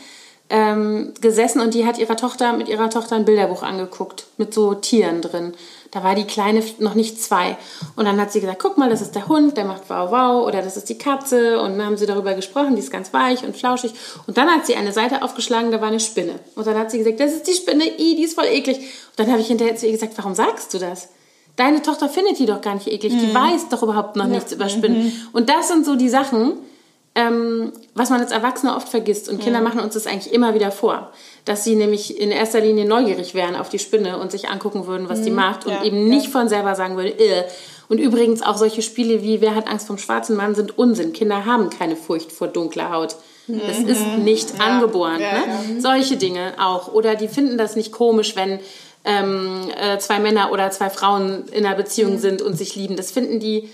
ähm, 0.49 1.13
gesessen 1.21 1.61
und 1.61 1.75
die 1.75 1.87
hat 1.87 1.99
ihrer 1.99 2.17
Tochter 2.17 2.53
mit 2.55 2.69
ihrer 2.69 2.91
Tochter 2.91 3.17
ein 3.17 3.25
Bilderbuch 3.25 3.63
angeguckt 3.63 4.27
mit 4.37 4.53
so 4.53 4.75
Tieren 4.75 5.23
drin. 5.23 5.55
Da 5.93 6.05
war 6.05 6.15
die 6.15 6.25
Kleine 6.25 6.63
noch 6.79 6.95
nicht 6.95 7.21
zwei. 7.21 7.57
Und 7.97 8.05
dann 8.05 8.21
hat 8.21 8.33
sie 8.33 8.41
gesagt, 8.41 8.61
guck 8.61 8.79
mal, 8.79 8.91
das 8.91 9.01
ist 9.01 9.15
der 9.15 9.29
Hund, 9.29 9.57
der 9.57 9.65
macht 9.65 9.83
wow 9.89 10.11
wow 10.11 10.47
oder 10.47 10.63
das 10.63 10.77
ist 10.77 10.89
die 10.89 10.99
Katze. 10.99 11.61
Und 11.61 11.79
dann 11.79 11.87
haben 11.87 11.97
sie 11.97 12.07
darüber 12.07 12.35
gesprochen, 12.35 12.75
die 12.75 12.81
ist 12.81 12.93
ganz 12.93 13.13
weich 13.13 13.45
und 13.45 13.57
flauschig. 13.57 13.93
Und 14.27 14.39
dann 14.39 14.49
hat 14.49 14.67
sie 14.67 14.75
eine 14.75 14.93
Seite 14.93 15.23
aufgeschlagen, 15.23 15.71
da 15.71 15.81
war 15.81 15.89
eine 15.89 16.01
Spinne. 16.01 16.35
Und 16.55 16.67
dann 16.67 16.79
hat 16.79 16.91
sie 16.91 16.99
gesagt, 16.99 17.21
das 17.21 17.33
ist 17.33 17.47
die 17.47 17.55
Spinne, 17.55 17.85
i, 17.85 18.17
die 18.17 18.25
ist 18.25 18.35
voll 18.35 18.47
eklig. 18.47 18.79
Und 18.79 19.19
dann 19.19 19.31
habe 19.31 19.41
ich 19.41 19.49
hinterher 19.49 19.77
zu 19.77 19.87
ihr 19.87 19.93
gesagt, 19.93 20.15
warum 20.17 20.35
sagst 20.35 20.75
du 20.75 20.79
das? 20.79 21.09
Deine 21.61 21.83
Tochter 21.83 22.09
findet 22.09 22.39
die 22.39 22.47
doch 22.47 22.63
gar 22.63 22.73
nicht 22.73 22.87
eklig, 22.87 23.13
die 23.13 23.35
weiß 23.35 23.69
doch 23.69 23.83
überhaupt 23.83 24.17
noch 24.17 24.27
nichts 24.27 24.51
über 24.51 24.71
Spinnen. 24.71 25.13
Und 25.35 25.51
das 25.51 25.69
sind 25.69 25.85
so 25.85 25.95
die 25.95 26.09
Sachen, 26.09 26.55
ähm, 27.15 27.73
was 27.95 28.09
man 28.09 28.19
als 28.23 28.33
Erwachsener 28.33 28.79
oft 28.79 28.89
vergisst. 28.89 29.29
Und 29.29 29.43
Kinder 29.43 29.61
machen 29.61 29.81
uns 29.81 29.93
das 29.93 30.07
eigentlich 30.07 30.33
immer 30.33 30.55
wieder 30.55 30.71
vor. 30.71 31.11
Dass 31.45 31.63
sie 31.63 31.77
nämlich 31.77 32.19
in 32.19 32.31
erster 32.31 32.63
Linie 32.63 32.87
neugierig 32.87 33.35
wären 33.35 33.57
auf 33.57 33.69
die 33.69 33.79
Spinne 33.79 34.17
und 34.17 34.33
sich 34.33 34.49
angucken 34.49 34.87
würden, 34.87 35.11
was 35.11 35.21
die 35.21 35.31
macht 35.31 35.67
und 35.67 35.73
Ja, 35.73 35.85
eben 35.85 36.09
nicht 36.09 36.29
von 36.29 36.49
selber 36.49 36.75
sagen 36.75 36.97
würden, 36.97 37.19
äh. 37.19 37.45
Und 37.91 37.99
übrigens 37.99 38.41
auch 38.41 38.57
solche 38.57 38.81
Spiele 38.81 39.23
wie 39.23 39.43
Wer 39.43 39.55
hat 39.55 39.69
Angst 39.69 39.87
vom 39.87 39.99
schwarzen 39.99 40.37
Mann 40.37 40.55
sind 40.55 40.79
Unsinn. 40.79 41.13
Kinder 41.13 41.45
haben 41.45 41.69
keine 41.69 41.95
Furcht 41.97 42.33
vor 42.33 42.49
dunkler 42.49 42.91
Haut. 42.91 43.17
Das 43.49 43.79
ist 43.81 44.07
nicht 44.19 44.61
angeboren. 44.61 45.21
Ja, 45.21 45.33
ne? 45.33 45.81
Solche 45.81 46.17
Dinge 46.17 46.55
auch. 46.59 46.93
Oder 46.95 47.17
die 47.17 47.29
finden 47.29 47.59
das 47.59 47.77
nicht 47.77 47.93
komisch, 47.93 48.37
wenn 48.37 48.61
ähm, 49.05 49.71
äh, 49.77 49.99
zwei 49.99 50.19
Männer 50.19 50.53
oder 50.53 50.71
zwei 50.71 50.91
Frauen 50.91 51.45
in 51.53 51.65
einer 51.65 51.77
Beziehung 51.77 52.19
sind 52.19 52.43
und 52.43 52.57
sich 52.57 52.75
lieben. 52.77 52.97
Das 52.97 53.11
finden 53.11 53.41
die, 53.41 53.71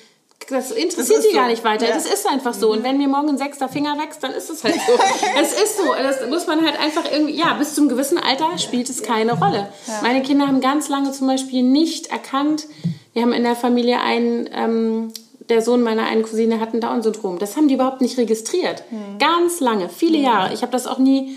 das 0.49 0.71
interessiert 0.71 1.19
Das 1.19 1.23
die 1.23 1.29
ist 1.29 1.35
gar 1.35 1.45
so. 1.45 1.51
nicht 1.51 1.65
weiter. 1.65 1.89
Ja. 1.89 1.95
Das 1.95 2.07
ist 2.07 2.27
einfach 2.29 2.55
so. 2.55 2.71
Und 2.71 2.85
wenn 2.85 2.99
mir 2.99 3.09
morgen 3.09 3.31
ein 3.31 3.39
sechster 3.39 3.69
Finger 3.69 3.99
wächst, 3.99 4.23
dann 4.23 4.33
ist 4.33 4.51
es 4.51 4.63
halt 4.63 4.75
so. 4.75 4.93
es 5.41 5.53
ist 5.53 5.79
so. 5.79 5.95
Das 5.95 6.29
muss 6.29 6.47
man 6.47 6.65
halt 6.65 6.79
einfach 6.79 7.11
irgendwie, 7.11 7.37
ja, 7.37 7.55
bis 7.55 7.75
zum 7.75 7.89
gewissen 7.89 8.19
Alter 8.19 8.57
spielt 8.59 8.89
es 8.89 9.03
keine 9.03 9.33
Rolle. 9.39 9.69
Meine 10.03 10.23
Kinder 10.23 10.47
haben 10.47 10.61
ganz 10.61 10.89
lange 10.89 11.11
zum 11.13 11.27
Beispiel 11.27 11.63
nicht 11.63 12.09
erkannt, 12.09 12.67
wir 13.13 13.23
haben 13.23 13.33
in 13.33 13.45
der 13.45 13.57
Familie 13.57 14.03
einen, 14.03 14.47
ähm, 14.53 15.11
der 15.49 15.63
Sohn 15.63 15.83
meiner 15.83 16.05
einen 16.05 16.23
Cousine 16.23 16.61
hat 16.61 16.75
ein 16.75 16.83
Down-Syndrom. 16.83 17.39
Das 17.39 17.57
haben 17.57 17.67
die 17.67 17.75
überhaupt 17.75 18.03
nicht 18.03 18.19
registriert. 18.19 18.83
Ganz 19.19 19.61
lange, 19.61 19.89
viele 19.89 20.19
Jahre. 20.19 20.53
Ich 20.53 20.61
habe 20.61 20.71
das 20.73 20.87
auch 20.87 20.99
nie 20.99 21.35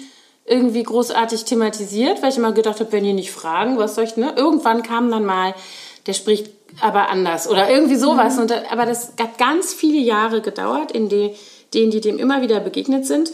irgendwie 0.50 0.84
großartig 0.84 1.46
thematisiert, 1.46 2.22
weil 2.22 2.30
ich 2.32 2.38
immer 2.38 2.52
gedacht 2.52 2.80
habe, 2.80 2.92
wenn 2.92 3.04
die 3.04 3.14
nicht 3.14 3.32
fragen, 3.32 3.78
was 3.78 3.96
soll 3.96 4.04
ich, 4.06 4.18
ne? 4.18 4.34
Irgendwann 4.36 4.84
kam 4.84 5.10
dann 5.12 5.24
mal, 5.26 5.54
der 6.08 6.14
spricht 6.14 6.50
aber 6.82 7.10
anders 7.10 7.48
oder 7.50 7.70
irgendwie 7.70 7.96
sowas. 7.96 8.38
Und, 8.38 8.50
da- 8.52 8.64
aber 8.72 8.86
das 8.86 9.14
hat 9.20 9.38
ganz 9.38 9.74
viele 9.74 10.00
Jahre 10.00 10.42
gedauert, 10.42 10.92
in 10.92 11.08
die, 11.10 11.32
denen 11.74 11.92
die 11.92 12.02
dem 12.02 12.18
immer 12.20 12.42
wieder 12.42 12.60
begegnet 12.60 13.06
sind 13.06 13.32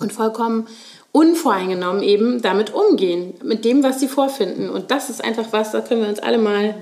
und 0.00 0.12
vollkommen 0.12 0.66
unvoreingenommen 1.12 2.02
eben 2.02 2.42
damit 2.42 2.74
umgehen, 2.74 3.34
mit 3.44 3.64
dem, 3.64 3.84
was 3.84 4.00
sie 4.00 4.08
vorfinden. 4.08 4.68
Und 4.70 4.90
das 4.90 5.10
ist 5.10 5.22
einfach 5.22 5.46
was, 5.52 5.70
da 5.70 5.80
können 5.80 6.02
wir 6.02 6.08
uns 6.08 6.18
alle 6.18 6.38
mal 6.38 6.74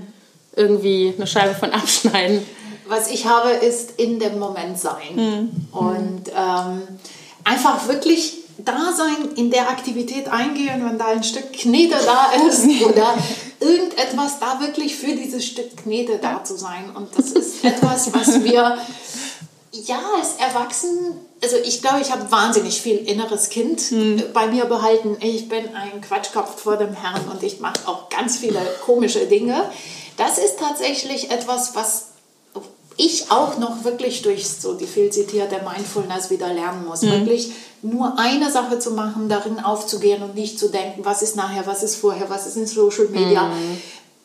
irgendwie 0.56 1.12
eine 1.16 1.26
Scheibe 1.26 1.54
von 1.54 1.70
abschneiden. 1.72 2.42
Was 2.88 3.10
ich 3.10 3.26
habe, 3.26 3.50
ist 3.50 3.98
in 4.00 4.18
dem 4.18 4.38
Moment 4.38 4.78
sein. 4.78 5.50
Und 5.72 6.22
ähm, 6.28 6.82
einfach 7.44 7.88
wirklich 7.88 8.38
da 8.64 8.92
sein, 8.92 9.32
in 9.36 9.50
der 9.50 9.68
Aktivität 9.68 10.28
eingehen, 10.28 10.84
wenn 10.84 10.98
da 10.98 11.06
ein 11.06 11.24
Stück 11.24 11.52
Knete 11.52 11.96
da 12.04 12.32
ist 12.48 12.64
oder 12.84 13.14
irgendetwas 13.60 14.38
da 14.40 14.60
wirklich 14.60 14.96
für 14.96 15.14
dieses 15.14 15.44
Stück 15.44 15.76
Knete 15.76 16.18
da 16.18 16.44
zu 16.44 16.56
sein. 16.56 16.90
Und 16.94 17.16
das 17.16 17.32
ist 17.32 17.64
etwas, 17.64 18.12
was 18.14 18.42
wir 18.44 18.78
ja 19.72 20.00
als 20.18 20.34
Erwachsenen, 20.36 21.14
also 21.42 21.56
ich 21.56 21.80
glaube, 21.80 22.00
ich 22.00 22.12
habe 22.12 22.30
wahnsinnig 22.30 22.80
viel 22.80 22.96
inneres 22.96 23.48
Kind 23.48 23.90
äh, 23.92 24.22
bei 24.32 24.46
mir 24.48 24.66
behalten. 24.66 25.16
Ich 25.20 25.48
bin 25.48 25.74
ein 25.74 26.00
Quatschkopf 26.00 26.60
vor 26.60 26.76
dem 26.76 26.92
Herrn 26.92 27.28
und 27.32 27.42
ich 27.42 27.60
mache 27.60 27.86
auch 27.86 28.08
ganz 28.08 28.36
viele 28.36 28.60
komische 28.84 29.26
Dinge. 29.26 29.70
Das 30.16 30.38
ist 30.38 30.58
tatsächlich 30.58 31.30
etwas, 31.30 31.74
was 31.74 32.11
ich 32.96 33.30
auch 33.30 33.58
noch 33.58 33.84
wirklich 33.84 34.22
durch 34.22 34.48
so 34.48 34.74
die 34.74 34.86
viel 34.86 35.10
zitierte 35.10 35.56
Mindfulness 35.62 36.30
wieder 36.30 36.52
lernen 36.52 36.86
muss. 36.86 37.02
Wirklich 37.02 37.52
nur 37.82 38.18
eine 38.18 38.50
Sache 38.50 38.78
zu 38.78 38.92
machen, 38.92 39.28
darin 39.28 39.58
aufzugehen 39.58 40.22
und 40.22 40.34
nicht 40.34 40.58
zu 40.58 40.68
denken, 40.68 41.04
was 41.04 41.22
ist 41.22 41.36
nachher, 41.36 41.66
was 41.66 41.82
ist 41.82 41.96
vorher, 41.96 42.30
was 42.30 42.46
ist 42.46 42.56
in 42.56 42.66
Social 42.66 43.08
Media. 43.08 43.50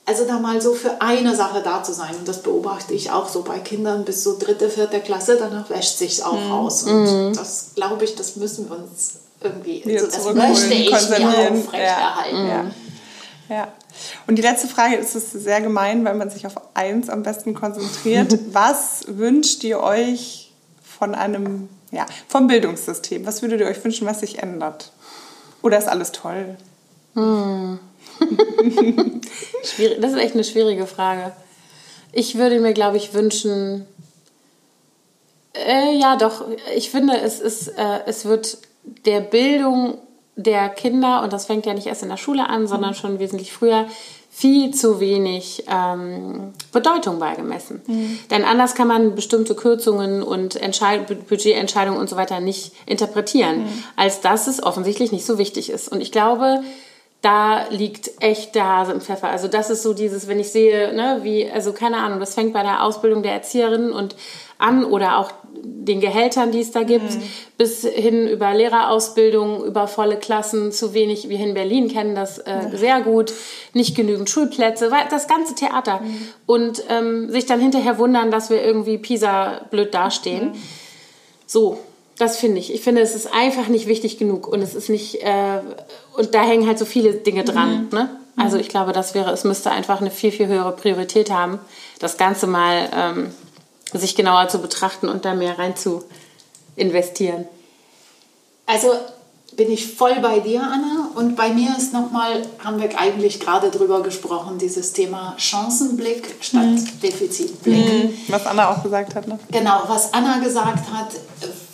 Also 0.05 0.24
da 0.26 0.39
mal 0.39 0.61
so 0.61 0.74
für 0.74 1.01
eine 1.01 1.36
Sache 1.36 1.61
da 1.61 1.84
zu 1.84 1.93
sein. 1.93 2.15
Und 2.18 2.28
das 2.28 2.41
beobachte 2.41 2.93
ich 2.93 3.11
auch 3.11 3.28
so 3.28 3.41
bei 3.41 3.59
Kindern 3.59 4.05
bis 4.05 4.24
so 4.24 4.38
dritte, 4.39 4.70
vierte 4.70 5.01
Klasse. 5.01 5.38
Danach 5.38 5.70
wäscht 5.70 5.97
sich 5.97 6.24
auch 6.24 6.49
aus. 6.49 6.84
Und 6.84 7.34
das 7.34 7.72
glaube 7.76 8.05
ich, 8.05 8.15
das 8.15 8.38
müssen 8.38 8.70
wir 8.70 8.78
uns 8.78 9.15
irgendwie, 9.41 9.84
Wieder 9.86 10.09
so, 10.09 10.32
das 10.32 10.34
möchte 10.34 10.74
ich 10.74 10.89
mir 10.89 11.51
aufrechterhalten. 11.51 12.38
Ja. 12.38 12.47
Ja. 12.47 12.65
Und 14.28 14.36
die 14.38 14.41
letzte 14.41 14.68
Frage 14.68 14.95
ist 14.95 15.16
es 15.16 15.32
sehr 15.32 15.62
gemein, 15.62 16.04
weil 16.06 16.16
man 16.16 16.30
sich 16.30 16.45
auf 16.45 16.56
eins 16.76 17.10
am 17.10 17.24
besten 17.24 17.54
konzentriert. 17.54 18.38
Was 18.54 19.06
wünscht 19.08 19.64
ihr 19.64 19.80
euch 19.80 20.52
von 20.82 21.16
einem, 21.16 21.70
ja, 21.91 22.06
vom 22.28 22.48
Bildungssystem? 22.48 23.26
Was 23.26 23.41
würdet 23.41 23.62
ihr 23.62 23.68
euch 23.68 23.84
wünschen, 23.84 24.08
was 24.08 24.20
sich 24.22 24.41
ändert? 24.41 24.91
Oder 25.62 25.78
ist 25.78 25.88
alles 25.88 26.12
toll? 26.12 26.58
Schwierig, 29.64 30.02
das 30.02 30.12
ist 30.12 30.18
echt 30.18 30.34
eine 30.34 30.43
schwierige 30.43 30.88
Frage. 30.88 31.32
Ich 32.12 32.38
würde 32.38 32.60
mir, 32.60 32.74
glaube 32.74 32.98
ich, 32.98 33.14
wünschen, 33.14 33.86
äh, 35.54 35.95
ja 35.98 36.16
doch, 36.16 36.45
ich 36.76 36.89
finde, 36.89 37.20
es, 37.20 37.39
ist, 37.39 37.68
äh, 37.70 38.02
es 38.06 38.26
wird 38.26 38.60
der 39.06 39.22
Bildung 39.22 39.98
der 40.38 40.70
Kinder, 40.70 41.24
und 41.24 41.34
das 41.34 41.48
fängt 41.48 41.66
ja 41.66 41.74
nicht 41.74 41.88
erst 41.88 42.04
in 42.04 42.10
der 42.10 42.18
Schule 42.18 42.48
an, 42.48 42.68
sondern 42.68 42.94
schon 42.94 43.20
wesentlich 43.20 43.52
früher, 43.52 43.88
viel 44.30 44.72
zu 44.72 45.00
wenig 45.00 45.64
ähm, 45.68 46.54
Bedeutung 46.72 47.18
beigemessen. 47.18 47.82
Mhm. 47.88 48.20
Denn 48.30 48.46
anders 48.46 48.76
kann 48.76 48.88
man 48.88 49.16
bestimmte 49.16 49.56
Kürzungen 49.56 50.22
und 50.22 50.56
Entscheid 50.56 51.08
Budgetentscheidungen 51.28 52.00
und 52.00 52.08
so 52.08 52.18
weiter 52.18 52.40
nicht 52.40 52.72
interpretieren, 52.86 53.64
mhm. 53.64 53.84
als 53.96 54.22
dass 54.22 54.46
es 54.46 54.62
offensichtlich 54.62 55.12
nicht 55.12 55.26
so 55.26 55.40
wichtig 55.40 55.72
ist. 55.72 55.92
Und 55.92 56.02
ich 56.02 56.12
glaube, 56.12 56.62
da 57.22 57.66
liegt 57.72 58.12
echt 58.20 58.54
der 58.54 58.68
Hase 58.68 58.92
im 58.92 59.02
Pfeffer. 59.02 59.30
Also 59.30 59.48
das 59.48 59.72
ist 59.72 59.82
so 59.82 59.96
dieses, 59.96 60.28
wenn 60.28 60.40
ich 60.40 60.52
sehe, 60.52 60.94
ne, 60.94 61.22
wie, 61.24 61.50
also 61.50 61.74
keine 61.74 61.98
Ahnung, 61.98 62.20
das 62.20 62.36
fängt 62.36 62.54
bei 62.54 62.62
der 62.62 62.84
Ausbildung 62.84 63.24
der 63.24 63.34
Erzieherinnen 63.34 63.92
und 63.92 64.16
an 64.60 64.86
oder 64.86 65.18
auch 65.18 65.32
den 65.64 66.01
Gehältern, 66.01 66.51
die 66.51 66.62
es 66.62 66.72
da 66.72 66.84
gibt, 66.84 67.16
mhm. 67.16 67.22
bis 67.58 67.84
hin 67.86 68.28
über 68.28 68.53
Lehrerausbildung, 68.53 69.64
über 69.64 69.88
volle 69.88 70.18
Klassen, 70.18 70.72
zu 70.72 70.93
wenig, 70.93 71.30
wir 71.30 71.39
in 71.39 71.53
Berlin 71.53 71.88
kennen 71.88 72.16
das 72.16 72.39
äh, 72.39 72.51
ja. 72.51 72.78
sehr 72.78 73.01
gut, 73.01 73.34
nicht 73.74 73.95
genügend 73.95 74.30
Schulplätze, 74.30 74.91
das 75.10 75.28
ganze 75.28 75.55
Theater. 75.55 76.01
Mhm. 76.01 76.28
Und 76.45 76.84
ähm, 76.89 77.32
sich 77.32 77.45
dann 77.45 77.60
hinterher 77.60 77.97
wundern, 77.97 78.32
dass 78.32 78.49
wir 78.49 78.62
irgendwie 78.64 78.97
Pisa 78.97 79.62
blöd 79.72 79.93
dastehen. 79.93 80.49
Mhm. 80.49 80.55
So, 81.45 81.80
das 82.18 82.38
finde 82.38 82.60
ich. 82.60 82.74
Ich 82.74 82.82
finde, 82.82 83.01
es 83.01 83.16
ist 83.16 83.34
einfach 83.34 83.68
nicht 83.68 83.88
wichtig 83.88 84.18
genug 84.18 84.47
und 84.47 84.62
es 84.62 84.76
ist 84.76 84.89
nicht, 84.89 85.24
äh, 85.24 85.60
und 86.16 86.34
da 86.34 86.43
hängen 86.43 86.68
halt 86.68 86.80
so 86.80 86.86
viele 86.86 87.14
Dinge 87.14 87.43
dran. 87.43 87.88
Mhm. 87.91 87.97
Ne? 87.97 88.10
Also 88.36 88.58
ich 88.58 88.70
glaube, 88.70 88.91
das 88.91 89.16
wäre, 89.16 89.32
es 89.32 89.43
müsste 89.43 89.72
einfach 89.72 89.99
eine 89.99 90.12
viel, 90.12 90.32
viel 90.32 90.47
höhere 90.47 90.72
Priorität 90.72 91.32
haben, 91.32 91.60
das 91.99 92.18
Ganze 92.18 92.45
mal 92.45 92.89
ähm, 92.95 93.32
sich 93.94 94.16
genauer 94.16 94.48
zu 94.50 94.60
betrachten 94.60 95.08
und 95.10 95.26
da 95.26 95.34
mehr 95.34 95.58
rein 95.58 95.76
zu 95.76 96.04
investieren. 96.76 97.48
Also 98.66 98.92
bin 99.56 99.72
ich 99.72 99.96
voll 99.96 100.20
bei 100.22 100.40
dir, 100.40 100.62
Anna. 100.62 101.10
Und 101.16 101.36
bei 101.36 101.50
mir 101.50 101.76
ist 101.76 101.92
nochmal, 101.92 102.44
haben 102.64 102.80
wir 102.80 103.00
eigentlich 103.00 103.40
gerade 103.40 103.72
drüber 103.72 104.04
gesprochen, 104.04 104.60
dieses 104.60 104.94
Thema 104.94 105.34
Chancenblick 105.38 106.36
statt 106.42 106.64
mhm. 106.64 107.00
Defizitblick. 107.02 108.04
Mhm. 108.04 108.14
Was 108.28 108.46
Anna 108.46 108.70
auch 108.70 108.84
gesagt 108.84 109.16
hat. 109.16 109.28
Ne? 109.28 109.40
Genau, 109.52 109.82
was 109.88 110.14
Anna 110.14 110.38
gesagt 110.40 110.92
hat, 110.94 111.10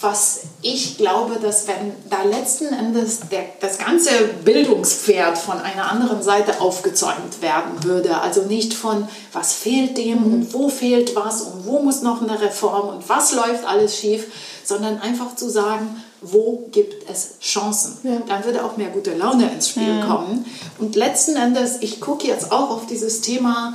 was 0.03 0.41
ich 0.61 0.97
glaube, 0.97 1.39
dass 1.39 1.67
wenn 1.67 1.93
da 2.09 2.23
letzten 2.23 2.73
Endes 2.73 3.21
der, 3.31 3.45
das 3.59 3.77
ganze 3.77 4.09
Bildungspferd 4.43 5.37
von 5.37 5.59
einer 5.59 5.91
anderen 5.91 6.21
Seite 6.21 6.61
aufgezäumt 6.61 7.41
werden 7.41 7.83
würde, 7.83 8.21
also 8.21 8.43
nicht 8.43 8.73
von 8.73 9.07
was 9.31 9.53
fehlt 9.53 9.97
dem 9.97 10.19
mhm. 10.19 10.33
und 10.33 10.53
wo 10.53 10.69
fehlt 10.69 11.15
was 11.15 11.41
und 11.41 11.65
wo 11.65 11.79
muss 11.79 12.01
noch 12.01 12.21
eine 12.21 12.39
Reform 12.39 12.89
und 12.89 13.09
was 13.09 13.33
läuft 13.33 13.65
alles 13.65 13.97
schief, 13.97 14.27
sondern 14.63 14.99
einfach 14.99 15.35
zu 15.35 15.49
sagen, 15.49 16.01
wo 16.21 16.69
gibt 16.71 17.09
es 17.09 17.39
Chancen. 17.41 17.97
Ja. 18.03 18.21
Dann 18.27 18.45
würde 18.45 18.63
auch 18.63 18.77
mehr 18.77 18.89
gute 18.89 19.13
Laune 19.13 19.51
ins 19.51 19.69
Spiel 19.69 19.99
ja. 19.99 20.05
kommen. 20.05 20.45
Und 20.79 20.95
letzten 20.95 21.35
Endes, 21.35 21.81
ich 21.81 21.99
gucke 21.99 22.27
jetzt 22.27 22.51
auch 22.51 22.69
auf 22.69 22.87
dieses 22.87 23.21
Thema 23.21 23.73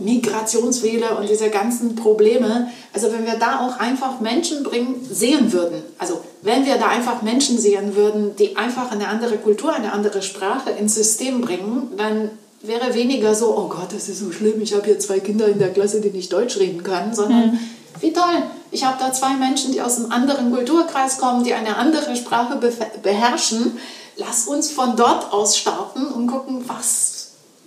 Migrationswelle 0.00 1.16
und 1.16 1.28
diese 1.28 1.50
ganzen 1.50 1.94
Probleme. 1.94 2.68
Also 2.92 3.12
wenn 3.12 3.26
wir 3.26 3.34
da 3.34 3.60
auch 3.60 3.78
einfach 3.78 4.20
Menschen 4.20 4.62
bringen, 4.62 5.06
sehen 5.08 5.52
würden, 5.52 5.82
also 5.98 6.20
wenn 6.42 6.66
wir 6.66 6.76
da 6.76 6.88
einfach 6.88 7.22
Menschen 7.22 7.58
sehen 7.58 7.94
würden, 7.94 8.36
die 8.36 8.56
einfach 8.56 8.90
eine 8.90 9.08
andere 9.08 9.36
Kultur, 9.36 9.72
eine 9.72 9.92
andere 9.92 10.22
Sprache 10.22 10.70
ins 10.70 10.94
System 10.94 11.40
bringen, 11.40 11.92
dann 11.96 12.30
wäre 12.62 12.94
weniger 12.94 13.34
so, 13.34 13.56
oh 13.56 13.68
Gott, 13.68 13.92
das 13.94 14.08
ist 14.08 14.20
so 14.20 14.32
schlimm, 14.32 14.60
ich 14.60 14.74
habe 14.74 14.84
hier 14.84 14.98
zwei 14.98 15.20
Kinder 15.20 15.48
in 15.48 15.58
der 15.58 15.72
Klasse, 15.72 16.00
die 16.00 16.10
nicht 16.10 16.32
Deutsch 16.32 16.58
reden 16.58 16.82
können, 16.82 17.14
sondern 17.14 17.52
mhm. 17.52 17.58
wie 18.00 18.12
toll, 18.12 18.42
ich 18.70 18.84
habe 18.84 18.96
da 19.00 19.12
zwei 19.12 19.34
Menschen, 19.34 19.72
die 19.72 19.82
aus 19.82 19.98
einem 19.98 20.12
anderen 20.12 20.52
Kulturkreis 20.52 21.18
kommen, 21.18 21.44
die 21.44 21.54
eine 21.54 21.76
andere 21.76 22.14
Sprache 22.16 22.58
beherrschen. 23.02 23.78
Lass 24.16 24.46
uns 24.46 24.70
von 24.70 24.96
dort 24.96 25.32
aus 25.32 25.56
starten 25.56 26.06
und 26.06 26.26
gucken, 26.26 26.62
was, 26.66 27.19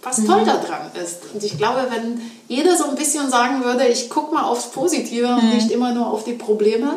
was 0.03 0.19
mhm. 0.19 0.27
toll 0.27 0.45
daran 0.45 0.91
ist. 1.01 1.19
Und 1.33 1.43
ich 1.43 1.57
glaube, 1.57 1.87
wenn 1.89 2.21
jeder 2.47 2.77
so 2.77 2.85
ein 2.85 2.95
bisschen 2.95 3.29
sagen 3.29 3.63
würde, 3.63 3.87
ich 3.87 4.09
gucke 4.09 4.33
mal 4.33 4.43
aufs 4.43 4.69
Positive 4.71 5.27
mhm. 5.27 5.37
und 5.37 5.55
nicht 5.55 5.71
immer 5.71 5.93
nur 5.93 6.07
auf 6.07 6.23
die 6.23 6.33
Probleme, 6.33 6.95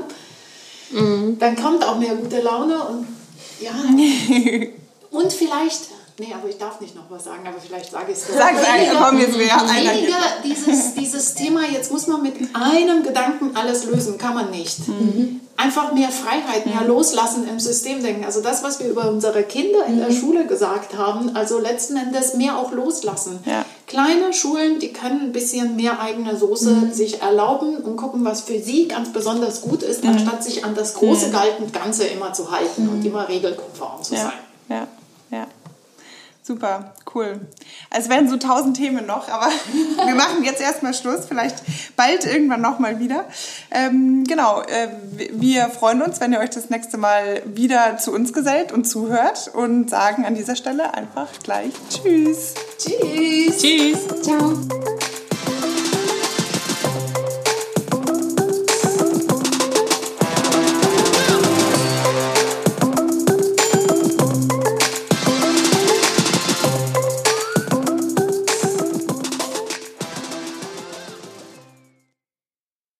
mhm. 0.91 1.39
dann 1.39 1.57
kommt 1.57 1.87
auch 1.87 1.99
mehr 1.99 2.17
gute 2.17 2.41
Laune 2.41 2.83
und 2.83 3.07
ja. 3.61 3.73
und 5.11 5.33
vielleicht 5.33 5.83
Nee, 6.19 6.33
aber 6.33 6.49
ich 6.49 6.57
darf 6.57 6.81
nicht 6.81 6.95
noch 6.95 7.11
was 7.11 7.25
sagen, 7.25 7.47
aber 7.47 7.59
vielleicht 7.61 7.91
sage 7.91 8.13
ich 8.13 8.17
es. 8.17 8.27
Sag 8.27 8.55
es 8.55 8.99
komm 8.99 9.19
jetzt 9.19 9.37
mehr. 9.37 9.55
Weniger 9.55 10.17
dieses, 10.43 10.95
dieses 10.95 11.35
Thema, 11.35 11.61
jetzt 11.71 11.93
muss 11.93 12.07
man 12.07 12.23
mit 12.23 12.37
einem 12.55 13.03
Gedanken 13.03 13.55
alles 13.55 13.85
lösen, 13.85 14.17
kann 14.17 14.35
man 14.35 14.51
nicht. 14.51 14.89
Mhm. 14.89 15.43
Einfach 15.59 15.93
mehr 15.93 16.09
Freiheit, 16.09 16.65
mehr 16.65 16.81
mhm. 16.83 16.89
Loslassen 16.89 17.47
im 17.47 17.61
System 17.61 18.03
denken. 18.03 18.25
Also 18.25 18.41
das, 18.41 18.63
was 18.63 18.81
wir 18.81 18.89
über 18.89 19.11
unsere 19.11 19.43
Kinder 19.43 19.85
in 19.87 19.99
der 19.99 20.09
mhm. 20.09 20.19
Schule 20.19 20.47
gesagt 20.47 20.97
haben, 20.97 21.37
also 21.37 21.59
letzten 21.59 21.99
Endes 21.99 22.33
mehr 22.35 22.57
auch 22.57 22.73
loslassen. 22.73 23.41
Ja. 23.45 23.67
Kleine 23.87 24.33
Schulen, 24.33 24.79
die 24.79 24.95
können 24.95 25.21
ein 25.21 25.33
bisschen 25.33 25.77
mehr 25.77 26.01
eigene 26.01 26.35
Soße 26.35 26.71
mhm. 26.71 26.93
sich 26.95 27.21
erlauben 27.21 27.77
und 27.77 27.97
gucken, 27.97 28.25
was 28.25 28.41
für 28.41 28.59
sie 28.59 28.89
ganz 28.89 29.13
besonders 29.13 29.61
gut 29.61 29.83
ist, 29.83 30.03
mhm. 30.03 30.11
anstatt 30.11 30.43
sich 30.43 30.65
an 30.65 30.75
das 30.75 30.95
große 30.95 31.29
mhm. 31.29 31.73
Ganze 31.73 32.07
immer 32.07 32.33
zu 32.33 32.51
halten 32.51 32.89
und 32.89 33.05
immer 33.05 33.29
regelkonform 33.29 34.03
zu 34.03 34.15
sein. 34.15 34.33
Ja. 34.71 34.89
Super, 36.47 36.95
cool. 37.13 37.41
Es 37.91 38.09
werden 38.09 38.29
so 38.29 38.37
tausend 38.37 38.77
Themen 38.77 39.05
noch, 39.05 39.29
aber 39.29 39.49
wir 40.07 40.15
machen 40.15 40.45
jetzt 40.45 40.61
erstmal 40.61 40.95
Schluss. 40.95 41.27
Vielleicht 41.27 41.57
bald 41.97 42.25
irgendwann 42.25 42.61
nochmal 42.61 43.01
wieder. 43.01 43.25
Ähm, 43.73 44.23
genau, 44.23 44.63
äh, 44.63 44.87
wir 45.33 45.69
freuen 45.71 46.03
uns, 46.03 46.21
wenn 46.21 46.33
ihr 46.33 46.39
euch 46.39 46.51
das 46.51 46.71
nächste 46.71 46.99
Mal 46.99 47.43
wieder 47.47 47.99
zu 47.99 48.13
uns 48.13 48.33
gesellt 48.33 48.71
und 48.71 48.85
zuhört 48.85 49.51
und 49.55 49.91
sagen 49.91 50.25
an 50.25 50.37
dieser 50.37 50.55
Stelle 50.55 50.95
einfach 50.95 51.31
gleich 51.43 51.73
Tschüss. 51.91 52.55
Tschüss. 52.79 53.59
Tschüss. 53.59 54.23
Ciao. 54.23 54.53